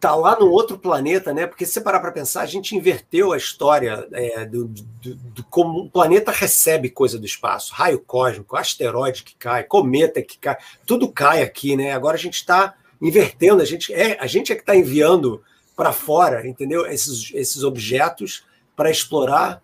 tá 0.05 0.14
lá 0.14 0.38
no 0.38 0.50
outro 0.50 0.78
planeta, 0.78 1.32
né? 1.32 1.46
Porque 1.46 1.64
se 1.64 1.72
você 1.72 1.80
parar 1.80 1.98
para 1.98 2.12
pensar, 2.12 2.42
a 2.42 2.46
gente 2.46 2.76
inverteu 2.76 3.32
a 3.32 3.38
história 3.38 4.07
é, 4.12 4.44
do, 4.44 4.66
do, 4.66 5.14
do, 5.14 5.44
como 5.44 5.84
o 5.84 5.90
planeta 5.90 6.30
recebe 6.30 6.90
coisa 6.90 7.18
do 7.18 7.24
espaço, 7.24 7.72
raio 7.72 7.98
cósmico, 8.00 8.55
asteroide 8.55 9.22
que 9.22 9.34
cai, 9.34 9.64
cometa 9.64 10.20
que 10.20 10.36
cai, 10.36 10.59
tudo 10.84 11.11
cai 11.11 11.42
aqui, 11.42 11.74
né? 11.74 11.92
Agora 11.92 12.16
a 12.16 12.20
gente 12.20 12.34
está 12.34 12.74
invertendo, 13.00 13.62
a 13.62 13.64
gente 13.64 13.94
é 13.94 14.18
a 14.20 14.26
gente 14.26 14.52
é 14.52 14.55
que 14.55 14.61
está 14.61 14.76
enviando 14.76 15.42
para 15.74 15.90
fora, 15.90 16.46
entendeu? 16.46 16.84
Esses, 16.84 17.32
esses 17.32 17.62
objetos 17.62 18.44
para 18.76 18.90
explorar 18.90 19.62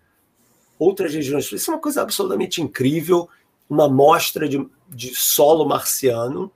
outras 0.79 1.13
regiões. 1.13 1.53
Isso 1.53 1.71
é 1.71 1.75
uma 1.75 1.81
coisa 1.81 2.01
absolutamente 2.01 2.63
incrível, 2.63 3.29
uma 3.69 3.85
amostra 3.85 4.49
de, 4.49 4.67
de 4.89 5.15
solo 5.15 5.67
marciano 5.67 6.51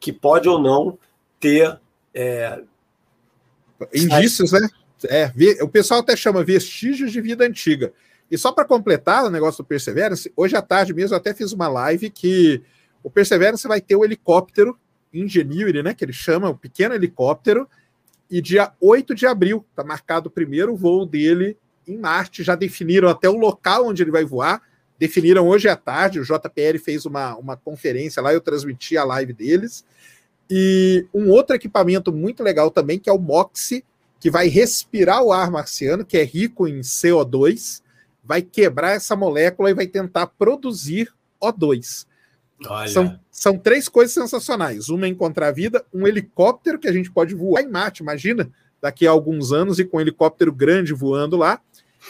que 0.00 0.14
pode 0.14 0.48
ou 0.48 0.58
não 0.58 0.98
ter 1.38 1.78
é, 2.14 2.62
Indícios, 3.94 4.52
né? 4.52 4.68
É, 5.08 5.32
o 5.62 5.68
pessoal 5.68 6.00
até 6.00 6.14
chama 6.14 6.44
vestígios 6.44 7.10
de 7.10 7.20
vida 7.20 7.44
antiga. 7.44 7.92
E 8.30 8.38
só 8.38 8.52
para 8.52 8.64
completar 8.64 9.24
o 9.24 9.30
negócio 9.30 9.62
do 9.62 9.66
Perseverance, 9.66 10.32
hoje 10.36 10.56
à 10.56 10.62
tarde 10.62 10.94
mesmo 10.94 11.14
eu 11.14 11.18
até 11.18 11.34
fiz 11.34 11.52
uma 11.52 11.68
live 11.68 12.08
que 12.08 12.62
o 13.02 13.10
Perseverance 13.10 13.66
vai 13.66 13.80
ter 13.80 13.96
o 13.96 14.04
helicóptero 14.04 14.78
Ingenuity, 15.12 15.82
né? 15.82 15.92
Que 15.92 16.04
ele 16.04 16.12
chama, 16.12 16.48
o 16.48 16.56
pequeno 16.56 16.94
helicóptero, 16.94 17.68
e 18.30 18.40
dia 18.40 18.72
8 18.80 19.14
de 19.14 19.26
abril 19.26 19.64
está 19.70 19.84
marcado 19.84 20.28
o 20.28 20.32
primeiro 20.32 20.74
voo 20.74 21.04
dele 21.04 21.58
em 21.86 21.98
Marte. 21.98 22.42
Já 22.42 22.54
definiram 22.54 23.08
até 23.08 23.28
o 23.28 23.36
local 23.36 23.88
onde 23.88 24.02
ele 24.02 24.10
vai 24.10 24.24
voar, 24.24 24.62
definiram 24.98 25.46
hoje 25.46 25.68
à 25.68 25.76
tarde, 25.76 26.18
o 26.18 26.24
JPL 26.24 26.78
fez 26.82 27.04
uma, 27.04 27.36
uma 27.36 27.56
conferência 27.56 28.22
lá, 28.22 28.32
eu 28.32 28.40
transmiti 28.40 28.96
a 28.96 29.04
live 29.04 29.34
deles. 29.34 29.84
E 30.54 31.06
um 31.14 31.30
outro 31.30 31.56
equipamento 31.56 32.12
muito 32.12 32.42
legal 32.42 32.70
também, 32.70 32.98
que 32.98 33.08
é 33.08 33.12
o 33.12 33.18
MOXIE, 33.18 33.82
que 34.20 34.30
vai 34.30 34.48
respirar 34.48 35.22
o 35.22 35.32
ar 35.32 35.50
marciano, 35.50 36.04
que 36.04 36.18
é 36.18 36.24
rico 36.24 36.68
em 36.68 36.80
CO2, 36.80 37.80
vai 38.22 38.42
quebrar 38.42 38.90
essa 38.90 39.16
molécula 39.16 39.70
e 39.70 39.74
vai 39.74 39.86
tentar 39.86 40.26
produzir 40.26 41.10
O2. 41.42 42.04
São, 42.92 43.18
são 43.30 43.56
três 43.56 43.88
coisas 43.88 44.12
sensacionais. 44.12 44.90
Uma 44.90 45.06
é 45.06 45.08
encontrar 45.08 45.52
vida, 45.52 45.86
um 45.90 46.06
helicóptero 46.06 46.78
que 46.78 46.86
a 46.86 46.92
gente 46.92 47.10
pode 47.10 47.34
voar 47.34 47.62
em 47.62 47.70
Marte, 47.70 48.02
imagina, 48.02 48.50
daqui 48.78 49.06
a 49.06 49.10
alguns 49.10 49.52
anos, 49.52 49.78
e 49.78 49.86
com 49.86 49.96
um 49.96 50.00
helicóptero 50.02 50.52
grande 50.52 50.92
voando 50.92 51.38
lá. 51.38 51.62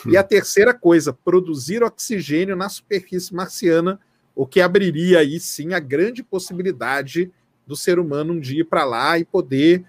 Hum. 0.04 0.10
E 0.10 0.16
a 0.16 0.24
terceira 0.24 0.74
coisa, 0.74 1.12
produzir 1.12 1.84
oxigênio 1.84 2.56
na 2.56 2.68
superfície 2.68 3.32
marciana, 3.32 4.00
o 4.34 4.44
que 4.44 4.60
abriria 4.60 5.20
aí 5.20 5.38
sim 5.38 5.74
a 5.74 5.78
grande 5.78 6.24
possibilidade 6.24 7.30
do 7.66 7.76
ser 7.76 7.98
humano 7.98 8.34
um 8.34 8.40
dia 8.40 8.60
ir 8.60 8.64
para 8.64 8.84
lá 8.84 9.18
e 9.18 9.24
poder 9.24 9.84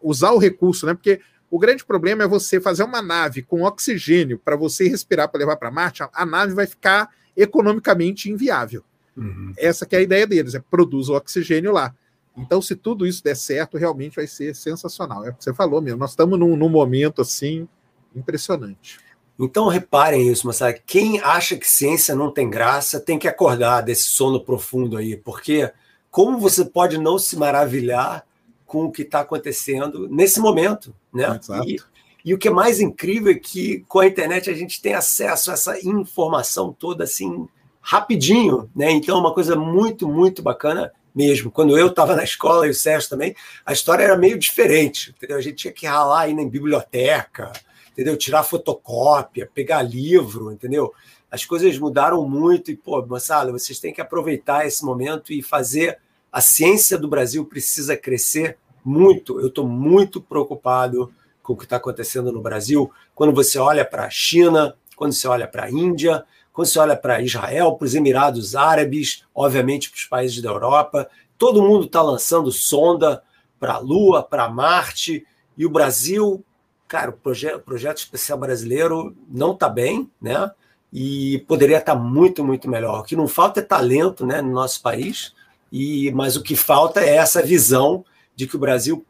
usar 0.00 0.32
o 0.32 0.38
recurso, 0.38 0.86
né? 0.86 0.94
Porque 0.94 1.20
o 1.50 1.58
grande 1.58 1.84
problema 1.84 2.22
é 2.22 2.26
você 2.26 2.60
fazer 2.60 2.82
uma 2.82 3.02
nave 3.02 3.42
com 3.42 3.62
oxigênio 3.62 4.38
para 4.38 4.56
você 4.56 4.88
respirar 4.88 5.28
para 5.28 5.40
levar 5.40 5.56
para 5.56 5.70
Marte, 5.70 6.02
a 6.12 6.26
nave 6.26 6.54
vai 6.54 6.66
ficar 6.66 7.10
economicamente 7.36 8.30
inviável. 8.30 8.82
Uhum. 9.16 9.52
Essa 9.58 9.84
que 9.84 9.94
é 9.94 9.98
a 9.98 10.02
ideia 10.02 10.26
deles, 10.26 10.54
é 10.54 10.60
produz 10.70 11.08
o 11.08 11.14
oxigênio 11.14 11.72
lá. 11.72 11.94
Então, 12.36 12.62
se 12.62 12.74
tudo 12.74 13.06
isso 13.06 13.22
der 13.22 13.36
certo, 13.36 13.76
realmente 13.76 14.16
vai 14.16 14.26
ser 14.26 14.56
sensacional. 14.56 15.24
É 15.26 15.30
o 15.30 15.34
que 15.34 15.44
você 15.44 15.52
falou 15.52 15.82
mesmo. 15.82 15.98
Nós 15.98 16.10
estamos 16.10 16.38
num, 16.38 16.56
num 16.56 16.70
momento 16.70 17.20
assim 17.20 17.68
impressionante. 18.14 18.98
Então 19.38 19.66
reparem 19.68 20.30
isso, 20.30 20.46
mas 20.46 20.60
quem 20.86 21.20
acha 21.20 21.56
que 21.56 21.68
ciência 21.68 22.14
não 22.14 22.30
tem 22.30 22.48
graça 22.48 23.00
tem 23.00 23.18
que 23.18 23.26
acordar 23.26 23.80
desse 23.80 24.04
sono 24.04 24.40
profundo 24.40 24.96
aí, 24.96 25.16
porque 25.16 25.70
como 26.12 26.38
você 26.38 26.62
pode 26.62 26.98
não 26.98 27.18
se 27.18 27.36
maravilhar 27.38 28.24
com 28.66 28.84
o 28.84 28.92
que 28.92 29.00
está 29.00 29.20
acontecendo 29.20 30.06
nesse 30.08 30.38
momento, 30.38 30.94
né? 31.12 31.40
Exato. 31.42 31.68
E, 31.68 31.80
e 32.22 32.34
o 32.34 32.38
que 32.38 32.48
é 32.48 32.50
mais 32.50 32.80
incrível 32.80 33.32
é 33.32 33.34
que 33.34 33.82
com 33.88 33.98
a 33.98 34.06
internet 34.06 34.50
a 34.50 34.54
gente 34.54 34.80
tem 34.80 34.92
acesso 34.92 35.50
a 35.50 35.54
essa 35.54 35.80
informação 35.80 36.70
toda 36.70 37.04
assim 37.04 37.48
rapidinho, 37.80 38.70
né? 38.76 38.90
Então 38.90 39.16
é 39.16 39.20
uma 39.20 39.32
coisa 39.32 39.56
muito, 39.56 40.06
muito 40.06 40.42
bacana 40.42 40.92
mesmo. 41.14 41.50
Quando 41.50 41.78
eu 41.78 41.88
estava 41.88 42.14
na 42.14 42.24
escola 42.24 42.66
e 42.66 42.70
o 42.70 42.74
Sérgio 42.74 43.08
também, 43.08 43.34
a 43.64 43.72
história 43.72 44.04
era 44.04 44.16
meio 44.16 44.38
diferente, 44.38 45.14
entendeu? 45.16 45.38
A 45.38 45.40
gente 45.40 45.56
tinha 45.56 45.72
que 45.72 45.86
ralar 45.86 46.20
aí 46.20 46.34
na 46.34 46.44
biblioteca, 46.44 47.52
entendeu? 47.90 48.18
Tirar 48.18 48.42
fotocópia, 48.42 49.50
pegar 49.52 49.80
livro, 49.80 50.52
entendeu? 50.52 50.92
As 51.32 51.46
coisas 51.46 51.78
mudaram 51.78 52.28
muito 52.28 52.70
e, 52.70 52.76
pô, 52.76 53.00
moçada, 53.06 53.50
vocês 53.50 53.80
têm 53.80 53.90
que 53.90 54.02
aproveitar 54.02 54.66
esse 54.66 54.84
momento 54.84 55.32
e 55.32 55.42
fazer. 55.42 55.98
A 56.30 56.42
ciência 56.42 56.98
do 56.98 57.08
Brasil 57.08 57.42
precisa 57.46 57.96
crescer 57.96 58.58
muito. 58.84 59.40
Eu 59.40 59.46
estou 59.46 59.66
muito 59.66 60.20
preocupado 60.20 61.10
com 61.42 61.54
o 61.54 61.56
que 61.56 61.64
está 61.64 61.76
acontecendo 61.76 62.30
no 62.30 62.42
Brasil. 62.42 62.92
Quando 63.14 63.32
você 63.32 63.58
olha 63.58 63.82
para 63.82 64.04
a 64.04 64.10
China, 64.10 64.76
quando 64.94 65.14
você 65.14 65.26
olha 65.26 65.48
para 65.48 65.64
a 65.64 65.70
Índia, 65.70 66.22
quando 66.52 66.66
você 66.68 66.78
olha 66.78 66.94
para 66.94 67.22
Israel, 67.22 67.76
para 67.76 67.86
os 67.86 67.94
Emirados 67.94 68.54
Árabes, 68.54 69.24
obviamente 69.34 69.88
para 69.88 69.96
os 69.96 70.04
países 70.04 70.42
da 70.42 70.50
Europa, 70.50 71.08
todo 71.38 71.62
mundo 71.62 71.86
está 71.86 72.02
lançando 72.02 72.52
sonda 72.52 73.22
para 73.58 73.76
a 73.76 73.78
Lua, 73.78 74.22
para 74.22 74.50
Marte, 74.50 75.26
e 75.56 75.64
o 75.64 75.70
Brasil, 75.70 76.44
cara, 76.86 77.08
o, 77.08 77.14
proje 77.14 77.48
o 77.54 77.60
projeto 77.60 77.98
especial 77.98 78.36
brasileiro 78.36 79.16
não 79.30 79.52
está 79.52 79.66
bem, 79.66 80.10
né? 80.20 80.50
E 80.92 81.38
poderia 81.48 81.78
estar 81.78 81.94
muito, 81.94 82.44
muito 82.44 82.68
melhor. 82.68 83.00
O 83.00 83.04
que 83.04 83.16
não 83.16 83.26
falta 83.26 83.60
é 83.60 83.62
talento 83.62 84.26
né, 84.26 84.42
no 84.42 84.52
nosso 84.52 84.82
país, 84.82 85.32
e 85.70 86.10
mas 86.12 86.36
o 86.36 86.42
que 86.42 86.54
falta 86.54 87.00
é 87.00 87.16
essa 87.16 87.42
visão 87.42 88.04
de 88.36 88.46
que 88.46 88.56
o 88.56 88.58
Brasil 88.58 89.04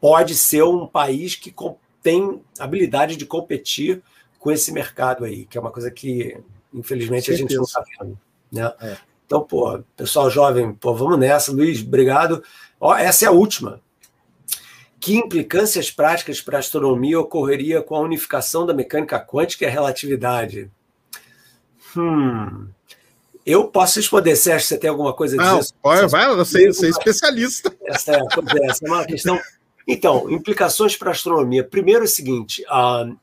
pode 0.00 0.34
ser 0.34 0.64
um 0.64 0.86
país 0.86 1.36
que 1.36 1.54
tem 2.02 2.42
habilidade 2.58 3.16
de 3.16 3.24
competir 3.24 4.02
com 4.38 4.50
esse 4.50 4.72
mercado 4.72 5.24
aí, 5.24 5.44
que 5.44 5.56
é 5.56 5.60
uma 5.60 5.70
coisa 5.70 5.90
que, 5.90 6.36
infelizmente, 6.74 7.30
a 7.30 7.36
gente 7.36 7.54
não 7.54 7.62
está 7.62 7.84
vendo. 8.00 8.18
Né? 8.50 8.72
É. 8.80 8.96
Então, 9.24 9.44
pô, 9.44 9.80
pessoal 9.96 10.28
jovem, 10.28 10.74
pô, 10.74 10.92
vamos 10.92 11.18
nessa. 11.18 11.52
Luiz, 11.52 11.80
obrigado. 11.80 12.42
Ó, 12.80 12.94
essa 12.96 13.24
é 13.24 13.28
a 13.28 13.32
última. 13.32 13.80
Que 15.02 15.16
implicâncias 15.16 15.90
práticas 15.90 16.40
para 16.40 16.58
a 16.58 16.60
astronomia 16.60 17.18
ocorreria 17.18 17.82
com 17.82 17.96
a 17.96 18.00
unificação 18.00 18.64
da 18.64 18.72
mecânica 18.72 19.18
quântica 19.18 19.64
e 19.64 19.66
a 19.66 19.70
relatividade? 19.70 20.70
Hum. 21.96 22.68
Eu 23.44 23.66
posso 23.66 23.98
responder, 23.98 24.36
Sérgio, 24.36 24.68
você 24.68 24.78
tem 24.78 24.88
alguma 24.88 25.12
coisa 25.12 25.34
a 25.34 25.42
dizer? 25.42 25.74
Não, 25.82 26.08
vai, 26.08 26.32
você, 26.36 26.68
você 26.68 26.86
é 26.86 26.90
especialista. 26.90 27.76
Essa 27.84 28.12
é, 28.12 28.14
é, 28.14 28.70
essa 28.70 28.86
é 28.86 28.88
uma 28.88 29.04
questão. 29.04 29.40
Então, 29.88 30.30
implicações 30.30 30.96
para 30.96 31.08
a 31.08 31.12
astronomia. 31.12 31.64
Primeiro 31.64 32.02
é 32.02 32.04
o 32.04 32.08
seguinte, 32.08 32.62
uh, 32.70 33.18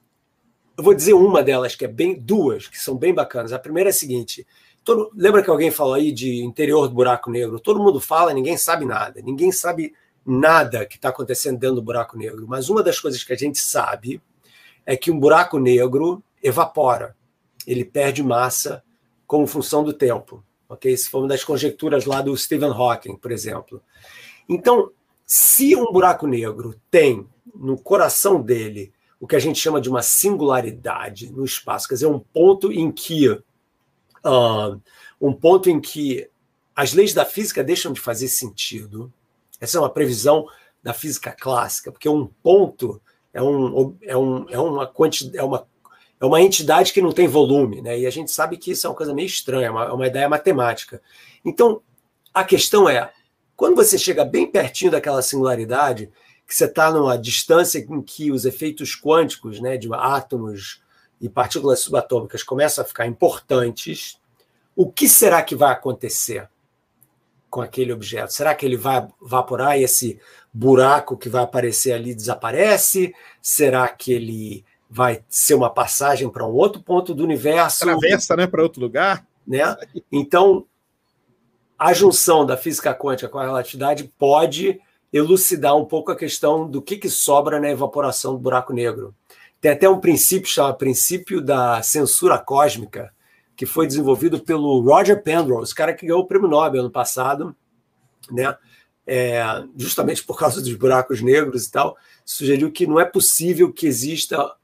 eu 0.77 0.83
vou 0.83 0.93
dizer 0.93 1.13
uma 1.13 1.41
delas, 1.41 1.77
que 1.77 1.85
é 1.85 1.87
bem, 1.87 2.13
duas, 2.19 2.67
que 2.67 2.77
são 2.77 2.97
bem 2.97 3.13
bacanas. 3.13 3.53
A 3.53 3.59
primeira 3.59 3.89
é 3.89 3.91
a 3.91 3.93
seguinte: 3.93 4.45
todo, 4.83 5.09
lembra 5.15 5.41
que 5.41 5.49
alguém 5.49 5.71
falou 5.71 5.93
aí 5.93 6.11
de 6.11 6.43
interior 6.43 6.89
do 6.89 6.93
buraco 6.93 7.31
negro? 7.31 7.57
Todo 7.57 7.81
mundo 7.81 8.01
fala, 8.01 8.33
ninguém 8.33 8.57
sabe 8.57 8.83
nada. 8.83 9.21
Ninguém 9.21 9.53
sabe 9.53 9.93
nada 10.29 10.85
que 10.85 10.95
está 10.95 11.09
acontecendo 11.09 11.59
dentro 11.59 11.77
do 11.77 11.81
buraco 11.81 12.17
negro, 12.17 12.45
mas 12.47 12.69
uma 12.69 12.83
das 12.83 12.99
coisas 12.99 13.23
que 13.23 13.33
a 13.33 13.37
gente 13.37 13.59
sabe 13.59 14.21
é 14.85 14.95
que 14.95 15.11
um 15.11 15.19
buraco 15.19 15.59
negro 15.59 16.23
evapora, 16.41 17.15
ele 17.65 17.83
perde 17.83 18.23
massa 18.23 18.83
como 19.27 19.45
função 19.45 19.83
do 19.83 19.93
tempo. 19.93 20.43
Ok? 20.67 20.91
Isso 20.91 21.09
foi 21.09 21.21
uma 21.21 21.27
das 21.27 21.43
conjecturas 21.43 22.05
lá 22.05 22.21
do 22.21 22.35
Stephen 22.37 22.71
Hawking, 22.71 23.15
por 23.15 23.31
exemplo. 23.31 23.81
Então, 24.47 24.91
se 25.25 25.75
um 25.75 25.91
buraco 25.91 26.25
negro 26.25 26.79
tem 26.89 27.27
no 27.53 27.77
coração 27.77 28.41
dele 28.41 28.91
o 29.19 29.27
que 29.27 29.35
a 29.35 29.39
gente 29.39 29.59
chama 29.59 29.81
de 29.81 29.89
uma 29.89 30.01
singularidade 30.01 31.31
no 31.31 31.43
espaço, 31.43 31.87
quer 31.87 31.95
dizer, 31.95 32.07
um 32.07 32.19
ponto 32.19 32.71
em 32.71 32.91
que 32.91 33.29
uh, 33.29 34.81
um 35.19 35.33
ponto 35.33 35.69
em 35.69 35.79
que 35.79 36.29
as 36.75 36.93
leis 36.93 37.13
da 37.13 37.25
física 37.25 37.63
deixam 37.63 37.91
de 37.91 37.99
fazer 37.99 38.29
sentido, 38.29 39.11
essa 39.59 39.77
é 39.77 39.81
uma 39.81 39.89
previsão 39.89 40.45
da 40.81 40.93
física 40.93 41.35
clássica, 41.37 41.91
porque 41.91 42.07
um 42.07 42.25
ponto 42.25 43.01
é, 43.33 43.41
um, 43.41 43.97
é, 44.01 44.17
um, 44.17 44.49
é, 44.49 44.59
uma, 44.59 44.87
quanti, 44.87 45.31
é, 45.35 45.43
uma, 45.43 45.67
é 46.19 46.25
uma 46.25 46.41
entidade 46.41 46.93
que 46.93 47.01
não 47.01 47.11
tem 47.11 47.27
volume, 47.27 47.81
né? 47.81 47.99
e 47.99 48.07
a 48.07 48.09
gente 48.09 48.31
sabe 48.31 48.57
que 48.57 48.71
isso 48.71 48.87
é 48.87 48.89
uma 48.89 48.95
coisa 48.95 49.13
meio 49.13 49.27
estranha, 49.27 49.67
é 49.67 49.71
uma, 49.71 49.85
é 49.85 49.91
uma 49.91 50.07
ideia 50.07 50.29
matemática. 50.29 51.01
Então, 51.43 51.81
a 52.33 52.43
questão 52.43 52.87
é, 52.89 53.11
quando 53.55 53.75
você 53.75 53.97
chega 53.97 54.23
bem 54.23 54.49
pertinho 54.49 54.91
daquela 54.91 55.21
singularidade, 55.21 56.11
que 56.47 56.55
você 56.55 56.65
está 56.65 56.91
numa 56.91 57.17
distância 57.17 57.77
em 57.77 58.01
que 58.01 58.31
os 58.31 58.45
efeitos 58.45 58.99
quânticos 58.99 59.59
né, 59.59 59.77
de 59.77 59.87
átomos 59.93 60.81
e 61.21 61.29
partículas 61.29 61.81
subatômicas 61.81 62.41
começam 62.41 62.83
a 62.83 62.87
ficar 62.87 63.05
importantes, 63.05 64.17
o 64.75 64.89
que 64.89 65.07
será 65.07 65.43
que 65.43 65.55
vai 65.55 65.71
acontecer? 65.71 66.49
Com 67.49 67.61
aquele 67.61 67.91
objeto? 67.91 68.33
Será 68.33 68.53
que 68.53 68.65
ele 68.65 68.77
vai 68.77 69.07
evaporar 69.21 69.79
e 69.79 69.83
esse 69.83 70.19
buraco 70.53 71.17
que 71.17 71.29
vai 71.29 71.43
aparecer 71.43 71.93
ali 71.93 72.13
desaparece? 72.13 73.13
Será 73.41 73.87
que 73.87 74.11
ele 74.13 74.65
vai 74.89 75.23
ser 75.29 75.53
uma 75.53 75.69
passagem 75.69 76.29
para 76.29 76.45
um 76.45 76.51
outro 76.51 76.81
ponto 76.81 77.13
do 77.13 77.23
universo? 77.23 77.85
Travessa, 77.85 78.35
né, 78.35 78.47
para 78.47 78.63
outro 78.63 78.81
lugar? 78.81 79.25
Né? 79.45 79.63
Então, 80.11 80.65
a 81.77 81.93
junção 81.93 82.45
da 82.45 82.57
física 82.57 82.93
quântica 82.93 83.29
com 83.29 83.39
a 83.39 83.45
relatividade 83.45 84.11
pode 84.17 84.79
elucidar 85.11 85.75
um 85.75 85.85
pouco 85.85 86.11
a 86.11 86.15
questão 86.15 86.69
do 86.69 86.81
que, 86.81 86.97
que 86.97 87.09
sobra 87.09 87.59
na 87.59 87.69
evaporação 87.69 88.33
do 88.33 88.39
buraco 88.39 88.73
negro. 88.73 89.15
Tem 89.61 89.71
até 89.71 89.89
um 89.89 89.99
princípio 89.99 90.49
chamado 90.49 90.77
princípio 90.77 91.41
da 91.41 91.81
censura 91.81 92.37
cósmica, 92.37 93.11
que 93.59 93.65
foi 93.65 93.85
desenvolvido 93.85 94.39
pelo 94.39 94.79
Roger 94.79 95.21
Penrose, 95.21 95.75
cara 95.75 95.93
que 95.93 96.05
ganhou 96.05 96.21
o 96.21 96.25
prêmio 96.25 96.47
Nobel 96.47 96.79
ano 96.79 96.89
passado, 96.89 97.53
né? 98.31 98.55
É, 99.05 99.43
justamente 99.75 100.23
por 100.23 100.39
causa 100.39 100.61
dos 100.61 100.73
buracos 100.75 101.21
negros 101.21 101.65
e 101.65 101.71
tal, 101.71 101.97
sugeriu 102.23 102.71
que 102.71 102.87
não 102.87 102.97
é 102.97 103.03
possível 103.03 103.69
que 103.73 103.85
exista 103.85 104.55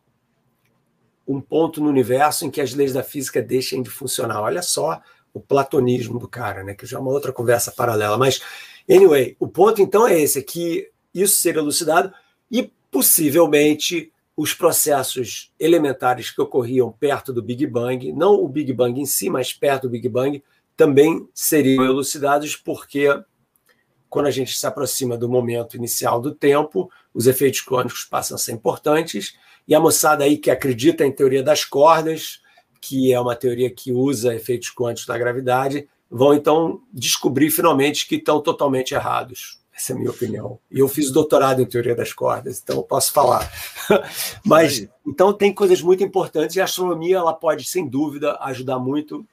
um 1.28 1.42
ponto 1.42 1.82
no 1.84 1.90
universo 1.90 2.46
em 2.46 2.50
que 2.50 2.62
as 2.62 2.74
leis 2.74 2.94
da 2.94 3.04
física 3.04 3.42
deixem 3.42 3.84
de 3.84 3.90
funcionar. 3.90 4.40
Olha 4.42 4.62
só 4.62 5.02
o 5.34 5.42
platonismo 5.42 6.18
do 6.18 6.30
cara, 6.30 6.64
né? 6.64 6.74
Que 6.74 6.86
já 6.86 6.98
é 6.98 7.02
uma 7.02 7.12
outra 7.12 7.34
conversa 7.34 7.74
paralela. 7.74 8.18
Mas, 8.18 8.42
anyway, 8.90 9.36
o 9.42 9.48
ponto 9.50 9.82
então 9.82 10.08
é 10.08 10.18
esse: 10.18 10.40
é 10.40 10.42
que 10.42 10.90
isso 11.14 11.36
seria 11.36 11.60
elucidado 11.60 12.14
e 12.50 12.72
possivelmente 12.90 14.14
os 14.36 14.54
processos 14.54 15.54
elementares 15.60 16.30
que 16.30 16.42
ocorriam 16.42 16.92
perto 16.92 17.32
do 17.32 17.42
Big 17.42 17.66
Bang, 17.66 18.12
não 18.12 18.36
o 18.36 18.50
Big 18.50 18.74
Bang 18.74 19.00
em 19.00 19.06
si, 19.06 19.30
mas 19.30 19.54
perto 19.54 19.84
do 19.84 19.90
Big 19.90 20.10
Bang, 20.10 20.44
também 20.76 21.28
seriam 21.34 21.86
elucidados, 21.86 22.56
porque 22.56 23.08
quando 24.10 24.28
a 24.28 24.32
gente 24.32 24.58
se 24.58 24.68
aproxima 24.68 25.18
do 25.18 25.30
momento 25.30 25.78
inicial 25.78 26.22
do 26.22 26.34
tempo, 26.34 26.90
os 27.14 27.28
efeitos 27.28 27.62
quânticos 27.62 28.04
passam 28.04 28.36
a 28.36 28.38
ser 28.38 28.52
importantes, 28.52 29.38
e 29.68 29.74
a 29.74 29.80
moçada 29.80 30.24
aí 30.24 30.38
que 30.38 30.52
acredita 30.52 31.06
em 31.06 31.12
teoria 31.12 31.42
das 31.42 31.64
cordas, 31.64 32.42
que 32.82 33.12
é 33.12 33.20
uma 33.20 33.36
teoria 33.36 33.70
que 33.70 33.92
usa 33.92 34.36
efeitos 34.36 34.70
quânticos 34.70 35.08
da 35.08 35.18
gravidade, 35.18 35.88
vão 36.10 36.34
então 36.34 36.82
descobrir 36.94 37.50
finalmente 37.50 38.08
que 38.08 38.16
estão 38.16 38.40
totalmente 38.42 38.94
errados. 38.94 39.60
Essa 39.76 39.92
é 39.92 39.96
a 39.96 40.00
minha 40.00 40.10
opinião. 40.10 40.58
E 40.72 40.80
eu 40.80 40.88
fiz 40.88 41.12
doutorado 41.12 41.62
em 41.62 41.66
teoria 41.66 41.94
das 41.94 42.14
cordas, 42.14 42.62
então 42.64 42.78
eu 42.78 42.84
posso 42.84 43.12
falar. 43.12 43.52
Mas 44.44 44.88
então 45.06 45.34
tem 45.34 45.54
coisas 45.54 45.82
muito 45.82 46.02
importantes 46.02 46.56
e 46.56 46.62
a 46.62 46.64
astronomia 46.64 47.18
ela 47.18 47.34
pode 47.34 47.66
sem 47.66 47.86
dúvida 47.86 48.38
ajudar 48.42 48.80
muito, 48.80 49.26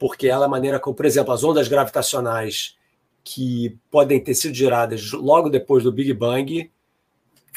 porque 0.00 0.26
ela 0.26 0.44
é 0.44 0.46
a 0.46 0.50
maneira 0.50 0.80
como, 0.80 0.96
por 0.96 1.06
exemplo, 1.06 1.32
as 1.32 1.44
ondas 1.44 1.68
gravitacionais 1.68 2.76
que 3.22 3.78
podem 3.88 4.18
ter 4.18 4.34
sido 4.34 4.52
geradas 4.52 5.12
logo 5.12 5.48
depois 5.48 5.84
do 5.84 5.92
Big 5.92 6.12
Bang 6.12 6.68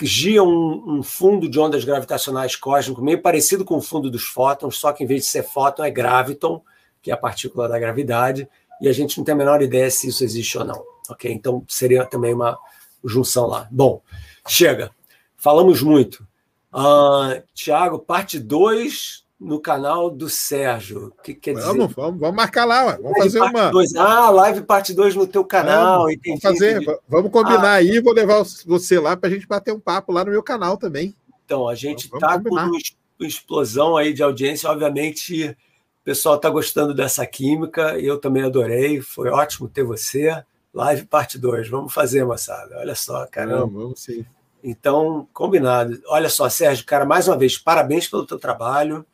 giram 0.04 0.48
um, 0.48 0.98
um 0.98 1.04
fundo 1.04 1.50
de 1.50 1.60
ondas 1.60 1.84
gravitacionais 1.84 2.56
cósmico 2.56 3.02
meio 3.02 3.20
parecido 3.20 3.66
com 3.66 3.78
o 3.78 3.82
fundo 3.82 4.12
dos 4.12 4.26
fótons, 4.26 4.78
só 4.78 4.94
que 4.94 5.04
em 5.04 5.08
vez 5.08 5.24
de 5.24 5.30
ser 5.30 5.42
fóton 5.42 5.84
é 5.84 5.90
graviton, 5.90 6.62
que 7.02 7.10
é 7.10 7.14
a 7.16 7.18
partícula 7.18 7.68
da 7.68 7.80
gravidade, 7.80 8.48
e 8.80 8.88
a 8.88 8.94
gente 8.94 9.18
não 9.18 9.26
tem 9.26 9.34
a 9.34 9.38
menor 9.38 9.62
ideia 9.62 9.90
se 9.90 10.10
isso 10.10 10.24
existe 10.24 10.56
ou 10.58 10.66
não. 10.66 10.95
Ok? 11.10 11.32
Então 11.32 11.64
seria 11.68 12.06
também 12.06 12.34
uma 12.34 12.58
junção 13.04 13.48
lá. 13.48 13.68
Bom, 13.72 14.02
chega. 14.48 14.92
Falamos 15.38 15.82
muito. 15.82 16.26
Uh, 16.74 17.42
Tiago, 17.54 18.00
parte 18.00 18.40
2 18.40 19.26
no 19.40 19.60
canal 19.60 20.10
do 20.10 20.30
Sérgio. 20.30 21.08
O 21.08 21.22
que 21.22 21.34
quer 21.34 21.56
dizer? 21.56 21.68
Vamos, 21.68 21.94
vamos, 21.94 22.20
vamos 22.20 22.36
marcar 22.36 22.66
lá, 22.66 22.86
ué. 22.86 23.00
vamos 23.02 23.18
fazer 23.18 23.40
uma. 23.40 23.70
Dois. 23.70 23.96
Ah, 23.96 24.30
live 24.30 24.62
parte 24.64 24.94
2 24.94 25.16
no 25.16 25.28
teu 25.28 25.44
canal. 25.44 26.04
Vamos, 26.04 26.16
vamos 26.26 26.42
fazer, 26.42 26.82
entendi. 26.82 27.00
vamos 27.08 27.32
combinar 27.32 27.64
ah. 27.64 27.74
aí, 27.74 28.00
vou 28.00 28.14
levar 28.14 28.44
você 28.66 29.00
lá 29.00 29.16
para 29.16 29.30
a 29.30 29.34
gente 29.34 29.48
bater 29.48 29.74
um 29.74 29.80
papo 29.80 30.12
lá 30.12 30.24
no 30.26 30.32
meu 30.32 30.44
canal 30.44 30.78
também. 30.78 31.14
Então, 31.46 31.68
a 31.68 31.76
gente 31.76 32.06
está 32.06 32.40
com 32.40 32.50
uma 32.50 32.72
explosão 33.20 33.96
aí 33.96 34.14
de 34.14 34.24
audiência, 34.24 34.70
obviamente. 34.70 35.50
O 35.50 36.06
pessoal 36.06 36.36
está 36.36 36.50
gostando 36.50 36.94
dessa 36.94 37.26
química, 37.26 38.00
eu 38.00 38.20
também 38.20 38.44
adorei, 38.44 39.02
foi 39.02 39.30
ótimo 39.30 39.68
ter 39.68 39.84
você. 39.84 40.44
Live 40.76 41.06
parte 41.06 41.38
2, 41.38 41.70
vamos 41.70 41.94
fazer, 41.94 42.26
moçada. 42.26 42.78
Olha 42.78 42.96
só, 42.96 43.26
caramba. 43.28 43.62
Vamos, 43.62 43.82
vamos 43.82 44.00
sim. 44.02 44.26
Então, 44.62 45.26
combinado. 45.32 46.02
Olha 46.08 46.30
só, 46.30 46.50
Sérgio, 46.50 46.86
cara, 46.86 47.06
mais 47.06 47.30
uma 47.30 47.38
vez, 47.38 47.58
parabéns 47.58 48.10
pelo 48.10 48.26
teu 48.26 48.38
trabalho. 48.38 49.06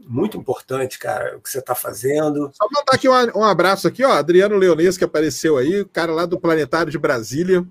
Muito 0.00 0.36
importante, 0.36 0.98
cara, 0.98 1.36
o 1.36 1.40
que 1.40 1.48
você 1.48 1.60
está 1.60 1.72
fazendo. 1.72 2.50
Só 2.52 2.66
mandar 2.72 2.94
aqui 2.94 3.08
um, 3.08 3.12
um, 3.38 3.44
abraço 3.44 3.86
aqui, 3.86 4.02
ó. 4.02 4.10
Adriano 4.10 4.56
Leonês, 4.56 4.98
que 4.98 5.04
apareceu 5.04 5.56
aí, 5.56 5.82
o 5.82 5.88
cara 5.88 6.10
lá 6.12 6.26
do 6.26 6.40
Planetário 6.40 6.90
de 6.90 6.98
Brasília, 6.98 7.64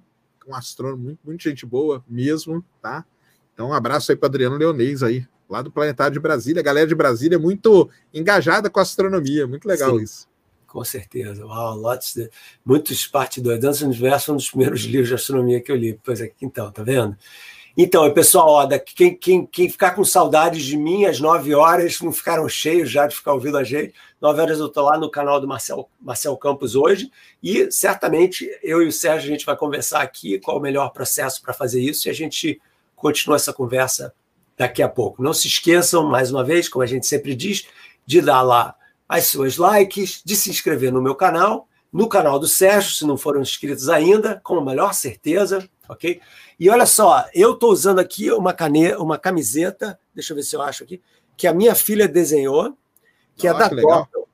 um 0.48 0.56
astrônomo, 0.56 1.04
muito, 1.04 1.20
muito 1.26 1.44
gente 1.44 1.66
boa 1.66 2.02
mesmo, 2.08 2.64
tá? 2.82 3.04
Então, 3.54 3.70
um 3.70 3.74
abraço 3.74 4.10
aí 4.10 4.16
para 4.16 4.30
Adriano 4.30 4.56
Leonês 4.56 5.04
aí, 5.04 5.28
lá 5.50 5.62
do 5.62 5.70
Planetário 5.70 6.14
de 6.14 6.20
Brasília. 6.20 6.62
A 6.62 6.64
galera 6.64 6.88
de 6.88 6.96
Brasília 6.96 7.36
é 7.36 7.40
muito 7.40 7.90
engajada 8.14 8.70
com 8.70 8.80
a 8.80 8.84
astronomia, 8.84 9.46
muito 9.46 9.68
legal 9.68 9.98
Sim. 9.98 10.04
isso. 10.04 10.37
Com 10.78 10.84
certeza. 10.84 11.44
Uau, 11.44 11.76
lotes 11.76 12.14
de... 12.14 12.30
Muitos 12.64 13.08
parte 13.08 13.42
do 13.42 13.58
Dança 13.58 13.80
do 13.80 13.88
Universo, 13.88 14.32
um 14.32 14.36
dos 14.36 14.48
primeiros 14.48 14.82
livros 14.82 15.08
de 15.08 15.16
astronomia 15.16 15.60
que 15.60 15.72
eu 15.72 15.76
li. 15.76 16.00
Pois 16.04 16.22
aqui, 16.22 16.46
então, 16.46 16.72
tá 16.72 16.84
vendo? 16.84 17.18
Então, 17.76 18.14
pessoal, 18.14 18.48
ó, 18.48 18.68
quem, 18.86 19.16
quem, 19.16 19.44
quem 19.48 19.70
ficar 19.72 19.96
com 19.96 20.04
saudades 20.04 20.64
de 20.64 20.78
mim, 20.78 21.06
às 21.06 21.20
9 21.20 21.56
horas, 21.56 22.00
não 22.00 22.12
ficaram 22.12 22.48
cheios 22.48 22.92
já 22.92 23.08
de 23.08 23.16
ficar 23.16 23.34
ouvindo 23.34 23.58
a 23.58 23.64
gente. 23.64 23.92
9 24.22 24.40
horas 24.40 24.60
eu 24.60 24.68
estou 24.68 24.84
lá 24.84 25.00
no 25.00 25.10
canal 25.10 25.42
do 25.42 25.48
Marcel, 25.48 25.90
Marcel 26.00 26.38
Campos 26.38 26.76
hoje. 26.76 27.12
E 27.42 27.72
certamente 27.72 28.48
eu 28.62 28.80
e 28.84 28.88
o 28.88 28.92
Sérgio 28.92 29.30
a 29.30 29.32
gente 29.34 29.48
vai 29.48 29.58
conversar 29.58 30.04
aqui 30.04 30.38
qual 30.38 30.60
o 30.60 30.62
melhor 30.62 30.90
processo 30.90 31.42
para 31.42 31.56
fazer 31.56 31.82
isso 31.82 32.08
e 32.08 32.12
a 32.12 32.14
gente 32.14 32.62
continua 32.96 33.38
essa 33.38 33.52
conversa 33.52 34.14
daqui 34.56 34.84
a 34.84 34.90
pouco. 34.90 35.24
Não 35.24 35.34
se 35.34 35.48
esqueçam, 35.48 36.08
mais 36.08 36.30
uma 36.30 36.44
vez, 36.44 36.70
como 36.70 36.84
a 36.84 36.88
gente 36.88 37.08
sempre 37.08 37.34
diz, 37.34 37.66
de 38.06 38.22
dar 38.22 38.44
lá 38.44 38.77
as 39.08 39.26
suas 39.28 39.58
likes, 39.58 40.22
de 40.24 40.36
se 40.36 40.50
inscrever 40.50 40.92
no 40.92 41.02
meu 41.02 41.16
canal, 41.16 41.68
no 41.92 42.08
canal 42.10 42.38
do 42.38 42.48
Sérgio, 42.48 42.92
se 42.92 43.06
não 43.06 43.18
foram 43.18 43.42
inscritos 43.42 43.90
ainda, 43.90 44.42
com 44.44 44.56
a 44.56 44.66
melhor 44.66 44.94
certeza, 44.94 45.68
ok? 45.88 46.20
E 46.60 46.70
olha 46.70 46.86
só, 46.86 47.26
eu 47.34 47.54
estou 47.54 47.72
usando 47.72 48.00
aqui 48.00 48.32
uma, 48.32 48.54
caneta, 48.54 49.02
uma 49.02 49.18
camiseta, 49.18 49.98
deixa 50.14 50.34
eu 50.34 50.36
ver 50.36 50.44
se 50.44 50.56
eu 50.56 50.62
acho 50.62 50.84
aqui, 50.84 51.02
que 51.38 51.48
a 51.48 51.54
minha 51.54 51.76
filha 51.76 52.08
desenhou, 52.08 52.76
que 53.36 53.48
é 53.48 53.52
ah, 53.52 53.56
é 53.56 53.58
da 53.58 53.68
Doppel. 53.70 54.28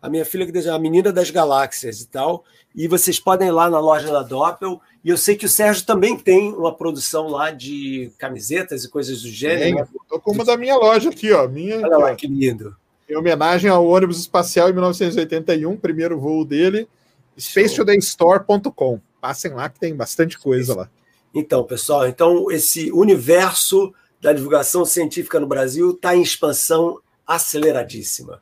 A 0.00 0.08
minha 0.08 0.24
filha 0.24 0.46
que 0.46 0.52
desenhou, 0.52 0.76
a 0.76 0.80
Menina 0.80 1.12
das 1.12 1.30
Galáxias 1.30 2.00
e 2.00 2.06
tal. 2.06 2.44
E 2.74 2.86
vocês 2.86 3.18
podem 3.18 3.48
ir 3.48 3.52
lá 3.52 3.68
na 3.68 3.80
loja 3.80 4.10
da 4.10 4.22
Doppel. 4.22 4.80
E 5.04 5.10
eu 5.10 5.16
sei 5.16 5.36
que 5.36 5.44
o 5.44 5.48
Sérgio 5.48 5.84
também 5.84 6.16
tem 6.16 6.52
uma 6.52 6.74
produção 6.74 7.28
lá 7.28 7.50
de 7.50 8.10
camisetas 8.18 8.84
e 8.84 8.88
coisas 8.88 9.22
do 9.22 9.28
gênero. 9.28 9.88
Estou 10.02 10.20
com 10.20 10.32
uma 10.32 10.44
da 10.44 10.56
minha 10.56 10.76
loja 10.76 11.10
aqui, 11.10 11.32
ó. 11.32 11.46
Minha, 11.48 11.80
olha 11.80 11.98
lá, 11.98 12.14
que 12.14 12.26
lindo. 12.26 12.74
Em 13.10 13.16
homenagem 13.16 13.68
ao 13.68 13.84
ônibus 13.84 14.20
espacial 14.20 14.70
em 14.70 14.72
1981, 14.72 15.76
primeiro 15.76 16.16
voo 16.16 16.44
dele, 16.44 16.88
spacetodaystore.com. 17.36 19.00
Passem 19.20 19.52
lá 19.52 19.68
que 19.68 19.80
tem 19.80 19.96
bastante 19.96 20.38
coisa 20.38 20.76
lá. 20.76 20.90
Então, 21.34 21.64
pessoal, 21.64 22.06
então 22.06 22.52
esse 22.52 22.92
universo 22.92 23.92
da 24.20 24.32
divulgação 24.32 24.84
científica 24.84 25.40
no 25.40 25.48
Brasil 25.48 25.90
está 25.90 26.14
em 26.14 26.22
expansão 26.22 27.00
aceleradíssima. 27.26 28.40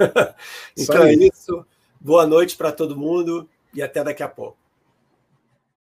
então 0.74 1.02
é 1.02 1.12
isso. 1.12 1.66
Boa 2.00 2.26
noite 2.26 2.56
para 2.56 2.72
todo 2.72 2.96
mundo 2.96 3.46
e 3.74 3.82
até 3.82 4.02
daqui 4.02 4.22
a 4.22 4.28
pouco. 4.28 4.56